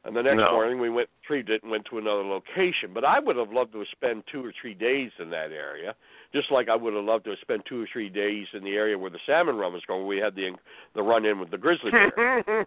And 0.05 0.16
the 0.16 0.23
next 0.23 0.39
No. 0.39 0.51
morning 0.51 0.81
we 0.81 0.91
went 0.91 1.09
retrieved 1.23 1.51
it 1.51 1.62
and 1.62 1.70
went 1.70 1.85
to 1.87 1.99
another 1.99 2.24
location. 2.24 2.93
But 2.93 3.05
I 3.05 3.20
would 3.20 3.37
have 3.37 3.53
loved 3.53 3.73
to 3.73 3.79
have 3.79 3.89
spent 3.89 4.27
two 4.27 4.45
or 4.45 4.53
three 4.61 4.74
days 4.74 5.12
in 5.20 5.31
that 5.31 5.53
area, 5.53 5.95
just 6.32 6.50
like 6.50 6.68
I 6.68 6.76
would 6.76 6.94
have 6.94 7.04
loved 7.04 7.24
to 7.24 7.30
have 7.30 7.38
spent 7.40 7.62
two 7.68 7.82
or 7.82 7.88
three 7.92 8.09
days 8.09 8.46
in 8.54 8.64
the 8.64 8.70
area 8.74 8.98
where 8.98 9.10
the 9.10 9.18
salmon 9.26 9.56
run 9.56 9.72
was 9.72 9.82
going. 9.86 10.06
We 10.06 10.18
had 10.18 10.34
the 10.34 10.50
the 10.94 11.02
run 11.02 11.24
in 11.24 11.38
with 11.38 11.50
the 11.50 11.59
grizzly 11.59 11.90
bear. 11.90 12.66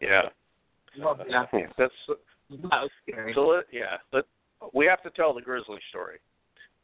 yeah. 0.00 0.22
Well, 0.98 1.18
yeah. 1.28 1.44
Yeah, 1.52 1.66
That's 1.78 1.92
That 2.50 2.58
was 2.62 2.90
scary. 3.08 3.32
so. 3.34 3.46
Let, 3.48 3.64
yeah, 3.72 3.96
but 4.12 4.26
we 4.74 4.86
have 4.86 5.02
to 5.02 5.10
tell 5.10 5.32
the 5.32 5.40
grizzly 5.40 5.78
story 5.88 6.18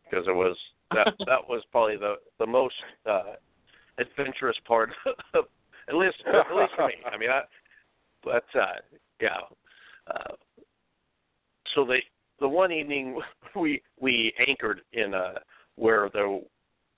because 0.08 0.26
it 0.28 0.34
was 0.34 0.56
that 0.94 1.12
that 1.26 1.48
was 1.48 1.62
probably 1.70 1.96
the 1.96 2.14
the 2.38 2.46
most 2.46 2.74
uh 3.08 3.34
adventurous 3.98 4.56
part 4.66 4.90
of 5.34 5.44
at 5.88 5.94
least 5.94 6.16
at 6.26 6.56
least 6.56 6.72
for 6.76 6.88
me. 6.88 6.94
I 7.12 7.16
mean, 7.16 7.30
I 7.30 7.42
but 8.24 8.44
uh 8.54 8.80
yeah. 9.20 9.38
Uh, 10.06 10.34
so 11.74 11.84
the 11.84 11.98
the 12.40 12.48
one 12.48 12.72
evening 12.72 13.20
we 13.54 13.82
we 14.00 14.32
anchored 14.46 14.82
in 14.92 15.14
uh 15.14 15.34
where 15.76 16.10
there 16.12 16.28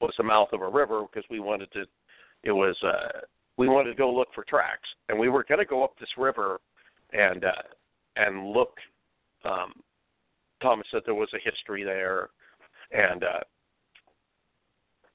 was 0.00 0.14
the 0.16 0.22
mouth 0.22 0.48
of 0.52 0.62
a 0.62 0.68
river 0.68 1.02
because 1.02 1.28
we 1.30 1.40
wanted 1.40 1.70
to 1.72 1.84
it 2.44 2.52
was 2.52 2.76
uh 2.82 3.20
we 3.56 3.68
wanted 3.68 3.90
to 3.90 3.96
go 3.96 4.12
look 4.14 4.28
for 4.34 4.44
tracks. 4.44 4.88
And 5.08 5.18
we 5.18 5.28
were 5.28 5.44
going 5.48 5.58
to 5.58 5.64
go 5.64 5.82
up 5.82 5.98
this 5.98 6.08
river 6.16 6.60
and 7.12 7.44
uh 7.44 7.52
and 8.16 8.52
look 8.52 8.78
um 9.44 9.72
Thomas 10.62 10.86
said 10.90 11.02
there 11.04 11.14
was 11.14 11.28
a 11.34 11.38
history 11.50 11.82
there. 11.84 12.30
And 12.92 13.24
uh 13.24 13.40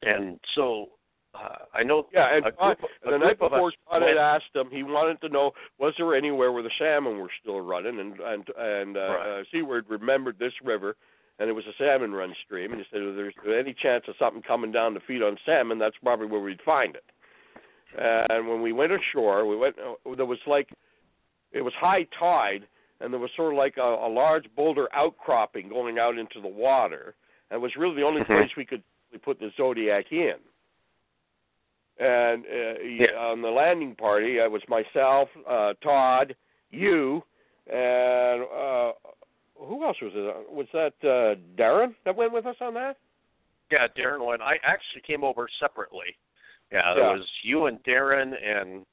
and 0.02 0.40
so 0.56 0.88
uh 1.34 1.60
I 1.74 1.84
know 1.84 2.08
Yeah, 2.14 2.36
and 2.36 2.46
Todd- 2.58 2.78
a 3.06 3.12
the 3.12 3.18
night 3.18 3.40
before 3.40 3.72
Todd 3.90 4.02
went, 4.02 4.08
had 4.08 4.18
asked 4.18 4.54
him, 4.54 4.70
he 4.72 4.84
wanted 4.84 5.22
to 5.22 5.30
know 5.30 5.52
was 5.80 5.94
there 5.98 6.14
anywhere 6.16 6.52
where 6.52 6.64
the 6.64 6.72
salmon 6.78 7.18
were 7.18 7.32
still 7.42 7.62
running, 7.62 8.00
and 8.00 8.20
and 8.20 8.48
and 8.58 8.98
uh, 8.98 9.00
Right. 9.00 9.40
uh, 9.40 9.44
Sewid 9.54 9.84
remembered 9.90 10.38
this 10.38 10.54
river, 10.64 10.96
and 11.40 11.50
it 11.50 11.54
was 11.54 11.66
a 11.66 11.74
salmon 11.78 12.14
run 12.14 12.34
stream, 12.46 12.72
and 12.72 12.80
he 12.80 12.88
said 12.92 13.02
if 13.02 13.16
there's 13.16 13.34
any 13.48 13.74
chance 13.74 14.06
of 14.08 14.16
something 14.20 14.42
coming 14.42 14.72
down 14.72 14.94
to 14.94 15.00
feed 15.02 15.22
on 15.22 15.38
salmon, 15.46 15.80
that's 15.80 15.98
probably 16.04 16.28
where 16.28 16.42
we'd 16.42 16.62
find 16.62 16.96
it. 16.96 17.04
And 17.96 18.48
when 18.48 18.62
we 18.62 18.72
went 18.72 18.92
ashore, 18.92 19.46
we 19.46 19.56
went. 19.56 19.76
Uh, 19.78 20.16
there 20.16 20.26
was 20.26 20.40
like, 20.48 20.70
it 21.52 21.62
was 21.62 21.74
high 21.80 22.08
tide, 22.20 22.68
and 23.00 23.14
there 23.14 23.20
was 23.20 23.30
sort 23.36 23.54
of 23.54 23.58
like 23.58 23.78
a, 23.78 23.82
a 23.82 24.10
large 24.10 24.46
boulder 24.56 24.88
outcropping 24.94 25.70
going 25.70 26.00
out 26.00 26.18
into 26.18 26.42
the 26.42 26.48
water, 26.48 27.16
and 27.50 27.58
it 27.58 27.62
was 27.62 27.76
really 27.76 27.96
the 27.96 28.04
only 28.04 28.22
Mhm. 28.22 28.28
place 28.28 28.56
we 28.56 28.66
could 28.66 28.84
put 29.22 29.40
the 29.40 29.52
Zodiac 29.56 30.12
in. 30.12 30.36
And 32.00 32.46
uh, 32.46 32.80
Yeah. 32.82 33.16
on 33.18 33.42
the 33.42 33.52
landing 33.52 33.96
party, 33.96 34.40
it 34.40 34.52
was 34.52 34.68
myself, 34.68 35.30
uh, 35.48 35.74
Todd, 35.82 36.36
you, 36.72 37.24
and 37.68 38.44
uh, 38.44 38.94
who 39.66 39.84
else 39.84 39.98
was 40.02 40.12
it? 40.16 40.52
Was 40.52 40.68
that 40.74 40.94
uh, 41.04 41.36
Darren 41.60 41.94
that 42.06 42.16
went 42.16 42.34
with 42.34 42.46
us 42.46 42.56
on 42.62 42.74
that? 42.76 42.98
Yeah, 43.72 43.88
Darren 43.98 44.26
went. 44.26 44.42
I 44.42 44.56
actually 44.64 45.02
came 45.06 45.24
over 45.24 45.48
separately. 45.60 46.16
Yeah, 46.72 46.94
there 46.94 47.04
Yeah. 47.04 47.14
was 47.14 47.28
you 47.44 47.66
and 47.68 47.82
Darren 47.84 48.34
and 48.44 48.86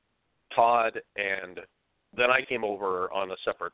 Todd, 0.55 1.01
and 1.16 1.60
then 2.16 2.30
I 2.30 2.42
came 2.42 2.64
over 2.64 3.10
on 3.12 3.30
a 3.30 3.36
separate. 3.44 3.72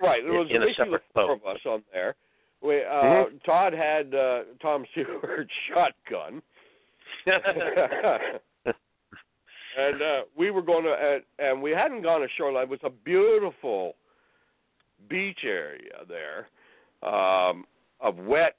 Right. 0.00 0.22
There 0.22 0.32
was 0.38 0.48
in 0.50 0.62
a 0.62 0.74
separate 0.74 1.02
four 1.14 1.36
boat. 1.36 1.40
of 1.44 1.56
us 1.56 1.60
on 1.66 1.82
there. 1.92 2.14
We, 2.60 2.82
uh, 2.84 3.02
Mhm. 3.02 3.42
Todd 3.44 3.72
had 3.72 4.14
uh, 4.14 4.44
Tom 4.60 4.86
Stewart's 4.92 5.52
shotgun. 5.68 6.42
and 7.26 8.40
uh, 10.02 10.22
we 10.36 10.50
were 10.50 10.62
going 10.62 10.84
to, 10.84 10.90
uh, 10.92 11.18
and 11.38 11.62
we 11.62 11.70
hadn't 11.72 12.02
gone 12.02 12.22
ashore. 12.22 12.50
It 12.62 12.68
was 12.68 12.78
a 12.82 12.90
beautiful 12.90 13.96
beach 15.08 15.40
area 15.44 16.04
there 16.08 16.48
um, 17.02 17.64
of 18.00 18.18
wet, 18.18 18.56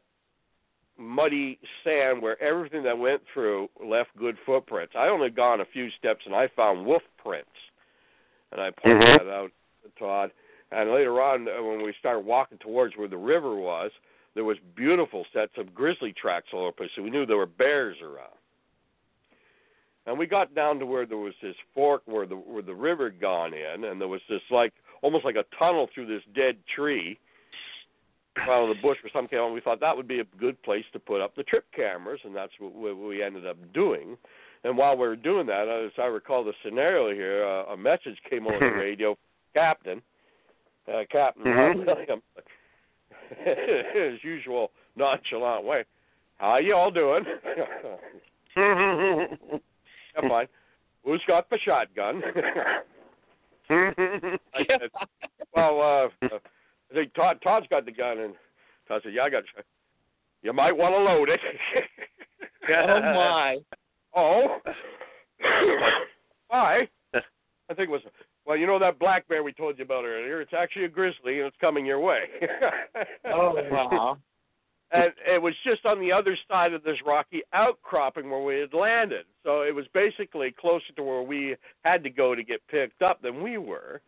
muddy 0.97 1.59
sand 1.83 2.21
where 2.21 2.41
everything 2.41 2.83
that 2.83 2.97
went 2.97 3.21
through 3.33 3.69
left 3.83 4.09
good 4.17 4.37
footprints. 4.45 4.93
I 4.97 5.07
only 5.07 5.29
gone 5.29 5.61
a 5.61 5.65
few 5.65 5.89
steps 5.91 6.21
and 6.25 6.35
I 6.35 6.47
found 6.55 6.85
wolf 6.85 7.03
prints, 7.17 7.49
and 8.51 8.61
I 8.61 8.71
pointed 8.71 9.03
Mhm. 9.03 9.17
that 9.17 9.29
out 9.29 9.51
to 9.83 9.89
Todd. 9.99 10.31
And 10.71 10.91
later 10.91 11.21
on, 11.21 11.47
uh, 11.47 11.63
when 11.63 11.81
we 11.81 11.93
started 11.93 12.25
walking 12.25 12.57
towards 12.57 12.97
where 12.97 13.07
the 13.07 13.17
river 13.17 13.55
was, 13.55 13.91
there 14.33 14.43
was 14.43 14.57
beautiful 14.75 15.25
sets 15.33 15.57
of 15.57 15.73
grizzly 15.73 16.13
tracks 16.13 16.47
all 16.53 16.61
over 16.61 16.71
the 16.71 16.77
place. 16.77 16.91
So 16.95 17.01
we 17.01 17.09
knew 17.09 17.25
there 17.25 17.37
were 17.37 17.45
bears 17.45 18.01
around. 18.01 18.37
And 20.05 20.17
we 20.17 20.25
got 20.25 20.55
down 20.55 20.79
to 20.79 20.85
where 20.85 21.05
there 21.05 21.17
was 21.17 21.33
this 21.41 21.55
fork 21.73 22.01
where 22.05 22.25
the 22.25 22.37
where 22.37 22.61
the 22.61 22.73
river 22.73 23.05
had 23.05 23.19
gone 23.19 23.53
in, 23.53 23.83
and 23.83 23.99
there 23.99 24.07
was 24.07 24.21
this 24.29 24.41
like 24.49 24.73
almost 25.01 25.25
like 25.25 25.35
a 25.35 25.45
tunnel 25.57 25.87
through 25.93 26.07
this 26.07 26.23
dead 26.35 26.57
tree 26.75 27.17
out 28.39 28.63
of 28.63 28.69
the 28.69 28.81
bush 28.81 28.97
or 29.03 29.09
some 29.13 29.27
kind. 29.27 29.41
And 29.43 29.53
we 29.53 29.61
thought 29.61 29.79
that 29.79 29.95
would 29.97 30.07
be 30.07 30.19
a 30.19 30.25
good 30.39 30.61
place 30.63 30.85
to 30.93 30.99
put 30.99 31.21
up 31.21 31.35
the 31.35 31.43
trip 31.43 31.65
cameras, 31.75 32.19
and 32.23 32.35
that's 32.35 32.51
what 32.59 32.73
we, 32.75 32.93
we 32.93 33.23
ended 33.23 33.47
up 33.47 33.57
doing. 33.73 34.17
And 34.63 34.77
while 34.77 34.95
we 34.95 35.07
were 35.07 35.15
doing 35.15 35.47
that, 35.47 35.67
as 35.67 35.91
I 35.97 36.05
recall 36.05 36.43
the 36.43 36.53
scenario 36.63 37.13
here, 37.13 37.45
uh, 37.45 37.73
a 37.73 37.77
message 37.77 38.17
came 38.29 38.47
on 38.47 38.59
the 38.59 38.65
radio, 38.77 39.17
Captain, 39.53 40.01
uh, 40.87 41.03
Captain 41.11 41.43
Mhm. 41.43 41.85
Williams, 41.85 42.23
his 43.93 44.23
usual 44.23 44.71
nonchalant 44.95 45.63
way. 45.65 45.83
How 46.37 46.57
you 46.57 46.75
all 46.75 46.91
doing? 46.91 47.23
yeah, 48.57 49.27
fine. 50.27 50.47
Who's 51.03 51.21
got 51.27 51.49
the 51.49 51.57
shotgun? 51.63 52.21
I 53.69 54.63
said, 54.67 54.89
well, 55.55 55.81
uh, 55.81 56.25
uh, 56.25 56.39
I 56.91 56.93
think 56.93 57.13
Todd, 57.13 57.39
Todd's 57.43 57.67
got 57.69 57.85
the 57.85 57.91
gun, 57.91 58.19
and 58.19 58.33
Todd 58.87 59.01
said, 59.03 59.13
yeah, 59.13 59.23
I 59.23 59.29
got 59.29 59.39
it. 59.39 59.65
You 60.41 60.53
might 60.53 60.75
want 60.75 60.93
to 60.93 60.99
load 60.99 61.29
it. 61.29 61.39
oh 62.69 63.01
my. 63.01 63.57
oh. 64.15 64.57
Why? 66.47 66.87
I 67.69 67.73
think 67.73 67.89
it 67.89 67.91
was, 67.91 68.01
well, 68.45 68.55
you 68.55 68.65
know 68.65 68.79
that 68.79 68.97
black 68.97 69.27
bear 69.27 69.43
we 69.43 69.51
told 69.51 69.77
you 69.77 69.83
about 69.83 70.05
earlier? 70.05 70.39
It's 70.39 70.53
actually 70.57 70.85
a 70.85 70.89
grizzly, 70.89 71.39
and 71.39 71.47
it's 71.47 71.57
coming 71.59 71.85
your 71.85 71.99
way. 71.99 72.21
Oh 73.25 73.53
wow. 73.69 74.17
And 74.91 75.11
it 75.27 75.41
was 75.41 75.53
just 75.65 75.85
on 75.85 75.99
the 75.99 76.11
other 76.11 76.37
side 76.47 76.71
of 76.73 76.83
this 76.83 76.97
rocky 77.05 77.41
outcropping 77.53 78.29
where 78.29 78.41
we 78.41 78.59
had 78.59 78.73
landed. 78.73 79.25
So 79.43 79.61
it 79.63 79.75
was 79.75 79.85
basically 79.93 80.51
closer 80.57 80.93
to 80.95 81.03
where 81.03 81.21
we 81.21 81.55
had 81.83 82.03
to 82.03 82.09
go 82.09 82.33
to 82.35 82.43
get 82.43 82.65
picked 82.69 83.01
up 83.01 83.21
than 83.21 83.43
we 83.43 83.57
were. 83.57 84.01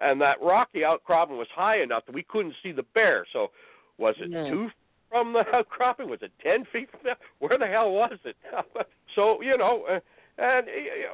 And 0.00 0.20
that 0.20 0.42
rocky 0.42 0.84
outcropping 0.84 1.36
was 1.36 1.46
high 1.54 1.82
enough 1.82 2.04
that 2.06 2.14
we 2.14 2.24
couldn't 2.24 2.54
see 2.62 2.72
the 2.72 2.82
bear. 2.94 3.24
So 3.32 3.52
was 3.96 4.16
it 4.18 4.32
Hmm. 4.32 4.50
two 4.52 4.70
from 5.08 5.32
the 5.32 5.44
outcropping? 5.54 6.08
Was 6.08 6.22
it 6.22 6.32
ten 6.42 6.64
feet 6.72 6.90
from 6.90 7.00
there? 7.04 7.16
Where 7.38 7.56
the 7.56 7.68
hell 7.68 7.92
was 7.92 8.18
it? 8.24 8.36
so 9.14 9.40
you 9.40 9.56
know, 9.56 9.84
uh, 9.88 10.00
and 10.36 10.66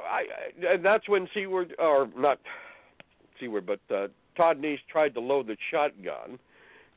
I, 0.09 0.25
I, 0.65 0.73
and 0.73 0.83
that's 0.83 1.07
when 1.07 1.27
Sewid 1.27 1.73
or 1.77 2.09
not 2.17 2.39
Sewid, 3.39 3.67
but 3.67 3.95
uh, 3.95 4.07
Todd 4.35 4.59
Neiss 4.59 4.79
tried 4.89 5.13
to 5.13 5.19
load 5.19 5.45
the 5.45 5.57
shotgun 5.69 6.39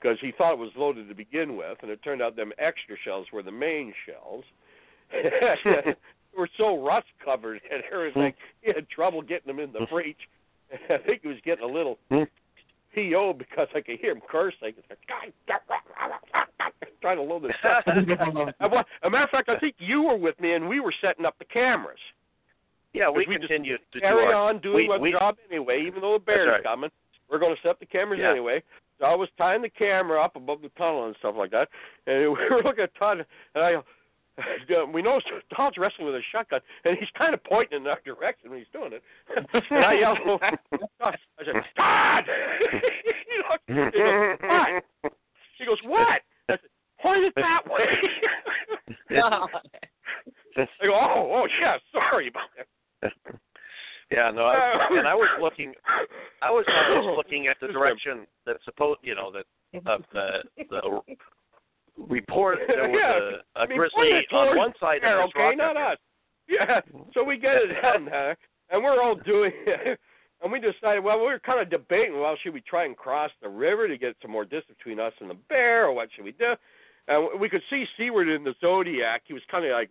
because 0.04 0.18
he 0.20 0.32
thought 0.36 0.52
it 0.52 0.58
was 0.58 0.70
loaded 0.76 1.08
to 1.08 1.14
begin 1.14 1.56
with, 1.56 1.78
and 1.80 1.90
it 1.90 2.02
turned 2.04 2.20
out 2.20 2.36
them 2.36 2.52
extra 2.58 2.94
shells 3.04 3.26
were 3.32 3.42
the 3.42 3.50
main 3.50 3.92
shells. 4.06 4.44
they 5.12 5.94
were 6.36 6.48
so 6.58 6.84
rust 6.84 7.06
covered 7.24 7.60
that 7.70 8.16
like 8.16 8.36
he 8.60 8.72
had 8.74 8.88
trouble 8.90 9.22
getting 9.22 9.46
them 9.46 9.60
in 9.60 9.72
the 9.72 9.86
breech. 9.90 10.18
I 10.90 10.98
think 10.98 11.22
he 11.22 11.28
was 11.28 11.38
getting 11.44 11.64
a 11.64 11.72
little 11.72 11.98
PO 12.10 13.34
because 13.38 13.68
I 13.74 13.80
could 13.80 13.98
hear 13.98 14.12
him 14.12 14.20
cursing. 14.28 14.74
He's 14.76 14.84
like, 14.90 14.98
God, 15.08 15.32
trying 17.00 17.16
to 17.16 17.22
load 17.22 17.44
this 17.44 17.52
stuff. 17.60 17.84
As 17.86 17.96
a 19.02 19.10
matter 19.10 19.24
of 19.24 19.30
fact, 19.30 19.48
I 19.48 19.58
think 19.58 19.76
you 19.78 20.02
were 20.02 20.18
with 20.18 20.38
me, 20.38 20.52
and 20.52 20.68
we 20.68 20.80
were 20.80 20.94
setting 21.00 21.24
up 21.24 21.38
the 21.38 21.44
cameras. 21.46 21.98
yeah, 22.92 23.08
we, 23.08 23.24
we 23.26 23.38
continued 23.38 23.80
to 23.92 24.00
Carry 24.00 24.26
do 24.26 24.32
our, 24.32 24.50
on 24.50 24.60
doing 24.60 24.88
we, 24.88 24.92
our 24.92 24.98
we, 25.00 25.12
job 25.12 25.36
anyway, 25.50 25.84
even 25.86 26.02
though 26.02 26.14
the 26.14 26.24
bear's 26.24 26.48
right. 26.48 26.62
coming. 26.62 26.90
We're 27.30 27.38
going 27.38 27.54
to 27.54 27.62
set 27.62 27.70
up 27.70 27.80
the 27.80 27.86
cameras 27.86 28.20
Yeah. 28.22 28.30
anyway. 28.30 28.62
So 28.98 29.06
I 29.06 29.14
was 29.14 29.28
tying 29.36 29.62
the 29.62 29.70
camera 29.70 30.22
up 30.22 30.36
above 30.36 30.62
the 30.62 30.70
tunnel 30.70 31.06
and 31.06 31.16
stuff 31.18 31.34
like 31.36 31.50
that, 31.50 31.68
and 32.06 32.20
we 32.20 32.28
were 32.50 32.62
looking 32.62 32.84
at 32.84 32.94
Todd, 32.96 33.24
and 33.54 33.64
I. 33.64 33.76
We 34.92 35.00
know 35.00 35.20
Todd's 35.54 35.78
wrestling 35.78 36.06
with 36.06 36.16
a 36.16 36.22
shotgun, 36.32 36.58
and 36.84 36.98
he's 36.98 37.08
kind 37.16 37.34
of 37.34 37.44
pointing 37.44 37.82
in 37.82 37.86
our 37.86 38.00
direction 38.04 38.50
when 38.50 38.58
he's 38.58 38.66
doing 38.72 38.90
it. 38.92 39.00
and 39.70 39.84
I 39.84 39.92
yelled, 39.94 40.18
oh, 40.26 40.38
I 41.00 41.14
said, 41.44 41.54
Todd! 41.76 42.24
you 43.68 43.78
know, 43.78 43.86
he 43.86 43.94
goes, 44.04 44.32
what? 44.42 45.12
He 45.56 45.64
goes, 45.64 45.78
what? 45.84 46.08
I 46.08 46.22
said, 46.48 46.58
point 47.00 47.22
it 47.22 47.32
that 47.36 47.60
way. 47.70 47.84
I 50.80 50.86
go, 50.86 50.94
oh, 50.94 51.30
oh, 51.32 51.46
yeah, 51.60 51.76
sorry 51.92 52.26
about 52.26 52.48
that. 53.02 53.12
Yeah, 54.14 54.30
no, 54.30 54.42
I, 54.44 54.86
and 54.98 55.08
I 55.08 55.14
was 55.14 55.28
looking, 55.40 55.72
I 56.42 56.50
was 56.50 56.64
was 56.68 57.14
looking 57.16 57.48
at 57.48 57.56
the 57.60 57.68
direction 57.68 58.26
that 58.46 58.56
supposed, 58.64 59.00
you 59.02 59.14
know, 59.14 59.32
that 59.32 59.44
of 59.86 60.02
the 60.12 60.42
the 60.70 61.00
report 61.96 62.58
there 62.68 62.88
was 62.88 62.98
Yeah, 63.00 63.62
a, 63.62 63.64
a 63.64 63.66
grizzly 63.66 64.12
on 64.32 64.56
one 64.56 64.72
side 64.80 65.00
there, 65.02 65.22
of 65.22 65.30
this 65.30 65.40
okay, 65.42 65.56
not 65.56 65.76
us. 65.76 65.98
yeah. 66.48 66.80
So 67.12 67.24
we 67.24 67.38
get 67.38 67.56
it 67.56 67.80
down 67.82 68.04
there, 68.04 68.36
and 68.70 68.82
we're 68.84 69.02
all 69.02 69.16
doing 69.16 69.52
it. 69.66 69.98
And 70.42 70.52
we 70.52 70.60
decided, 70.60 71.02
well, 71.02 71.18
we 71.18 71.24
were 71.26 71.38
kind 71.38 71.60
of 71.62 71.70
debating, 71.70 72.20
well, 72.20 72.36
should 72.42 72.52
we 72.52 72.60
try 72.60 72.84
and 72.84 72.94
cross 72.96 73.30
the 73.40 73.48
river 73.48 73.88
to 73.88 73.96
get 73.96 74.14
some 74.20 74.30
more 74.30 74.44
distance 74.44 74.76
between 74.76 75.00
us 75.00 75.12
and 75.20 75.30
the 75.30 75.38
bear, 75.48 75.86
or 75.86 75.92
what 75.94 76.08
should 76.14 76.24
we 76.24 76.32
do? 76.32 76.52
And 77.08 77.40
we 77.40 77.48
could 77.48 77.62
see 77.70 77.84
Sewid 77.98 78.34
in 78.34 78.44
the 78.44 78.54
Zodiac. 78.60 79.22
He 79.26 79.32
was 79.32 79.42
kind 79.50 79.64
of 79.64 79.72
like, 79.72 79.88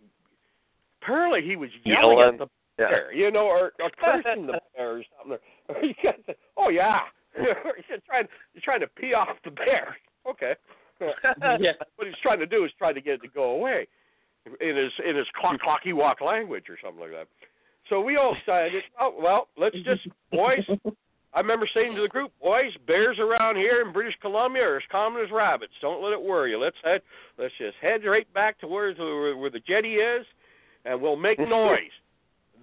apparently 1.02 1.42
he 1.42 1.56
was 1.56 1.70
yelling 1.84 2.18
Yelling. 2.18 2.34
at 2.34 2.38
the 2.38 2.46
Yeah. 2.78 2.88
bear, 2.88 3.12
you 3.12 3.30
know, 3.30 3.46
or, 3.46 3.72
or 3.80 3.90
cursing 4.00 4.46
the 4.46 4.60
bear 4.76 4.98
or 4.98 5.02
something. 5.18 5.38
Or 5.68 5.76
he 5.80 5.94
got 6.02 6.16
the, 6.26 6.34
oh 6.56 6.68
yeah, 6.68 7.00
you're 7.38 7.98
trying 8.06 8.26
you're 8.52 8.62
trying 8.64 8.80
to 8.80 8.88
pee 8.88 9.14
off 9.14 9.36
the 9.44 9.50
bear. 9.50 9.96
Okay. 10.28 10.54
Yeah. 11.00 11.72
What 11.96 12.06
he's 12.06 12.16
trying 12.22 12.38
to 12.38 12.46
do 12.46 12.64
is 12.64 12.70
try 12.78 12.92
to 12.92 13.00
get 13.00 13.14
it 13.14 13.22
to 13.22 13.28
go 13.28 13.50
away 13.50 13.86
in 14.60 14.76
his 14.76 14.92
in 15.08 15.16
his 15.16 15.26
clock 15.38 15.60
clocky 15.60 15.92
walk 15.92 16.20
language 16.20 16.64
or 16.68 16.78
something 16.82 17.00
like 17.00 17.10
that. 17.10 17.26
So 17.90 18.00
we 18.00 18.16
all 18.16 18.34
decided, 18.34 18.82
oh 19.00 19.14
well, 19.20 19.48
let's 19.56 19.76
just 19.84 20.06
boys. 20.32 20.64
I 21.34 21.40
remember 21.40 21.68
saying 21.74 21.96
to 21.96 22.02
the 22.02 22.08
group, 22.08 22.30
boys, 22.40 22.70
bears 22.86 23.18
around 23.18 23.56
here 23.56 23.82
in 23.84 23.92
British 23.92 24.14
Columbia 24.20 24.62
are 24.62 24.76
as 24.76 24.82
common 24.90 25.22
as 25.22 25.32
rabbits. 25.32 25.72
Don't 25.80 26.02
let 26.02 26.12
it 26.12 26.22
worry 26.22 26.52
you. 26.52 26.58
Let's 26.58 26.76
head. 26.84 27.00
Let's 27.38 27.52
just 27.58 27.76
head 27.82 28.04
right 28.04 28.32
back 28.32 28.60
to 28.60 28.68
where 28.68 28.94
the, 28.94 29.34
where 29.36 29.50
the 29.50 29.58
jetty 29.58 29.94
is, 29.94 30.24
and 30.84 31.00
we'll 31.00 31.16
make 31.16 31.40
noise. 31.40 31.90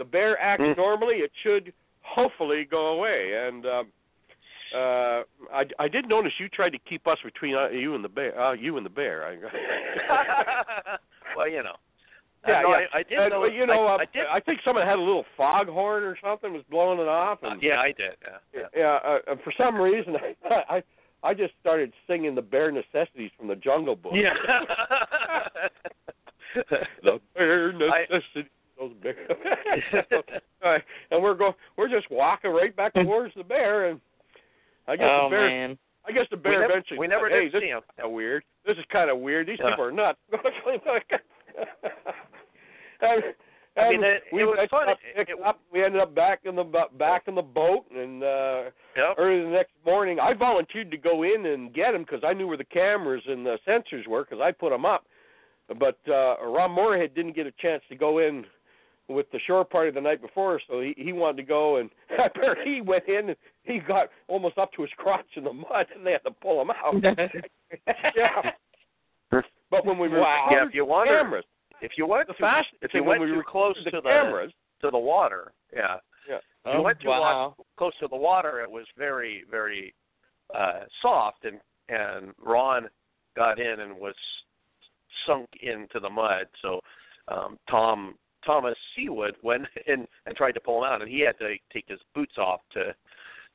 The 0.01 0.05
bear 0.05 0.39
acts 0.41 0.63
Mm. 0.63 0.77
normally. 0.77 1.17
It 1.17 1.31
should 1.43 1.71
hopefully 2.01 2.65
go 2.65 2.87
away. 2.87 3.33
And 3.47 3.63
um, 3.67 3.87
uh, 4.73 5.21
I, 5.53 5.65
I 5.77 5.87
did 5.87 6.09
notice 6.09 6.33
you 6.39 6.49
tried 6.49 6.71
to 6.71 6.79
keep 6.79 7.05
us 7.05 7.19
between 7.23 7.53
uh, 7.55 7.69
you 7.69 7.93
and 7.93 8.03
the 8.03 8.09
bear. 8.09 8.39
Uh, 8.39 8.53
you 8.53 8.77
and 8.77 8.85
the 8.85 8.89
bear. 8.89 9.25
I, 9.27 9.37
well, 11.37 11.47
you 11.47 11.61
know. 11.61 11.75
Yeah, 12.47 12.57
Uh, 12.57 12.61
no, 12.63 12.69
yeah. 12.69 12.75
I, 12.91 12.97
I 12.97 13.03
did 13.03 13.19
and, 13.19 13.29
know. 13.29 13.45
you 13.45 13.67
know, 13.67 13.85
I, 13.85 13.93
uh, 13.93 13.97
I 13.99 14.05
did. 14.11 14.23
I 14.33 14.39
think 14.39 14.61
someone 14.65 14.83
had 14.87 14.97
a 14.97 15.01
little 15.01 15.25
foghorn 15.37 16.01
or 16.03 16.17
something 16.23 16.51
was 16.51 16.63
blowing 16.71 16.97
it 16.99 17.07
off. 17.07 17.37
uh, 17.43 17.49
And, 17.49 17.61
yeah, 17.61 17.79
I 17.79 17.91
did. 17.91 18.13
Yeah. 18.23 18.37
yeah. 18.55 18.61
yeah. 18.75 18.99
Uh, 19.05 19.19
uh, 19.33 19.35
for 19.43 19.53
some 19.55 19.79
reason, 19.79 20.15
I, 20.49 20.77
I 20.77 20.83
I 21.23 21.33
just 21.35 21.53
started 21.61 21.93
singing 22.07 22.33
the 22.33 22.41
bare 22.41 22.71
necessities 22.71 23.29
from 23.37 23.47
the 23.47 23.55
Jungle 23.55 23.95
Book. 23.95 24.13
Yeah. 24.15 24.33
the 27.03 27.19
bare 27.35 27.71
necessities. 27.73 28.49
Those 28.81 28.93
bear. 29.03 29.15
All 30.63 30.71
right, 30.71 30.81
and 31.11 31.21
we're 31.21 31.35
going. 31.35 31.53
We're 31.77 31.87
just 31.87 32.09
walking 32.09 32.49
right 32.51 32.75
back 32.75 32.93
towards 32.95 33.33
the 33.35 33.43
bear, 33.43 33.89
and 33.89 34.01
I 34.87 34.95
guess 34.95 35.07
oh 35.09 35.27
the 35.29 35.35
bear. 35.35 35.47
man. 35.47 35.77
I 36.07 36.11
guess 36.11 36.25
the 36.31 36.37
we 36.37 36.41
bear 36.41 36.61
never, 36.61 36.71
eventually. 36.73 36.97
we 36.99 37.07
never 37.07 37.29
said, 37.29 37.35
hey, 37.37 37.43
did 37.45 37.53
this 37.53 37.61
see 37.61 37.67
him. 37.67 37.77
is 37.77 37.83
kind 37.95 38.07
of 38.07 38.11
weird. 38.11 38.43
This 38.65 38.75
is 38.77 38.83
kind 38.91 39.11
of 39.11 39.19
weird. 39.19 39.45
These 39.47 39.59
Yeah. 39.61 39.69
people 39.69 39.85
are 39.85 39.91
nuts. 39.91 40.17
and, 43.01 43.23
I 43.77 43.89
mean, 43.89 43.95
and 43.95 44.03
it- 44.03 44.23
we 44.33 44.41
it 44.41 44.45
was 44.45 44.57
picked 44.59 44.71
fun. 44.71 44.89
Up, 44.89 44.97
It- 45.15 45.29
it- 45.29 45.39
up, 45.45 45.59
we 45.71 45.83
ended 45.83 46.01
up 46.01 46.13
back 46.15 46.39
in 46.45 46.55
the 46.55 46.63
back 46.97 47.27
in 47.27 47.35
the 47.35 47.41
boat, 47.41 47.85
and 47.91 48.23
uh 48.23 48.63
Yep. 48.97 49.15
early 49.19 49.43
the 49.43 49.49
next 49.49 49.73
morning, 49.85 50.19
I 50.19 50.33
volunteered 50.33 50.91
to 50.91 50.97
go 50.97 51.23
in 51.23 51.45
and 51.45 51.71
get 51.73 51.93
him 51.95 52.01
because 52.01 52.23
I 52.23 52.33
knew 52.33 52.47
where 52.47 52.57
the 52.57 52.65
cameras 52.65 53.23
and 53.27 53.45
the 53.45 53.57
sensors 53.67 54.07
were 54.07 54.23
because 54.23 54.41
I 54.41 54.51
put 54.51 54.71
them 54.71 54.85
up. 54.85 55.05
But 55.79 55.97
uh 56.09 56.35
Ron 56.43 56.71
Morehead 56.71 57.13
didn't 57.15 57.35
get 57.35 57.47
a 57.47 57.51
chance 57.53 57.83
to 57.89 57.95
go 57.95 58.17
in 58.17 58.45
with 59.13 59.29
the 59.31 59.39
shore 59.45 59.63
party 59.65 59.91
the 59.91 60.01
night 60.01 60.21
before, 60.21 60.59
so 60.69 60.81
he 60.81 60.93
he 60.97 61.13
wanted 61.13 61.37
to 61.37 61.43
go, 61.43 61.77
and 61.77 61.89
apparently 62.25 62.75
he 62.75 62.81
went 62.81 63.07
in 63.07 63.29
and 63.29 63.37
he 63.63 63.79
got 63.79 64.09
almost 64.27 64.57
up 64.57 64.71
to 64.73 64.81
his 64.81 64.91
crotch 64.97 65.25
in 65.35 65.43
the 65.43 65.53
mud, 65.53 65.85
and 65.95 66.05
they 66.05 66.11
had 66.11 66.23
to 66.23 66.31
pull 66.31 66.61
him 66.61 66.71
out. 66.71 66.95
yeah. 68.15 68.51
But 69.69 69.85
when 69.85 69.97
we 69.97 70.09
were 70.09 70.19
Wow. 70.19 70.49
Yeah, 70.51 70.67
if 70.67 70.73
you 70.73 70.85
wanted, 70.85 71.11
cameras, 71.17 71.45
if 71.81 71.91
you 71.97 72.05
went 72.05 72.27
the 72.27 72.33
too, 72.33 72.43
fashion 72.43 72.77
if 72.81 72.93
you 72.93 73.03
went 73.03 73.21
when 73.21 73.29
we 73.29 73.33
too 73.33 73.37
were 73.37 73.43
close 73.43 73.75
to 73.83 73.91
the 73.91 74.01
cameras, 74.01 74.51
to 74.81 74.91
the 74.91 74.97
water, 74.97 75.53
yeah. 75.73 75.95
Yeah. 76.29 76.35
If 76.35 76.73
you 76.73 76.79
Oh, 76.79 76.81
went 76.83 76.99
too 76.99 77.07
wow. 77.07 77.55
wa- 77.57 77.63
close 77.77 77.93
to 78.01 78.07
the 78.07 78.15
water, 78.15 78.61
it 78.61 78.69
was 78.69 78.85
very, 78.97 79.43
very 79.49 79.93
uh 80.53 80.81
soft, 81.01 81.45
and 81.45 81.59
and 81.89 82.33
Ron 82.37 82.89
got 83.35 83.59
in 83.59 83.79
and 83.79 83.97
was 83.97 84.15
sunk 85.25 85.47
into 85.61 85.99
the 85.99 86.09
mud. 86.09 86.47
So 86.61 86.81
um 87.29 87.57
Tom 87.69 88.15
Thomas 88.45 88.75
Sewid 88.97 89.33
went 89.43 89.65
in 89.87 90.07
and 90.25 90.35
tried 90.35 90.53
to 90.53 90.59
pull 90.59 90.79
him 90.83 90.91
out, 90.91 91.01
and 91.01 91.09
he 91.09 91.21
had 91.21 91.37
to 91.39 91.55
take 91.71 91.85
his 91.87 91.99
boots 92.13 92.37
off 92.37 92.61
to 92.73 92.93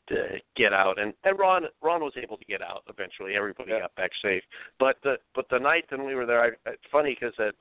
to 0.09 0.39
get 0.57 0.73
out. 0.73 1.01
And 1.01 1.13
and 1.25 1.39
Ron 1.39 1.65
Ron 1.83 2.03
was 2.03 2.15
able 2.17 2.37
to 2.37 2.45
get 2.45 2.63
out 2.63 2.83
eventually. 2.89 3.35
Everybody 3.35 3.73
Yeah. 3.73 3.81
got 3.81 3.95
back 3.97 4.11
safe. 4.23 4.43
But 4.79 4.97
the 5.03 5.17
but 5.35 5.47
the 5.51 5.59
night 5.59 5.85
that 5.91 6.05
we 6.05 6.15
were 6.15 6.27
there, 6.27 6.43
I, 6.43 6.71
it's 6.71 6.83
funny 6.93 7.17
because 7.19 7.35
that 7.39 7.55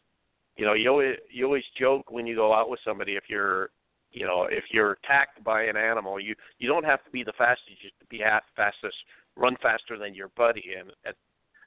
you 0.56 0.66
know 0.66 0.74
you 0.74 0.90
always 0.90 1.18
you 1.30 1.46
always 1.46 1.64
joke 1.78 2.12
when 2.12 2.26
you 2.28 2.36
go 2.36 2.54
out 2.54 2.70
with 2.70 2.80
somebody 2.86 3.14
if 3.14 3.24
you're 3.28 3.70
you 4.12 4.26
know 4.26 4.48
if 4.50 4.64
you're 4.72 4.94
attacked 5.04 5.44
by 5.44 5.64
an 5.64 5.76
animal 5.76 6.20
you 6.20 6.36
you 6.60 6.68
don't 6.68 6.86
have 6.86 7.04
to 7.04 7.12
be 7.12 7.24
the 7.24 7.34
fastest 7.38 7.70
you 7.82 7.90
have 7.90 8.00
to 8.00 8.06
be 8.08 8.24
fastest 8.56 8.96
run 9.36 9.58
faster 9.62 9.98
than 9.98 10.16
your 10.16 10.30
buddy 10.38 10.76
and 10.80 10.92
at 11.06 11.16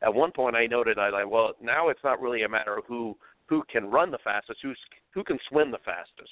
at 0.02 0.14
one 0.14 0.32
point 0.32 0.56
I 0.56 0.66
noted 0.66 0.98
I 0.98 1.10
like 1.10 1.30
well 1.30 1.52
now 1.60 1.88
it's 1.90 2.02
not 2.02 2.20
really 2.20 2.42
a 2.44 2.48
matter 2.48 2.76
of 2.78 2.84
who 2.86 3.16
who 3.48 3.62
can 3.70 3.90
run 3.90 4.10
the 4.10 4.18
fastest 4.22 4.58
who's 4.62 4.78
who 5.12 5.24
can 5.24 5.38
swim 5.48 5.70
the 5.70 5.78
fastest 5.84 6.30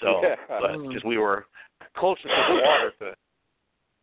so 0.00 0.20
Yeah. 0.22 0.36
because 0.88 1.04
we 1.04 1.18
were 1.18 1.46
closer 1.96 2.22
to 2.22 2.44
the 2.48 2.60
water 2.62 2.92
to 3.00 3.14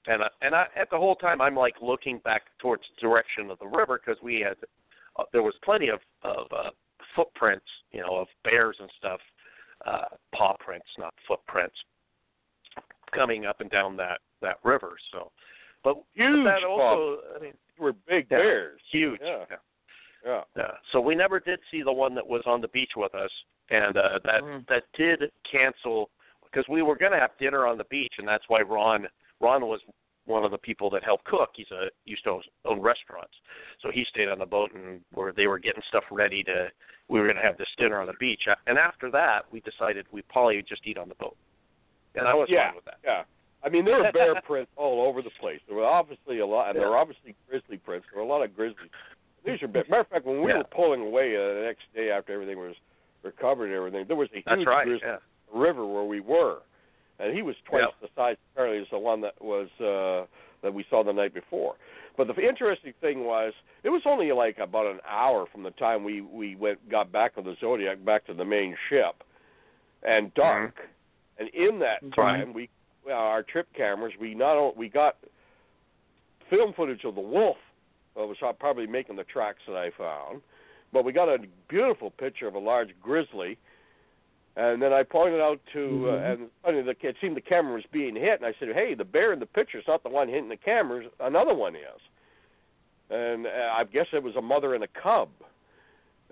and 0.05 0.21
I, 0.21 0.27
and 0.41 0.53
I, 0.53 0.65
at 0.75 0.89
the 0.89 0.97
whole 0.97 1.15
time 1.15 1.39
I'm 1.41 1.55
like 1.55 1.75
looking 1.81 2.17
back 2.19 2.43
towards 2.59 2.83
the 2.95 3.01
direction 3.07 3.49
of 3.49 3.57
the 3.59 3.67
river 3.67 3.99
because 4.05 4.21
we 4.21 4.39
had 4.41 4.57
uh, 5.17 5.23
there 5.31 5.43
was 5.43 5.53
plenty 5.63 5.89
of 5.89 5.99
of 6.23 6.47
uh, 6.51 6.69
footprints 7.15 7.65
you 7.91 8.01
know 8.01 8.17
of 8.17 8.27
bears 8.43 8.77
and 8.79 8.89
stuff 8.97 9.19
uh, 9.85 10.05
paw 10.33 10.55
prints 10.59 10.87
not 10.97 11.13
footprints 11.27 11.75
coming 13.13 13.45
up 13.45 13.61
and 13.61 13.69
down 13.69 13.95
that 13.97 14.19
that 14.41 14.57
river 14.63 14.95
so 15.11 15.31
but 15.83 15.97
Huge 16.13 16.45
that 16.45 16.63
also 16.63 17.19
I 17.35 17.39
mean 17.41 17.53
were 17.77 17.93
big 18.07 18.27
Yeah. 18.29 18.37
bears. 18.37 18.81
huge 18.91 19.19
Yeah. 19.23 19.45
yeah. 19.49 19.57
Yeah. 20.25 20.41
Yeah. 20.55 20.71
So 20.91 20.99
we 20.99 21.15
never 21.15 21.39
did 21.39 21.59
see 21.71 21.81
the 21.83 21.91
one 21.91 22.15
that 22.15 22.25
was 22.25 22.41
on 22.45 22.61
the 22.61 22.67
beach 22.69 22.91
with 22.95 23.13
us, 23.15 23.31
and 23.69 23.97
uh, 23.97 24.19
that 24.23 24.41
Mm. 24.41 24.67
that 24.67 24.83
did 24.97 25.31
cancel 25.49 26.09
because 26.43 26.67
we 26.69 26.81
were 26.81 26.95
going 26.95 27.11
to 27.11 27.19
have 27.19 27.31
dinner 27.39 27.65
on 27.65 27.77
the 27.77 27.85
beach, 27.85 28.13
and 28.17 28.27
that's 28.27 28.45
why 28.47 28.61
Ron 28.61 29.07
Ron 29.39 29.65
was 29.67 29.81
one 30.25 30.45
of 30.45 30.51
the 30.51 30.57
people 30.57 30.89
that 30.89 31.03
helped 31.03 31.25
cook. 31.25 31.49
He's 31.55 31.71
a 31.71 31.89
used 32.05 32.23
to 32.23 32.39
own 32.65 32.79
restaurants, 32.79 33.33
so 33.81 33.91
he 33.91 34.05
stayed 34.09 34.29
on 34.29 34.39
the 34.39 34.45
boat 34.45 34.71
and 34.73 35.01
where 35.13 35.33
they 35.33 35.47
were 35.47 35.59
getting 35.59 35.83
stuff 35.89 36.03
ready 36.11 36.43
to. 36.43 36.71
We 37.09 37.19
were 37.19 37.25
going 37.25 37.35
to 37.35 37.43
have 37.43 37.57
this 37.57 37.67
dinner 37.77 37.99
on 37.99 38.07
the 38.07 38.13
beach, 38.19 38.43
and 38.65 38.77
after 38.77 39.11
that, 39.11 39.41
we 39.51 39.59
decided 39.59 40.05
we'd 40.11 40.27
probably 40.29 40.61
just 40.61 40.87
eat 40.87 40.97
on 40.97 41.09
the 41.09 41.15
boat, 41.15 41.35
and 42.15 42.27
I 42.27 42.33
was 42.33 42.47
yeah. 42.49 42.67
fine 42.67 42.75
with 42.75 42.85
that. 42.85 42.99
Yeah. 43.03 43.23
I 43.63 43.69
mean, 43.69 43.85
there 43.85 43.97
were 43.97 44.11
bear 44.11 44.41
prints 44.45 44.71
all 44.75 45.07
over 45.07 45.21
the 45.21 45.29
place. 45.39 45.59
There 45.67 45.77
were 45.77 45.85
obviously 45.85 46.39
a 46.39 46.45
lot, 46.45 46.69
and 46.69 46.79
there 46.79 46.89
were 46.89 46.97
obviously 46.97 47.35
grizzly 47.49 47.77
prints. 47.77 48.07
There 48.11 48.21
were 48.21 48.27
a 48.27 48.31
lot 48.31 48.43
of 48.43 48.55
grizzlies. 48.55 48.89
These 49.45 49.61
are 49.61 49.67
big. 49.67 49.89
Matter 49.89 50.01
of 50.01 50.07
fact, 50.07 50.25
when 50.25 50.41
we 50.41 50.51
Yeah. 50.51 50.59
were 50.59 50.63
pulling 50.65 51.01
away 51.01 51.35
uh, 51.35 51.53
the 51.55 51.61
next 51.65 51.83
day 51.93 52.11
after 52.11 52.33
everything 52.33 52.57
was 52.57 52.75
recovered 53.23 53.65
and 53.65 53.73
everything, 53.75 54.05
there 54.07 54.15
was 54.15 54.29
a 54.33 54.41
huge 54.55 54.67
right. 54.67 54.87
Yeah. 54.87 55.17
river 55.53 55.85
where 55.85 56.03
we 56.03 56.19
were, 56.19 56.59
and 57.19 57.33
he 57.35 57.41
was 57.41 57.55
twice 57.65 57.83
Yep. 57.83 57.93
the 58.01 58.09
size 58.15 58.37
apparently 58.53 58.81
as 58.81 58.89
the 58.89 58.99
one 58.99 59.21
that 59.21 59.39
was 59.41 59.69
uh, 59.81 60.25
that 60.61 60.73
we 60.73 60.83
saw 60.89 61.03
the 61.03 61.11
night 61.13 61.33
before. 61.33 61.75
But 62.15 62.27
the 62.27 62.47
interesting 62.47 62.93
thing 63.01 63.25
was, 63.25 63.53
it 63.83 63.89
was 63.89 64.03
only 64.05 64.31
like 64.31 64.59
about 64.59 64.85
an 64.85 64.99
hour 65.07 65.45
from 65.51 65.63
the 65.63 65.71
time 65.71 66.03
we 66.03 66.21
we 66.21 66.55
went 66.55 66.87
got 66.89 67.11
back 67.11 67.33
on 67.37 67.43
the 67.43 67.55
Zodiac 67.59 68.03
back 68.05 68.25
to 68.27 68.33
the 68.33 68.45
main 68.45 68.77
ship, 68.89 69.23
and 70.03 70.33
dark. 70.33 70.79
And 71.39 71.49
in 71.49 71.79
that 71.79 71.99
time, 72.15 72.53
we 72.53 72.69
our 73.11 73.43
trip 73.43 73.67
cameras 73.75 74.13
we 74.19 74.33
not 74.35 74.55
only 74.55 74.75
we 74.77 74.87
got 74.89 75.17
film 76.49 76.73
footage 76.73 77.03
of 77.03 77.15
the 77.15 77.21
wolf 77.21 77.57
that 78.15 78.27
was 78.27 78.37
probably 78.59 78.87
making 78.87 79.15
the 79.15 79.23
tracks 79.23 79.59
that 79.67 79.75
I 79.75 79.91
found, 79.97 80.41
but 80.91 81.03
we 81.03 81.11
got 81.11 81.29
a 81.29 81.39
beautiful 81.67 82.11
picture 82.11 82.47
of 82.47 82.55
a 82.55 82.59
large 82.59 82.89
grizzly. 83.01 83.57
And 84.55 84.79
then 84.79 84.93
I 84.93 85.01
pointed 85.01 85.41
out 85.41 85.59
to, 85.73 86.11
uh, 86.11 86.31
and 86.31 86.47
funny, 86.61 86.83
the, 86.83 86.95
it 87.01 87.15
seemed 87.19 87.35
the 87.35 87.41
camera 87.41 87.73
was 87.73 87.85
being 87.91 88.15
hit, 88.15 88.39
and 88.39 88.45
I 88.45 88.53
said, 88.59 88.69
"Hey, 88.75 88.93
the 88.93 89.03
bear 89.03 89.33
in 89.33 89.39
the 89.39 89.47
picture's 89.47 89.85
not 89.87 90.03
the 90.03 90.09
one 90.09 90.27
hitting 90.27 90.49
the 90.49 90.57
cameras. 90.57 91.07
Another 91.19 91.55
one 91.55 91.75
is." 91.75 92.01
And 93.09 93.47
uh, 93.47 93.49
I 93.75 93.83
guess 93.85 94.05
it 94.13 94.21
was 94.21 94.35
a 94.35 94.41
mother 94.41 94.75
and 94.75 94.83
a 94.83 94.87
cub. 94.87 95.29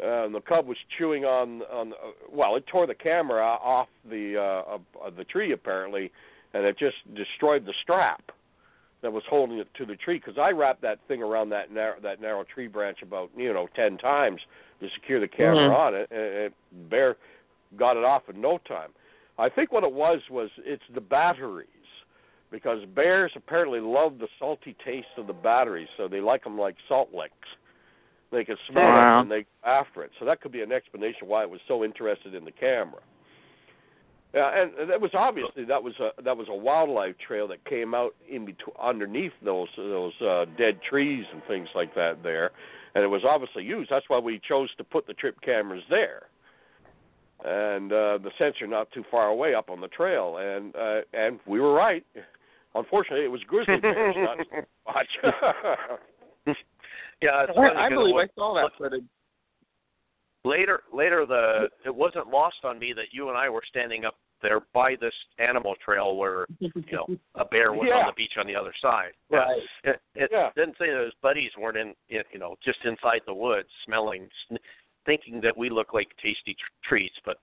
Uh, 0.02 0.26
and 0.26 0.36
the 0.36 0.42
cub 0.42 0.68
was 0.68 0.78
chewing 0.98 1.26
on, 1.26 1.64
on. 1.64 1.94
Uh, 1.94 2.12
well, 2.32 2.56
it 2.58 2.68
tore 2.68 2.86
the 2.86 2.94
camera 2.94 3.44
off 3.44 3.88
the 4.08 4.38
uh, 4.38 4.72
of, 4.72 4.82
of 5.04 5.16
the 5.16 5.24
tree 5.24 5.52
apparently, 5.52 6.12
and 6.54 6.64
it 6.64 6.78
just 6.78 6.98
destroyed 7.16 7.66
the 7.66 7.74
strap 7.82 8.32
that 9.02 9.12
was 9.12 9.24
holding 9.30 9.58
it 9.58 9.68
to 9.76 9.86
the 9.86 9.96
tree. 9.96 10.18
Because 10.24 10.38
I 10.38 10.52
wrapped 10.52 10.82
that 10.82 11.00
thing 11.08 11.22
around 11.22 11.50
that 11.50 11.72
narrow, 11.72 12.00
that 12.02 12.22
narrow 12.22 12.44
tree 12.44 12.68
branch 12.68 13.02
about 13.02 13.30
you 13.36 13.54
know 13.54 13.68
ten 13.76 13.98
times 13.98 14.42
to 14.80 14.90
secure 14.90 15.20
the 15.20 15.28
camera 15.28 15.70
Mhm. 15.70 15.76
on 15.76 15.96
it, 15.96 16.12
and 16.12 16.20
it 16.20 16.54
bear 16.90 17.18
got 17.78 17.98
it 17.98 18.04
off 18.04 18.30
in 18.30 18.42
no 18.42 18.58
time. 18.60 18.92
I 19.38 19.50
think 19.50 19.72
what 19.72 19.84
it 19.84 19.92
was 19.92 20.30
was 20.30 20.50
it's 20.58 20.84
the 20.94 21.02
batteries 21.02 21.68
because 22.52 22.84
bears 22.86 23.32
apparently 23.36 23.80
love 23.80 24.20
the 24.20 24.28
salty 24.38 24.76
taste 24.84 25.08
of 25.18 25.26
the 25.26 25.34
batteries, 25.34 25.88
so 25.96 26.08
they 26.08 26.20
like 26.20 26.44
them 26.44 26.60
like 26.60 26.76
salt 26.88 27.14
licks. 27.14 27.48
They 28.30 28.44
can 28.44 28.58
smell 28.70 28.92
Wow. 28.92 29.20
it 29.20 29.22
and 29.22 29.32
they 29.32 29.42
go 29.44 29.48
after 29.64 30.04
it. 30.04 30.12
So 30.20 30.26
that 30.26 30.42
could 30.42 30.52
be 30.52 30.62
an 30.62 30.72
explanation 30.72 31.28
why 31.28 31.44
it 31.44 31.50
was 31.50 31.62
so 31.68 31.84
interested 31.84 32.34
in 32.34 32.46
the 32.46 32.52
camera. 32.52 33.02
Yeah, 34.34 34.62
and, 34.62 34.74
and 34.76 34.90
that 34.90 35.02
was 35.02 35.12
obviously 35.14 35.66
that 35.66 35.84
was 35.84 35.94
a 36.00 36.22
that 36.24 36.38
was 36.38 36.48
a 36.50 36.56
wildlife 36.56 37.16
trail 37.26 37.50
that 37.50 37.66
came 37.66 37.94
out 37.94 38.16
in 38.30 38.46
between 38.46 38.76
underneath 38.82 39.34
those 39.44 39.68
those 39.76 40.14
uh, 40.22 40.46
dead 40.58 40.80
trees 40.90 41.26
and 41.34 41.42
things 41.50 41.68
like 41.76 41.94
that 41.96 42.24
there, 42.24 42.52
and 42.96 43.04
it 43.04 43.08
was 43.08 43.24
obviously 43.28 43.64
used. 43.64 43.90
That's 43.92 44.08
why 44.08 44.20
we 44.20 44.40
chose 44.48 44.70
to 44.78 44.86
put 44.86 45.06
the 45.06 45.14
trip 45.14 45.36
cameras 45.42 45.84
there, 45.90 46.28
and 47.44 47.92
uh, 47.92 48.20
the 48.20 48.32
sensor 48.38 48.68
not 48.68 48.90
too 48.94 49.04
far 49.12 49.28
away 49.28 49.54
up 49.54 49.70
on 49.70 49.82
the 49.82 49.90
trail, 49.90 50.38
and 50.38 50.74
uh, 50.78 51.02
and 51.14 51.40
we 51.46 51.60
were 51.60 51.74
right. 51.74 52.06
Unfortunately, 52.74 53.26
it 53.26 53.32
was 53.32 53.42
grizzly 53.46 53.78
bears, 53.82 54.16
not 54.18 54.38
watch. 54.88 55.08
yeah, 57.22 57.44
it's 57.44 57.52
I, 57.58 57.74
funny 57.74 57.96
believe 57.96 58.16
it 58.16 58.32
I 58.32 58.40
saw 58.40 58.54
that 58.56 58.72
footage. 58.78 59.04
Later 60.44 60.82
later 60.94 61.26
the 61.26 61.70
it 61.86 61.94
wasn't 61.94 62.28
lost 62.28 62.58
on 62.64 62.80
me 62.80 62.94
that 62.94 63.06
you 63.12 63.30
and 63.30 63.38
I 63.38 63.50
were 63.50 63.64
standing 63.70 64.06
up 64.06 64.16
there 64.42 64.62
by 64.74 64.96
this 65.00 65.14
animal 65.38 65.76
trail 65.84 66.16
where 66.16 66.48
you 66.60 66.72
know 66.92 67.06
a 67.36 67.46
bear 67.46 67.74
was 67.74 67.88
Yeah. 67.90 68.00
on 68.00 68.06
the 68.08 68.14
beach 68.14 68.34
on 68.38 68.48
the 68.48 68.56
other 68.56 68.74
side. 68.82 69.12
Right. 69.30 69.62
It, 69.84 70.02
it 70.16 70.30
Yeah. 70.32 70.50
didn't 70.56 70.78
say 70.80 70.88
those 70.90 71.12
buddies 71.22 71.52
weren't 71.60 71.78
in, 71.78 71.94
you 72.10 72.24
know 72.40 72.56
just 72.64 72.80
inside 72.84 73.22
the 73.28 73.34
woods 73.34 73.70
smelling, 73.86 74.28
sn- 74.48 74.58
thinking 75.06 75.42
that 75.42 75.56
we 75.56 75.70
looked 75.70 75.94
like 75.94 76.08
tasty 76.22 76.54
tr- 76.56 76.88
treats, 76.90 77.16
but 77.26 77.38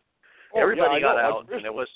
Oh, 0.55 0.61
everybody 0.61 0.95
yeah, 0.95 1.01
got 1.09 1.17
know. 1.17 1.39
out 1.39 1.53
and 1.53 1.67
it 1.67 1.75
was. 1.75 1.89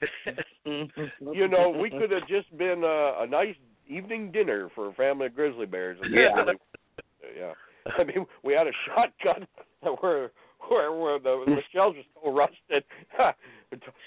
you 0.64 1.48
know, 1.48 1.68
we 1.68 1.90
could 1.90 2.10
have 2.10 2.26
just 2.26 2.56
been 2.56 2.82
a, 2.84 3.22
a 3.22 3.26
nice 3.26 3.54
evening 3.88 4.32
dinner 4.32 4.70
for 4.74 4.88
a 4.88 4.92
family 4.94 5.26
of 5.26 5.34
grizzly 5.34 5.66
bears. 5.66 5.98
Yeah. 6.10 6.44
yeah. 7.36 7.52
I 7.98 8.04
mean, 8.04 8.26
we 8.42 8.52
had 8.52 8.66
a 8.66 8.72
shotgun 8.86 9.46
where 10.00 10.30
where 10.68 10.92
where 10.92 11.18
the, 11.18 11.44
the 11.46 11.52
mm. 11.52 11.62
shells 11.72 11.96
were 11.96 12.02
so 12.24 12.32
rusted. 12.32 12.84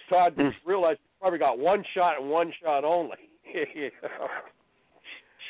Todd 0.10 0.36
mm. 0.36 0.52
realized 0.66 1.00
he 1.02 1.10
probably 1.20 1.40
got 1.40 1.58
one 1.58 1.84
shot 1.94 2.22
and 2.22 2.30
one 2.30 2.54
shot 2.62 2.84
only. 2.84 3.18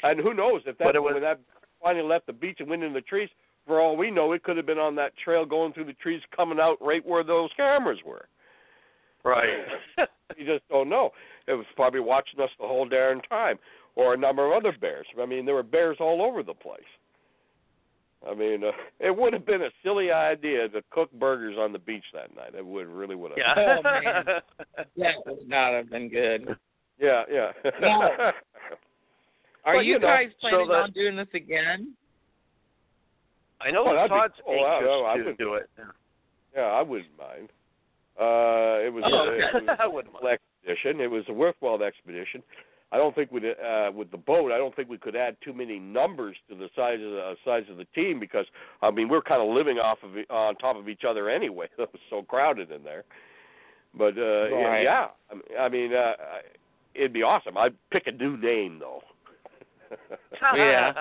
and 0.04 0.20
who 0.20 0.34
knows 0.34 0.62
if 0.66 0.78
that 0.78 0.94
was- 0.96 1.14
when 1.14 1.22
that 1.22 1.40
finally 1.82 2.06
left 2.06 2.28
the 2.28 2.34
beach 2.34 2.58
and 2.60 2.70
went 2.70 2.84
into 2.84 3.00
the 3.00 3.02
trees. 3.02 3.30
For 3.66 3.80
all 3.80 3.96
we 3.96 4.12
know, 4.12 4.34
it 4.34 4.44
could 4.44 4.58
have 4.58 4.66
been 4.66 4.78
on 4.78 4.96
that 4.96 5.14
trail 5.24 5.46
going 5.46 5.72
through 5.72 5.86
the 5.86 5.94
trees, 5.94 6.22
coming 6.36 6.60
out 6.60 6.78
right 6.82 7.06
where 7.06 7.24
those 7.24 7.50
cameras 7.56 8.00
were. 8.06 8.28
right. 9.24 9.48
you 10.38 10.46
just 10.46 10.68
don't 10.68 10.90
know. 10.90 11.12
It 11.48 11.54
was 11.54 11.66
probably 11.76 12.02
watching 12.02 12.42
us 12.42 12.50
the 12.60 12.68
whole 12.68 12.88
darn 12.88 13.22
time, 13.22 13.58
or 13.96 14.14
a 14.14 14.18
number 14.18 14.46
of 14.46 14.52
other 14.52 14.76
bears. 14.80 15.06
I 15.22 15.26
mean, 15.26 15.46
there 15.46 15.56
were 15.56 15.64
bears 15.64 15.98
all 16.02 16.22
over 16.22 16.44
the 16.44 16.54
place. 16.54 16.82
I 18.30 18.34
mean, 18.34 18.64
uh, 18.64 18.72
it 19.00 19.16
would 19.16 19.34
have 19.34 19.46
been 19.46 19.64
a 19.64 19.70
silly 19.84 20.12
idea 20.12 20.70
to 20.70 20.82
cook 20.92 21.12
burgers 21.14 21.58
on 21.60 21.72
the 21.74 21.80
beach 21.80 22.06
that 22.14 22.36
night. 22.36 22.56
It 22.58 22.66
would 22.66 22.88
really 22.88 23.16
would 23.16 23.32
have. 23.32 23.38
Been 23.38 23.66
Yeah. 23.66 23.76
Oh, 23.78 23.84
man. 23.84 24.26
That 24.98 25.16
would 25.26 25.48
not 25.48 25.74
have 25.74 25.90
been 25.90 26.10
good. 26.10 26.48
Yeah, 27.00 27.24
yeah. 27.32 27.52
Yeah. 27.82 28.32
Are 29.66 29.76
But, 29.76 29.86
you, 29.86 29.94
you 29.94 30.00
know, 30.00 30.08
guys 30.08 30.28
so 30.42 30.50
planning 30.50 30.72
on 30.72 30.92
doing 30.92 31.16
this 31.16 31.28
again? 31.34 31.94
I 33.62 33.72
know 33.72 33.86
Oh, 33.88 33.94
that'd 33.96 34.10
be 34.12 34.16
Todd's 34.16 34.34
cool. 34.46 34.60
I- 34.66 34.74
anxious 34.76 34.90
I- 34.90 35.12
I 35.14 35.18
to 35.18 35.24
would- 35.24 35.38
do 35.38 35.54
it. 35.56 35.70
yeah, 36.56 36.62
I 36.64 36.82
wouldn't 36.82 37.18
mind. 37.18 37.50
Uh, 38.20 38.86
it 38.86 38.94
was, 38.94 39.04
Oh, 39.08 39.14
a, 39.14 39.32
okay. 39.32 39.58
it 39.58 39.64
was 39.66 39.78
I 39.80 39.88
wouldn't 39.88 40.14
a 40.22 40.28
expedition. 40.28 41.00
It 41.02 41.10
was 41.10 41.24
a 41.30 41.34
worthwhile 41.34 41.82
expedition. 41.82 42.44
I 42.94 42.98
don't 42.98 43.16
think 43.16 43.32
we 43.32 43.40
uh, 43.50 43.92
with 43.92 44.12
the 44.12 44.18
boat. 44.18 44.52
I 44.52 44.58
don't 44.60 44.76
think 44.76 44.88
we 44.88 45.00
could 45.00 45.16
add 45.16 45.36
too 45.44 45.52
many 45.52 45.80
numbers 45.80 46.36
to 46.48 46.56
the 46.56 46.70
size 46.76 47.00
of 47.04 47.12
the 47.12 47.22
uh, 47.32 47.36
size 47.44 47.64
of 47.72 47.78
the 47.78 47.86
team 47.96 48.20
because 48.20 48.46
I 48.84 48.92
mean 48.92 49.10
we're 49.10 49.24
kind 49.24 49.42
of 49.42 49.54
living 49.54 49.80
off 49.80 49.98
of 50.04 50.16
e- 50.16 50.26
on 50.30 50.56
top 50.58 50.76
of 50.76 50.88
each 50.88 51.02
other 51.08 51.28
anyway. 51.30 51.68
It 51.80 51.90
was 51.92 52.02
so 52.12 52.22
crowded 52.22 52.70
in 52.72 52.84
there. 52.84 53.04
But 53.98 54.16
uh, 54.18 54.46
yeah, 54.46 54.68
Right. 54.68 54.84
yeah, 54.84 55.08
I 55.60 55.70
mean, 55.70 55.92
I 55.94 56.12
uh, 56.12 56.16
it'd 56.94 57.14
be 57.14 57.24
awesome. 57.24 57.58
I'd 57.58 57.74
pick 57.92 58.06
a 58.06 58.12
new 58.12 58.38
name 58.38 58.80
though. 58.80 59.02
Yeah. 60.56 60.94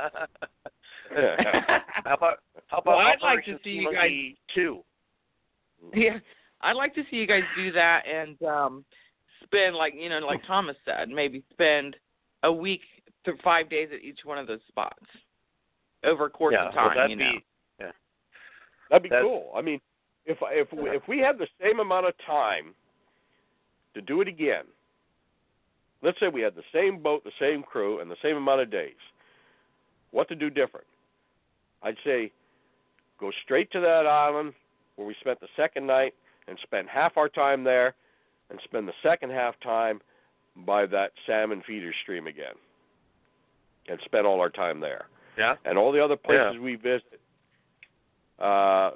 how 2.04 2.14
about 2.14 2.38
how 2.68 2.78
about 2.78 2.86
Well, 2.86 2.98
I'd 2.98 3.20
like 3.22 3.44
to 3.44 3.58
see 3.62 3.70
you 3.70 3.92
Monkey 3.92 4.38
Two? 4.54 4.82
Yeah, 5.94 6.18
I'd 6.62 6.76
like 6.76 6.94
to 6.94 7.02
see 7.10 7.16
you 7.16 7.26
guys 7.26 7.42
do 7.54 7.70
that 7.72 8.04
and 8.06 8.42
um 8.44 8.84
spend 9.44 9.76
like 9.76 9.94
you 9.96 10.08
know, 10.08 10.18
like 10.18 10.40
oh. 10.44 10.46
Thomas 10.46 10.76
said, 10.84 11.08
maybe 11.08 11.42
spend 11.52 11.96
a 12.42 12.52
week 12.52 12.82
to 13.24 13.32
five 13.44 13.70
days 13.70 13.88
at 13.92 14.02
each 14.02 14.20
one 14.24 14.38
of 14.38 14.46
those 14.46 14.60
spots 14.68 15.04
over 16.04 16.26
a 16.26 16.30
course 16.30 16.54
yeah, 16.56 16.68
of 16.68 16.74
time. 16.74 16.86
well, 16.86 16.94
that'd 16.96 17.10
you 17.10 17.16
know. 17.16 17.32
be 17.32 17.44
That'd 18.92 19.04
be 19.04 19.08
That's- 19.08 19.24
cool. 19.24 19.50
I 19.56 19.62
mean, 19.62 19.80
if 20.26 20.36
if 20.42 20.70
we, 20.70 20.90
if 20.90 21.08
we 21.08 21.18
had 21.18 21.38
the 21.38 21.48
same 21.60 21.80
amount 21.80 22.06
of 22.06 22.14
time 22.26 22.74
to 23.94 24.02
do 24.02 24.20
it 24.20 24.28
again, 24.28 24.64
let's 26.02 26.20
say 26.20 26.28
we 26.28 26.42
had 26.42 26.54
the 26.54 26.62
same 26.74 27.02
boat, 27.02 27.24
the 27.24 27.32
same 27.40 27.62
crew, 27.62 28.00
and 28.00 28.10
the 28.10 28.18
same 28.22 28.36
amount 28.36 28.60
of 28.60 28.70
days, 28.70 29.00
what 30.10 30.28
to 30.28 30.34
do 30.34 30.50
different? 30.50 30.86
I'd 31.82 31.96
say 32.04 32.32
go 33.18 33.32
straight 33.42 33.72
to 33.72 33.80
that 33.80 34.06
island 34.06 34.52
where 34.96 35.06
we 35.06 35.14
spent 35.20 35.40
the 35.40 35.48
second 35.56 35.86
night 35.86 36.14
and 36.46 36.58
spend 36.62 36.86
half 36.88 37.16
our 37.16 37.30
time 37.30 37.64
there, 37.64 37.94
and 38.52 38.60
spend 38.62 38.86
the 38.86 38.92
second 39.02 39.32
half 39.32 39.58
time 39.60 40.00
by 40.64 40.86
that 40.86 41.10
salmon 41.26 41.62
feeder 41.66 41.92
stream 42.02 42.28
again, 42.28 42.54
and 43.88 43.98
spend 44.04 44.26
all 44.26 44.38
our 44.40 44.50
time 44.50 44.78
there 44.78 45.06
yeah. 45.36 45.54
and 45.64 45.78
all 45.78 45.92
the 45.92 46.02
other 46.02 46.16
places 46.16 46.58
we 46.60 46.76
visit, 46.76 47.20
uh, 48.38 48.90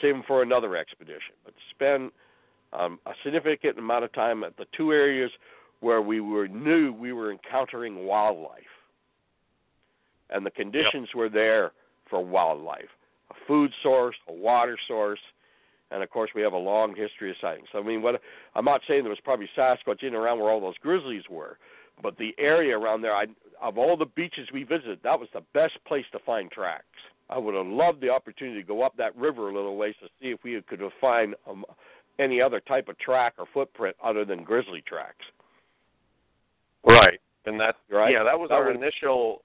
save 0.00 0.14
them 0.14 0.22
for 0.26 0.42
another 0.42 0.76
expedition. 0.76 1.34
But 1.44 1.54
spend 1.70 2.10
um, 2.72 2.98
a 3.06 3.12
significant 3.24 3.78
amount 3.78 4.04
of 4.04 4.12
time 4.12 4.44
at 4.44 4.56
the 4.56 4.66
two 4.76 4.92
areas 4.92 5.30
where 5.80 6.00
we 6.02 6.20
were 6.20 6.48
knew 6.48 6.92
we 6.92 7.12
were 7.12 7.30
encountering 7.30 8.06
wildlife, 8.06 8.62
and 10.30 10.44
the 10.44 10.50
conditions 10.50 11.08
were 11.14 11.28
there 11.28 11.72
for 12.08 12.24
wildlife: 12.24 12.88
a 13.30 13.34
food 13.46 13.72
source, 13.82 14.16
a 14.28 14.32
water 14.32 14.78
source. 14.86 15.20
And 15.90 16.02
of 16.02 16.10
course, 16.10 16.30
we 16.34 16.42
have 16.42 16.52
a 16.52 16.58
long 16.58 16.96
history 16.96 17.30
of 17.30 17.36
sightings. 17.40 17.68
I 17.74 17.80
mean, 17.82 18.02
what 18.02 18.20
I'm 18.54 18.64
not 18.64 18.80
saying 18.88 19.02
there 19.02 19.10
was 19.10 19.20
probably 19.22 19.48
Sasquatch 19.56 20.02
in 20.02 20.14
around 20.14 20.40
where 20.40 20.50
all 20.50 20.60
those 20.60 20.76
grizzlies 20.78 21.22
were, 21.30 21.58
but 22.02 22.18
the 22.18 22.34
area 22.38 22.76
around 22.76 23.02
there, 23.02 23.14
I, 23.14 23.26
of 23.62 23.78
all 23.78 23.96
the 23.96 24.06
beaches 24.06 24.48
we 24.52 24.64
visited, 24.64 24.98
that 25.04 25.18
was 25.18 25.28
the 25.32 25.42
best 25.54 25.74
place 25.86 26.04
to 26.12 26.18
find 26.20 26.50
tracks. 26.50 26.84
I 27.30 27.38
would 27.38 27.54
have 27.54 27.66
loved 27.66 28.00
the 28.00 28.10
opportunity 28.10 28.60
to 28.60 28.66
go 28.66 28.82
up 28.82 28.96
that 28.96 29.16
river 29.16 29.48
a 29.48 29.54
little 29.54 29.76
ways 29.76 29.94
to 30.00 30.08
see 30.20 30.30
if 30.30 30.42
we 30.44 30.60
could 30.68 30.80
find 31.00 31.34
um, 31.48 31.64
any 32.18 32.40
other 32.40 32.60
type 32.60 32.88
of 32.88 32.98
track 32.98 33.34
or 33.38 33.46
footprint 33.54 33.96
other 34.02 34.24
than 34.24 34.42
grizzly 34.44 34.82
tracks. 34.86 35.24
Right. 36.84 37.20
And 37.46 37.58
that 37.60 37.76
Right? 37.90 38.12
yeah, 38.12 38.22
that 38.24 38.38
was 38.38 38.48
That 38.50 38.56
our 38.56 38.66
was- 38.66 38.76
initial 38.76 39.42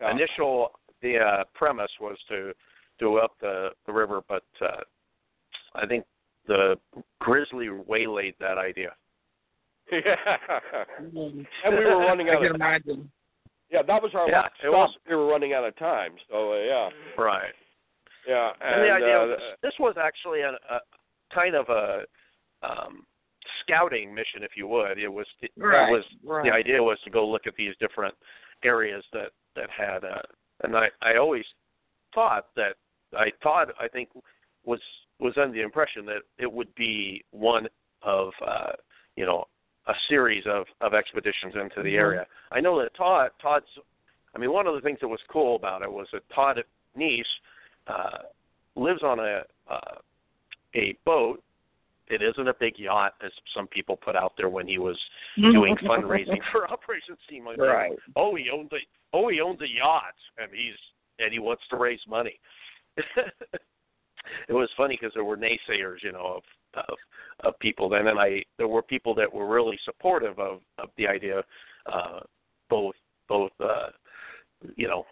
Yeah. 0.00 0.10
initial 0.10 0.72
the 1.02 1.18
uh, 1.18 1.44
premise 1.54 1.90
was 2.00 2.18
to 2.28 2.52
go 2.98 3.16
up 3.16 3.32
the, 3.40 3.70
the 3.86 3.92
river, 3.92 4.20
but 4.28 4.44
uh, 4.60 4.82
I 5.74 5.86
think 5.86 6.04
the 6.46 6.76
grizzly 7.20 7.68
waylaid 7.70 8.34
that 8.40 8.58
idea. 8.58 8.90
yeah. 9.92 10.14
And 11.64 11.76
we 11.78 11.84
were 11.84 11.98
running 11.98 12.28
out. 12.28 12.34
I 12.34 12.36
out 12.36 12.42
can 12.42 12.48
of 12.50 12.54
imagine. 12.56 13.10
Yeah, 13.70 13.82
that 13.82 14.02
was 14.02 14.12
our 14.14 14.28
Yeah, 14.28 14.40
last 14.42 14.54
it 14.56 14.68
stop. 14.68 14.72
was- 14.72 14.96
We 15.08 15.14
were 15.16 15.26
running 15.26 15.52
out 15.52 15.64
of 15.64 15.76
time, 15.76 16.12
so 16.28 16.52
uh, 16.54 16.56
yeah, 16.56 16.88
Right. 17.16 17.52
yeah. 18.26 18.50
And, 18.60 18.82
the 18.82 18.90
idea 18.90 19.22
uh, 19.22 19.26
was, 19.26 19.38
this 19.62 19.74
was 19.78 19.94
actually 19.96 20.40
a, 20.40 20.50
a 20.70 20.80
kind 21.32 21.54
of 21.54 21.68
a 21.68 22.04
um, 22.62 23.06
scouting 23.62 24.12
mission, 24.14 24.42
if 24.42 24.52
you 24.56 24.66
would. 24.66 24.98
It 24.98 25.08
was 25.08 25.26
it, 25.40 25.50
Right, 25.56 25.90
was 25.90 26.04
right. 26.24 26.44
the 26.44 26.50
idea 26.52 26.82
was 26.82 26.98
to 27.04 27.10
go 27.10 27.26
look 27.26 27.46
at 27.46 27.54
these 27.56 27.74
different 27.80 28.14
areas 28.64 29.04
that 29.12 29.30
that 29.56 29.70
had, 29.70 30.04
uh, 30.04 30.22
and 30.64 30.76
I 30.76 30.88
I 31.00 31.16
always 31.16 31.44
thought 32.14 32.46
that 32.56 32.74
I 33.16 33.30
thought 33.42 33.68
I 33.80 33.86
think 33.88 34.08
was 34.64 34.80
was 35.20 35.34
under 35.36 35.52
the 35.54 35.62
impression 35.62 36.06
that 36.06 36.22
it 36.38 36.50
would 36.50 36.74
be 36.74 37.22
one 37.30 37.68
of 38.02 38.30
uh, 38.46 38.72
you 39.16 39.26
know 39.26 39.46
a 39.86 39.94
series 40.08 40.44
of 40.46 40.66
of 40.80 40.94
expeditions 40.94 41.54
into 41.54 41.82
the 41.82 41.94
Mhm. 41.94 41.98
area. 41.98 42.26
I 42.50 42.60
know 42.60 42.80
that 42.80 42.94
Todd 42.94 43.30
Todd's 43.40 43.78
I 44.34 44.38
mean 44.38 44.52
one 44.52 44.66
of 44.66 44.74
the 44.74 44.80
things 44.80 44.98
that 45.00 45.08
was 45.08 45.20
cool 45.28 45.56
about 45.56 45.82
it 45.82 45.90
was 45.90 46.08
that 46.12 46.28
Todd 46.30 46.62
Neiss 46.96 47.26
uh, 47.86 48.18
lives 48.76 49.02
on 49.02 49.18
a 49.20 49.44
uh, 49.68 49.96
a 50.74 50.96
boat. 51.04 51.42
It 52.08 52.22
isn't 52.22 52.48
a 52.48 52.54
big 52.54 52.76
yacht, 52.76 53.14
as 53.24 53.30
some 53.54 53.68
people 53.68 53.96
put 53.96 54.16
out 54.16 54.32
there 54.36 54.48
when 54.48 54.66
he 54.66 54.78
was 54.78 54.98
doing 55.36 55.76
fundraising 55.76 56.40
for 56.50 56.68
Operation 56.70 57.16
Sea 57.28 57.40
Monkey. 57.40 57.60
Right. 57.62 57.92
Oh, 58.16 58.34
he 58.34 58.50
owns 58.50 58.72
a 58.72 58.78
oh 59.12 59.28
he 59.28 59.40
owns 59.40 59.60
a 59.60 59.68
yacht, 59.68 60.14
and 60.38 60.50
he's 60.52 60.74
and 61.18 61.32
he 61.32 61.38
wants 61.38 61.62
to 61.70 61.76
raise 61.76 62.00
money. 62.08 62.40
it 64.48 64.52
was 64.52 64.68
funny 64.76 64.98
because 65.00 65.14
there 65.14 65.24
were 65.24 65.36
naysayers, 65.36 66.02
you 66.02 66.12
know, 66.12 66.36
of, 66.36 66.42
of 66.88 66.96
of 67.40 67.58
people 67.58 67.88
then, 67.88 68.08
and 68.08 68.18
I 68.18 68.44
there 68.58 68.68
were 68.68 68.82
people 68.82 69.14
that 69.14 69.32
were 69.32 69.48
really 69.48 69.78
supportive 69.84 70.38
of 70.38 70.60
of 70.78 70.90
the 70.96 71.06
idea, 71.06 71.42
uh, 71.86 72.20
both 72.68 72.94
both 73.28 73.52
uh, 73.60 73.88
you 74.76 74.88
know 74.88 75.06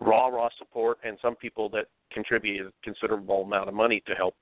raw 0.00 0.28
raw 0.28 0.48
support 0.58 0.98
and 1.04 1.18
some 1.20 1.36
people 1.36 1.68
that 1.70 1.86
contributed 2.12 2.66
a 2.66 2.72
considerable 2.82 3.42
amount 3.42 3.68
of 3.68 3.74
money 3.74 4.02
to 4.06 4.14
help 4.14 4.34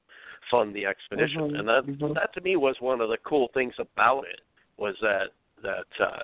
fund 0.51 0.75
the 0.75 0.87
expedition, 0.87 1.51
Mhm, 1.51 1.59
and 1.59 1.69
that 1.69 1.85
mhm. 1.85 2.15
that 2.15 2.33
to 2.35 2.41
me 2.41 2.57
was 2.57 2.81
one 2.81 3.01
of 3.01 3.09
the 3.09 3.19
cool 3.19 3.49
things 3.49 3.75
about 3.79 4.27
it 4.27 4.41
was 4.77 4.97
that 5.01 5.33
that 5.63 5.87
uh, 6.01 6.23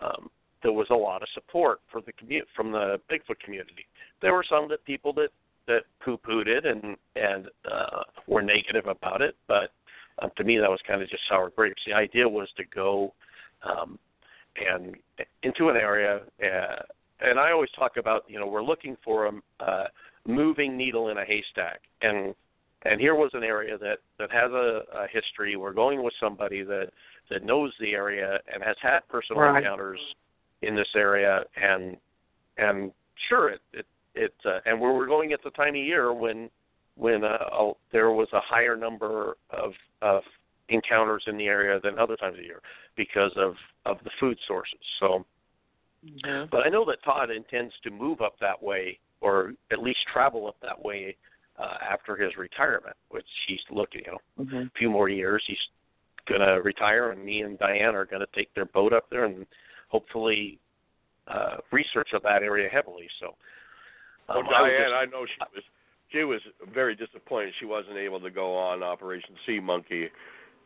um, 0.00 0.30
there 0.62 0.72
was 0.72 0.88
a 0.90 0.94
lot 0.94 1.22
of 1.22 1.28
support 1.34 1.80
for 1.90 2.00
the 2.00 2.12
commu- 2.14 2.46
from 2.54 2.72
the 2.72 3.00
Bigfoot 3.10 3.38
community. 3.40 3.86
There 4.20 4.32
were 4.32 4.44
some 4.44 4.68
that 4.68 4.84
people 4.84 5.12
that 5.14 5.30
that 5.66 5.82
poo-pooed 6.04 6.46
it 6.46 6.64
and 6.64 6.96
and 7.16 7.48
uh, 7.70 8.02
were 8.26 8.42
negative 8.42 8.86
about 8.86 9.22
it, 9.22 9.36
but 9.48 9.72
um, 10.22 10.30
to 10.36 10.44
me 10.44 10.58
that 10.58 10.70
was 10.70 10.80
kind 10.86 11.02
of 11.02 11.08
just 11.08 11.22
sour 11.28 11.50
grapes. 11.50 11.82
The 11.86 11.92
idea 11.92 12.28
was 12.28 12.48
to 12.56 12.64
go 12.64 13.12
um, 13.62 13.98
and 14.56 14.96
into 15.42 15.68
an 15.68 15.76
area, 15.76 16.20
uh, 16.42 16.82
and 17.20 17.38
I 17.38 17.50
always 17.52 17.70
talk 17.78 17.96
about 17.96 18.24
you 18.28 18.38
know 18.38 18.46
we're 18.46 18.62
looking 18.62 18.96
for 19.04 19.26
a 19.26 19.32
uh, 19.64 19.84
moving 20.26 20.76
needle 20.76 21.08
in 21.08 21.18
a 21.18 21.24
haystack, 21.24 21.80
and 22.02 22.34
and 22.82 23.00
here 23.00 23.14
was 23.14 23.30
an 23.34 23.42
area 23.42 23.76
that 23.78 23.98
that 24.18 24.30
has 24.30 24.50
a, 24.52 24.82
a 24.94 25.06
history. 25.12 25.56
We're 25.56 25.72
going 25.72 26.02
with 26.02 26.14
somebody 26.20 26.62
that 26.62 26.90
that 27.30 27.44
knows 27.44 27.72
the 27.80 27.92
area 27.92 28.38
and 28.52 28.62
has 28.62 28.76
had 28.80 29.00
personal 29.08 29.42
Right. 29.42 29.58
encounters 29.58 30.00
in 30.62 30.74
this 30.74 30.88
area, 30.94 31.44
and 31.60 31.96
and 32.56 32.92
sure 33.28 33.50
it 33.50 33.60
it, 33.72 33.86
it 34.16 34.34
uh, 34.44 34.58
and 34.64 34.80
we 34.80 34.88
were 34.88 35.06
going 35.06 35.32
at 35.32 35.42
the 35.44 35.50
time 35.50 35.74
of 35.74 35.76
year 35.76 36.12
when 36.12 36.50
when 36.96 37.22
uh, 37.22 37.36
a, 37.52 37.72
there 37.92 38.10
was 38.10 38.28
a 38.32 38.40
higher 38.40 38.76
number 38.76 39.36
of 39.50 39.72
of 40.02 40.22
encounters 40.68 41.22
in 41.26 41.36
the 41.36 41.46
area 41.46 41.78
than 41.80 41.98
other 41.98 42.16
times 42.16 42.38
of 42.38 42.44
year 42.44 42.60
because 42.96 43.32
of 43.36 43.54
of 43.84 43.98
the 44.04 44.10
food 44.18 44.38
sources. 44.46 44.80
So, 44.98 45.24
Mhm. 46.04 46.50
but 46.50 46.66
I 46.66 46.68
know 46.68 46.84
that 46.86 47.02
Todd 47.02 47.30
intends 47.30 47.74
to 47.80 47.90
move 47.90 48.20
up 48.20 48.38
that 48.38 48.60
way, 48.62 48.98
or 49.20 49.54
at 49.70 49.82
least 49.82 50.00
travel 50.12 50.46
up 50.46 50.58
that 50.60 50.82
way 50.84 51.16
uh, 51.58 51.78
after 51.80 52.16
his 52.16 52.36
retirement, 52.36 52.96
which 53.08 53.26
he's 53.46 53.62
looking, 53.70 54.04
you 54.04 54.12
know, 54.12 54.44
Mhm. 54.44 54.66
a 54.66 54.70
few 54.78 54.90
more 54.90 55.08
years. 55.08 55.42
He's 55.46 55.68
going 56.26 56.42
to 56.42 56.60
retire, 56.62 57.10
and 57.10 57.24
me 57.24 57.42
and 57.42 57.58
Diane 57.58 57.94
are 57.94 58.04
going 58.04 58.20
to 58.20 58.32
take 58.34 58.52
their 58.54 58.66
boat 58.66 58.92
up 58.92 59.08
there 59.08 59.24
and 59.24 59.46
hopefully 59.88 60.58
uh, 61.28 61.58
research 61.70 62.12
of 62.12 62.22
that 62.22 62.42
area 62.42 62.68
heavily. 62.68 63.08
So, 63.18 63.36
Well, 64.28 64.38
um, 64.38 64.48
I 64.48 64.68
Diane, 64.68 64.82
just- 64.82 64.94
I 64.94 65.04
know 65.06 65.26
she 65.26 65.38
was 65.54 65.64
she 66.08 66.24
was 66.24 66.40
very 66.72 66.94
disappointed 66.94 67.52
she 67.58 67.66
wasn't 67.66 67.96
able 67.96 68.20
to 68.20 68.30
go 68.30 68.54
on 68.56 68.82
Operation 68.82 69.34
Sea 69.44 69.58
Monkey. 69.60 70.08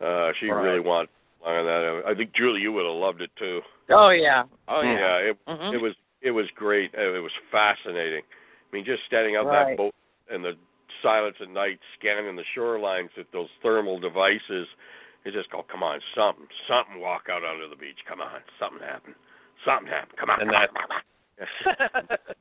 Uh, 0.01 0.33
she 0.39 0.51
Right. 0.51 0.63
really 0.65 0.81
wanted 0.81 1.09
on 1.43 1.65
that. 1.65 2.03
I 2.07 2.15
think 2.15 2.33
Julie, 2.35 2.61
you 2.61 2.73
would 2.73 2.85
have 2.85 2.95
loved 2.95 3.23
it 3.23 3.31
too. 3.37 3.63
Oh 3.91 4.11
yeah. 4.11 4.45
Oh 4.69 4.83
yeah. 4.83 4.99
Yeah, 4.99 5.17
it 5.31 5.45
Mhm. 5.47 5.75
it 5.75 5.79
was 5.81 5.95
it 6.23 6.31
was 6.33 6.51
great. 6.51 6.95
Uh, 6.95 7.15
It 7.15 7.23
was 7.23 7.33
fascinating. 7.51 8.23
I 8.23 8.77
mean, 8.77 8.85
just 8.85 9.05
standing 9.07 9.37
out 9.37 9.47
Right. 9.47 9.69
that 9.69 9.77
boat 9.77 9.95
in 10.31 10.43
the 10.43 10.57
silence 11.03 11.37
at 11.41 11.49
night, 11.49 11.81
scanning 11.99 12.37
the 12.37 12.45
shorelines 12.55 13.15
with 13.17 13.31
those 13.33 13.49
thermal 13.63 13.99
devices. 13.99 14.69
You 15.25 15.33
just 15.33 15.51
go, 15.51 15.63
come 15.63 15.83
on, 15.83 16.01
something, 16.15 16.47
something, 16.69 17.01
walk 17.01 17.29
out 17.31 17.43
onto 17.45 17.69
the 17.69 17.77
beach. 17.77 18.05
Come 18.07 18.21
on, 18.21 18.43
something 18.59 18.87
happened. 18.87 19.15
Something 19.65 19.89
happened. 19.89 20.19
Come 20.19 20.31
on. 20.31 20.41
And 20.41 20.51
come 20.51 20.59
that- 20.61 20.71
on, 20.77 21.87
come 21.89 22.07
on. 22.11 22.19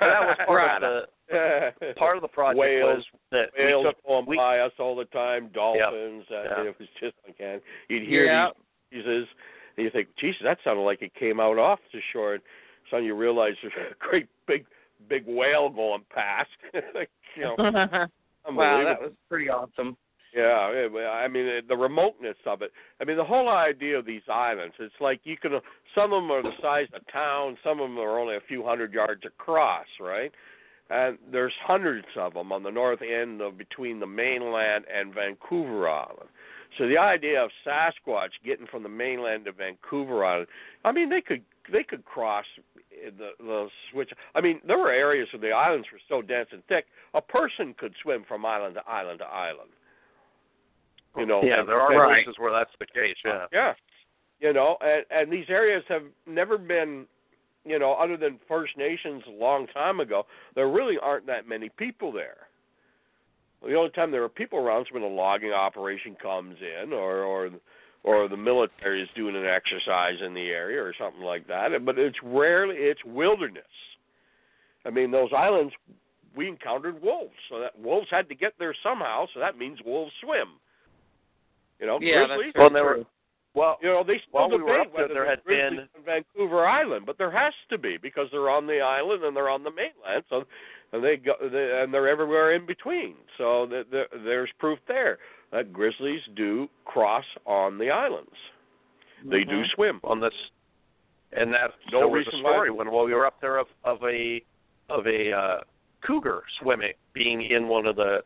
that 0.00 0.20
was 0.20 0.36
part 0.46 0.82
of 0.82 1.04
the 1.30 1.94
part 1.96 2.16
of 2.16 2.22
the 2.22 2.28
project 2.28 2.58
Whales, 2.58 3.04
was 3.12 3.20
that 3.30 3.50
we 3.56 3.64
whales 3.64 3.86
took 3.86 4.06
going 4.06 4.26
we, 4.26 4.36
by 4.36 4.58
us 4.58 4.72
all 4.78 4.94
the 4.94 5.06
time, 5.06 5.48
dolphins. 5.54 6.24
Uh, 6.30 6.42
Yeah. 6.42 6.62
It 6.64 6.78
was 6.78 6.88
just 7.00 7.14
uncanny. 7.26 7.60
You'd 7.88 8.06
hear 8.06 8.26
Yeah. 8.26 8.50
these 8.90 9.02
pieces, 9.02 9.28
and 9.76 9.84
you 9.84 9.90
think, 9.90 10.08
"Jesus, 10.16 10.42
that 10.42 10.58
sounded 10.62 10.82
like 10.82 11.00
it 11.02 11.14
came 11.14 11.40
out 11.40 11.58
off 11.58 11.80
the 11.92 12.00
shore." 12.12 12.34
And 12.34 12.42
suddenly 12.90 13.06
you 13.06 13.14
realize 13.14 13.54
there's 13.62 13.72
a 13.90 13.94
great 13.98 14.28
big, 14.46 14.66
big 15.08 15.24
whale 15.26 15.68
going 15.70 16.04
past. 16.10 16.50
You 17.34 17.44
know, 17.44 17.54
wow, 17.58 18.84
that 18.84 19.00
was 19.00 19.12
pretty 19.26 19.48
awesome. 19.48 19.96
Yeah, 20.34 20.88
I 21.10 21.28
mean 21.28 21.46
uh, 21.46 21.60
the 21.68 21.76
remoteness 21.76 22.36
of 22.46 22.62
it. 22.62 22.72
I 23.00 23.04
mean 23.04 23.18
the 23.18 23.24
whole 23.24 23.50
idea 23.50 23.98
of 23.98 24.06
these 24.06 24.22
islands. 24.32 24.74
It's 24.78 24.94
like 25.00 25.20
you 25.24 25.36
can. 25.36 25.54
Uh, 25.54 25.60
some 25.94 26.12
of 26.12 26.22
them 26.22 26.30
are 26.30 26.42
the 26.42 26.56
size 26.62 26.86
of 26.94 27.02
town. 27.12 27.58
Some 27.62 27.80
of 27.80 27.90
them 27.90 27.98
are 27.98 28.18
only 28.18 28.36
a 28.36 28.40
few 28.48 28.64
hundred 28.64 28.94
yards 28.94 29.22
across, 29.26 29.86
right? 30.00 30.32
And 30.88 31.18
there's 31.30 31.52
hundreds 31.62 32.06
of 32.16 32.34
them 32.34 32.50
on 32.50 32.62
the 32.62 32.70
north 32.70 33.00
end 33.02 33.42
of 33.42 33.58
between 33.58 34.00
the 34.00 34.06
mainland 34.06 34.84
and 34.92 35.14
Vancouver 35.14 35.88
Island. 35.88 36.28
So 36.78 36.88
the 36.88 36.98
idea 36.98 37.42
of 37.42 37.50
Sasquatch 37.66 38.30
getting 38.44 38.66
from 38.66 38.82
the 38.82 38.88
mainland 38.88 39.44
to 39.44 39.52
Vancouver 39.52 40.24
Island, 40.24 40.48
I 40.84 40.92
mean 40.92 41.10
they 41.10 41.20
could 41.20 41.42
they 41.70 41.82
could 41.82 42.06
cross 42.06 42.46
eh, 42.78 43.10
the 43.18 43.30
the 43.38 43.68
switch. 43.90 44.10
I 44.34 44.40
mean 44.40 44.60
there 44.66 44.78
were 44.78 44.90
areas 44.90 45.28
where 45.32 45.40
the 45.40 45.54
islands 45.54 45.88
were 45.92 46.00
so 46.08 46.22
dense 46.22 46.48
and 46.52 46.64
thick, 46.68 46.86
a 47.12 47.20
person 47.20 47.74
could 47.76 47.92
swim 48.02 48.24
from 48.26 48.46
island 48.46 48.76
to 48.76 48.88
island 48.88 49.18
to 49.18 49.26
island. 49.26 49.68
You 51.16 51.22
oh, 51.22 51.26
know, 51.26 51.42
yeah, 51.42 51.62
there 51.62 51.80
are 51.80 51.92
and- 51.92 52.00
Right. 52.00 52.24
places 52.24 52.38
where 52.38 52.52
that's 52.52 52.72
the 52.78 52.86
case. 52.86 53.16
Yeah. 53.24 53.46
yeah. 53.52 53.74
You 54.40 54.52
know, 54.52 54.76
and 54.80 55.04
and 55.10 55.32
these 55.32 55.48
areas 55.48 55.84
have 55.88 56.04
never 56.26 56.58
been, 56.58 57.06
you 57.64 57.78
know, 57.78 57.92
other 57.92 58.16
than 58.16 58.40
First 58.48 58.76
Nations 58.76 59.22
a 59.26 59.30
long 59.30 59.66
time 59.68 60.00
ago, 60.00 60.26
there 60.54 60.68
really 60.68 60.98
aren't 60.98 61.26
that 61.26 61.46
many 61.46 61.68
people 61.68 62.10
there. 62.12 62.48
The 63.62 63.74
only 63.74 63.90
time 63.90 64.10
there 64.10 64.24
are 64.24 64.28
people 64.28 64.58
around 64.58 64.82
is 64.82 64.92
when 64.92 65.04
a 65.04 65.06
logging 65.06 65.52
operation 65.52 66.16
comes 66.20 66.56
in, 66.60 66.92
or 66.92 67.22
or 67.22 67.50
or 68.02 68.26
the 68.26 68.36
military 68.36 69.00
is 69.02 69.08
doing 69.14 69.36
an 69.36 69.46
exercise 69.46 70.20
in 70.20 70.34
the 70.34 70.48
area, 70.48 70.82
or 70.82 70.92
something 70.98 71.22
like 71.22 71.46
that. 71.46 71.70
But 71.84 71.98
it's 71.98 72.18
rarely 72.24 72.76
it's 72.76 73.04
wilderness. 73.04 73.62
I 74.84 74.90
mean, 74.90 75.12
those 75.12 75.30
islands 75.36 75.72
we 76.34 76.48
encountered 76.48 77.00
wolves, 77.00 77.36
so 77.48 77.60
that 77.60 77.78
wolves 77.78 78.08
had 78.10 78.28
to 78.30 78.34
get 78.34 78.54
there 78.58 78.74
somehow. 78.82 79.26
So 79.32 79.38
that 79.38 79.56
means 79.58 79.78
wolves 79.84 80.12
swim. 80.20 80.58
You 81.82 81.88
know, 81.88 81.98
Yeah, 82.00 82.26
grizzlies. 82.26 82.52
true. 82.54 82.60
Well, 82.62 82.70
there 82.70 82.84
were 82.84 83.04
well, 83.54 83.76
You 83.82 83.88
know, 83.88 84.02
they 84.02 84.16
still 84.20 84.30
While 84.30 84.48
we 84.50 84.56
debate 84.58 84.66
were 84.72 84.80
up 84.80 84.92
there, 84.92 85.02
whether 85.02 85.14
there 85.14 85.24
there's 85.24 85.36
had 85.38 85.44
grizzlies 85.44 85.70
been- 85.80 85.88
on 85.96 86.02
Vancouver 86.04 86.64
Island, 86.66 87.04
but 87.04 87.18
there 87.18 87.30
has 87.32 87.52
to 87.68 87.76
be 87.76 87.98
because 87.98 88.30
they're 88.30 88.48
on 88.48 88.66
the 88.66 88.80
island 88.80 89.24
and 89.24 89.36
they're 89.36 89.50
on 89.50 89.62
the 89.64 89.70
mainland. 89.72 90.24
So, 90.30 90.46
and 90.92 91.02
they 91.04 91.16
go 91.18 91.34
they, 91.40 91.82
and 91.82 91.92
they're 91.92 92.08
everywhere 92.08 92.52
in 92.52 92.64
between. 92.64 93.16
So 93.36 93.66
the, 93.66 93.84
the, 93.90 94.04
there's 94.24 94.48
proof 94.58 94.78
there 94.88 95.18
that 95.50 95.70
grizzlies 95.72 96.22
do 96.34 96.70
cross 96.86 97.26
on 97.44 97.76
the 97.76 97.90
islands. 97.90 98.32
They 99.24 99.44
do 99.44 99.62
Mhm. 99.62 99.70
swim. 99.74 100.00
on 100.04 100.20
this, 100.20 100.32
and 101.32 101.52
that 101.52 101.74
No 101.90 101.98
there 101.98 102.08
was 102.08 102.26
a 102.26 102.30
reason 102.30 102.42
why- 102.42 102.52
story 102.52 102.70
when 102.70 102.90
while 102.90 103.04
we 103.04 103.12
were 103.12 103.26
up 103.26 103.38
there 103.40 103.56
of 103.58 103.66
of 103.84 104.02
a 104.04 104.42
of 104.88 105.06
a 105.06 105.30
uh, 105.32 105.60
cougar 106.00 106.42
swimming 106.58 106.94
being 107.12 107.42
in 107.42 107.68
one 107.68 107.86
of 107.86 107.96
the 107.96 108.24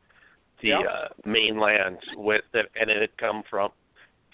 the 0.66 0.72
Yeah. 0.72 0.90
uh, 0.90 1.08
mainlands 1.24 2.00
with 2.16 2.42
that, 2.52 2.66
and 2.78 2.90
it 2.90 3.00
had 3.00 3.16
come 3.18 3.42
from 3.48 3.70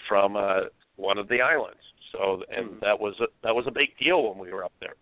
from 0.08 0.36
uh, 0.36 0.62
one 0.96 1.18
of 1.18 1.28
the 1.28 1.40
islands. 1.40 1.80
So, 2.10 2.42
and 2.50 2.66
Mhm. 2.66 2.80
that 2.80 2.98
was 2.98 3.18
a, 3.20 3.28
that 3.42 3.54
was 3.54 3.66
a 3.66 3.70
big 3.70 3.96
deal 3.98 4.28
when 4.28 4.38
we 4.38 4.52
were 4.52 4.64
up 4.64 4.72
there. 4.80 4.96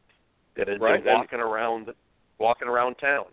That 0.56 0.68
had 0.68 0.80
Right, 0.80 1.02
been 1.02 1.12
walking 1.14 1.40
around 1.40 1.94
walking 2.38 2.68
around 2.68 2.96
town. 2.96 3.26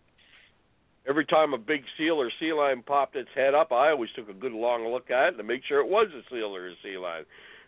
Every 1.07 1.25
time 1.25 1.53
a 1.53 1.57
big 1.57 1.83
seal 1.97 2.19
or 2.19 2.29
sea 2.39 2.51
lion 2.53 2.83
popped 2.83 3.15
its 3.15 3.29
head 3.33 3.53
up, 3.53 3.71
I 3.71 3.91
always 3.91 4.11
took 4.11 4.29
a 4.29 4.33
good 4.33 4.51
long 4.51 4.87
look 4.87 5.09
at 5.09 5.33
it 5.33 5.37
to 5.37 5.43
make 5.43 5.63
sure 5.63 5.79
it 5.79 5.87
was 5.87 6.07
a 6.13 6.21
seal 6.29 6.55
or 6.55 6.67
a 6.67 6.75
sea 6.83 6.97
lion, 6.97 7.25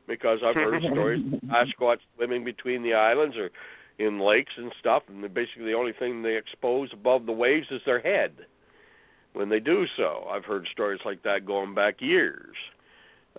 because 0.07 0.39
I've 0.43 0.55
heard 0.55 0.81
stories 0.81 1.21
of 1.31 1.39
Sasquatch 1.49 1.99
swimming 2.15 2.43
between 2.43 2.83
the 2.83 2.93
islands 2.93 3.37
or 3.37 3.49
in 3.97 4.19
lakes 4.19 4.53
and 4.57 4.73
stuff, 4.79 5.03
and 5.07 5.21
basically 5.33 5.65
the 5.65 5.73
only 5.73 5.93
thing 5.93 6.21
they 6.21 6.35
expose 6.35 6.91
above 6.91 7.25
the 7.25 7.31
waves 7.31 7.67
is 7.71 7.81
their 7.85 7.99
head 7.99 8.45
when 9.33 9.49
they 9.49 9.59
do 9.59 9.85
so. 9.97 10.25
I've 10.29 10.45
heard 10.45 10.67
stories 10.71 11.01
like 11.05 11.23
that 11.23 11.45
going 11.45 11.73
back 11.73 12.01
years. 12.01 12.55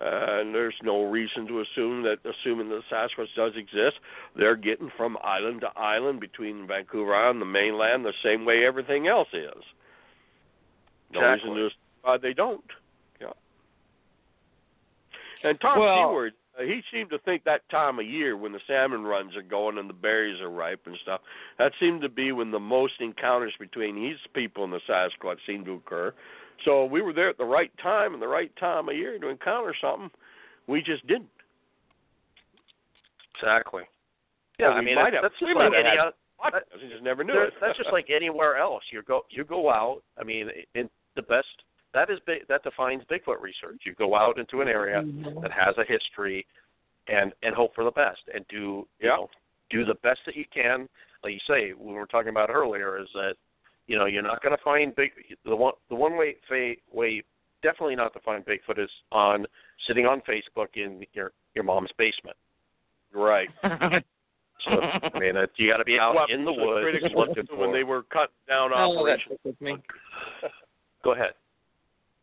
Uh, 0.01 0.39
and 0.39 0.55
there's 0.55 0.73
no 0.81 1.03
reason 1.03 1.45
to 1.47 1.59
assume 1.61 2.01
that, 2.03 2.17
assuming 2.25 2.69
that 2.69 2.81
Sasquatch 2.91 3.27
does 3.35 3.51
exist, 3.55 3.97
they're 4.35 4.55
getting 4.55 4.89
from 4.97 5.17
island 5.23 5.61
to 5.61 5.67
island 5.77 6.19
between 6.19 6.65
Vancouver 6.65 7.13
Island 7.13 7.41
and 7.41 7.41
the 7.41 7.45
mainland 7.45 8.05
the 8.05 8.13
same 8.23 8.45
way 8.45 8.65
everything 8.65 9.07
else 9.07 9.27
is. 9.33 9.63
No 11.13 11.19
Exactly. 11.19 11.49
reason 11.51 11.55
to 11.55 11.65
assume 11.67 12.15
uh, 12.15 12.17
they 12.17 12.33
don't. 12.33 12.63
Yeah. 13.19 13.33
And 15.43 15.59
Tom 15.59 15.79
Well- 15.79 16.09
Seward, 16.09 16.33
Uh, 16.59 16.63
he 16.63 16.81
seemed 16.91 17.09
to 17.09 17.17
think 17.19 17.43
that 17.45 17.67
time 17.69 17.97
of 17.99 18.05
year 18.05 18.35
when 18.35 18.51
the 18.51 18.59
salmon 18.67 19.03
runs 19.03 19.35
are 19.35 19.41
going 19.41 19.77
and 19.77 19.89
the 19.89 19.93
berries 19.93 20.41
are 20.41 20.49
ripe 20.49 20.81
and 20.85 20.97
stuff, 21.01 21.21
that 21.57 21.71
seemed 21.79 22.01
to 22.01 22.09
be 22.09 22.31
when 22.31 22.51
the 22.51 22.59
most 22.59 22.93
encounters 22.99 23.53
between 23.59 23.95
these 23.95 24.17
people 24.33 24.63
and 24.65 24.73
the 24.73 24.81
Sasquatch 24.89 25.37
seemed 25.47 25.65
to 25.65 25.73
occur. 25.73 26.13
So 26.65 26.85
we 26.85 27.01
were 27.01 27.13
there 27.13 27.29
at 27.29 27.37
the 27.37 27.45
right 27.45 27.71
time 27.81 28.13
and 28.13 28.21
the 28.21 28.27
right 28.27 28.51
time 28.57 28.89
of 28.89 28.95
year 28.95 29.17
to 29.17 29.27
encounter 29.29 29.73
something. 29.81 30.11
We 30.67 30.81
just 30.81 31.05
didn't. 31.07 31.29
Exactly. 33.35 33.83
Well, 34.59 34.69
Yeah, 34.69 34.75
I 34.75 34.79
we 34.79 34.85
mean 34.85 34.95
might 34.95 35.11
that's, 35.11 35.15
have- 35.15 35.23
that's 35.23 35.39
just 35.39 35.55
like 35.55 35.71
might 35.71 35.79
any 35.85 35.97
other. 35.97 36.11
Podcast, 36.39 36.81
we 36.81 36.89
just 36.89 37.03
never 37.03 37.23
knew 37.23 37.33
There- 37.33 37.45
it. 37.45 37.53
that's 37.61 37.77
just 37.77 37.91
like 37.91 38.09
anywhere 38.15 38.57
else. 38.57 38.83
You 38.91 39.01
go 39.03 39.25
you 39.29 39.43
go 39.43 39.69
out. 39.69 40.01
I 40.19 40.23
mean, 40.23 40.49
in 40.75 40.89
the 41.15 41.21
best 41.23 41.47
that 41.93 42.09
is 42.09 42.19
big, 42.25 42.47
that 42.47 42.63
defines 42.63 43.03
Bigfoot 43.05 43.41
research. 43.41 43.81
You 43.85 43.93
go 43.95 44.15
out 44.15 44.37
into 44.39 44.61
an 44.61 44.67
area 44.67 45.01
Mhm. 45.03 45.41
that 45.41 45.51
has 45.51 45.77
a 45.77 45.83
history, 45.83 46.45
and 47.07 47.33
and 47.43 47.53
hope 47.55 47.73
for 47.75 47.83
the 47.83 47.91
best, 47.91 48.21
and 48.33 48.47
do 48.47 48.55
you 48.57 48.87
Yeah. 49.01 49.15
know 49.17 49.29
do 49.69 49.85
the 49.85 49.95
best 49.95 50.19
that 50.25 50.35
you 50.35 50.45
can. 50.45 50.87
Like 51.23 51.33
you 51.33 51.39
say, 51.47 51.73
we 51.73 51.93
were 51.93 52.05
talking 52.07 52.29
about 52.29 52.49
earlier, 52.49 52.97
is 52.97 53.11
that 53.13 53.35
you 53.87 53.97
know 53.97 54.05
you're 54.05 54.21
not 54.23 54.41
going 54.41 54.55
to 54.55 54.61
find 54.63 54.95
big 54.95 55.11
the 55.43 55.55
one 55.55 55.73
the 55.89 55.95
one 55.95 56.15
way 56.17 56.37
way 56.91 57.23
definitely 57.61 57.95
not 57.95 58.11
to 58.13 58.19
find 58.21 58.45
Bigfoot 58.45 58.79
is 58.79 58.89
on 59.11 59.45
sitting 59.85 60.05
on 60.07 60.21
Facebook 60.21 60.75
in 60.75 61.05
your 61.13 61.31
your 61.55 61.63
mom's 61.63 61.91
basement. 61.97 62.37
Right. 63.11 63.49
So 64.65 64.79
I 64.79 65.17
mean, 65.17 65.35
uh, 65.35 65.47
you 65.55 65.71
got 65.71 65.77
to 65.77 65.83
be 65.83 65.97
out 65.97 66.13
What 66.13 66.29
in 66.29 66.45
the 66.45 66.53
the 66.53 66.61
woods 66.63 66.83
critics 66.83 67.15
were 67.15 67.25
looking 67.25 67.47
for. 67.47 67.55
when 67.55 67.71
they 67.71 67.83
were 67.83 68.03
cut 68.03 68.29
down 68.47 68.71
Oh, 68.71 68.95
operations. 68.99 69.39
Go 71.03 71.13
ahead. 71.13 71.33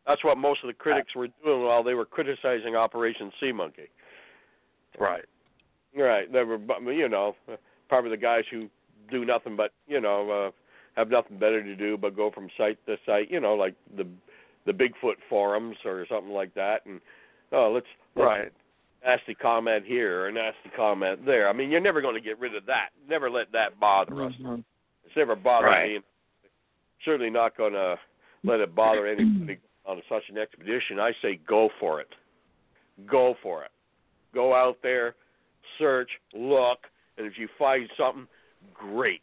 That's 0.09 0.25
what 0.25 0.39
most 0.39 0.61
of 0.65 0.69
the 0.69 0.73
critics 0.73 1.15
were 1.15 1.29
doing 1.45 1.63
while 1.65 1.83
they 1.85 1.93
were 1.93 2.07
criticizing 2.07 2.75
Operation 2.75 3.31
Sea 3.39 3.53
Monkey. 3.53 3.91
Right. 4.99 5.27
Right. 5.95 6.33
They 6.33 6.43
were, 6.45 6.59
you 6.91 7.11
know, 7.11 7.37
probably 7.91 8.11
the 8.11 8.17
guys 8.17 8.45
who 8.51 8.69
do 9.11 9.27
nothing 9.27 9.55
but, 9.55 9.73
you 9.87 10.01
know, 10.01 10.31
uh, 10.31 10.51
have 10.97 11.11
nothing 11.11 11.39
better 11.39 11.63
to 11.63 11.77
do 11.77 11.99
but 11.99 12.17
go 12.17 12.31
from 12.31 12.49
site 12.57 12.79
to 12.87 12.97
site, 13.05 13.31
you 13.31 13.39
know, 13.39 13.55
like 13.55 13.75
the 13.97 14.07
the 14.67 14.73
Bigfoot 14.73 15.15
forums 15.31 15.77
or 15.87 16.05
something 16.11 16.33
like 16.33 16.53
that, 16.55 16.85
and 16.85 17.01
oh, 17.53 17.71
let's, 17.73 17.87
Right. 18.15 18.53
nasty 19.03 19.35
comment 19.35 19.87
here 19.87 20.27
or 20.27 20.31
nasty 20.33 20.69
comment 20.77 21.25
there. 21.25 21.49
I 21.49 21.55
mean, 21.55 21.71
you're 21.71 21.81
never 21.81 22.03
going 22.03 22.17
to 22.17 22.21
get 22.21 22.39
rid 22.39 22.55
of 22.55 22.67
that. 22.67 22.91
Never 23.09 23.31
let 23.31 23.51
that 23.53 23.81
bother 23.81 24.25
us. 24.25 24.35
Mhm. 24.35 24.63
It's 25.07 25.17
never 25.17 25.35
bothered 25.37 25.71
Right. 25.71 25.91
me. 25.95 26.01
Certainly 27.03 27.31
not 27.31 27.57
going 27.57 27.73
to 27.73 27.99
let 28.45 28.61
it 28.61 28.75
bother 28.75 29.07
anybody 29.47 29.59
on 29.89 30.03
such 30.09 30.25
an 30.29 30.39
expedition. 30.39 31.01
I 31.01 31.13
say 31.23 31.41
go 31.49 31.71
for 31.81 32.01
it. 32.01 32.09
Go 33.11 33.35
for 33.43 33.65
it. 33.65 33.71
Go 34.35 34.55
out 34.55 34.77
there, 34.83 35.15
search, 35.79 36.11
look, 36.35 36.81
and 37.17 37.27
if 37.27 37.39
you 37.39 37.49
find 37.59 37.89
something, 37.97 38.27
great. 38.75 39.23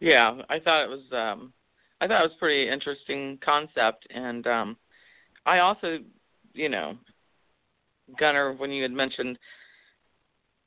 Yeah, 0.00 0.40
I 0.48 0.58
thought 0.58 0.84
it 0.84 0.88
was 0.88 1.12
um 1.12 1.52
I 2.00 2.06
thought 2.06 2.24
it 2.24 2.28
was 2.28 2.38
pretty 2.38 2.70
interesting 2.70 3.38
concept 3.44 4.06
and 4.10 4.46
um 4.46 4.76
I 5.44 5.58
also, 5.58 5.98
you 6.54 6.68
know, 6.68 6.96
Gunnar 8.18 8.54
when 8.54 8.70
you 8.70 8.82
had 8.82 8.92
mentioned 8.92 9.38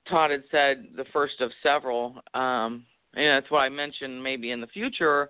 Todd 0.09 0.31
had 0.31 0.43
said 0.51 0.87
the 0.95 1.05
first 1.13 1.39
of 1.39 1.51
several 1.63 2.21
um 2.33 2.85
and 3.15 3.25
that's 3.25 3.49
what 3.49 3.59
I 3.59 3.69
mentioned 3.69 4.21
maybe 4.21 4.51
in 4.51 4.61
the 4.61 4.67
future 4.67 5.29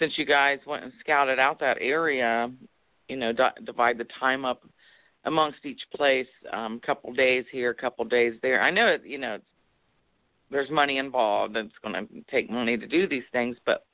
since 0.00 0.18
you 0.18 0.24
guys 0.24 0.58
went 0.66 0.82
and 0.82 0.92
scouted 0.98 1.38
out 1.38 1.60
that 1.60 1.76
area, 1.80 2.50
you 3.08 3.16
know, 3.16 3.32
di- 3.32 3.52
divide 3.64 3.98
the 3.98 4.06
time 4.18 4.44
up 4.44 4.62
amongst 5.24 5.64
each 5.64 5.82
place, 5.94 6.26
um 6.52 6.80
a 6.82 6.86
couple 6.86 7.12
days 7.12 7.44
here, 7.52 7.70
a 7.70 7.74
couple 7.74 8.04
days 8.04 8.34
there. 8.42 8.60
I 8.60 8.70
know 8.70 8.88
it, 8.88 9.02
you 9.04 9.18
know, 9.18 9.38
there's 10.50 10.70
money 10.70 10.98
involved 10.98 11.56
it's 11.56 11.72
going 11.82 11.94
to 11.94 12.06
take 12.30 12.50
money 12.50 12.76
to 12.76 12.86
do 12.86 13.08
these 13.08 13.22
things 13.32 13.56
but 13.64 13.84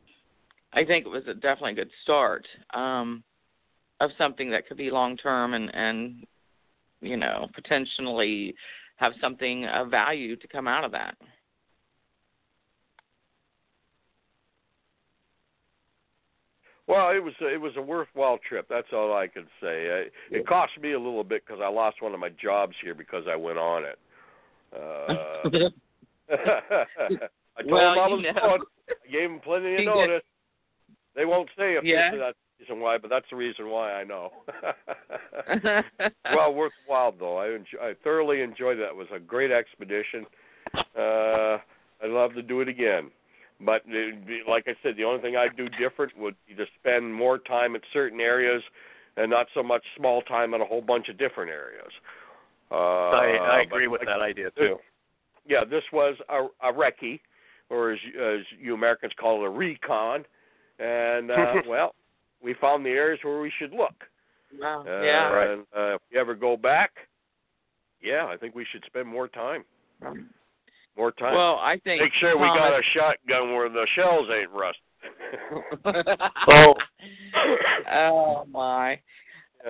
i 0.72 0.84
think 0.84 1.06
it 1.06 1.08
was 1.08 1.26
a 1.28 1.34
definitely 1.34 1.72
a 1.72 1.76
good 1.76 1.90
start 2.02 2.46
um 2.74 3.22
of 4.00 4.10
something 4.18 4.50
that 4.50 4.66
could 4.66 4.76
be 4.76 4.90
long 4.90 5.16
term 5.16 5.54
and 5.54 5.74
and 5.74 6.24
you 7.00 7.16
know 7.16 7.48
potentially 7.54 8.54
have 8.96 9.12
something 9.20 9.66
of 9.66 9.90
value 9.90 10.36
to 10.36 10.48
come 10.48 10.66
out 10.66 10.84
of 10.84 10.92
that 10.92 11.16
Well, 16.88 17.10
it 17.10 17.22
was 17.22 17.34
it 17.40 17.60
was 17.60 17.72
a 17.76 17.82
worthwhile 17.82 18.38
trip. 18.48 18.66
That's 18.70 18.86
all 18.92 19.12
I 19.12 19.26
can 19.26 19.44
say. 19.60 20.06
It 20.30 20.46
cost 20.46 20.72
me 20.80 20.92
a 20.92 20.98
little 20.98 21.24
bit 21.24 21.44
because 21.44 21.60
I 21.62 21.68
lost 21.68 22.00
one 22.00 22.14
of 22.14 22.20
my 22.20 22.28
jobs 22.28 22.74
here 22.82 22.94
because 22.94 23.24
I 23.28 23.36
went 23.36 23.58
on 23.58 23.84
it. 23.84 23.98
Uh, 24.76 25.48
I 27.58 27.62
told 27.62 27.72
Well, 27.72 27.94
them 27.94 27.98
I 27.98 28.08
you 28.08 28.16
was 28.16 28.24
know. 28.24 28.40
going. 28.40 28.62
I 28.90 29.10
gave 29.10 29.30
them 29.30 29.40
plenty 29.42 29.76
of 29.76 29.84
notice. 29.84 30.22
They 31.14 31.24
won't 31.24 31.48
say 31.56 31.74
if 31.74 31.84
Yeah. 31.84 32.10
that's 32.14 32.36
the 32.58 32.64
reason 32.64 32.80
why, 32.80 32.98
but 32.98 33.08
that's 33.08 33.24
the 33.30 33.36
reason 33.36 33.70
why 33.70 33.92
I 33.92 34.04
know. 34.04 34.30
well, 36.34 36.52
worthwhile 36.52 37.12
though. 37.18 37.38
I 37.38 37.54
enjoy, 37.54 37.78
I 37.80 37.94
thoroughly 38.04 38.42
enjoyed 38.42 38.78
that. 38.78 38.88
It 38.88 38.96
was 38.96 39.06
a 39.14 39.18
great 39.20 39.50
expedition. 39.50 40.26
Uh, 40.98 41.58
I'd 42.02 42.10
love 42.10 42.34
to 42.34 42.42
do 42.42 42.60
it 42.60 42.68
again. 42.68 43.10
But 43.60 43.82
it'd 43.88 44.26
be- 44.26 44.42
like 44.46 44.64
I 44.68 44.74
said, 44.82 44.96
the 44.96 45.04
only 45.04 45.22
thing 45.22 45.36
I'd 45.36 45.56
do 45.56 45.68
different 45.68 46.16
would 46.18 46.34
be 46.46 46.54
to 46.54 46.66
spend 46.78 47.14
more 47.14 47.38
time 47.38 47.74
at 47.74 47.82
certain 47.92 48.20
areas 48.20 48.62
and 49.16 49.30
not 49.30 49.46
so 49.54 49.62
much 49.62 49.82
small 49.96 50.20
time 50.22 50.52
in 50.52 50.60
a 50.60 50.64
whole 50.64 50.82
bunch 50.82 51.08
of 51.08 51.16
different 51.16 51.50
areas. 51.50 51.90
Uh, 52.70 52.74
I, 52.74 53.58
I 53.58 53.60
agree 53.62 53.86
with 53.88 54.00
like- 54.00 54.08
that 54.08 54.20
idea 54.20 54.50
too. 54.50 54.76
yeah, 55.46 55.64
this 55.64 55.84
was 55.92 56.16
a, 56.28 56.44
a 56.68 56.72
recce, 56.72 57.20
or 57.70 57.92
as, 57.92 57.98
as 58.20 58.40
you 58.60 58.74
Americans 58.74 59.12
call 59.18 59.42
it, 59.42 59.46
a 59.46 59.50
recon. 59.50 60.24
And 60.78 61.30
uh, 61.30 61.54
well, 61.68 61.94
we 62.42 62.54
found 62.60 62.84
the 62.84 62.90
areas 62.90 63.20
where 63.22 63.40
we 63.40 63.50
should 63.58 63.72
look. 63.72 63.94
wow. 64.60 64.84
Uh, 64.86 65.00
yeah 65.02 65.28
right. 65.30 65.50
And 65.50 65.60
uh, 65.74 65.94
if 65.94 66.00
we 66.12 66.18
ever 66.18 66.34
go 66.34 66.56
back, 66.56 66.90
yeah, 68.02 68.26
I 68.26 68.36
think 68.36 68.54
we 68.54 68.66
should 68.70 68.84
spend 68.86 69.08
more 69.08 69.28
time. 69.28 69.64
More 70.96 71.12
time. 71.12 71.34
well 71.34 71.58
i 71.62 71.78
think 71.84 72.00
Make 72.02 72.12
sure 72.20 72.36
we 72.38 72.46
got 72.46 72.72
a 72.72 72.82
shotgun 72.94 73.54
where 73.54 73.68
the 73.68 73.86
shells 73.94 74.28
ain't 74.34 74.50
rusted. 74.50 74.82
Oh. 76.50 76.74
oh 77.92 78.44
my. 78.50 78.98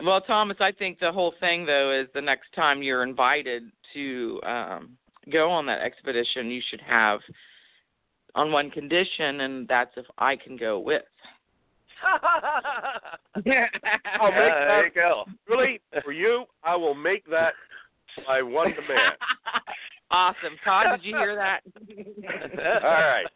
Well, 0.04 0.20
Thomas, 0.20 0.56
I 0.60 0.72
think 0.72 0.98
the 0.98 1.12
whole 1.12 1.34
thing 1.40 1.66
though 1.66 1.90
is 1.98 2.08
the 2.14 2.20
next 2.20 2.52
time 2.54 2.82
you're 2.82 3.02
invited 3.02 3.64
to 3.94 4.40
um 4.46 4.96
go 5.32 5.50
on 5.50 5.66
that 5.66 5.80
expedition, 5.80 6.50
you 6.50 6.62
should 6.70 6.80
have 6.80 7.20
on 8.34 8.52
one 8.52 8.70
condition, 8.70 9.40
and 9.40 9.66
that's 9.68 9.90
if 9.96 10.06
I 10.18 10.36
can 10.36 10.56
go 10.56 10.78
with. 10.78 11.02
I'll 12.04 13.42
make 13.42 13.44
there 13.44 14.66
that 14.68 14.82
you 14.84 14.90
go. 14.94 15.24
really 15.48 15.80
for 16.04 16.12
you. 16.12 16.44
I 16.62 16.76
will 16.76 16.94
make 16.94 17.24
that 17.30 17.54
my 18.26 18.42
one 18.42 18.70
demand. 18.70 19.16
awesome, 20.10 20.56
Todd. 20.64 20.86
Did 20.92 21.04
you 21.04 21.16
hear 21.16 21.34
that? 21.36 21.60
All 22.82 22.90
right. 22.90 23.26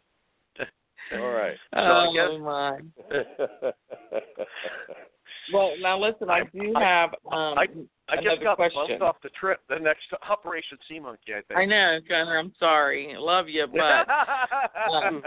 All 1.13 1.31
right. 1.31 1.57
oh 1.75 2.09
I 2.09 2.13
guess- 2.13 2.39
my. 2.41 3.71
Well, 5.53 5.71
now 5.81 5.99
listen, 5.99 6.29
I 6.29 6.43
do 6.53 6.73
have 6.79 7.09
um 7.31 7.57
I 7.57 7.65
I 8.07 8.15
just 8.23 8.41
got 8.41 8.55
question. 8.55 8.79
bumped 8.87 9.01
off 9.01 9.15
the 9.23 9.29
trip. 9.29 9.59
The 9.69 9.79
next 9.79 10.03
Operation 10.29 10.77
Sea 10.87 10.99
Monkey, 10.99 11.33
I 11.33 11.41
think. 11.47 11.59
I 11.59 11.65
know, 11.65 11.99
Gunnar. 12.07 12.37
I'm 12.37 12.53
sorry. 12.59 13.15
Love 13.17 13.49
you, 13.49 13.65
but 13.67 14.07
um, 14.93 15.23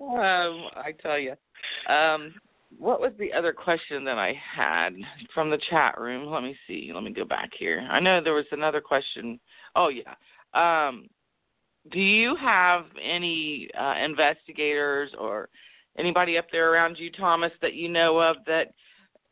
um, 0.00 0.68
I 0.74 0.92
tell 1.00 1.18
you, 1.18 1.34
um, 1.88 2.34
what 2.78 3.00
was 3.00 3.12
the 3.18 3.32
other 3.32 3.52
question 3.52 4.04
that 4.04 4.18
I 4.18 4.34
had 4.54 4.90
from 5.34 5.50
the 5.50 5.60
chat 5.70 5.98
room? 5.98 6.30
Let 6.30 6.42
me 6.42 6.56
see. 6.66 6.90
Let 6.94 7.02
me 7.02 7.12
go 7.12 7.24
back 7.24 7.50
here. 7.58 7.86
I 7.90 8.00
know 8.00 8.20
there 8.22 8.34
was 8.34 8.46
another 8.52 8.80
question. 8.80 9.38
Oh 9.74 9.88
yeah. 9.88 10.14
Um, 10.54 11.08
do 11.92 12.00
you 12.00 12.34
have 12.36 12.84
any 13.02 13.68
uh, 13.78 13.94
investigators 14.04 15.12
or 15.18 15.48
anybody 15.98 16.38
up 16.38 16.46
there 16.50 16.72
around 16.72 16.98
you, 16.98 17.10
Thomas, 17.12 17.52
that 17.62 17.74
you 17.74 17.88
know 17.88 18.18
of 18.18 18.36
that 18.46 18.72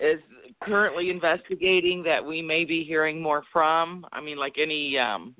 is 0.00 0.20
currently 0.62 1.10
investigating 1.10 2.02
that 2.04 2.24
we 2.24 2.42
may 2.42 2.64
be 2.64 2.84
hearing 2.84 3.20
more 3.20 3.42
from? 3.52 4.06
I 4.12 4.20
mean, 4.20 4.36
like 4.36 4.56
any, 4.58 4.96
um, 4.98 5.34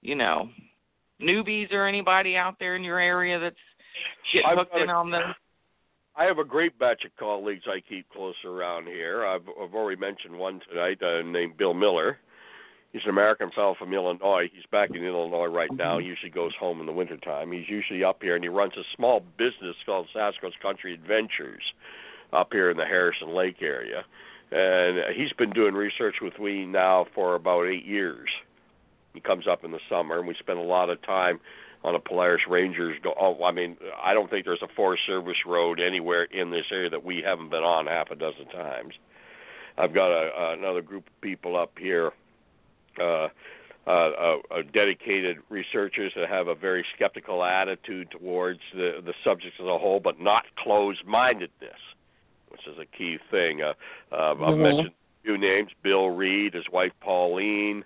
you 0.00 0.14
know, 0.14 0.48
newbies 1.20 1.72
or 1.72 1.86
anybody 1.86 2.36
out 2.36 2.56
there 2.58 2.76
in 2.76 2.84
your 2.84 2.98
area 2.98 3.38
that's 3.38 3.56
getting 4.32 4.48
I've 4.48 4.58
hooked 4.58 4.76
in 4.76 4.88
a- 4.88 4.94
on 4.94 5.10
the. 5.10 5.34
I 6.18 6.24
have 6.24 6.38
a 6.38 6.44
great 6.44 6.78
batch 6.78 7.04
of 7.04 7.14
colleagues 7.18 7.64
I 7.66 7.80
keep 7.86 8.08
close 8.10 8.36
around 8.44 8.86
here. 8.86 9.26
I've, 9.26 9.42
I've 9.62 9.74
already 9.74 10.00
mentioned 10.00 10.38
one 10.38 10.60
tonight 10.66 11.02
uh, 11.02 11.20
named 11.20 11.58
Bill 11.58 11.74
Miller. 11.74 12.18
He's 12.92 13.02
an 13.04 13.10
American 13.10 13.50
fellow 13.50 13.74
from 13.78 13.92
Illinois. 13.92 14.48
He's 14.50 14.64
back 14.72 14.88
in 14.94 15.04
Illinois 15.04 15.46
right 15.46 15.70
now. 15.70 15.98
He 15.98 16.06
usually 16.06 16.30
goes 16.30 16.52
home 16.58 16.80
in 16.80 16.86
the 16.86 16.92
wintertime. 16.92 17.52
He's 17.52 17.68
usually 17.68 18.02
up 18.02 18.22
here, 18.22 18.34
and 18.34 18.42
he 18.42 18.48
runs 18.48 18.72
a 18.78 18.96
small 18.96 19.22
business 19.36 19.76
called 19.84 20.08
Sasquatch 20.14 20.58
Country 20.62 20.94
Adventures 20.94 21.62
up 22.32 22.48
here 22.50 22.70
in 22.70 22.78
the 22.78 22.86
Harrison 22.86 23.34
Lake 23.34 23.60
area. 23.60 24.02
And 24.50 25.14
he's 25.14 25.34
been 25.34 25.50
doing 25.50 25.74
research 25.74 26.16
with 26.22 26.38
me 26.38 26.64
now 26.64 27.06
for 27.14 27.34
about 27.34 27.66
eight 27.66 27.84
years. 27.84 28.30
He 29.12 29.20
comes 29.20 29.46
up 29.46 29.64
in 29.64 29.72
the 29.72 29.80
summer, 29.90 30.18
and 30.18 30.26
we 30.26 30.34
spend 30.38 30.58
a 30.58 30.62
lot 30.62 30.88
of 30.88 31.02
time 31.02 31.40
on 31.86 31.94
a 31.94 32.00
Polaris 32.00 32.42
Rangers. 32.48 32.98
Go, 33.02 33.14
oh, 33.18 33.44
I 33.44 33.52
mean, 33.52 33.76
I 34.02 34.12
don't 34.12 34.28
think 34.28 34.44
there's 34.44 34.60
a 34.60 34.74
Forest 34.74 35.04
Service 35.06 35.36
road 35.46 35.78
anywhere 35.80 36.24
in 36.24 36.50
this 36.50 36.66
area 36.72 36.90
that 36.90 37.04
we 37.04 37.22
haven't 37.24 37.48
been 37.50 37.62
on 37.62 37.86
half 37.86 38.10
a 38.10 38.16
dozen 38.16 38.46
times. 38.46 38.94
I've 39.78 39.94
got 39.94 40.10
a, 40.10 40.52
another 40.58 40.82
group 40.82 41.06
of 41.06 41.20
people 41.20 41.56
up 41.56 41.78
here, 41.78 42.10
uh, 42.98 43.28
uh, 43.86 43.88
uh, 43.88 44.36
uh, 44.50 44.62
dedicated 44.72 45.38
researchers 45.48 46.12
that 46.16 46.28
have 46.28 46.48
a 46.48 46.56
very 46.56 46.84
skeptical 46.96 47.44
attitude 47.44 48.10
towards 48.10 48.60
the 48.74 49.00
the 49.04 49.14
subjects 49.22 49.58
as 49.60 49.66
a 49.66 49.78
whole, 49.78 50.00
but 50.00 50.18
not 50.18 50.42
closed-mindedness, 50.56 51.80
which 52.48 52.66
is 52.66 52.78
a 52.80 52.86
key 52.86 53.18
thing. 53.30 53.62
Uh, 53.62 53.74
uh, 54.10 54.32
I've 54.32 54.38
Mhm. 54.38 54.58
mentioned 54.58 54.88
a 54.88 55.22
few 55.22 55.38
names: 55.38 55.70
Bill 55.82 56.10
Reed, 56.10 56.54
his 56.54 56.68
wife 56.72 56.92
Pauline. 57.00 57.84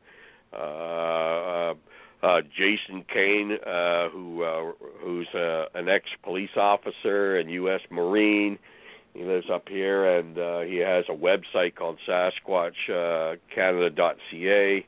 Uh, 0.54 0.56
uh, 0.56 1.74
uh, 2.22 2.42
Jason 2.56 3.04
Kane, 3.12 3.58
uh, 3.66 4.08
who 4.10 4.42
uh, 4.42 4.72
who's 5.00 5.28
uh, 5.34 5.66
an 5.74 5.88
ex-police 5.88 6.56
officer 6.56 7.38
and 7.38 7.50
U.S. 7.50 7.80
Marine. 7.90 8.58
He 9.14 9.24
lives 9.24 9.46
up 9.52 9.68
here, 9.68 10.18
and 10.18 10.38
uh, 10.38 10.60
he 10.60 10.76
has 10.76 11.04
a 11.08 11.14
website 11.14 11.74
called 11.74 11.98
SasquatchCanada.ca. 12.06 14.86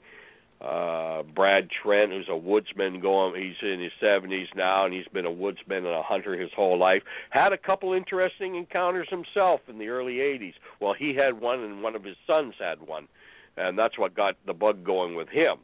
Uh, 0.61 1.25
Brad 1.25 1.69
Trent, 1.71 2.13
who's 2.13 2.29
a 2.29 2.37
woodsman, 2.37 3.01
going 3.01 3.43
he's 3.43 3.57
in 3.69 3.81
his 3.81 3.91
70s 4.01 4.55
now, 4.55 4.85
and 4.85 4.95
he's 4.95 5.09
been 5.13 5.27
a 5.27 5.33
woodsman 5.33 5.79
and 5.79 5.89
a 5.89 6.03
hunter 6.03 6.39
his 6.39 6.53
whole 6.55 6.79
life. 6.79 7.03
Had 7.31 7.53
a 7.53 7.59
couple 7.59 7.93
interesting 7.93 8.55
encounters 8.55 9.09
himself 9.11 9.63
in 9.67 9.79
the 9.79 9.89
early 9.89 10.19
80s. 10.19 10.55
Well, 10.79 10.93
he 10.93 11.15
had 11.15 11.41
one, 11.41 11.59
and 11.59 11.83
one 11.83 11.97
of 11.97 12.05
his 12.05 12.15
sons 12.29 12.55
had 12.61 12.81
one, 12.81 13.09
and 13.57 13.77
that's 13.77 13.99
what 13.99 14.15
got 14.15 14.37
the 14.47 14.53
bug 14.53 14.85
going 14.85 15.17
with 15.17 15.29
him. 15.29 15.59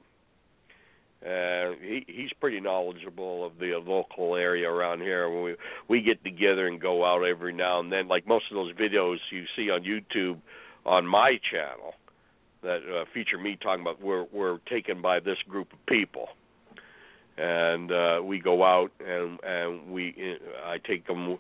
Uh, 1.25 1.73
he 1.83 2.05
he's 2.07 2.33
pretty 2.41 2.61
knowledgeable 2.61 3.45
of 3.45 3.59
the 3.59 3.73
local 3.85 4.37
area 4.37 4.71
around 4.71 5.01
here. 5.01 5.29
We 5.29 5.57
we 5.89 6.01
get 6.01 6.23
together 6.23 6.69
and 6.69 6.81
go 6.81 7.05
out 7.05 7.25
every 7.25 7.53
now 7.53 7.81
and 7.81 7.91
then, 7.91 8.07
like 8.07 8.27
most 8.27 8.45
of 8.51 8.55
those 8.55 8.73
videos 8.75 9.17
you 9.31 9.45
see 9.57 9.69
on 9.69 9.83
YouTube 9.83 10.39
on 10.87 11.07
my 11.07 11.41
channel 11.51 11.95
that 12.63 12.81
uh, 12.89 13.05
feature 13.13 13.37
me 13.39 13.59
talking 13.61 13.83
about 13.83 14.01
were 14.01 14.27
were 14.33 14.61
taken 14.71 15.03
by 15.03 15.19
this 15.19 15.39
group 15.49 15.73
of 15.73 15.85
people, 15.87 16.29
and 17.37 17.91
uh, 17.91 18.21
we 18.23 18.39
go 18.39 18.63
out 18.63 18.93
and 19.05 19.41
and 19.43 19.91
we 19.91 20.39
I 20.65 20.79
take 20.79 21.05
them 21.09 21.39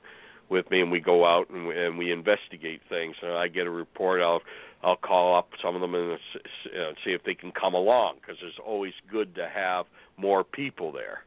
with 0.48 0.70
me 0.70 0.80
and 0.80 0.90
we 0.90 1.00
go 1.00 1.24
out 1.24 1.50
and 1.50 1.68
we, 1.68 1.84
and 1.84 1.98
we 1.98 2.10
investigate 2.10 2.80
things. 2.88 3.16
And 3.22 3.32
I 3.32 3.48
get 3.48 3.66
a 3.66 3.70
report. 3.70 4.22
I'll 4.22 4.42
I'll 4.82 4.96
call 4.96 5.36
up 5.36 5.48
some 5.62 5.74
of 5.74 5.80
them 5.80 5.94
and 5.94 6.12
uh, 6.12 6.92
see 7.05 7.10
if 7.10 7.24
they 7.24 7.34
can 7.34 7.52
come 7.52 7.74
along 7.74 8.16
because 8.20 8.36
it's 8.42 8.59
always 8.64 8.92
good 9.10 9.34
to 9.34 9.48
have 9.48 9.86
more 10.16 10.44
people 10.44 10.92
there. 10.92 11.24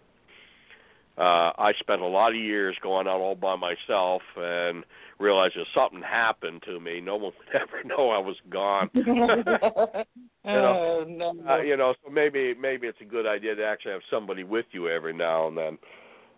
Uh, 1.18 1.52
I 1.58 1.74
spent 1.80 2.02
a 2.02 2.08
lot 2.08 2.30
of 2.30 2.38
years 2.38 2.78
going 2.82 3.08
out 3.08 3.20
all 3.20 3.36
by 3.36 3.56
myself 3.58 4.22
and 4.38 4.86
realized 5.20 5.56
if 5.58 5.68
something 5.76 6.02
happened 6.02 6.64
to 6.66 6.80
me, 6.80 7.02
no 7.02 7.18
one 7.18 7.34
would 7.38 7.56
ever 7.62 7.84
know 7.84 8.10
I 8.10 8.18
was 8.18 8.38
gone. 8.50 8.90
you 8.96 9.04
know, 9.06 10.06
oh, 10.46 11.06
no. 11.08 11.36
uh, 11.50 11.62
you 11.62 11.76
know, 11.76 11.94
so 12.04 12.10
maybe 12.10 12.56
maybe 12.60 12.88
it's 12.88 13.02
a 13.02 13.06
good 13.06 13.28
idea 13.28 13.56
to 13.56 13.64
actually 13.64 13.92
have 13.92 14.02
somebody 14.10 14.44
with 14.44 14.66
you 14.72 14.88
every 14.88 15.14
now 15.14 15.48
and 15.48 15.58
then. 15.58 15.78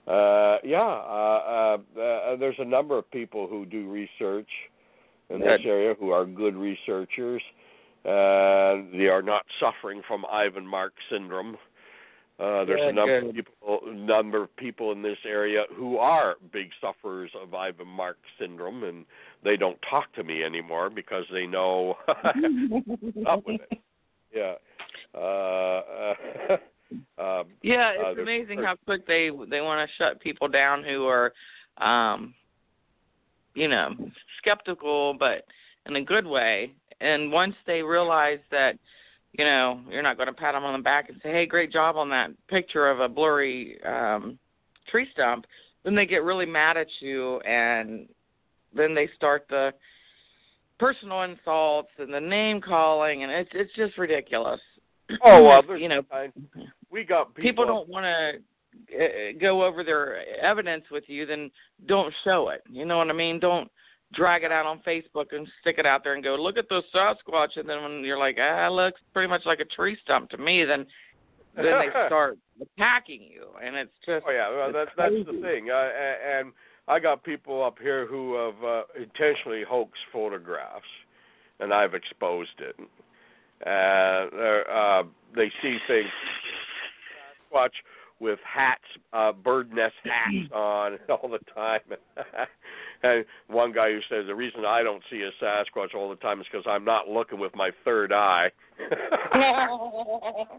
Uh, 0.06 0.58
yeah, 0.66 0.82
uh, 0.82 1.78
uh, 1.96 2.02
uh, 2.02 2.36
there's 2.36 2.58
a 2.60 2.66
number 2.66 2.98
of 2.98 3.10
people 3.12 3.48
who 3.48 3.66
do 3.66 3.90
research 3.90 4.50
in 5.34 5.42
this 5.42 5.62
area 5.66 5.96
who 6.00 6.12
are 6.12 6.26
good 6.26 6.56
researchers. 6.56 7.42
Uh, 8.06 8.84
they 8.98 9.08
are 9.08 9.22
not 9.24 9.44
suffering 9.60 10.02
from 10.08 10.26
Ivan 10.32 10.68
Marx 10.68 10.94
syndrome. 11.10 11.58
Uh, 12.40 12.66
there's 12.66 12.82
Good, 12.82 12.90
a 12.90 12.94
number 12.94 13.22
good. 13.22 13.30
of 13.30 13.36
people, 13.36 13.80
number 13.94 14.44
of 14.44 14.56
people 14.58 14.92
in 14.92 15.02
this 15.02 15.20
area 15.26 15.64
who 15.76 15.98
are 15.98 16.36
big 16.52 16.70
sufferers 16.82 17.30
of 17.42 17.54
Ivan 17.54 17.88
Marx 17.88 18.18
syndrome, 18.40 18.84
and 18.84 19.06
they 19.44 19.56
don't 19.56 19.78
talk 19.90 20.12
to 20.16 20.24
me 20.24 20.44
anymore 20.44 20.90
because 20.90 21.26
they 21.32 21.46
know 21.46 21.96
up 23.28 23.46
with 23.46 23.62
it. 23.72 23.80
Yeah. 24.36 24.56
Uh, 25.18 26.58
um, 27.22 27.46
Yeah, 27.62 27.94
Uh, 28.04 28.10
it's 28.10 28.20
amazing 28.20 28.64
how 28.64 28.76
quick 28.84 29.06
they 29.06 29.30
they 29.50 29.62
want 29.62 29.88
to 29.88 29.96
shut 29.98 30.20
people 30.20 30.48
down 30.48 30.84
who 30.84 31.06
are, 31.06 31.34
um, 31.78 32.34
you 33.56 33.68
know, 33.68 33.92
skeptical, 34.40 35.16
but 35.18 35.46
in 35.86 35.96
a 35.96 36.04
good 36.04 36.26
way. 36.26 36.74
And 37.02 37.32
once 37.32 37.56
they 37.66 37.82
realize 37.82 38.40
that, 38.52 38.78
you 39.34 39.46
know, 39.46 39.82
you're 39.90 40.04
not 40.04 40.18
going 40.18 40.28
to 40.28 40.34
pat 40.34 40.54
them 40.54 40.64
on 40.64 40.80
the 40.80 40.84
back 40.84 41.10
and 41.10 41.20
say, 41.22 41.32
"Hey, 41.32 41.46
great 41.46 41.72
job 41.72 41.98
on 41.98 42.10
that 42.10 42.30
picture 42.48 42.90
of 42.90 43.00
a 43.00 43.10
blurry 43.10 43.82
um, 43.84 44.38
tree 44.90 45.08
stump," 45.12 45.46
then 45.84 45.96
they 45.96 46.06
get 46.06 46.24
really 46.24 46.46
mad 46.46 46.78
at 46.78 46.88
you, 47.00 47.40
and 47.42 48.08
then 48.76 48.94
they 48.94 49.10
start 49.16 49.46
the 49.50 49.74
personal 50.80 51.24
insults 51.24 51.90
and 51.98 52.14
the 52.14 52.20
name 52.20 52.62
calling, 52.62 53.24
and 53.24 53.32
it's 53.32 53.50
it's 53.54 53.74
just 53.76 53.98
ridiculous. 53.98 54.62
oh 55.26 55.42
well, 55.42 55.64
you 55.78 55.90
know, 55.90 56.04
I, 56.12 56.32
we 56.92 57.04
got 57.04 57.34
people. 57.34 57.50
people 57.50 57.66
don't 57.66 57.90
want 57.90 58.06
to 58.06 58.34
go 59.40 59.64
over 59.64 59.84
their 59.84 60.24
evidence 60.42 60.86
with 60.92 61.04
you, 61.08 61.26
then 61.26 61.52
don't 61.88 62.14
show 62.24 62.50
it. 62.50 62.62
You 62.70 62.86
know 62.86 62.98
what 62.98 63.10
I 63.10 63.14
mean? 63.14 63.40
Don't 63.40 63.70
drag 64.14 64.44
it 64.44 64.52
out 64.52 64.66
on 64.66 64.82
Facebook 64.86 65.28
and 65.32 65.48
stick 65.62 65.76
it 65.80 65.86
out 65.86 66.04
there 66.04 66.14
and 66.14 66.24
go, 66.24 66.36
look 66.36 66.58
at 66.58 66.66
this 66.70 66.84
Sasquatch. 66.94 67.58
And 67.58 67.68
then 67.68 67.82
when 67.82 68.04
you're 68.04 68.18
like, 68.18 68.38
ah, 68.40 68.68
it 68.68 68.72
looks 68.72 69.02
pretty 69.14 69.28
much 69.28 69.42
like 69.46 69.60
a 69.60 69.66
tree 69.66 69.98
stump 70.04 70.30
to 70.32 70.38
me, 70.38 70.66
then 70.66 70.86
then 71.56 71.66
they 71.66 71.90
start 72.08 72.38
attacking 72.62 73.22
you, 73.22 73.48
and 73.64 73.76
it's 73.76 73.92
just 74.06 74.26
Oh 74.28 74.32
yeah, 74.32 74.50
well, 74.50 74.72
that's 74.74 74.92
that's 74.98 75.14
the 75.26 75.40
thing. 75.42 75.70
Uh, 75.70 75.90
and 76.38 76.52
I 76.88 77.00
got 77.00 77.24
people 77.24 77.64
up 77.64 77.78
here 77.82 78.08
who 78.08 78.36
have 78.36 78.64
uh, 78.64 78.82
intentionally 79.00 79.64
hoaxed 79.68 80.02
photographs, 80.12 80.84
and 81.60 81.74
I've 81.74 81.94
exposed 81.94 82.60
it. 82.60 82.76
And 83.66 84.32
they're, 84.34 84.70
uh, 84.70 85.04
they 85.36 85.52
see 85.62 85.78
things 85.88 86.10
Sasquatch 87.54 87.70
with 88.24 88.40
hats, 88.44 88.82
uh, 89.12 89.34
bird 89.34 89.72
nest 89.72 89.94
hats 90.04 90.52
on 90.54 90.98
all 91.10 91.30
the 91.30 91.40
time. 91.54 91.82
and 93.04 93.26
one 93.48 93.74
guy 93.74 93.92
who 93.92 94.00
says 94.10 94.26
the 94.26 94.34
reason 94.34 94.66
I 94.66 94.82
don't 94.82 95.04
see 95.12 95.22
a 95.22 95.44
Sasquatch 95.44 95.94
all 95.94 96.10
the 96.10 96.16
time 96.16 96.40
is 96.40 96.48
because 96.52 96.66
I'm 96.68 96.86
not 96.86 97.10
looking 97.10 97.40
with 97.40 97.54
my 97.54 97.70
third 97.84 98.14
eye. 98.14 98.50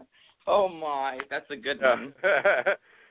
oh 0.47 0.69
my, 0.69 1.19
that's 1.29 1.49
a 1.49 1.55
good 1.55 1.81
one. 1.81 2.13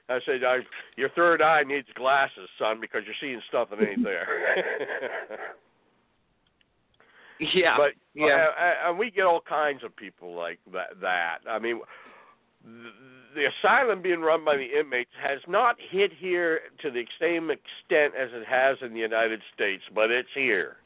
I 0.08 0.18
said, 0.26 0.44
I, 0.46 0.58
your 0.96 1.08
third 1.10 1.42
eye 1.42 1.62
needs 1.64 1.88
glasses, 1.96 2.48
son, 2.58 2.78
because 2.80 3.02
you're 3.06 3.14
seeing 3.20 3.40
stuff 3.48 3.70
that 3.70 3.80
ain't 3.80 4.04
there. 4.04 4.26
Yeah, 7.40 7.76
but 7.76 7.92
yeah. 8.14 8.46
uh, 8.58 8.90
and 8.90 8.98
we 8.98 9.10
get 9.10 9.24
all 9.24 9.40
kinds 9.40 9.82
of 9.82 9.94
people 9.96 10.34
like 10.34 10.58
that. 10.72 11.00
That 11.00 11.38
I 11.48 11.58
mean, 11.58 11.80
the, 13.34 13.46
asylum 13.46 14.02
being 14.02 14.20
run 14.20 14.44
by 14.44 14.56
the 14.56 14.78
inmates 14.78 15.10
has 15.22 15.40
not 15.48 15.76
hit 15.90 16.12
here 16.12 16.60
to 16.82 16.90
the 16.90 17.04
same 17.20 17.50
extent 17.50 18.14
as 18.18 18.30
it 18.32 18.46
has 18.46 18.76
in 18.80 18.94
the 18.94 19.00
United 19.00 19.40
States, 19.54 19.82
but 19.94 20.10
it's 20.10 20.28
here. 20.34 20.76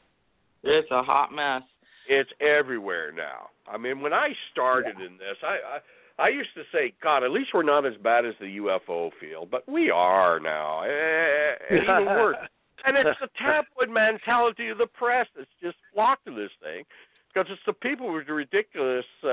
it's 0.63 0.91
a 0.91 1.03
hot 1.03 1.31
mess. 1.31 1.63
It's 2.07 2.31
everywhere 2.41 3.11
now. 3.11 3.49
I 3.71 3.77
mean, 3.77 4.01
when 4.01 4.13
I 4.13 4.29
started 4.51 4.95
in 4.99 5.17
this, 5.17 5.37
I, 5.43 5.57
I 5.75 5.79
I 6.19 6.27
used 6.27 6.53
to 6.55 6.63
say, 6.71 6.93
God, 7.01 7.23
at 7.23 7.31
least 7.31 7.51
we're 7.53 7.63
not 7.63 7.85
as 7.85 7.93
bad 8.03 8.25
as 8.25 8.33
the 8.41 8.57
UFO 8.57 9.11
field, 9.21 9.49
but 9.49 9.67
we 9.69 9.89
are 9.89 10.39
now, 10.39 10.81
Eh, 10.81 11.55
and 11.69 11.83
even 11.83 12.05
worse. 12.05 12.37
And 12.85 12.95
it's 12.95 13.19
the 13.19 13.27
tabloid 13.37 13.93
mentality 13.93 14.69
of 14.69 14.77
the 14.77 14.87
press 14.87 15.27
that's 15.35 15.49
just 15.61 15.75
flocked 15.93 16.25
to 16.27 16.33
this 16.33 16.51
thing, 16.63 16.85
because 17.27 17.49
it's 17.51 17.61
the 17.65 17.73
people 17.73 18.13
with 18.13 18.27
the 18.27 18.33
ridiculous 18.33 19.05
uh, 19.21 19.27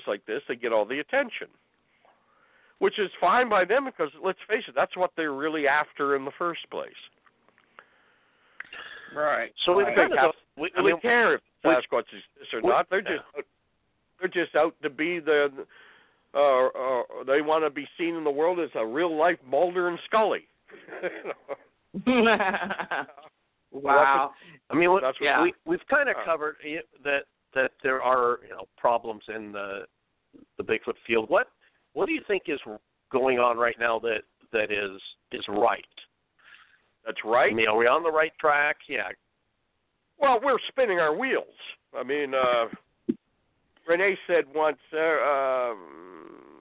stories 0.00 0.02
like 0.06 0.24
this 0.26 0.42
that 0.48 0.60
get 0.62 0.72
all 0.72 0.84
the 0.84 0.98
attention. 1.00 1.48
Which 2.78 2.98
is 2.98 3.10
fine 3.20 3.48
by 3.48 3.64
them 3.64 3.84
because 3.84 4.10
let's 4.24 4.38
face 4.48 4.64
it, 4.66 4.74
that's 4.74 4.96
what 4.96 5.12
they're 5.16 5.32
really 5.34 5.68
after 5.68 6.16
in 6.16 6.24
the 6.24 6.32
first 6.36 6.68
place. 6.70 6.90
Right. 9.14 9.52
So 9.64 9.76
we 9.76 9.84
I 9.84 9.94
kind 9.94 10.10
think 10.10 10.20
of 10.20 10.32
we, 10.56 10.70
I 10.76 10.80
mean, 10.80 10.90
don't 10.90 11.02
care 11.02 11.34
if 11.34 11.40
we- 11.64 11.70
Sasquatch 11.70 12.00
exists 12.00 12.52
or 12.52 12.60
we- 12.62 12.68
not. 12.70 12.88
They're 12.90 13.00
just 13.02 13.22
out, 13.36 13.44
they're 14.18 14.28
just 14.44 14.56
out 14.56 14.74
to 14.82 14.90
be 14.90 15.20
the. 15.20 15.50
Uh, 16.34 16.66
uh, 16.68 17.02
they 17.26 17.42
want 17.42 17.62
to 17.62 17.70
be 17.70 17.86
seen 17.98 18.14
in 18.16 18.24
the 18.24 18.30
world 18.30 18.58
as 18.58 18.70
a 18.74 18.84
real 18.84 19.14
life 19.16 19.38
Mulder 19.46 19.88
and 19.88 19.98
Scully. 20.06 20.48
wow. 23.70 24.30
I 24.70 24.74
mean, 24.74 24.90
what, 24.90 25.04
Yeah. 25.20 25.42
we 25.42 25.52
we've 25.66 25.86
kind 25.88 26.08
of 26.08 26.16
Uh. 26.16 26.24
covered 26.24 26.56
that 27.04 27.24
that 27.54 27.72
there 27.82 28.02
are 28.02 28.38
you 28.42 28.50
know 28.50 28.66
problems 28.76 29.22
in 29.34 29.52
the 29.52 29.80
the 30.56 30.64
Bigfoot 30.64 30.94
field. 31.06 31.28
What 31.28 31.48
what 31.92 32.06
do 32.06 32.12
you 32.12 32.22
think 32.26 32.44
is 32.46 32.60
going 33.10 33.38
on 33.38 33.56
right 33.56 33.76
now 33.78 33.98
that 34.00 34.22
that 34.52 34.70
is 34.70 35.00
is 35.32 35.44
right? 35.48 35.84
That's 37.04 37.18
right. 37.24 37.52
I 37.52 37.54
mean, 37.54 37.68
are 37.68 37.76
we 37.76 37.86
on 37.86 38.02
the 38.02 38.10
right 38.10 38.32
track? 38.40 38.76
Yeah. 38.88 39.08
Well, 40.18 40.38
we're 40.42 40.58
spinning 40.68 41.00
our 41.00 41.14
wheels. 41.16 41.46
I 41.98 42.04
mean, 42.04 42.32
uh, 42.32 42.66
Rene 43.88 44.16
said 44.28 44.44
once, 44.54 44.78
uh, 44.94 44.98
um, 44.98 45.78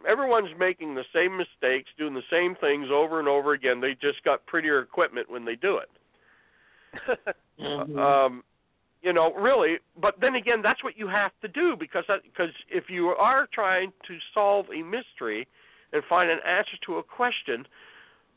everyone's 0.09 0.49
making 0.57 0.95
the 0.95 1.03
same 1.13 1.38
mistakes, 1.38 1.89
doing 1.97 2.15
the 2.15 2.23
same 2.31 2.55
things 2.59 2.88
over 2.91 3.19
and 3.19 3.27
over 3.27 3.53
again. 3.53 3.80
They 3.80 3.93
just 4.01 4.23
got 4.23 4.45
prettier 4.47 4.80
equipment 4.80 5.30
when 5.30 5.45
they 5.45 5.55
do 5.55 5.77
it. 5.77 5.89
Mhm. 7.59 7.97
um 7.99 8.43
you 9.01 9.13
know 9.13 9.33
really 9.33 9.77
but 9.99 10.15
then 10.21 10.35
again 10.35 10.61
that's 10.61 10.83
what 10.83 10.97
you 10.97 11.07
have 11.07 11.31
to 11.41 11.47
do 11.47 11.75
because 11.79 12.03
because 12.23 12.53
if 12.69 12.85
you 12.89 13.07
are 13.07 13.47
trying 13.53 13.91
to 14.07 14.17
solve 14.33 14.65
a 14.69 14.81
mystery 14.83 15.47
and 15.93 16.03
find 16.09 16.29
an 16.29 16.39
answer 16.47 16.77
to 16.85 16.97
a 16.97 17.03
question 17.03 17.65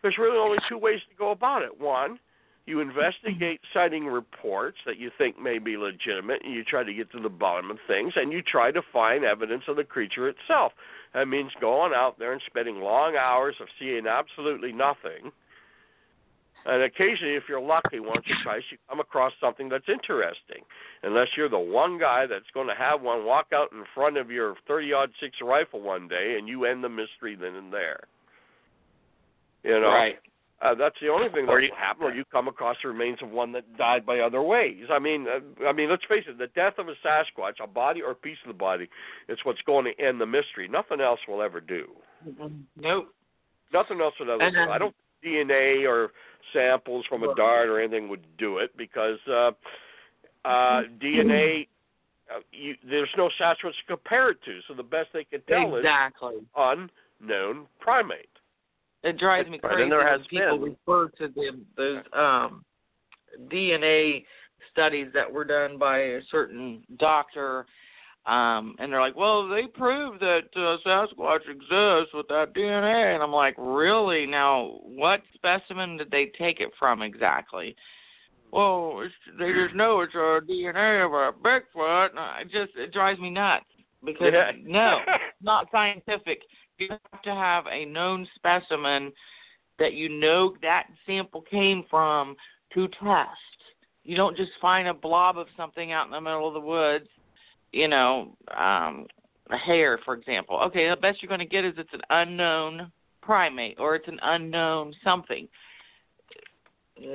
there's 0.02 0.18
really 0.18 0.38
only 0.38 0.58
two 0.68 0.78
ways 0.78 1.00
to 1.10 1.16
go 1.16 1.30
about 1.30 1.62
it 1.62 1.80
one 1.80 2.18
you 2.66 2.80
investigate 2.80 3.60
sighting 3.74 4.06
reports 4.06 4.78
that 4.86 4.98
you 4.98 5.10
think 5.18 5.38
may 5.38 5.58
be 5.58 5.76
legitimate, 5.76 6.42
and 6.42 6.54
you 6.54 6.64
try 6.64 6.82
to 6.82 6.94
get 6.94 7.12
to 7.12 7.20
the 7.20 7.28
bottom 7.28 7.70
of 7.70 7.76
things, 7.86 8.14
and 8.16 8.32
you 8.32 8.40
try 8.40 8.70
to 8.70 8.80
find 8.92 9.24
evidence 9.24 9.64
of 9.68 9.76
the 9.76 9.84
creature 9.84 10.28
itself. 10.28 10.72
That 11.12 11.28
means 11.28 11.50
going 11.60 11.92
out 11.94 12.18
there 12.18 12.32
and 12.32 12.40
spending 12.46 12.80
long 12.80 13.16
hours 13.16 13.56
of 13.60 13.68
seeing 13.78 14.06
absolutely 14.06 14.72
nothing. 14.72 15.30
And 16.66 16.82
occasionally, 16.82 17.34
if 17.34 17.44
you're 17.48 17.60
lucky, 17.60 18.00
once 18.00 18.24
or 18.28 18.36
twice, 18.42 18.62
you 18.70 18.78
come 18.88 18.98
across 19.00 19.32
something 19.40 19.68
that's 19.68 19.88
interesting. 19.88 20.64
Unless 21.02 21.28
you're 21.36 21.50
the 21.50 21.58
one 21.58 21.98
guy 21.98 22.26
that's 22.26 22.48
going 22.54 22.68
to 22.68 22.74
have 22.74 23.02
one 23.02 23.26
walk 23.26 23.48
out 23.52 23.70
in 23.72 23.84
front 23.94 24.16
of 24.16 24.30
your 24.30 24.54
30 24.66 24.92
six 25.20 25.36
rifle 25.42 25.80
one 25.80 26.08
day, 26.08 26.36
and 26.38 26.48
you 26.48 26.64
end 26.64 26.82
the 26.82 26.88
mystery 26.88 27.36
then 27.36 27.54
and 27.54 27.72
there. 27.72 28.04
You 29.62 29.80
know, 29.80 29.88
Right. 29.88 30.18
uh, 30.62 30.74
that's 30.74 30.96
the 31.00 31.08
only 31.08 31.28
thing 31.30 31.46
that 31.46 31.52
will 31.52 31.76
happen. 31.76 32.04
Or 32.04 32.12
you 32.14 32.24
come 32.24 32.48
across 32.48 32.76
the 32.82 32.88
remains 32.88 33.20
of 33.22 33.30
one 33.30 33.52
that 33.52 33.76
died 33.76 34.06
by 34.06 34.20
other 34.20 34.40
ways. 34.42 34.86
I 34.90 34.98
mean, 34.98 35.26
uh, 35.28 35.40
I 35.66 35.72
mean, 35.72 35.90
let's 35.90 36.04
face 36.04 36.24
it: 36.26 36.38
the 36.38 36.46
death 36.48 36.78
of 36.78 36.88
a 36.88 36.94
Sasquatch, 37.04 37.60
a 37.62 37.66
body 37.66 38.00
or 38.00 38.12
a 38.12 38.14
piece 38.14 38.38
of 38.44 38.48
the 38.48 38.58
body, 38.58 38.88
is 39.28 39.38
what's 39.44 39.62
going 39.62 39.84
to 39.84 40.00
end 40.02 40.20
the 40.20 40.26
mystery. 40.26 40.68
Nothing 40.68 41.00
else 41.00 41.20
will 41.28 41.42
ever 41.42 41.60
do. 41.60 41.90
Nope. 42.76 43.08
Nothing 43.72 44.00
else 44.00 44.14
would 44.18 44.28
ever 44.30 44.42
And 44.42 44.54
do. 44.54 44.70
I 44.70 44.78
don't 44.78 44.94
DNA 45.24 45.88
or 45.88 46.12
samples 46.52 47.04
from 47.08 47.22
a 47.22 47.34
dart 47.34 47.68
or 47.68 47.80
anything 47.80 48.08
would 48.08 48.24
do 48.38 48.58
it 48.58 48.76
because 48.76 49.18
uh, 49.28 49.50
uh, 50.44 50.82
DNA. 51.02 51.68
Uh, 52.34 52.40
you, 52.52 52.74
there's 52.88 53.10
no 53.18 53.28
Sasquatch 53.38 53.56
to 53.62 53.86
compare 53.86 54.30
it 54.30 54.38
to, 54.46 54.60
so 54.66 54.72
the 54.72 54.82
best 54.82 55.08
they 55.12 55.24
can 55.24 55.42
tell 55.42 55.76
Exactly. 55.76 56.36
is 56.36 56.42
unknown 56.56 57.66
primate. 57.80 58.28
It 59.02 59.18
drives 59.18 59.48
me 59.50 59.58
crazy 59.58 59.82
and 59.82 59.92
there 59.92 59.98
when 59.98 60.08
has 60.08 60.26
people 60.28 60.58
been. 60.58 60.76
refer 60.86 61.08
to 61.18 61.28
them 61.28 61.66
those 61.76 62.02
um 62.14 62.64
DNA 63.52 64.24
studies 64.72 65.08
that 65.12 65.30
were 65.30 65.44
done 65.44 65.78
by 65.78 65.98
a 65.98 66.20
certain 66.30 66.82
doctor, 66.98 67.66
um, 68.26 68.74
and 68.78 68.92
they're 68.92 69.00
like, 69.00 69.16
"Well, 69.16 69.48
they 69.48 69.66
proved 69.66 70.20
that 70.20 70.44
uh, 70.56 70.78
Sasquatch 70.86 71.48
exists 71.48 72.14
with 72.14 72.26
that 72.28 72.54
DNA," 72.54 73.14
and 73.14 73.22
I'm 73.22 73.32
like, 73.32 73.54
"Really? 73.58 74.26
Now, 74.26 74.78
what 74.82 75.20
specimen 75.34 75.96
did 75.98 76.10
they 76.10 76.32
take 76.38 76.60
it 76.60 76.70
from 76.78 77.02
exactly?" 77.02 77.76
Well, 78.54 79.00
it's, 79.04 79.14
they 79.36 79.52
just 79.52 79.74
know 79.74 80.00
it's 80.00 80.14
a 80.14 80.40
DNA 80.48 81.04
of 81.04 81.12
a 81.12 81.32
Bigfoot. 81.36 82.10
And 82.10 82.20
I 82.20 82.44
just 82.44 82.70
it 82.76 82.92
drives 82.92 83.18
me 83.18 83.28
nuts 83.28 83.64
because 84.04 84.32
Yeah. 84.32 84.52
no, 84.62 85.00
not 85.42 85.68
scientific. 85.72 86.40
You 86.78 86.90
have 86.90 87.22
to 87.22 87.34
have 87.34 87.66
a 87.66 87.84
known 87.84 88.28
specimen 88.36 89.12
that 89.78 89.94
you 89.94 90.08
know 90.08 90.54
that 90.62 90.86
sample 91.04 91.42
came 91.42 91.84
from 91.90 92.36
to 92.74 92.86
test. 92.88 93.40
You 94.04 94.16
don't 94.16 94.36
just 94.36 94.52
find 94.60 94.86
a 94.86 94.94
blob 94.94 95.36
of 95.36 95.48
something 95.56 95.90
out 95.90 96.06
in 96.06 96.12
the 96.12 96.20
middle 96.20 96.46
of 96.46 96.54
the 96.54 96.60
woods, 96.60 97.08
you 97.74 97.88
know, 97.88 98.36
um, 98.56 99.06
hair, 99.50 99.98
for 100.04 100.14
example. 100.14 100.60
Okay, 100.66 100.88
the 100.88 100.96
best 100.96 101.20
you're 101.20 101.28
going 101.28 101.40
to 101.40 101.46
get 101.46 101.64
is 101.64 101.74
it's 101.76 101.92
an 101.92 102.02
unknown 102.10 102.92
primate 103.20 103.78
or 103.78 103.96
it's 103.96 104.08
an 104.08 104.20
unknown 104.22 104.94
something. 105.02 105.48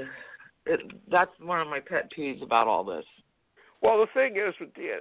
It, 0.66 0.82
that's 1.10 1.32
one 1.42 1.62
of 1.62 1.68
my 1.68 1.80
pet 1.80 2.12
peeves 2.16 2.44
about 2.44 2.68
all 2.68 2.84
this. 2.84 3.06
Well, 3.82 3.98
the 3.98 4.06
thing 4.14 4.36
is, 4.36 4.54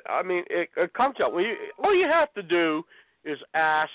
I 0.08 0.22
mean, 0.22 0.44
it, 0.48 0.70
it 0.78 0.94
comes. 0.94 1.16
Well, 1.18 1.42
you, 1.42 1.56
all 1.82 1.94
you 1.94 2.08
have 2.08 2.32
to 2.34 2.42
do 2.42 2.84
is 3.22 3.36
ask 3.52 3.90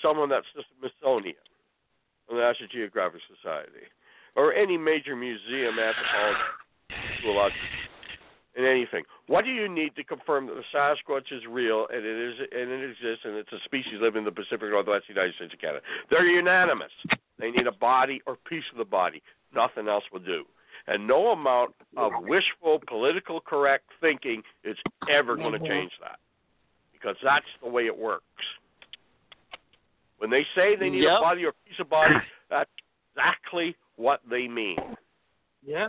someone 0.00 0.28
that's 0.28 0.46
the 0.54 0.62
Smithsonian, 0.78 1.34
the 2.28 2.36
National 2.36 2.68
Geographic 2.68 3.22
Society, 3.34 3.88
or 4.36 4.52
any 4.52 4.76
major 4.78 5.16
museum, 5.16 5.80
anthropology, 5.80 6.40
zoological, 7.22 7.58
and 8.54 8.66
anything. 8.66 9.04
What 9.26 9.44
do 9.44 9.50
you 9.50 9.68
need 9.68 9.96
to 9.96 10.04
confirm 10.04 10.46
that 10.46 10.54
the 10.54 10.64
Sasquatch 10.76 11.32
is 11.32 11.42
real 11.48 11.86
and 11.92 12.04
it 12.04 12.28
is 12.28 12.34
and 12.52 12.70
it 12.70 12.90
exists 12.90 13.24
and 13.24 13.34
it's 13.36 13.52
a 13.52 13.58
species 13.64 13.94
living 14.00 14.20
in 14.20 14.24
the 14.24 14.32
Pacific 14.32 14.68
Northwest 14.70 15.08
United 15.08 15.34
States 15.34 15.52
and 15.52 15.60
Canada? 15.60 15.80
They're 16.10 16.26
unanimous. 16.26 16.92
They 17.38 17.50
need 17.50 17.66
a 17.66 17.72
body 17.72 18.20
or 18.26 18.36
piece 18.36 18.64
of 18.72 18.78
the 18.78 18.84
body. 18.84 19.22
Nothing 19.54 19.88
else 19.88 20.04
will 20.12 20.20
do. 20.20 20.44
And 20.86 21.06
no 21.06 21.28
amount 21.28 21.74
of 21.96 22.12
wishful 22.22 22.80
political 22.88 23.40
correct 23.40 23.84
thinking 24.00 24.42
is 24.64 24.76
ever 25.08 25.36
going 25.36 25.52
to 25.52 25.58
Mhm. 25.58 25.68
change 25.68 25.92
that. 26.00 26.18
Because 26.92 27.16
that's 27.22 27.46
the 27.62 27.68
way 27.68 27.86
it 27.86 27.96
works. 27.96 28.24
When 30.18 30.30
they 30.30 30.44
say 30.54 30.76
they 30.76 30.90
need 30.90 31.02
Yep. 31.02 31.18
a 31.18 31.20
body 31.20 31.46
or 31.46 31.52
piece 31.66 31.78
of 31.78 31.88
body, 31.88 32.14
that's 32.48 32.70
exactly 33.10 33.76
what 33.96 34.20
they 34.28 34.48
mean. 34.48 34.96
Yeah. 35.62 35.88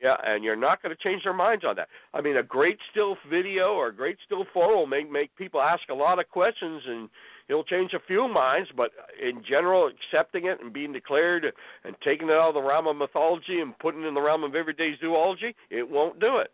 Yeah, 0.00 0.14
and 0.24 0.44
you're 0.44 0.56
not 0.56 0.80
going 0.80 0.94
to 0.94 1.02
change 1.02 1.24
their 1.24 1.32
minds 1.32 1.64
on 1.64 1.74
that. 1.76 1.88
I 2.14 2.20
mean, 2.20 2.36
a 2.36 2.42
great 2.42 2.78
still 2.90 3.16
video 3.28 3.72
or 3.74 3.88
a 3.88 3.94
great 3.94 4.16
still 4.24 4.44
photo 4.54 4.76
will 4.76 4.86
make 4.86 5.10
make 5.10 5.34
people 5.34 5.60
ask 5.60 5.82
a 5.90 5.94
lot 5.94 6.20
of 6.20 6.28
questions, 6.28 6.82
and 6.86 7.08
it'll 7.48 7.64
change 7.64 7.94
a 7.94 8.06
few 8.06 8.28
minds. 8.28 8.70
But 8.76 8.92
in 9.20 9.42
general, 9.48 9.88
accepting 9.88 10.46
it 10.46 10.60
and 10.62 10.72
being 10.72 10.92
declared 10.92 11.46
and 11.84 11.96
taking 12.04 12.28
it 12.28 12.32
out 12.32 12.50
of 12.50 12.54
the 12.54 12.62
realm 12.62 12.86
of 12.86 12.96
mythology 12.96 13.60
and 13.60 13.76
putting 13.80 14.04
it 14.04 14.06
in 14.06 14.14
the 14.14 14.20
realm 14.20 14.44
of 14.44 14.54
everyday 14.54 14.96
zoology, 15.00 15.54
it 15.70 15.88
won't 15.88 16.20
do 16.20 16.38
it. 16.38 16.52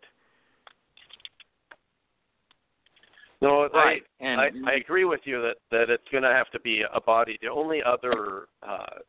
No, 3.41 3.69
Right. 3.73 4.01
I, 4.19 4.25
And 4.25 4.41
I 4.41 4.49
I 4.71 4.73
agree 4.75 5.05
with 5.05 5.21
you 5.25 5.39
that 5.43 5.57
that 5.69 5.91
it's 5.91 6.07
going 6.11 6.23
to 6.23 6.31
have 6.31 6.49
to 6.51 6.59
be 6.61 6.83
a 6.91 7.01
body. 7.01 7.37
The 7.43 7.49
only 7.49 7.83
other 7.83 8.47
uh, 8.63 9.01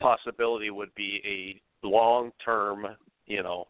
possibility 0.00 0.70
would 0.70 0.94
be 0.94 1.20
a 1.24 1.86
long-term, 1.86 2.86
you 3.26 3.42
know, 3.42 3.66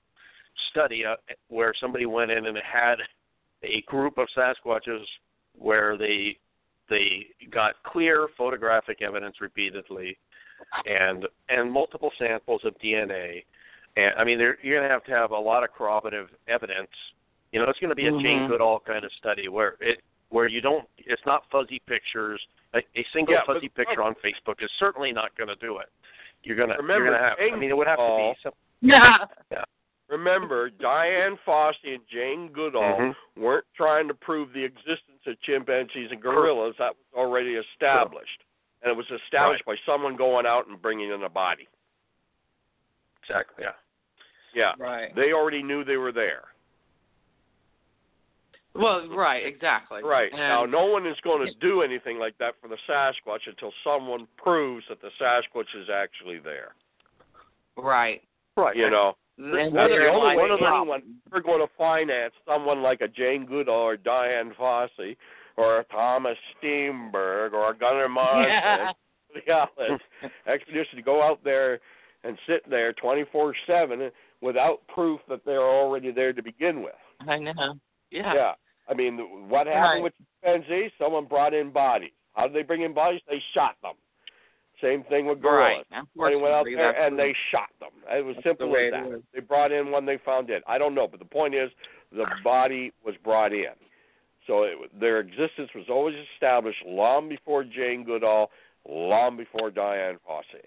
study 0.71 1.05
uh, 1.05 1.17
where 1.49 1.73
somebody 1.81 2.07
went 2.07 2.31
in 2.31 2.47
and 2.47 2.57
had 2.59 2.97
a 3.63 3.83
group 3.83 4.19
of 4.19 4.29
Sasquatches 4.37 5.05
where 5.59 5.97
they 5.97 6.37
they 6.89 7.27
got 7.51 7.75
clear 7.85 8.29
photographic 8.39 9.03
evidence 9.03 9.37
repeatedly 9.41 10.17
and 10.87 11.27
and 11.49 11.71
multiple 11.71 12.11
samples 12.19 12.61
of 12.65 12.75
DNA. 12.83 13.45
And 13.97 14.13
I 14.19 14.25
mean, 14.25 14.39
there, 14.39 14.59
you're 14.63 14.79
going 14.79 14.89
to 14.89 14.93
have 14.93 15.05
to 15.05 15.13
have 15.13 15.31
a 15.31 15.39
lot 15.39 15.65
of 15.65 15.73
corroborative 15.73 16.29
evidence. 16.49 16.91
You 17.53 17.61
know, 17.61 17.69
it's 17.71 17.79
going 17.79 17.89
to 17.91 17.95
be 17.97 18.07
a 18.07 18.11
Jane 18.11 18.41
Mhm. 18.43 18.49
Goodall 18.49 18.81
kind 18.81 19.05
of 19.05 19.11
study 19.19 19.49
where 19.49 19.77
it 19.81 20.01
where 20.29 20.49
you 20.49 20.61
don't. 20.61 20.87
It's 20.99 21.23
not 21.25 21.45
fuzzy 21.51 21.81
pictures. 21.87 22.41
A, 22.75 22.79
a 22.79 23.07
single 23.13 23.35
Yeah, 23.35 23.41
but- 23.47 23.55
fuzzy 23.55 23.69
picture 23.69 24.03
on 24.03 24.15
Facebook 24.17 24.63
is 24.63 24.71
certainly 24.79 25.13
not 25.13 25.35
going 25.37 25.49
to 25.49 25.57
do 25.57 25.79
it. 25.79 25.89
You're 26.47 26.57
gonna 26.57 26.77
Remember, 26.79 27.07
you're 27.07 27.15
gonna 27.19 27.29
have. 27.29 27.39
I 27.41 27.57
mean, 27.57 27.71
it 27.71 27.77
would 27.77 27.89
have 27.89 27.99
to 27.99 28.33
be 28.33 28.39
some. 28.43 28.53
yeah. 28.81 29.65
Remember, 30.09 30.71
Dian 30.71 31.37
Fossey 31.45 31.95
and 31.95 32.03
Jane 32.09 32.53
Goodall 32.53 32.83
Mhm. 32.97 33.17
weren't 33.37 33.65
trying 33.77 34.07
to 34.07 34.15
prove 34.15 34.53
the 34.53 34.63
existence 34.63 35.27
of 35.27 35.41
chimpanzees 35.43 36.13
and 36.13 36.23
gorillas. 36.23 36.77
That 36.79 36.95
was 36.95 37.05
already 37.17 37.57
established, 37.57 38.45
and 38.83 38.91
it 38.93 38.97
was 38.97 39.11
established 39.11 39.65
by 39.65 39.75
someone 39.85 40.15
going 40.15 40.47
out 40.47 40.69
and 40.69 40.81
bringing 40.81 41.11
in 41.11 41.25
a 41.25 41.29
body. 41.29 41.67
Exactly. 43.23 43.65
Yeah. 43.65 43.73
Yeah, 44.55 44.73
Right. 44.79 45.13
they 45.17 45.33
already 45.33 45.63
knew 45.65 45.83
they 45.83 45.97
were 45.97 46.13
there. 46.13 46.45
Well, 48.79 49.09
right, 49.09 49.45
exactly. 49.47 50.03
Right 50.03 50.31
And, 50.33 50.41
now, 50.41 50.65
no 50.65 50.87
one 50.87 51.07
is 51.07 51.17
going 51.23 51.47
to 51.47 51.53
do 51.61 51.83
anything 51.83 52.19
like 52.19 52.37
that 52.39 52.55
for 52.61 52.69
the 52.69 52.77
Sasquatch 52.89 53.47
until 53.47 53.73
someone 53.85 54.27
proves 54.37 54.85
that 54.89 55.01
the 55.01 55.11
Sasquatch 55.21 55.75
is 55.81 55.89
actually 55.93 56.39
there. 56.39 56.75
Right. 57.77 58.23
Right. 58.57 58.77
You 58.77 58.91
know, 58.91 59.17
And 59.39 59.55
that's 59.55 59.91
there's 59.91 60.11
the 60.11 60.15
only 60.15 60.29
like 60.29 60.39
one 60.39 60.51
of 60.51 60.59
problem. 60.59 61.03
anyone 61.03 61.03
we're 61.31 61.41
going 61.41 61.61
to 61.61 61.73
finance 61.77 62.33
someone 62.47 62.83
like 62.83 63.01
a 63.03 63.09
Jane 63.09 63.45
Goodall 63.45 63.75
or 63.75 63.97
Dian 63.97 64.53
Fossey 64.59 65.17
or 65.57 65.81
a 65.81 65.85
Thomas 65.85 66.37
Steenburg 66.63 67.53
or 67.53 67.71
a 67.71 67.77
Gunnar 67.77 68.09
Marsden. 68.09 68.45
Yeah. 68.49 68.93
the 69.35 69.53
Alice 69.53 70.01
expedition 70.47 70.97
to 70.97 71.03
go 71.03 71.23
out 71.23 71.43
there 71.45 71.81
and 72.25 72.39
sit 72.47 72.69
there 72.69 72.93
24/7 72.95 74.11
without 74.41 74.87
proof 74.89 75.21
that 75.29 75.45
they're 75.45 75.63
already 75.63 76.11
there 76.11 76.33
to 76.33 76.43
begin 76.43 76.83
with. 76.83 76.95
I 77.29 77.39
know. 77.39 77.75
Yeah. 78.11 78.35
Yeah. 78.35 78.53
I 78.89 78.95
mean, 78.95 79.49
what 79.49 79.67
happened 79.67 79.83
Right. 79.85 80.03
with 80.03 80.13
chimpanzees? 80.43 80.93
Someone 80.99 81.25
brought 81.25 81.55
in 81.55 81.71
bodies. 81.71 82.13
How 82.35 82.47
did 82.47 82.55
they 82.55 82.63
bring 82.63 82.83
in 82.83 82.93
bodies? 82.93 83.21
They 83.29 83.41
shot 83.53 83.77
them. 83.83 83.95
Same 84.81 85.03
thing 85.05 85.27
with 85.27 85.41
gorillas. 85.41 85.85
Right. 85.91 86.31
They 86.33 86.37
went 86.37 86.55
out 86.55 86.67
there 86.67 86.93
and 87.01 87.19
they 87.19 87.35
shot 87.51 87.71
them. 87.81 87.91
It 88.11 88.25
was 88.25 88.37
That's 88.37 88.45
simple 88.47 88.71
the 88.71 88.79
as 88.79 88.93
that. 88.93 89.23
They 89.33 89.41
brought 89.41 89.73
in 89.73 89.91
one 89.91 90.05
they 90.05 90.19
found 90.19 90.49
dead. 90.49 90.63
I 90.67 90.77
don't 90.77 90.95
know, 90.95 91.09
but 91.09 91.19
the 91.19 91.25
point 91.27 91.55
is, 91.55 91.71
the 92.13 92.27
body 92.45 92.93
was 93.05 93.15
brought 93.25 93.53
in. 93.53 93.73
So 94.47 94.63
it, 94.65 95.01
their 95.01 95.19
existence 95.21 95.71
was 95.75 95.87
always 95.89 96.15
established 96.35 96.85
long 96.87 97.29
before 97.29 97.65
Jane 97.65 98.05
Goodall, 98.05 98.51
long 98.87 99.37
before 99.37 99.71
Dian 99.71 100.19
Fossey. 100.29 100.63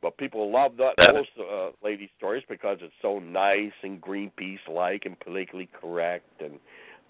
But 0.00 0.16
people 0.16 0.50
love 0.50 0.76
that, 0.78 0.94
That- 0.96 1.12
those 1.14 1.26
uh, 1.38 1.70
lady 1.82 2.10
stories 2.16 2.44
because 2.48 2.78
it's 2.80 2.94
so 3.02 3.18
nice 3.18 3.72
and 3.82 4.00
Greenpeace-like 4.00 5.04
and 5.04 5.18
politically 5.18 5.68
correct 5.78 6.40
and 6.40 6.58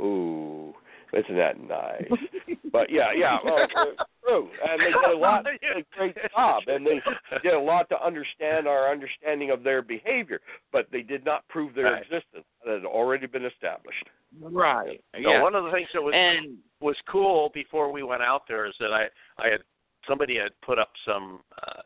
ooh, 0.01 0.75
isn't 1.13 1.37
that 1.37 1.61
nice? 1.61 2.09
but 2.73 2.91
yeah, 2.91 3.09
yeah. 3.17 3.39
Well, 3.45 3.63
uh, 3.63 4.05
true, 4.25 4.49
and 4.67 4.81
they 4.81 4.87
did 4.87 5.15
a 5.15 5.19
lot, 5.19 5.45
did 5.63 5.77
a 5.77 5.97
great 5.97 6.17
job, 6.35 6.63
and 6.67 6.87
they 6.87 7.01
did 7.43 7.55
a 7.55 7.59
lot 7.59 7.89
to 7.91 8.05
understand 8.05 8.67
our 8.69 8.91
understanding 8.91 9.51
of 9.51 9.63
their 9.63 9.83
behavior, 9.83 10.41
but 10.73 10.87
they 10.93 11.03
did 11.03 11.25
not 11.25 11.47
prove 11.49 11.75
their 11.75 11.93
Right. 11.93 12.03
existence. 12.03 12.45
That 12.65 12.75
had 12.75 12.85
already 12.85 13.27
been 13.27 13.45
established. 13.45 14.05
Right. 14.41 15.03
So 15.15 15.31
yeah. 15.31 15.43
one 15.43 15.55
of 15.55 15.65
the 15.65 15.71
things 15.73 15.89
that 15.95 16.03
was 16.03 16.15
and 16.15 16.59
was 16.81 16.97
cool 17.11 17.51
before 17.53 17.91
we 17.91 18.03
went 18.03 18.23
out 18.23 18.43
there 18.47 18.67
is 18.67 18.75
that 18.81 18.93
I 18.93 19.07
I 19.39 19.49
had 19.49 19.63
somebody 20.07 20.37
had 20.37 20.53
put 20.65 20.79
up 20.79 20.91
some 21.07 21.41
uh, 21.67 21.83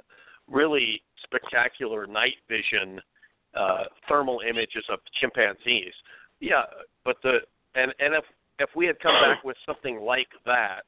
really 0.48 1.02
spectacular 1.22 2.06
night 2.06 2.34
vision 2.48 3.00
uh, 3.54 3.84
thermal 4.08 4.40
images 4.48 4.84
of 4.90 4.98
chimpanzees. 5.20 5.92
Yeah, 6.40 6.64
but 7.04 7.16
the 7.22 7.38
and 7.74 7.94
and 7.98 8.14
if 8.14 8.24
if 8.58 8.70
we 8.76 8.86
had 8.86 8.98
come 9.00 9.14
back 9.20 9.42
with 9.44 9.56
something 9.66 10.00
like 10.00 10.28
that, 10.46 10.84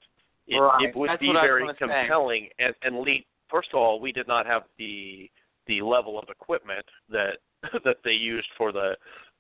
it, 0.47 0.57
Right. 0.59 0.85
it 0.85 0.97
would 0.97 1.11
That's 1.11 1.21
be 1.21 1.29
what 1.29 1.37
I 1.37 1.43
was 1.43 1.49
very 1.49 1.61
gonna 1.63 1.77
say. 1.79 2.01
compelling 2.07 2.49
and 2.59 2.75
and 2.83 3.01
lead. 3.01 3.25
First 3.49 3.69
of 3.73 3.81
all, 3.81 4.01
we 4.01 4.13
did 4.13 4.29
not 4.29 4.47
have 4.47 4.65
the 4.79 5.31
the 5.67 5.83
level 5.83 6.19
of 6.19 6.29
equipment 6.29 6.85
that 7.09 7.39
that 7.85 7.97
they 8.05 8.13
used 8.13 8.49
for 8.57 8.73
the 8.73 8.97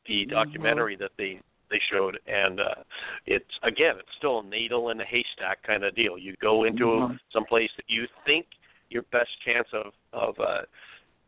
the 0.06 0.26
Mhm. 0.26 0.30
documentary 0.30 0.96
that 0.96 1.12
they 1.16 1.40
they 1.68 1.80
showed 1.90 2.16
and 2.28 2.60
uh 2.60 2.74
it's 3.26 3.58
again 3.64 3.98
it's 3.98 4.14
still 4.18 4.38
a 4.38 4.42
needle 4.44 4.90
in 4.90 5.00
a 5.00 5.04
haystack 5.04 5.60
kind 5.64 5.82
of 5.82 5.92
deal 5.96 6.16
you 6.16 6.32
go 6.40 6.62
into 6.62 6.84
Mhm. 6.84 7.18
some 7.32 7.44
place 7.44 7.70
that 7.76 7.90
you 7.90 8.06
think 8.24 8.46
your 8.88 9.02
best 9.10 9.30
chance 9.44 9.66
of 9.72 9.92
of 10.12 10.38
uh 10.38 10.62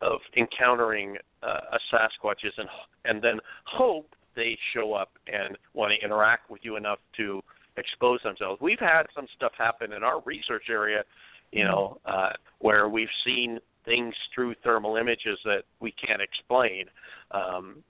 of 0.01 0.21
encountering 0.37 1.17
uh, 1.43 1.59
a 1.73 1.79
sasquatch 1.91 2.45
is 2.45 2.57
and 2.57 2.69
and 3.03 3.21
then 3.21 3.41
hope 3.65 4.15
they 4.35 4.57
show 4.73 4.93
up 4.93 5.11
and 5.27 5.57
want 5.73 5.93
to 5.97 6.05
interact 6.05 6.49
with 6.49 6.61
you 6.63 6.75
enough 6.75 6.99
to 7.17 7.41
expose 7.77 8.19
themselves. 8.23 8.61
We've 8.61 8.79
had 8.79 9.03
some 9.15 9.27
stuff 9.35 9.51
happen 9.57 9.93
in 9.93 10.03
our 10.03 10.21
research 10.21 10.65
area 10.69 11.03
you 11.51 11.63
know 11.63 11.99
uh 12.05 12.29
where 12.59 12.89
we've 12.89 13.07
seen 13.25 13.57
things 13.85 14.13
through 14.35 14.53
thermal 14.63 14.97
images 14.97 15.39
that 15.45 15.63
we 15.79 15.91
can't 15.91 16.21
explain. 16.21 16.85
Um 17.31 17.83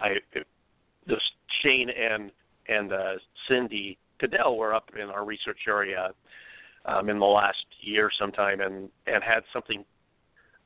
i 0.00 0.16
this 1.06 1.20
Shane 1.62 1.90
and 1.90 2.30
and 2.68 2.92
uh, 2.92 3.14
Cindy 3.48 3.98
Cadell 4.20 4.56
were 4.56 4.74
up 4.74 4.90
in 5.00 5.08
our 5.08 5.24
research 5.24 5.60
area 5.66 6.10
um, 6.84 7.08
in 7.08 7.18
the 7.18 7.24
last 7.24 7.64
year 7.80 8.10
sometime 8.18 8.60
and 8.60 8.88
and 9.06 9.22
had 9.22 9.42
something 9.52 9.84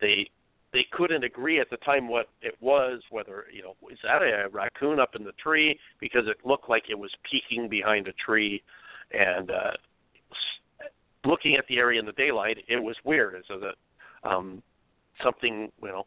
they 0.01 0.29
they 0.77 0.87
couldn't 0.93 1.25
agree 1.25 1.59
at 1.59 1.71
the 1.71 1.79
time 1.79 2.07
what 2.07 2.29
it 2.43 2.55
was 2.61 3.01
whether 3.09 3.47
you 3.51 3.63
know 3.63 3.75
is 3.91 3.99
that 4.03 4.21
a 4.21 4.47
raccoon 4.53 5.01
up 5.01 5.15
in 5.15 5.25
the 5.25 5.33
tree? 5.33 5.79
Because 6.01 6.27
it 6.27 6.37
looked 6.45 6.69
like 6.69 6.91
it 6.91 6.99
was 6.99 7.11
peeking 7.29 7.67
behind 7.67 8.09
a 8.09 8.13
tree 8.13 8.63
and 9.11 9.51
uh 9.51 9.73
looking 11.25 11.57
at 11.57 11.67
the 11.69 11.79
area 11.79 11.99
in 11.99 12.05
the 12.05 12.13
daylight 12.13 12.59
it 12.69 12.77
was 12.77 12.95
weird. 13.05 13.37
As 13.37 13.45
that 13.49 14.31
um 14.31 14.63
something 15.25 15.73
you 15.83 15.89
know 15.89 16.05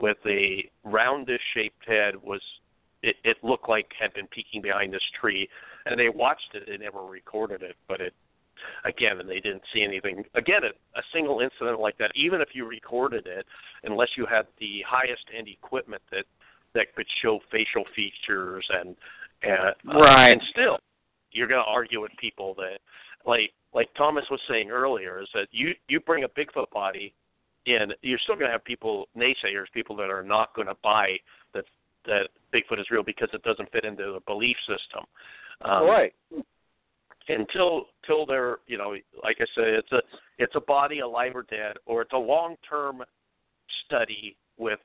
with 0.00 0.18
a 0.26 0.68
roundish 0.84 1.38
shaped 1.54 1.86
head 1.86 2.16
was 2.20 2.42
it, 3.04 3.14
it 3.22 3.36
looked 3.44 3.68
like 3.68 3.92
had 3.98 4.12
been 4.14 4.26
peeking 4.26 4.60
behind 4.60 4.92
this 4.92 5.08
tree 5.20 5.48
and 5.86 5.98
they 5.98 6.08
watched 6.08 6.54
it. 6.54 6.64
They 6.66 6.76
never 6.76 7.04
recorded 7.04 7.62
it 7.62 7.76
but 7.86 8.00
it 8.00 8.14
again 8.84 9.20
and 9.20 9.28
they 9.28 9.40
didn't 9.40 9.62
see 9.72 9.82
anything 9.82 10.24
again 10.34 10.62
a, 10.64 10.98
a 10.98 11.02
single 11.12 11.40
incident 11.40 11.80
like 11.80 11.96
that 11.98 12.10
even 12.14 12.40
if 12.40 12.48
you 12.52 12.66
recorded 12.66 13.26
it 13.26 13.46
unless 13.84 14.08
you 14.16 14.26
had 14.26 14.46
the 14.58 14.82
highest 14.86 15.24
end 15.36 15.48
equipment 15.48 16.02
that 16.10 16.24
that 16.74 16.94
could 16.94 17.06
show 17.22 17.40
facial 17.50 17.84
features 17.94 18.66
and 18.70 18.96
and 19.42 19.74
uh, 19.88 19.98
Right. 20.00 20.32
and 20.32 20.42
still 20.50 20.78
you're 21.32 21.48
going 21.48 21.62
to 21.62 21.70
argue 21.70 22.00
with 22.00 22.12
people 22.20 22.54
that 22.54 22.78
like 23.26 23.52
like 23.74 23.88
Thomas 23.96 24.24
was 24.30 24.40
saying 24.48 24.70
earlier 24.70 25.20
is 25.20 25.28
that 25.34 25.48
you 25.50 25.74
you 25.88 26.00
bring 26.00 26.24
a 26.24 26.28
Bigfoot 26.28 26.70
body 26.70 27.14
in 27.66 27.92
you're 28.02 28.18
still 28.18 28.34
going 28.34 28.46
to 28.46 28.52
have 28.52 28.64
people 28.64 29.08
naysayers 29.16 29.66
people 29.72 29.94
that 29.96 30.10
are 30.10 30.22
not 30.22 30.54
going 30.54 30.68
to 30.68 30.76
buy 30.82 31.16
that 31.54 31.64
that 32.06 32.28
Bigfoot 32.52 32.80
is 32.80 32.90
real 32.90 33.02
because 33.02 33.28
it 33.32 33.42
doesn't 33.42 33.70
fit 33.70 33.84
into 33.84 34.12
the 34.12 34.20
belief 34.26 34.56
system. 34.66 35.04
Um, 35.62 35.84
right. 35.86 36.14
Until 37.28 37.86
till 38.06 38.26
they're 38.26 38.56
you 38.66 38.78
know 38.78 38.94
like 39.22 39.36
I 39.40 39.46
said 39.54 39.64
it's 39.68 39.92
a 39.92 40.00
it's 40.38 40.54
a 40.56 40.60
body 40.60 41.00
alive 41.00 41.32
or 41.34 41.42
dead 41.42 41.76
or 41.86 42.02
it's 42.02 42.12
a 42.12 42.18
long 42.18 42.56
term 42.68 43.02
study 43.86 44.36
with 44.56 44.78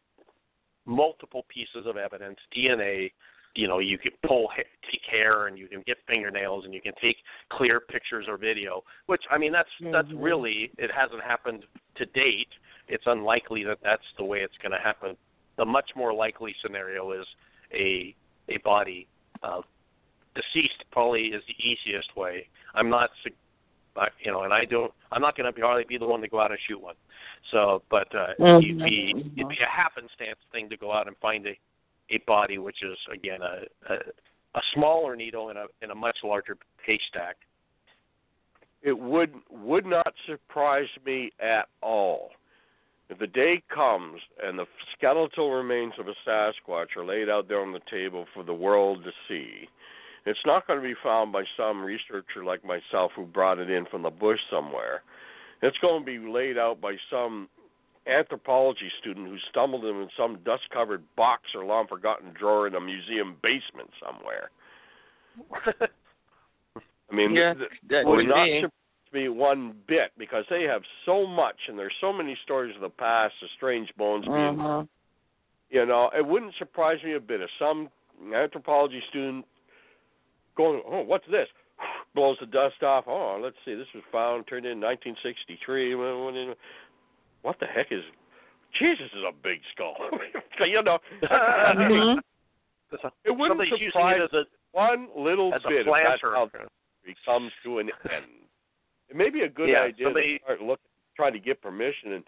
multiple 0.85 1.45
pieces 1.47 1.85
of 1.85 1.97
evidence 1.97 2.37
DNA 2.55 3.11
you 3.55 3.67
know 3.67 3.79
you 3.79 3.97
can 3.97 4.11
pull 4.25 4.49
take 4.91 5.01
hair 5.09 5.47
and 5.47 5.57
you 5.57 5.67
can 5.67 5.83
get 5.85 5.97
fingernails 6.07 6.65
and 6.65 6.73
you 6.73 6.81
can 6.81 6.93
take 7.01 7.17
clear 7.49 7.79
pictures 7.79 8.25
or 8.27 8.37
video 8.37 8.83
which 9.05 9.23
I 9.31 9.37
mean 9.37 9.51
that's 9.51 9.69
that's 9.91 10.09
Mhm. 10.09 10.23
really 10.23 10.71
it 10.77 10.91
hasn't 10.91 11.23
happened 11.23 11.65
to 11.95 12.05
date 12.07 12.49
it's 12.87 13.05
unlikely 13.07 13.63
that 13.63 13.79
that's 13.81 14.03
the 14.17 14.23
way 14.23 14.39
it's 14.41 14.57
going 14.57 14.71
to 14.73 14.79
happen 14.79 15.15
the 15.55 15.65
much 15.65 15.91
more 15.95 16.13
likely 16.13 16.53
scenario 16.61 17.11
is 17.11 17.25
a 17.73 18.15
a 18.49 18.57
body 18.57 19.07
uh, 19.43 19.61
deceased 20.35 20.83
probably 20.91 21.27
is 21.27 21.43
the 21.47 21.55
easiest 21.63 22.15
way. 22.15 22.47
I'm 22.75 22.89
not, 22.89 23.11
you 24.23 24.31
know, 24.31 24.43
and 24.43 24.53
I 24.53 24.65
don't. 24.65 24.91
I'm 25.11 25.21
not 25.21 25.37
going 25.37 25.51
to 25.51 25.57
probably 25.57 25.85
be 25.87 25.97
the 25.97 26.05
one 26.05 26.21
to 26.21 26.27
go 26.27 26.39
out 26.39 26.51
and 26.51 26.59
shoot 26.67 26.81
one. 26.81 26.95
So, 27.51 27.83
but 27.89 28.13
uh, 28.15 28.33
Mhm, 28.39 28.63
it'd 28.63 28.77
be 28.77 29.13
mhm. 29.15 29.37
it'd 29.37 29.49
be 29.49 29.57
a 29.63 29.69
happenstance 29.69 30.39
thing 30.51 30.69
to 30.69 30.77
go 30.77 30.91
out 30.91 31.07
and 31.07 31.15
find 31.17 31.45
a 31.47 31.57
a 32.09 32.17
body, 32.27 32.57
which 32.57 32.83
is 32.83 32.97
again 33.11 33.41
a 33.41 33.65
a, 33.89 33.95
a 34.55 34.61
smaller 34.73 35.15
needle 35.15 35.49
in 35.49 35.57
a 35.57 35.65
in 35.81 35.91
a 35.91 35.95
much 35.95 36.17
larger 36.23 36.57
haystack. 36.85 37.37
It 38.81 38.97
would 38.97 39.33
would 39.49 39.85
not 39.85 40.13
surprise 40.25 40.89
me 41.05 41.31
at 41.39 41.67
all 41.81 42.31
if 43.09 43.19
the 43.19 43.27
day 43.27 43.61
comes 43.73 44.19
and 44.43 44.57
the 44.57 44.65
skeletal 44.97 45.51
remains 45.51 45.93
of 45.99 46.07
a 46.07 46.15
Sasquatch 46.27 46.95
are 46.97 47.05
laid 47.05 47.29
out 47.29 47.47
there 47.47 47.61
on 47.61 47.71
the 47.71 47.81
table 47.89 48.25
for 48.33 48.43
the 48.43 48.53
world 48.53 49.03
to 49.03 49.11
see. 49.27 49.67
It's 50.25 50.39
not 50.45 50.65
going 50.67 50.79
to 50.79 50.87
be 50.87 50.95
found 51.03 51.31
by 51.33 51.43
some 51.57 51.83
researcher 51.83 52.45
like 52.45 52.63
myself 52.63 53.11
who 53.15 53.25
brought 53.25 53.59
it 53.59 53.69
in 53.69 53.85
from 53.85 54.03
the 54.03 54.09
bush 54.09 54.39
somewhere. 54.49 55.03
It's 55.61 55.77
going 55.79 56.01
to 56.01 56.05
be 56.05 56.17
laid 56.19 56.57
out 56.57 56.79
by 56.79 56.95
some 57.09 57.49
anthropology 58.07 58.89
student 58.99 59.27
who 59.27 59.37
stumbled 59.49 59.85
in 59.85 60.07
some 60.17 60.39
dust 60.45 60.63
covered 60.73 61.03
box 61.15 61.43
or 61.55 61.65
long 61.65 61.87
forgotten 61.87 62.33
drawer 62.37 62.67
in 62.67 62.75
a 62.75 62.81
museum 62.81 63.35
basement 63.41 63.89
somewhere. 64.05 64.49
I 67.11 67.15
mean, 67.15 67.33
Yeah, 67.35 67.53
th- 67.53 67.69
that 67.89 68.05
could 68.05 68.27
not 68.27 68.45
be. 68.45 68.61
surprise 68.61 68.71
me 69.13 69.29
one 69.29 69.75
bit 69.87 70.11
because 70.17 70.43
they 70.49 70.63
have 70.63 70.81
so 71.05 71.25
much 71.27 71.55
and 71.67 71.77
there's 71.77 71.93
so 72.01 72.11
many 72.11 72.37
stories 72.43 72.75
of 72.75 72.81
the 72.81 72.89
past, 72.89 73.33
the 73.41 73.47
strange 73.55 73.93
bones 73.97 74.25
being 74.25 74.57
Mhm. 74.57 74.87
you 75.69 75.85
know, 75.85 76.09
it 76.15 76.25
wouldn't 76.25 76.53
surprise 76.55 77.01
me 77.03 77.13
a 77.13 77.19
bit 77.19 77.41
if 77.41 77.49
some 77.57 77.89
anthropology 78.33 79.01
student 79.09 79.45
going, 80.55 80.81
"Oh, 80.87 81.01
what's 81.01 81.25
this?" 81.31 81.47
blows 82.15 82.37
the 82.39 82.45
dust 82.45 82.81
off. 82.83 83.05
Oh, 83.07 83.39
let's 83.41 83.55
see, 83.65 83.73
this 83.75 83.87
was 83.93 84.03
found 84.11 84.45
turned 84.47 84.65
in 84.65 84.79
1963. 84.79 85.95
What 87.41 87.59
the 87.59 87.65
heck 87.65 87.91
is? 87.91 88.03
Jesus 88.79 89.05
is 89.15 89.23
a 89.27 89.31
big 89.43 89.59
skull. 89.73 89.95
you 90.67 90.81
know, 90.81 90.97
Mhm. 91.23 92.19
it 93.25 93.31
wouldn't 93.31 93.49
Somebody's 93.49 93.73
surprise 93.91 94.17
it 94.19 94.23
as 94.23 94.33
a 94.33 94.43
one 94.71 95.07
little 95.17 95.51
bit 95.67 95.81
if 95.81 95.85
that's 95.85 96.21
how 96.21 96.49
it 97.05 97.17
comes 97.25 97.51
to 97.63 97.79
an 97.79 97.89
end. 98.11 98.25
It 99.09 99.15
may 99.15 99.29
be 99.29 99.41
a 99.41 99.49
good 99.49 99.69
Yeah, 99.69 99.81
idea 99.81 100.05
somebody- 100.07 100.37
to 100.39 100.43
start 100.45 100.61
looking, 100.61 100.85
try 101.15 101.29
to 101.31 101.39
get 101.39 101.61
permission 101.61 102.13
and 102.13 102.23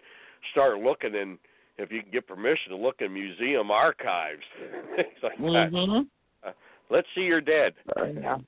start 0.52 0.78
looking 0.78 1.14
and 1.16 1.38
if 1.78 1.90
you 1.92 2.02
can 2.02 2.10
get 2.10 2.26
permission 2.26 2.70
to 2.70 2.76
look 2.76 3.00
in 3.00 3.12
museum 3.12 3.70
archives, 3.70 4.42
things 4.96 5.22
like 5.22 5.38
that. 5.38 6.06
Let's 6.90 7.08
see 7.14 7.22
your 7.22 7.40
dead. 7.40 7.74
Yeah. 7.96 8.38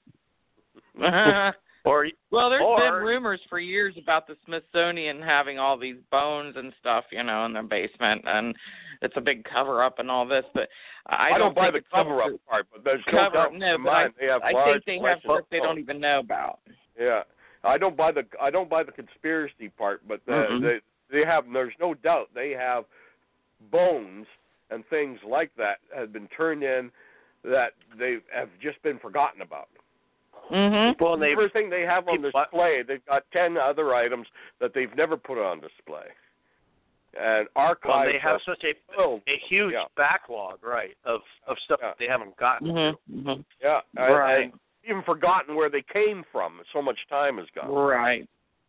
or 1.85 2.07
well, 2.31 2.51
there's 2.51 2.63
Or- 2.63 2.79
been 2.79 2.93
rumors 3.07 3.41
for 3.49 3.59
years 3.59 3.95
about 3.97 4.27
the 4.27 4.37
Smithsonian 4.45 5.21
having 5.23 5.59
all 5.59 5.77
these 5.79 5.97
bones 6.11 6.55
and 6.57 6.73
stuff, 6.81 7.05
you 7.11 7.23
know, 7.23 7.47
in 7.47 7.53
their 7.53 7.63
basement, 7.63 8.23
and 8.27 8.55
it's 9.01 9.15
a 9.17 9.21
big 9.21 9.45
cover 9.45 9.83
up 9.83 9.99
and 9.99 10.11
all 10.11 10.27
this. 10.27 10.45
But 10.55 10.69
I, 11.07 11.31
I, 11.35 11.39
don't 11.39 11.55
buy 11.55 11.71
the 11.71 11.83
cover 11.93 12.23
up 12.23 12.33
part, 12.49 12.67
but 12.73 12.85
there's 12.85 13.03
no 13.13 13.25
Cover 13.25 13.39
up, 13.39 13.53
no, 13.53 13.79
but 13.83 13.91
I- 13.91 14.09
they 14.21 14.27
have 14.27 14.43
I 14.43 14.53
large 14.53 14.85
think 14.85 15.03
they 15.03 15.09
have 15.09 15.19
stuff 15.21 15.41
they 15.51 15.61
don't 15.61 15.79
even 15.79 16.01
know 16.01 16.19
about. 16.19 16.59
Yeah, 16.99 17.23
I 17.65 17.79
don't 17.79 17.97
buy 17.97 18.13
the 18.13 18.25
I 18.41 18.51
don't 18.51 18.69
buy 18.69 18.83
the 18.83 18.93
conspiracy 18.93 19.69
part, 19.69 20.03
but 20.07 20.21
the, 20.27 20.33
Mhm. 20.33 20.63
they 20.63 20.81
they 21.21 21.25
have. 21.25 21.45
There's 21.53 21.75
no 21.81 21.95
doubt 21.95 22.31
they 22.35 22.51
have 22.51 22.85
bones 23.71 24.27
and 24.71 24.85
things 24.89 25.19
like 25.27 25.51
that 25.57 25.79
have 25.95 26.13
been 26.13 26.29
turned 26.29 26.63
in 26.63 26.91
that 27.45 27.73
they 27.99 28.19
have 28.35 28.49
just 28.61 28.83
been 28.83 28.99
forgotten 28.99 29.43
about. 29.43 29.69
Mhm. 30.51 30.99
well, 30.99 31.15
and 31.15 31.23
they 31.23 31.33
Everything 31.33 31.69
they 31.69 31.83
have 31.83 32.09
on 32.09 32.23
display, 32.23 32.83
they've 32.83 33.05
got 33.05 33.31
ten 33.33 33.57
other 33.59 33.95
items 33.95 34.27
that 34.61 34.73
they've 34.73 34.95
never 34.97 35.17
put 35.17 35.37
on 35.39 35.61
display. 35.61 36.07
And 37.19 37.49
archives 37.57 37.95
well, 37.95 38.05
they 38.13 38.19
have 38.19 38.41
such 38.43 38.63
a 38.65 38.75
filled. 38.95 39.23
a 39.27 39.37
huge 39.49 39.73
Yeah. 39.73 39.85
backlog, 39.97 40.63
right, 40.65 40.97
of 41.05 41.23
of 41.47 41.59
stuff 41.61 41.81
Yeah. 41.83 41.89
that 41.89 41.99
they 41.99 42.07
haven't 42.07 42.37
gotten 42.37 42.69
Mhm. 42.69 43.25
to. 43.25 43.45
Yeah, 43.61 43.81
I- 43.97 44.13
Right. 44.13 44.53
I 44.55 44.89
even 44.89 45.03
forgotten 45.03 45.55
where 45.55 45.69
they 45.69 45.83
came 45.83 46.23
from. 46.25 46.63
So 46.73 46.81
much 46.81 47.07
time 47.09 47.37
has 47.39 47.49
gone. 47.51 47.71
Right. 47.71 48.27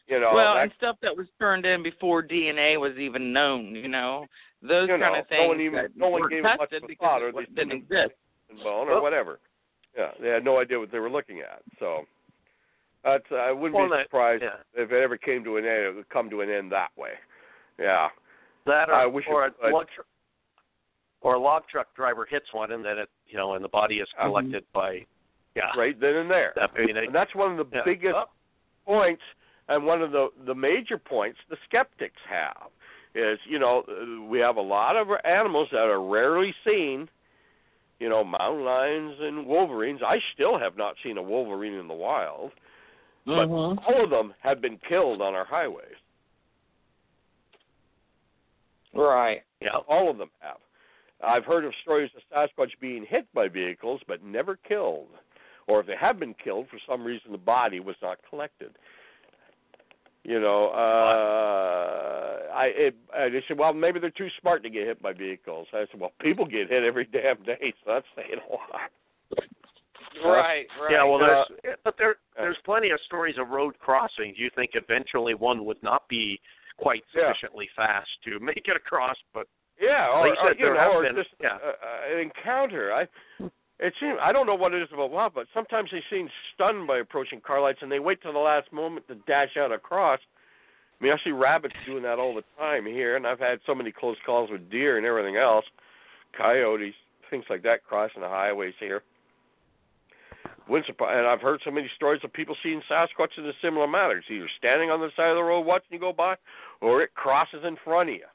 You 0.07 0.19
know, 0.19 0.33
well, 0.33 0.55
that, 0.55 0.63
and 0.63 0.73
stuff 0.73 0.99
that 1.01 1.15
was 1.15 1.29
turned 1.39 1.65
in 1.65 1.83
before 1.83 2.23
DNA 2.23 2.77
was 2.77 2.97
even 2.97 3.31
known. 3.31 3.75
You 3.75 3.87
know, 3.87 4.25
those 4.61 4.89
you 4.89 4.97
kind 4.97 5.13
know, 5.13 5.19
of 5.19 5.27
things 5.27 5.43
no 5.43 5.47
one 5.49 5.61
even 5.61 5.81
that 5.81 5.95
no 5.95 6.09
one 6.09 6.21
were 6.21 6.29
gave 6.29 6.39
it 6.39 6.57
much 6.57 6.73
of 6.73 6.83
a 6.83 6.87
because 6.87 6.97
thought, 7.07 7.21
or 7.21 7.29
it 7.29 7.35
they 7.35 7.45
didn't 7.45 7.71
exist. 7.73 8.15
And 8.49 8.59
bone 8.63 8.88
or 8.88 8.93
Well- 8.95 9.01
whatever. 9.01 9.39
Yeah, 9.97 10.11
they 10.19 10.30
had 10.30 10.43
no 10.45 10.59
idea 10.59 10.80
what 10.80 10.91
they 10.91 10.99
were 10.99 11.09
looking 11.09 11.39
at. 11.41 11.61
So 11.80 12.05
that's 13.03 13.26
I 13.31 13.51
wouldn't 13.51 13.73
Well, 13.76 13.85
be 13.89 13.97
that- 13.97 14.05
surprised 14.05 14.43
yeah. 14.43 14.57
if 14.76 14.91
it 14.91 15.01
ever 15.01 15.17
came 15.17 15.43
to 15.43 15.57
an 15.57 15.65
end. 15.65 15.84
It 15.85 15.95
would 15.95 16.09
come 16.09 16.30
to 16.30 16.41
an 16.41 16.49
end 16.49 16.71
that 16.71 16.95
way. 16.95 17.17
Yeah. 17.77 18.09
That 18.65 18.89
or, 18.89 18.93
I 18.93 19.05
wish 19.05 19.26
it 19.26 19.31
or 19.31 19.45
a 19.63 19.69
log 19.71 19.88
tr- 19.89 20.01
or 21.21 21.34
a 21.35 21.39
log 21.39 21.67
truck 21.67 21.93
driver 21.95 22.26
hits 22.26 22.53
one 22.53 22.71
and 22.71 22.84
then 22.85 22.97
it 22.99 23.09
you 23.26 23.38
know 23.38 23.53
and 23.53 23.63
the 23.63 23.69
body 23.69 23.99
is 23.99 24.07
Mhm. 24.13 24.26
collected 24.27 24.65
by 24.73 25.05
yeah 25.55 25.71
Right 25.76 25.99
then 25.99 26.15
and 26.15 26.30
there. 26.31 26.53
that, 26.55 26.71
I 26.76 26.85
mean, 26.85 26.97
And 26.97 27.13
that's 27.13 27.34
one 27.34 27.57
of 27.59 27.69
the 27.69 27.77
yeah. 27.77 27.84
biggest 27.84 28.15
Oh, 28.15 28.30
points 28.85 29.23
and 29.69 29.85
one 29.85 30.01
of 30.01 30.11
the 30.11 30.31
the 30.45 30.55
major 30.55 30.97
points 30.97 31.39
the 31.49 31.57
skeptics 31.65 32.21
have 32.27 32.69
is 33.15 33.39
you 33.45 33.57
know 33.59 33.81
we 34.30 34.39
have 34.39 34.57
a 34.57 34.61
lot 34.61 34.95
of 34.95 35.09
animals 35.26 35.69
that 35.71 35.89
are 35.89 36.01
rarely 36.01 36.53
seen 36.63 37.09
you 37.99 38.09
know 38.09 38.23
mountain 38.23 38.63
lions 38.65 39.15
and 39.19 39.45
wolverines 39.45 40.01
i 40.05 40.17
still 40.34 40.57
have 40.57 40.77
not 40.77 40.95
seen 41.03 41.17
a 41.17 41.21
wolverine 41.21 41.73
in 41.73 41.88
the 41.88 41.93
wild 41.93 42.51
but 43.26 43.47
Mhm. 43.47 43.77
all 43.88 44.03
of 44.03 44.09
them 44.09 44.34
have 44.39 44.61
been 44.61 44.77
killed 44.88 45.21
on 45.21 45.35
our 45.35 45.45
highways 45.45 45.95
Right. 48.93 49.43
yeah 49.61 49.76
all 49.88 50.09
of 50.09 50.17
them 50.17 50.31
have 50.39 50.57
i've 51.23 51.45
heard 51.45 51.65
of 51.65 51.73
stories 51.81 52.09
of 52.15 52.23
sasquatch 52.31 52.71
being 52.80 53.05
hit 53.05 53.31
by 53.34 53.47
vehicles 53.47 54.01
but 54.07 54.23
never 54.23 54.55
killed 54.55 55.09
or 55.67 55.81
if 55.81 55.85
they 55.85 55.95
have 55.95 56.17
been 56.19 56.34
killed 56.34 56.67
for 56.69 56.80
some 56.88 57.03
reason 57.03 57.31
the 57.31 57.38
body 57.38 57.80
was 57.80 57.95
not 58.01 58.17
collected 58.27 58.71
you 60.23 60.39
know 60.39 60.67
uh 60.69 62.53
i 62.53 62.65
it, 62.75 62.95
I 63.15 63.29
they 63.29 63.43
said 63.47 63.57
well 63.57 63.73
maybe 63.73 63.99
they're 63.99 64.09
too 64.11 64.27
smart 64.41 64.63
to 64.63 64.69
get 64.69 64.85
hit 64.87 65.01
by 65.01 65.13
vehicles 65.13 65.67
i 65.73 65.85
said 65.91 65.99
well 65.99 66.11
people 66.21 66.45
get 66.45 66.69
hit 66.69 66.83
every 66.83 67.05
damn 67.05 67.41
day 67.43 67.73
so 67.85 67.93
that's 67.93 68.05
saying 68.15 68.39
a 68.47 68.51
lot 68.51 68.91
Right. 70.25 70.65
Right. 70.81 70.91
yeah 70.91 71.03
well 71.03 71.23
Uh, 71.23 71.43
there's 71.63 71.77
but 71.83 71.95
there 71.97 72.15
there's 72.35 72.57
plenty 72.65 72.89
of 72.89 72.99
stories 73.05 73.35
of 73.39 73.49
road 73.49 73.77
crossings 73.79 74.35
you 74.37 74.49
think 74.55 74.71
eventually 74.73 75.33
one 75.35 75.63
would 75.65 75.81
not 75.83 76.07
be 76.09 76.39
quite 76.77 77.03
Yeah. 77.15 77.27
sufficiently 77.29 77.69
fast 77.75 78.09
to 78.25 78.39
make 78.39 78.63
it 78.67 78.75
across 78.75 79.15
but 79.33 79.47
Yeah, 79.79 80.09
or, 80.09 80.27
Like 80.27 80.37
you 80.39 80.45
or 80.45 80.49
said, 80.49 80.59
you 80.59 80.65
there 80.65 80.73
know, 80.73 80.79
have 80.81 80.91
or 80.91 81.03
been- 81.03 81.15
just 81.15 81.29
yeah. 81.39 81.55
uh, 81.63 81.71
uh, 81.71 82.13
an 82.13 82.19
encounter. 82.19 82.91
I 82.93 83.07
it 83.80 83.93
seems 83.99 84.18
I 84.22 84.31
don't 84.31 84.45
know 84.45 84.56
what 84.56 84.73
it 84.73 84.81
is 84.81 84.89
about 84.93 85.11
love, 85.11 85.34
but 85.34 85.47
sometimes 85.53 85.89
they 85.91 86.03
seem 86.10 86.30
stunned 86.53 86.88
by 86.88 86.97
approaching 86.99 87.41
car 87.41 87.61
lights, 87.61 87.80
and 87.81 87.91
they 87.91 87.99
wait 87.99 88.22
till 88.22 88.34
the 88.34 88.39
last 88.39 88.72
moment 88.73 89.07
to 89.07 89.15
dash 89.15 89.57
out 89.57 89.72
across. 89.72 90.19
I 90.99 91.03
mean, 91.03 91.14
I 91.14 91.18
see 91.23 91.31
rabbits 91.31 91.76
doing 91.85 92.03
that 92.03 92.19
all 92.19 92.35
the 92.35 92.43
time 92.57 92.85
here, 92.85 93.15
and 93.15 93.26
I've 93.26 93.39
had 93.39 93.60
so 93.65 93.73
many 93.73 93.91
close 93.91 94.18
calls 94.26 94.49
with 94.51 94.69
deer 94.69 94.97
and 94.97 95.06
everything 95.06 95.38
else, 95.38 95.65
coyotes, 96.38 96.93
things 97.30 97.45
like 97.49 97.64
that 97.64 97.85
crossing 97.85 98.22
the 98.22 98.27
highways 98.27 98.73
here. 98.80 99.01
Wouldn't 100.68 100.88
surprise, 100.88 101.15
and 101.18 101.26
I've 101.26 101.41
heard 101.41 101.61
so 101.64 101.72
many 101.72 101.89
stories 101.95 102.22
of 102.23 102.34
people 102.34 102.56
seeing 102.61 102.81
Sasquatch 102.91 103.38
in 103.38 103.45
a 103.45 103.53
similar 103.61 103.88
manner. 103.88 104.18
It's 104.18 104.27
either 104.30 104.49
standing 104.57 104.91
on 104.91 104.99
the 104.99 105.10
side 105.15 105.30
of 105.30 105.38
the 105.38 105.43
road 105.43 105.61
watching 105.61 105.88
you 105.91 105.99
go 105.99 106.14
by, 106.14 106.35
or 106.81 107.01
it 107.01 107.15
crosses 107.15 107.64
in 107.64 107.77
front 107.77 108.10
of 108.10 108.15
you. 108.15 108.26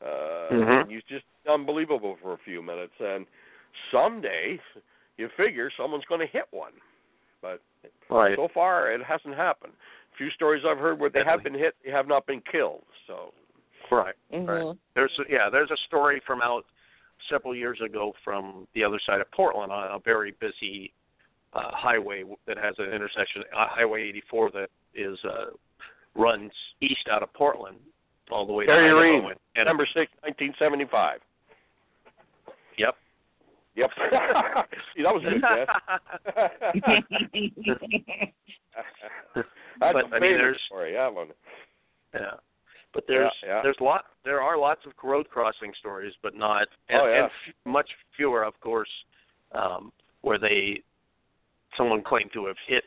Uh, 0.00 0.52
Mhm. 0.52 0.80
and 0.82 0.90
you 0.90 1.02
just 1.08 1.24
unbelievable 1.48 2.16
for 2.22 2.32
a 2.32 2.38
few 2.38 2.62
minutes, 2.62 2.94
and 3.00 3.26
someday 3.92 4.58
you 5.16 5.28
figure 5.36 5.70
someone's 5.76 6.04
going 6.08 6.20
to 6.20 6.26
hit 6.26 6.44
one, 6.50 6.72
but 7.42 7.60
right 8.10 8.36
so 8.36 8.48
far 8.52 8.90
it 8.92 9.00
hasn't 9.02 9.34
happened. 9.34 9.72
A 10.14 10.16
few 10.16 10.30
stories 10.30 10.62
I've 10.68 10.78
heard 10.78 10.98
where 10.98 11.10
they 11.10 11.24
have 11.24 11.42
been 11.42 11.54
hit, 11.54 11.74
they 11.84 11.90
have 11.90 12.08
not 12.08 12.26
been 12.26 12.42
killed. 12.50 12.84
So 13.06 13.32
right 13.90 14.14
Mhm. 14.32 14.76
There's 14.94 15.12
yeah, 15.28 15.48
there's 15.50 15.70
a 15.70 15.76
story 15.86 16.20
from 16.26 16.42
out 16.42 16.64
several 17.28 17.54
years 17.54 17.80
ago 17.80 18.14
from 18.24 18.66
the 18.74 18.84
other 18.84 18.98
side 19.06 19.20
of 19.20 19.30
Portland 19.30 19.72
on 19.72 19.90
a 19.92 19.98
very 19.98 20.32
busy 20.32 20.92
uh, 21.52 21.70
highway 21.72 22.22
that 22.46 22.58
has 22.58 22.74
an 22.78 22.92
intersection, 22.92 23.42
uh, 23.56 23.66
Highway 23.68 24.02
84, 24.02 24.50
that 24.50 24.68
is 24.94 25.18
uh, 25.24 25.46
runs 26.14 26.52
east 26.82 27.08
out 27.10 27.22
of 27.22 27.32
Portland 27.32 27.78
all 28.30 28.46
the 28.46 28.52
way 28.52 28.66
to 28.66 28.72
Harry 28.72 28.88
Idaho. 28.90 29.00
Reid, 29.00 29.24
And, 29.24 29.28
and, 29.54 29.64
December 29.64 29.88
sixth, 29.94 30.14
nineteen 30.22 30.54
seventy 30.58 30.84
five. 30.84 31.20
Yep. 31.20 31.22
Yep. 33.76 33.90
See, 34.96 35.02
that 35.02 35.14
was 35.14 35.22
a 35.26 35.30
good 35.30 35.42
guess. 35.42 35.68
That's 39.34 39.46
But, 39.78 39.96
a 39.96 39.98
I 39.98 40.02
mean, 40.02 40.12
favorite 40.12 40.38
there's- 40.38 40.60
story. 40.66 40.92
That 40.94 41.14
one. 41.14 41.28
Yeah. 42.14 42.30
But 42.94 43.04
there's 43.06 43.30
Yeah, 43.42 43.48
yeah. 43.56 43.62
there's 43.62 43.76
lot 43.80 44.06
there 44.24 44.40
are 44.40 44.56
lots 44.56 44.80
of 44.86 44.92
road 45.02 45.28
crossing 45.28 45.72
stories, 45.78 46.14
but 46.22 46.34
not 46.34 46.66
and, 46.88 47.02
Oh, 47.02 47.06
yeah. 47.06 47.14
and 47.16 47.24
f- 47.26 47.54
much 47.66 47.90
fewer, 48.16 48.42
of 48.42 48.58
course, 48.60 48.88
um, 49.52 49.92
where 50.22 50.38
they 50.38 50.80
someone 51.76 52.02
claimed 52.02 52.32
to 52.32 52.46
have 52.46 52.56
hit 52.66 52.84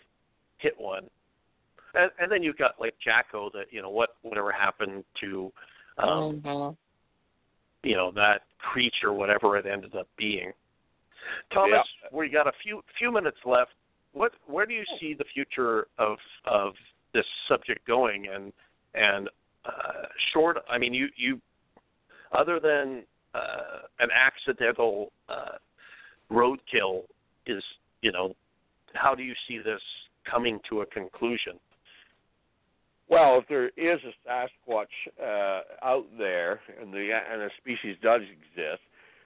hit 0.57 0.73
one. 0.79 1.07
And, 1.93 2.09
and 2.19 2.31
then 2.31 2.41
you've 2.41 2.57
got 2.57 2.79
like 2.79 2.95
Jacko 3.03 3.51
that 3.53 3.71
you 3.71 3.83
know 3.83 3.91
what 3.91 4.15
whatever 4.23 4.51
happened 4.51 5.03
to 5.21 5.51
um, 5.99 6.41
Mhm. 6.41 6.75
you 7.83 7.95
know 7.95 8.09
that 8.13 8.43
creature 8.57 9.13
whatever 9.13 9.57
it 9.57 9.67
ended 9.67 9.95
up 9.95 10.07
being. 10.17 10.51
Thomas, 11.53 11.85
we 12.11 12.29
got 12.29 12.47
a 12.47 12.51
few 12.63 12.81
few 12.97 13.11
minutes 13.11 13.37
left. 13.45 13.71
What 14.13 14.33
where 14.47 14.65
do 14.65 14.73
you 14.73 14.83
see 14.99 15.13
the 15.13 15.25
future 15.33 15.87
of 15.97 16.17
of 16.45 16.73
this 17.13 17.25
subject 17.47 17.85
going 17.87 18.27
and 18.33 18.51
and 18.95 19.29
uh, 19.65 20.07
short 20.33 20.57
I 20.69 20.77
mean 20.77 20.93
you 20.93 21.07
you 21.15 21.39
other 22.31 22.59
than 22.59 23.03
uh, 23.33 23.87
an 23.99 24.09
accidental 24.13 25.11
uh, 25.27 25.57
roadkill 26.31 27.03
is 27.45 27.63
you 28.01 28.11
know 28.11 28.35
how 28.93 29.13
do 29.15 29.23
you 29.23 29.33
see 29.47 29.59
this 29.59 29.81
coming 30.29 30.59
to 30.69 30.81
a 30.81 30.85
conclusion? 30.85 31.53
Well, 33.09 33.39
if 33.39 33.47
there 33.47 33.69
is 33.69 33.99
a 34.05 34.29
Sasquatch 34.29 34.85
uh, 35.21 35.61
out 35.83 36.05
there, 36.17 36.61
and 36.79 36.93
the 36.93 37.09
and 37.31 37.41
a 37.41 37.49
species 37.57 37.97
does 38.03 38.21
exist, 38.21 38.81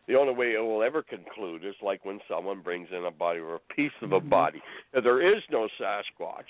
the 0.07 0.15
only 0.15 0.33
way 0.33 0.53
it 0.53 0.59
will 0.59 0.83
ever 0.83 1.01
conclude 1.01 1.63
is 1.63 1.75
like 1.81 2.03
when 2.03 2.19
someone 2.29 2.61
brings 2.61 2.89
in 2.91 3.05
a 3.05 3.11
body 3.11 3.39
or 3.39 3.55
a 3.55 3.73
piece 3.73 3.91
of 4.01 4.11
a 4.11 4.19
body. 4.19 4.61
If 4.93 5.03
there 5.03 5.21
is 5.21 5.41
no 5.49 5.67
Sasquatch, 5.79 6.49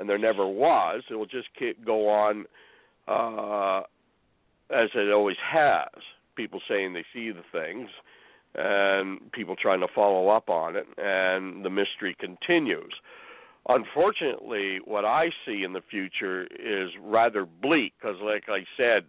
and 0.00 0.08
there 0.08 0.18
never 0.18 0.46
was, 0.46 1.02
it 1.10 1.14
will 1.14 1.26
just 1.26 1.48
keep, 1.58 1.84
go 1.84 2.08
on 2.08 2.46
uh, 3.06 3.80
as 4.74 4.88
it 4.94 5.12
always 5.12 5.36
has. 5.46 5.88
People 6.36 6.60
saying 6.68 6.94
they 6.94 7.04
see 7.12 7.30
the 7.30 7.42
things, 7.52 7.90
and 8.54 9.30
people 9.32 9.56
trying 9.56 9.80
to 9.80 9.88
follow 9.94 10.28
up 10.28 10.48
on 10.48 10.74
it, 10.74 10.86
and 10.96 11.64
the 11.64 11.70
mystery 11.70 12.16
continues. 12.18 12.94
Unfortunately, 13.68 14.78
what 14.86 15.04
I 15.04 15.30
see 15.46 15.64
in 15.64 15.74
the 15.74 15.82
future 15.90 16.44
is 16.44 16.90
rather 17.02 17.44
bleak 17.44 17.92
because, 18.00 18.16
like 18.22 18.44
I 18.48 18.64
said, 18.76 19.04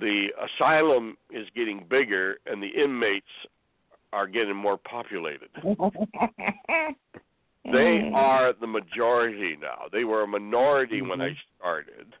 the 0.00 0.28
asylum 0.56 1.16
is 1.30 1.46
getting 1.54 1.84
bigger 1.88 2.38
and 2.46 2.62
the 2.62 2.68
inmates 2.68 3.26
are 4.12 4.26
getting 4.26 4.56
more 4.56 4.76
populated. 4.78 5.48
They 7.72 8.10
are 8.14 8.52
the 8.52 8.66
majority 8.66 9.56
now. 9.60 9.86
They 9.90 10.04
were 10.04 10.22
a 10.22 10.26
minority 10.26 11.02
when 11.02 11.20
I 11.20 11.36
started, 11.58 12.14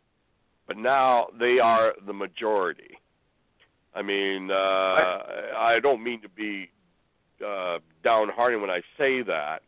but 0.66 0.76
now 0.76 1.28
they 1.38 1.60
are 1.60 1.92
the 2.04 2.12
majority. 2.12 2.98
I 3.94 4.02
mean, 4.02 4.50
uh, 4.50 4.54
I 5.56 5.78
don't 5.80 6.02
mean 6.02 6.20
to 6.22 6.28
be 6.28 6.68
uh, 7.46 7.78
downhearted 8.02 8.60
when 8.60 8.70
I 8.70 8.80
say 8.98 9.22
that, 9.22 9.62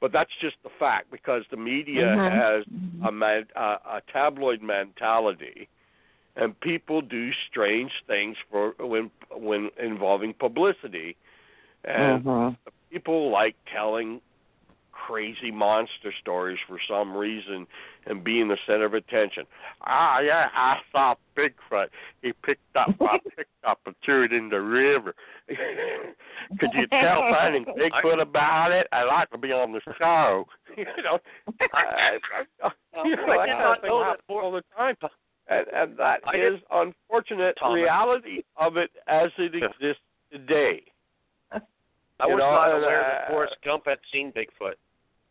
but 0.00 0.12
that's 0.12 0.30
just 0.40 0.56
the 0.62 0.70
fact 0.78 1.10
because 1.10 1.42
the 1.50 1.56
media 1.56 2.06
Mhm. 2.16 2.30
has 2.30 2.64
a, 3.02 3.10
man, 3.10 3.46
uh, 3.56 3.78
a 3.86 4.00
tabloid 4.12 4.62
mentality, 4.62 5.68
and 6.38 6.58
people 6.60 7.02
do 7.02 7.30
strange 7.50 7.92
things 8.06 8.36
for 8.50 8.74
when 8.78 9.10
when 9.36 9.70
involving 9.78 10.32
publicity, 10.32 11.16
and 11.84 12.24
Mhm. 12.24 12.56
people 12.90 13.30
like 13.30 13.56
telling 13.66 14.20
crazy 14.92 15.50
monster 15.50 16.12
stories 16.20 16.58
for 16.66 16.78
some 16.88 17.16
reason 17.16 17.66
and 18.06 18.22
being 18.24 18.48
the 18.48 18.58
center 18.66 18.84
of 18.84 18.94
attention. 18.94 19.46
Ah, 19.82 20.18
yeah, 20.20 20.50
I 20.52 20.80
saw 20.92 21.14
Bigfoot. 21.36 21.88
He 22.20 22.32
picked 22.32 22.76
up, 22.76 22.94
I 23.00 23.18
picked 23.36 23.64
up 23.64 23.80
and 23.86 23.94
threw 24.04 24.24
it 24.24 24.32
in 24.32 24.48
the 24.48 24.60
river. 24.60 25.14
Could 26.58 26.74
you 26.74 26.86
tell 26.88 27.22
finding 27.30 27.64
Bigfoot 27.64 28.20
about 28.20 28.72
it? 28.72 28.86
I'd 28.92 29.04
like 29.04 29.30
to 29.30 29.38
be 29.38 29.52
on 29.52 29.72
the 29.72 29.80
show. 29.98 30.46
you 30.76 30.84
know, 31.02 31.18
I, 31.72 32.18
I, 32.62 32.72
you 33.04 33.16
know, 33.16 33.32
I 33.32 33.36
that 33.36 33.46
did 33.46 33.52
kind 33.52 33.60
not 33.60 33.78
of 33.78 33.84
know 33.84 34.00
that 34.00 34.20
all 34.28 34.52
the 34.52 34.62
time. 34.76 34.96
And, 35.48 35.66
and 35.74 35.96
that 35.98 36.20
I 36.26 36.36
is 36.36 36.60
unfortunate 36.70 37.56
Thomas. 37.58 37.76
reality 37.76 38.42
of 38.56 38.76
it 38.76 38.90
as 39.06 39.30
it 39.38 39.54
exists 39.54 40.02
today. 40.30 40.82
I 42.20 42.26
You 42.26 42.34
was 42.34 42.40
know, 42.40 42.50
not 42.50 42.74
and, 42.74 42.84
aware 42.84 43.00
uh, 43.04 43.08
that 43.08 43.28
Forrest 43.30 43.56
Gump 43.64 43.84
had 43.86 43.98
seen 44.12 44.32
Bigfoot. 44.32 44.74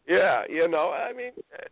Yeah, 0.08 0.44
you 0.50 0.68
know, 0.70 0.92
I 0.92 1.12
mean, 1.12 1.32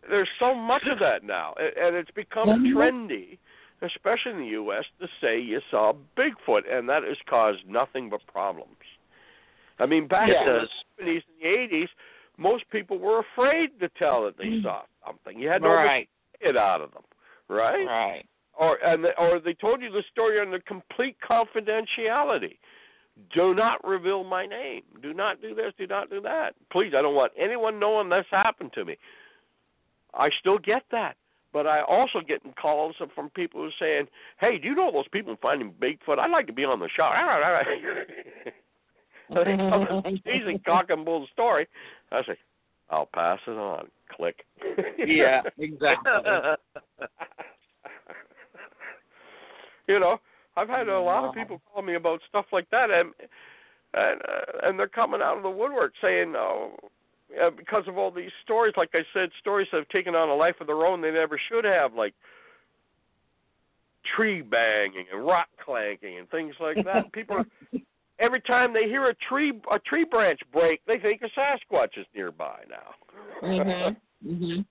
there's 0.10 0.28
so 0.40 0.54
much 0.54 0.84
of 0.92 1.00
that 1.00 1.24
now, 1.24 1.54
and 1.58 1.72
and 1.78 1.96
it's 1.96 2.12
become 2.12 2.50
trendy, 2.76 3.38
especially 3.82 4.32
in 4.34 4.40
the 4.40 4.48
U.S., 4.48 4.84
to 5.00 5.08
say 5.22 5.40
you 5.40 5.62
saw 5.72 5.94
Bigfoot, 6.18 6.64
and 6.70 6.88
that 6.90 7.04
has 7.04 7.16
caused 7.30 7.60
nothing 7.66 8.10
but 8.10 8.20
problems. 8.28 8.76
I 9.80 9.86
mean, 9.86 10.08
back 10.08 10.28
Yeah. 10.30 10.42
in 10.42 10.46
the 10.46 10.68
70s 11.04 11.24
and 11.42 11.70
the 11.72 11.76
80s, 11.78 11.88
most 12.38 12.70
people 12.70 13.00
were 13.00 13.20
afraid 13.20 13.80
to 13.80 13.88
tell 13.98 14.26
that 14.26 14.38
they 14.38 14.60
saw 14.62 14.82
something. 15.06 15.40
You 15.40 15.48
had 15.48 15.62
to 15.62 15.70
almost 15.70 15.86
right, 15.88 16.10
get 16.42 16.50
it 16.52 16.58
out 16.58 16.82
of 16.82 16.92
them, 16.92 17.04
right? 17.48 17.86
right. 17.86 18.26
Or 18.58 18.78
and 18.84 19.06
or 19.18 19.40
they 19.40 19.54
told 19.54 19.82
you 19.82 19.92
the 19.92 20.04
story 20.12 20.40
under 20.40 20.60
complete 20.60 21.18
confidentiality. 21.28 22.58
Do 23.34 23.54
not 23.54 23.86
reveal 23.86 24.24
my 24.24 24.46
name. 24.46 24.84
Do 25.02 25.14
not 25.14 25.42
do 25.42 25.56
this. 25.56 25.74
Do 25.78 25.88
not 25.88 26.10
do 26.10 26.22
that. 26.22 26.56
Please, 26.72 26.94
I 26.98 27.02
don't 27.02 27.16
want 27.16 27.32
anyone 27.38 27.80
knowing 27.80 28.10
this 28.10 28.26
happened 28.30 28.72
to 28.74 28.86
me. 28.86 28.98
I 30.14 30.30
still 30.40 30.58
get 30.58 30.84
that, 30.92 31.16
but 31.54 31.68
I 31.68 31.82
also 31.82 32.20
get 32.26 32.42
calls 32.62 32.96
from 33.14 33.30
people 33.30 33.62
who 33.62 33.68
are 33.68 33.72
saying, 33.80 34.08
"Hey, 34.40 34.58
do 34.58 34.68
you 34.68 34.76
know 34.76 34.92
those 34.92 35.08
people 35.10 35.38
finding 35.42 35.72
Bigfoot? 35.74 36.20
I'd 36.20 36.32
like 36.32 36.48
to 36.48 36.54
be 36.54 36.66
on 36.66 36.80
the 36.80 36.90
show." 36.90 37.04
they 39.44 39.58
tell 39.58 39.80
this 39.80 40.20
amazing 40.26 40.60
cock 40.66 40.90
and 40.90 41.06
bull 41.06 41.28
story. 41.34 41.68
I 42.12 42.24
say, 42.24 42.38
"I'll 42.90 43.08
pass 43.08 43.40
it 43.48 43.52
on." 43.52 43.90
Click. 44.10 44.46
yeah, 44.98 45.42
exactly. 45.58 46.12
You 49.88 50.00
know, 50.00 50.20
I've 50.58 50.70
had 50.70 50.88
a 50.88 51.00
lot 51.00 51.26
of 51.26 51.34
people 51.34 51.62
call 51.72 51.84
me 51.84 51.96
about 51.96 52.22
stuff 52.30 52.46
like 52.52 52.70
that, 52.72 52.90
and 52.90 53.12
and 53.94 54.22
uh, 54.22 54.68
and 54.68 54.80
they're 54.80 54.88
coming 54.88 55.22
out 55.22 55.38
of 55.38 55.44
the 55.44 55.50
woodwork 55.50 55.94
saying, 56.02 56.34
"Oh, 56.36 56.76
uh, 57.42 57.50
because 57.50 57.84
of 57.88 57.98
all 57.98 58.12
these 58.12 58.32
stories." 58.44 58.74
Like 58.78 58.92
I 58.94 59.04
said, 59.14 59.30
stories 59.40 59.68
that 59.72 59.80
have 59.80 59.90
taken 59.90 60.16
on 60.16 60.30
a 60.30 60.36
life 60.36 60.56
of 60.62 60.68
their 60.68 60.86
own 60.86 61.02
they 61.02 61.12
never 61.12 61.40
should 61.50 61.66
have, 61.66 61.94
like 61.94 62.14
tree 64.16 64.42
banging 64.42 65.06
and 65.12 65.26
rock 65.26 65.48
clanking 65.64 66.20
and 66.20 66.30
things 66.30 66.56
like 66.60 66.84
that. 66.86 67.12
people, 67.14 67.38
are, 67.38 67.46
every 68.20 68.42
time 68.42 68.74
they 68.74 68.84
hear 68.84 69.10
a 69.10 69.16
tree 69.30 69.54
a 69.72 69.80
tree 69.80 70.06
branch 70.06 70.40
break, 70.54 70.82
they 70.86 71.00
think 71.00 71.22
a 71.22 71.40
Sasquatch 71.40 71.98
is 71.98 72.06
nearby 72.16 72.60
now. 72.70 73.42
mhm. 73.42 73.98
Mhm. 74.26 74.66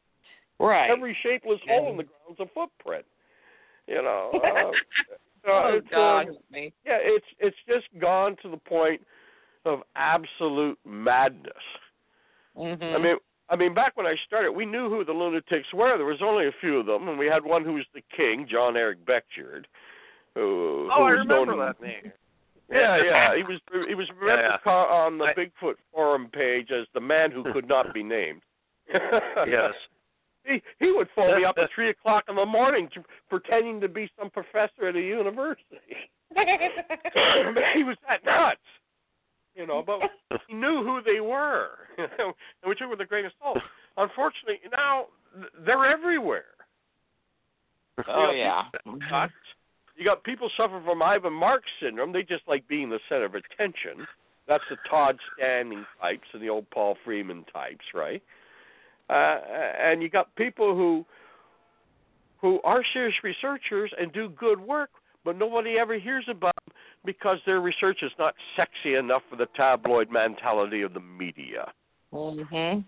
Right. 0.59 0.91
Every 0.91 1.17
shapeless 1.23 1.61
hole 1.69 1.91
in 1.91 1.97
the 1.97 2.05
ground's 2.05 2.41
a 2.41 2.47
footprint. 2.55 3.05
You 3.87 4.03
know. 4.03 4.31
Uh, 5.47 5.51
uh, 5.51 5.53
oh 5.53 5.75
it's, 5.77 5.87
God, 5.91 6.29
um, 6.29 6.37
yeah, 6.55 6.97
it's 7.03 7.27
it's 7.39 7.57
just 7.69 7.85
gone 8.01 8.35
to 8.41 8.49
the 8.51 8.57
point 8.57 9.03
of 9.67 9.81
absolute 9.95 10.79
madness. 10.87 11.53
Mhm. 12.57 12.95
I 12.95 12.99
mean, 12.99 13.17
I 13.51 13.57
mean, 13.57 13.75
back 13.75 13.95
when 13.95 14.07
I 14.07 14.15
started, 14.27 14.53
we 14.53 14.65
knew 14.65 14.89
who 14.89 15.05
the 15.05 15.13
lunatics 15.13 15.69
were. 15.75 15.99
There 15.99 16.07
was 16.07 16.23
only 16.23 16.47
a 16.47 16.53
few 16.63 16.79
of 16.79 16.87
them, 16.87 17.11
and 17.11 17.19
we 17.19 17.27
had 17.27 17.45
one 17.45 17.63
who 17.63 17.75
was 17.75 17.85
the 17.93 18.01
king, 18.17 18.47
Jon-Erik 18.51 19.05
Beckjord. 19.05 19.67
Who, 20.35 20.89
Oh, 20.91 20.97
who 20.97 21.03
I 21.03 21.11
was 21.11 21.19
remember 21.19 21.57
known, 21.57 21.59
that 21.67 21.79
name. 21.83 22.11
Yeah, 22.71 22.97
yeah, 23.05 23.37
he 23.37 23.43
was 23.43 23.61
he 23.87 23.95
was 23.95 24.09
remembered 24.19 24.61
Yeah. 24.65 24.73
on 24.73 25.19
the 25.19 25.27
I- 25.27 25.35
Bigfoot 25.35 25.75
forum 25.93 26.31
page 26.33 26.71
as 26.71 26.87
the 26.95 27.01
man 27.01 27.31
who 27.31 27.45
could 27.53 27.69
not 27.69 27.93
be 27.93 28.03
named. 28.03 28.41
Yes. 29.47 29.75
He 30.45 30.63
he 30.79 30.93
would 30.93 31.09
phone 31.15 31.37
me 31.39 31.45
up 31.45 31.57
at 31.59 31.71
three 31.75 31.91
o'clock 31.91 32.25
in 32.29 32.37
the 32.37 32.45
morning, 32.45 32.89
to, 32.95 33.03
pretending 33.29 33.81
to 33.81 33.89
be 33.89 34.11
some 34.19 34.31
professor 34.31 34.89
at 34.89 34.97
a 34.97 35.01
university. 35.01 35.79
he 37.75 37.85
was 37.85 37.97
that 38.09 38.25
nuts, 38.25 38.61
you 39.55 39.67
know. 39.67 39.83
But 39.87 40.01
he 40.47 40.55
knew 40.55 40.83
who 40.83 41.01
they 41.05 41.21
were, 41.21 41.71
and 41.99 42.35
we 42.67 42.75
took 42.75 42.87
it 42.87 42.91
with 42.91 43.01
a 43.01 43.07
grain 43.07 43.27
of 43.27 43.33
salt. 43.41 43.59
Unfortunately, 43.97 44.61
now 44.73 45.07
they're 45.65 45.87
everywhere. 45.87 46.45
oh 47.99 48.03
You 48.07 48.27
know, 48.27 48.33
yeah. 48.33 48.63
You 49.97 50.05
got 50.05 50.25
people 50.25 50.51
suffering 50.57 50.85
from 50.85 51.03
Ivan 51.03 51.33
Marx 51.33 51.65
syndrome. 51.81 52.13
They 52.13 52.25
just 52.25 52.43
like 52.49 52.67
being 52.67 52.91
the 52.91 52.99
center 53.09 53.27
of 53.27 53.35
attention. 53.35 54.07
That's 54.49 54.65
the 54.69 54.77
Todd 54.91 55.17
Standing 55.37 55.87
types 56.01 56.27
and 56.33 56.43
the 56.43 56.49
old 56.49 56.69
Paul 56.71 56.97
Freeman 57.05 57.45
types, 57.53 57.85
right? 57.95 58.23
Uh, 59.09 59.39
and 59.81 60.03
you 60.03 60.09
got 60.09 60.35
people 60.37 60.75
who 60.75 61.05
who 62.41 62.61
are 62.63 62.83
serious 62.93 63.15
researchers 63.23 63.91
and 63.99 64.13
do 64.13 64.29
good 64.31 64.61
work, 64.61 64.91
but 65.25 65.39
nobody 65.39 65.79
ever 65.79 65.99
hears 65.99 66.27
about 66.29 66.55
them 66.67 66.75
because 67.05 67.39
their 67.47 67.61
research 67.61 67.99
is 68.03 68.13
not 68.19 68.35
sexy 68.55 68.97
enough 68.97 69.23
for 69.31 69.37
the 69.37 69.47
tabloid 69.57 70.11
mentality 70.11 70.83
of 70.83 70.93
the 70.93 71.01
media. 71.01 71.73
Mhm. 72.13 72.85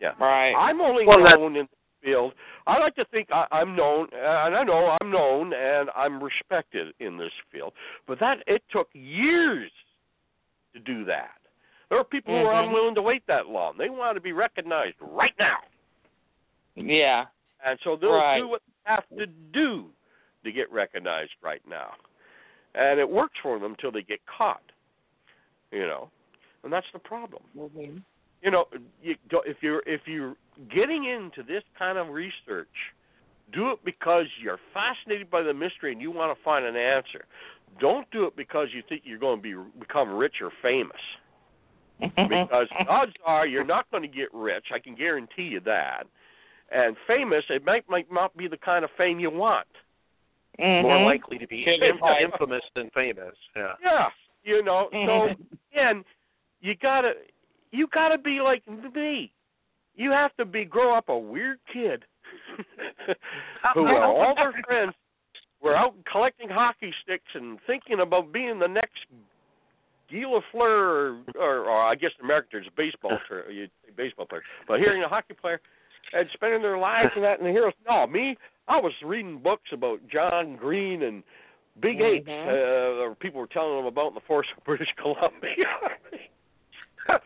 Yeah. 0.00 0.12
Right. 0.18 0.52
I'm 0.56 0.80
only 0.80 1.06
Well, 1.06 1.22
that- 1.24 1.38
known 1.38 1.56
in 1.56 1.66
the 1.66 2.06
field. 2.06 2.34
I 2.66 2.78
like 2.78 2.96
to 2.96 3.04
think 3.06 3.30
I, 3.30 3.46
I'm 3.52 3.76
known, 3.76 4.08
and 4.12 4.56
I 4.56 4.62
know 4.64 4.96
I'm 5.00 5.10
known, 5.10 5.52
and 5.52 5.88
I'm 5.96 6.22
respected 6.22 6.92
in 6.98 7.16
this 7.16 7.32
field. 7.50 7.72
But 8.06 8.18
that 8.18 8.42
it 8.46 8.62
took 8.70 8.88
years 8.92 9.70
to 10.74 10.80
do 10.80 11.04
that. 11.04 11.38
There 11.88 11.98
are 11.98 12.04
people 12.04 12.36
who 12.36 12.44
are 12.46 12.52
Mhm. 12.52 12.66
unwilling 12.68 12.94
to 12.96 13.02
wait 13.02 13.24
that 13.26 13.48
long. 13.48 13.76
They 13.76 13.90
want 13.90 14.16
to 14.16 14.20
be 14.20 14.32
recognized 14.32 14.96
right 15.00 15.36
now, 15.38 15.62
Yeah. 16.74 17.26
and 17.64 17.78
so 17.80 17.96
they'll 17.96 18.12
Right. 18.12 18.38
do 18.38 18.48
what 18.48 18.62
they 18.66 18.90
have 18.90 19.08
to 19.10 19.26
do 19.26 19.92
to 20.42 20.52
get 20.52 20.70
recognized 20.70 21.34
right 21.42 21.64
now. 21.66 21.94
And 22.74 23.00
it 23.00 23.08
works 23.08 23.38
for 23.38 23.58
them 23.58 23.72
until 23.72 23.90
they 23.90 24.02
get 24.02 24.24
caught. 24.26 24.62
You 25.70 25.86
know, 25.86 26.10
and 26.62 26.72
that's 26.72 26.90
the 26.92 26.98
problem. 26.98 27.42
Mhm. 27.56 28.02
you 28.42 28.50
know 28.50 28.68
you 29.02 29.16
if 29.46 29.62
you're 29.62 29.82
if 29.86 30.06
you're 30.06 30.36
getting 30.68 31.04
into 31.04 31.42
this 31.42 31.64
kind 31.74 31.96
of 31.98 32.10
research 32.10 32.92
do 33.52 33.70
it 33.70 33.82
because 33.84 34.26
you're 34.38 34.58
fascinated 34.74 35.30
by 35.30 35.42
the 35.42 35.54
mystery 35.54 35.90
and 35.90 36.02
you 36.02 36.10
want 36.10 36.36
to 36.36 36.44
find 36.44 36.64
an 36.64 36.76
answer 36.76 37.24
don't 37.80 38.08
do 38.10 38.26
it 38.26 38.36
because 38.36 38.72
you 38.74 38.82
think 38.82 39.02
you're 39.04 39.18
going 39.18 39.42
to 39.42 39.42
be 39.42 39.78
become 39.80 40.14
rich 40.14 40.42
or 40.42 40.50
famous 40.62 41.00
because 42.00 42.68
odds 42.88 43.12
are 43.24 43.46
you're 43.46 43.64
not 43.64 43.90
going 43.90 44.02
to 44.02 44.08
get 44.08 44.28
rich 44.34 44.66
i 44.72 44.78
can 44.78 44.94
guarantee 44.94 45.42
you 45.44 45.60
that 45.60 46.04
and 46.70 46.96
famous 47.06 47.44
it 47.48 47.64
might 47.64 47.88
might 47.88 48.10
not 48.12 48.36
be 48.36 48.46
the 48.48 48.56
kind 48.58 48.84
of 48.84 48.90
fame 48.96 49.18
you 49.18 49.30
want 49.30 49.66
Mhm. 50.58 50.82
More 50.84 51.04
likely 51.04 51.36
to 51.36 51.46
be 51.46 51.64
Should 51.64 51.80
be 51.80 51.86
inf- 51.88 52.00
right. 52.00 52.22
infamous 52.22 52.62
than 52.74 52.88
famous. 52.94 53.34
Yeah. 53.54 53.74
yeah 53.84 54.08
you 54.42 54.62
know 54.62 54.88
so 54.90 54.96
Mhm. 54.96 55.36
again, 55.70 56.04
you 56.62 56.74
gotta 56.76 57.12
you 57.72 57.86
gotta 57.88 58.16
be 58.16 58.40
like 58.40 58.66
me. 58.66 59.30
You 59.96 60.12
have 60.12 60.34
to 60.36 60.46
be 60.46 60.64
grow 60.64 60.94
up 60.94 61.10
a 61.10 61.18
weird 61.18 61.58
kid 61.70 62.06
who 63.74 63.82
were 63.82 64.02
all 64.02 64.34
their 64.34 64.54
friends 64.66 64.94
were 65.60 65.76
out 65.76 65.94
collecting 66.10 66.48
hockey 66.48 66.94
sticks 67.02 67.34
and 67.34 67.60
thinking 67.66 68.00
about 68.00 68.32
being 68.32 68.58
the 68.58 68.68
next 68.68 69.04
Guy 70.10 70.18
Lafleur 70.24 70.60
or, 70.60 71.16
or, 71.38 71.58
or 71.68 71.82
I 71.82 71.94
guess 71.94 72.10
in 72.18 72.24
America 72.24 72.48
there's 72.52 72.66
a 72.66 72.76
baseball 72.76 73.18
say 73.28 73.68
baseball 73.96 74.26
player, 74.26 74.42
but 74.68 74.78
hearing 74.78 75.02
a 75.02 75.08
hockey 75.08 75.34
player 75.34 75.60
and 76.12 76.28
spending 76.34 76.62
their 76.62 76.78
lives 76.78 77.10
in 77.16 77.22
that 77.22 77.38
and 77.38 77.46
the 77.48 77.52
heroes. 77.52 77.72
No, 77.88 78.06
me, 78.06 78.36
I 78.68 78.76
was 78.78 78.92
reading 79.04 79.38
books 79.38 79.70
about 79.72 80.00
John 80.08 80.56
Green 80.56 81.02
and 81.02 81.22
Big 81.80 82.00
Apes, 82.00 82.28
Mhm. 82.28 83.10
uh, 83.10 83.14
people 83.16 83.40
were 83.40 83.46
telling 83.48 83.76
them 83.76 83.86
about 83.86 84.08
in 84.08 84.14
the 84.14 84.20
force 84.20 84.46
of 84.56 84.64
British 84.64 84.88
Columbia. 84.96 85.66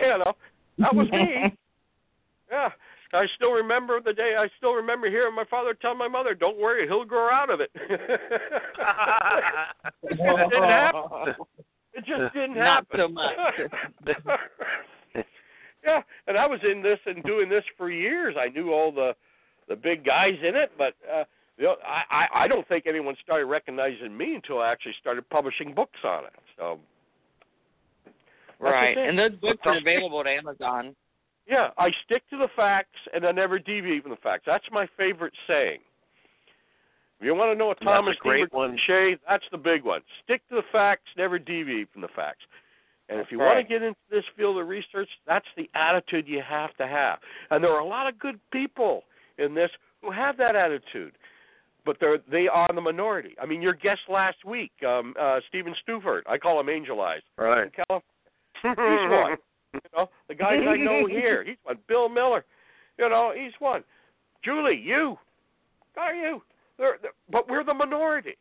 you 0.00 0.08
know, 0.18 0.32
that 0.78 0.94
was 0.94 1.10
me. 1.10 1.52
Yeah, 2.50 2.68
I 3.14 3.26
still 3.34 3.52
remember 3.52 4.00
the 4.00 4.12
day. 4.12 4.34
I 4.38 4.48
still 4.58 4.74
remember 4.74 5.08
hearing 5.08 5.34
my 5.34 5.44
father 5.44 5.72
tell 5.74 5.94
my 5.94 6.08
mother, 6.08 6.34
"Don't 6.34 6.58
worry, 6.58 6.86
he'll 6.86 7.04
grow 7.06 7.30
out 7.30 7.48
of 7.50 7.60
it." 7.60 7.70
it 7.74 8.00
didn't 10.12 10.62
happen. 10.62 11.34
It 11.94 12.04
just 12.04 12.34
didn't 12.34 12.56
Not 12.56 12.86
happen. 12.90 12.98
so 13.00 13.08
much. 13.08 14.14
yeah, 15.84 16.02
and 16.26 16.36
I 16.36 16.46
was 16.46 16.60
in 16.68 16.82
this 16.82 16.98
and 17.06 17.22
doing 17.24 17.48
this 17.48 17.64
for 17.76 17.90
years. 17.90 18.36
I 18.38 18.48
knew 18.48 18.72
all 18.72 18.90
the 18.92 19.14
the 19.68 19.76
big 19.76 20.04
guys 20.04 20.34
in 20.46 20.54
it, 20.56 20.72
but 20.76 20.94
uh, 21.12 21.24
you 21.56 21.64
know, 21.64 21.76
I, 21.86 22.02
I 22.10 22.44
I 22.44 22.48
don't 22.48 22.66
think 22.68 22.86
anyone 22.86 23.14
started 23.22 23.46
recognizing 23.46 24.16
me 24.16 24.34
until 24.34 24.60
I 24.60 24.70
actually 24.72 24.94
started 25.00 25.28
publishing 25.30 25.72
books 25.74 26.00
on 26.04 26.24
it. 26.24 26.32
So 26.58 26.78
right. 28.60 28.96
And 28.96 29.18
those 29.18 29.32
books 29.40 29.60
are 29.64 29.78
available 29.78 30.20
at 30.20 30.26
Amazon. 30.26 30.94
yeah, 31.48 31.68
I 31.78 31.90
stick 32.04 32.22
to 32.30 32.38
the 32.38 32.48
facts 32.56 32.98
and 33.14 33.24
I 33.26 33.32
never 33.32 33.58
deviate 33.58 34.02
from 34.02 34.10
the 34.10 34.16
facts. 34.16 34.44
That's 34.46 34.64
my 34.72 34.88
favorite 34.96 35.34
saying. 35.46 35.78
If 37.24 37.28
you 37.28 37.34
want 37.34 37.52
to 37.52 37.58
know 37.58 37.70
a 37.70 37.74
Thomas 37.76 38.16
great 38.20 38.52
one. 38.52 38.76
cliche, 38.86 39.16
that's 39.26 39.46
the 39.50 39.56
big 39.56 39.82
one. 39.82 40.02
Stick 40.24 40.46
to 40.50 40.56
the 40.56 40.62
facts, 40.70 41.04
never 41.16 41.38
deviate 41.38 41.90
from 41.90 42.02
the 42.02 42.08
facts. 42.14 42.42
And 43.08 43.18
if 43.18 43.28
you 43.30 43.38
want 43.38 43.56
to 43.58 43.64
get 43.64 43.82
into 43.82 43.96
this 44.10 44.24
field 44.36 44.58
of 44.58 44.68
research, 44.68 45.08
that's 45.26 45.46
the 45.56 45.70
attitude 45.74 46.28
you 46.28 46.42
have 46.46 46.76
to 46.76 46.86
have. 46.86 47.20
And 47.50 47.64
there 47.64 47.70
are 47.72 47.80
a 47.80 47.86
lot 47.86 48.06
of 48.06 48.18
good 48.18 48.38
people 48.52 49.04
in 49.38 49.54
this 49.54 49.70
who 50.02 50.10
have 50.10 50.36
that 50.36 50.54
attitude, 50.54 51.12
but 51.86 51.96
they're 51.98 52.18
they 52.30 52.46
are 52.46 52.68
the 52.74 52.82
minority. 52.82 53.34
I 53.40 53.46
mean, 53.46 53.62
your 53.62 53.72
guest 53.72 54.00
last 54.10 54.44
week, 54.44 54.72
um, 54.86 55.14
uh, 55.18 55.40
Stephen 55.48 55.74
Stuford, 55.88 56.24
I 56.28 56.36
call 56.36 56.60
him 56.60 56.68
Angel 56.68 57.00
Eyes 57.00 57.22
Right. 57.38 57.64
in 57.64 57.70
California. 57.70 58.04
He's 58.62 59.10
one. 59.10 59.36
You 59.72 59.80
know, 59.96 60.08
the 60.28 60.34
guys 60.36 60.60
I 60.68 60.76
know 60.76 61.06
here. 61.06 61.42
He's 61.42 61.56
one. 61.64 61.78
Bill 61.88 62.10
Miller. 62.10 62.44
You 62.98 63.08
know, 63.08 63.32
he's 63.34 63.50
one. 63.60 63.82
Julie, 64.44 64.76
you. 64.80 65.16
Are 65.96 66.14
you? 66.14 66.42
They're, 66.78 66.98
they're, 67.02 67.12
but 67.30 67.48
we're 67.48 67.64
the 67.64 67.74
minority. 67.74 68.36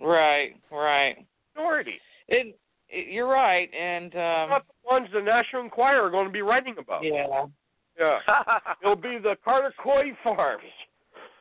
Right, 0.00 0.52
right. 0.70 1.16
Minority. 1.56 1.98
It, 2.28 2.58
it 2.88 3.12
you're 3.12 3.28
right, 3.28 3.68
and 3.74 4.14
um 4.14 4.50
Not 4.50 4.64
the 4.66 4.90
ones 4.90 5.08
the 5.12 5.20
National 5.20 5.62
Enquirer 5.62 6.02
are 6.06 6.10
going 6.10 6.26
to 6.26 6.32
be 6.32 6.42
writing 6.42 6.74
about. 6.78 7.04
yeah. 7.04 7.46
Yeah. 7.98 8.18
It'll 8.82 8.96
be 8.96 9.18
the 9.22 9.36
Carter 9.44 9.74
Coy 9.82 10.12
farms. 10.24 10.62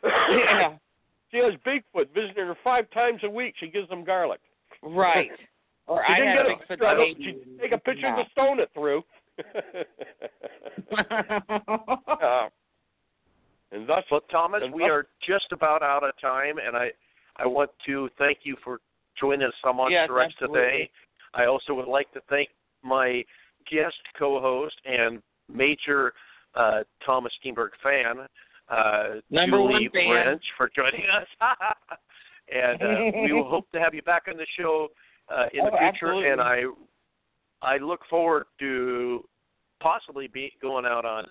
yeah. 0.03 0.75
She 1.31 1.37
has 1.37 1.53
Bigfoot 1.63 2.11
visiting 2.15 2.47
her 2.47 2.57
five 2.63 2.89
times 2.89 3.21
a 3.23 3.29
week. 3.29 3.53
She 3.59 3.67
gives 3.67 3.87
them 3.89 4.03
garlic. 4.03 4.39
Right. 4.81 5.29
Or 5.87 6.03
She 6.07 6.13
I 6.13 6.17
didn't 6.19 6.35
get 6.35 6.45
a 6.45 6.57
picture 6.67 6.95
baby. 6.97 7.23
She 7.23 7.59
take 7.59 7.71
a 7.71 7.77
picture 7.79 8.07
of 8.07 8.15
the 8.17 8.25
stone 8.31 8.59
it 8.59 8.69
threw. 8.75 9.01
uh, 12.07 12.49
and 13.71 13.87
thus, 13.87 14.03
Well, 14.11 14.21
Thomas, 14.31 14.63
we 14.71 14.81
what- 14.83 14.91
are 14.91 15.07
just 15.21 15.51
about 15.51 15.81
out 15.83 16.03
of 16.03 16.17
time, 16.19 16.57
and 16.57 16.75
I 16.75 16.91
I 17.37 17.45
want 17.47 17.71
to 17.85 18.09
thank 18.17 18.39
you 18.43 18.57
for 18.63 18.81
joining 19.17 19.47
us 19.47 19.53
on 19.63 19.89
Yes, 19.91 20.09
X 20.09 20.33
absolutely. 20.33 20.59
today. 20.59 20.91
I 21.33 21.45
also 21.45 21.73
would 21.73 21.87
like 21.87 22.11
to 22.13 22.21
thank 22.29 22.49
my 22.83 23.23
guest 23.69 23.95
co-host 24.17 24.75
and 24.85 25.21
major 25.47 26.13
uh, 26.55 26.83
Thomas 27.05 27.31
Steenburg 27.39 27.69
fan, 27.81 28.27
uh, 28.67 29.21
Number 29.29 29.57
Julie 29.57 29.73
one 29.73 29.89
fan. 29.91 30.09
Rench, 30.09 30.43
for 30.57 30.69
joining 30.75 31.05
us. 31.09 31.27
and 32.53 32.81
uh, 32.81 33.11
we 33.21 33.31
will 33.31 33.47
hope 33.55 33.71
to 33.71 33.79
have 33.79 33.93
you 33.93 34.01
back 34.01 34.23
on 34.27 34.35
the 34.35 34.47
show 34.57 34.89
uh, 35.29 35.45
in 35.53 35.63
the 35.63 35.71
Oh, 35.71 35.77
future. 35.77 36.11
absolutely. 36.11 36.29
And 36.29 36.41
I 36.41 36.63
I 37.61 37.77
look 37.77 38.01
forward 38.09 38.45
to 38.59 39.23
possibly 39.79 40.27
be 40.27 40.51
going 40.61 40.85
out 40.85 41.05
on 41.05 41.25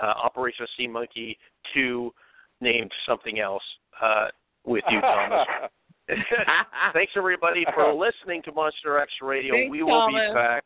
uh, 0.00 0.06
Operation 0.22 0.66
Sea 0.76 0.86
Monkey 0.86 1.38
2 1.74 2.12
named 2.60 2.90
something 3.06 3.40
else 3.40 3.62
uh, 4.02 4.28
with 4.64 4.84
you, 4.90 5.00
Thomas. 5.00 5.46
Thanks 6.92 7.12
everybody 7.16 7.64
for 7.74 7.94
listening 7.94 8.42
to 8.42 8.52
Monster 8.52 8.98
X 8.98 9.12
Radio. 9.22 9.54
Thanks, 9.54 9.70
we 9.70 9.82
will 9.82 10.00
Thomas. 10.00 10.20
be 10.28 10.34
back 10.34 10.64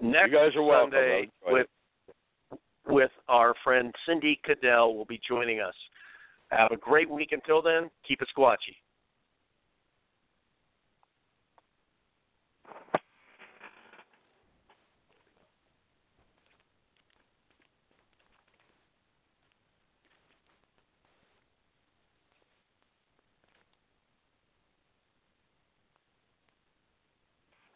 next 0.00 0.30
you 0.30 0.36
guys 0.36 0.56
are 0.56 0.62
welcome. 0.62 0.92
Sunday 0.92 1.28
with 1.46 1.66
with 2.86 3.10
our 3.28 3.54
friend 3.64 3.94
Cindy 4.06 4.38
Cadell 4.44 4.94
will 4.94 5.06
be 5.06 5.20
joining 5.26 5.60
us. 5.60 5.74
Have 6.50 6.70
a 6.72 6.76
great 6.76 7.08
week 7.08 7.32
until 7.32 7.62
then. 7.62 7.90
Keep 8.06 8.22
it 8.22 8.28
squatchy. 8.36 8.76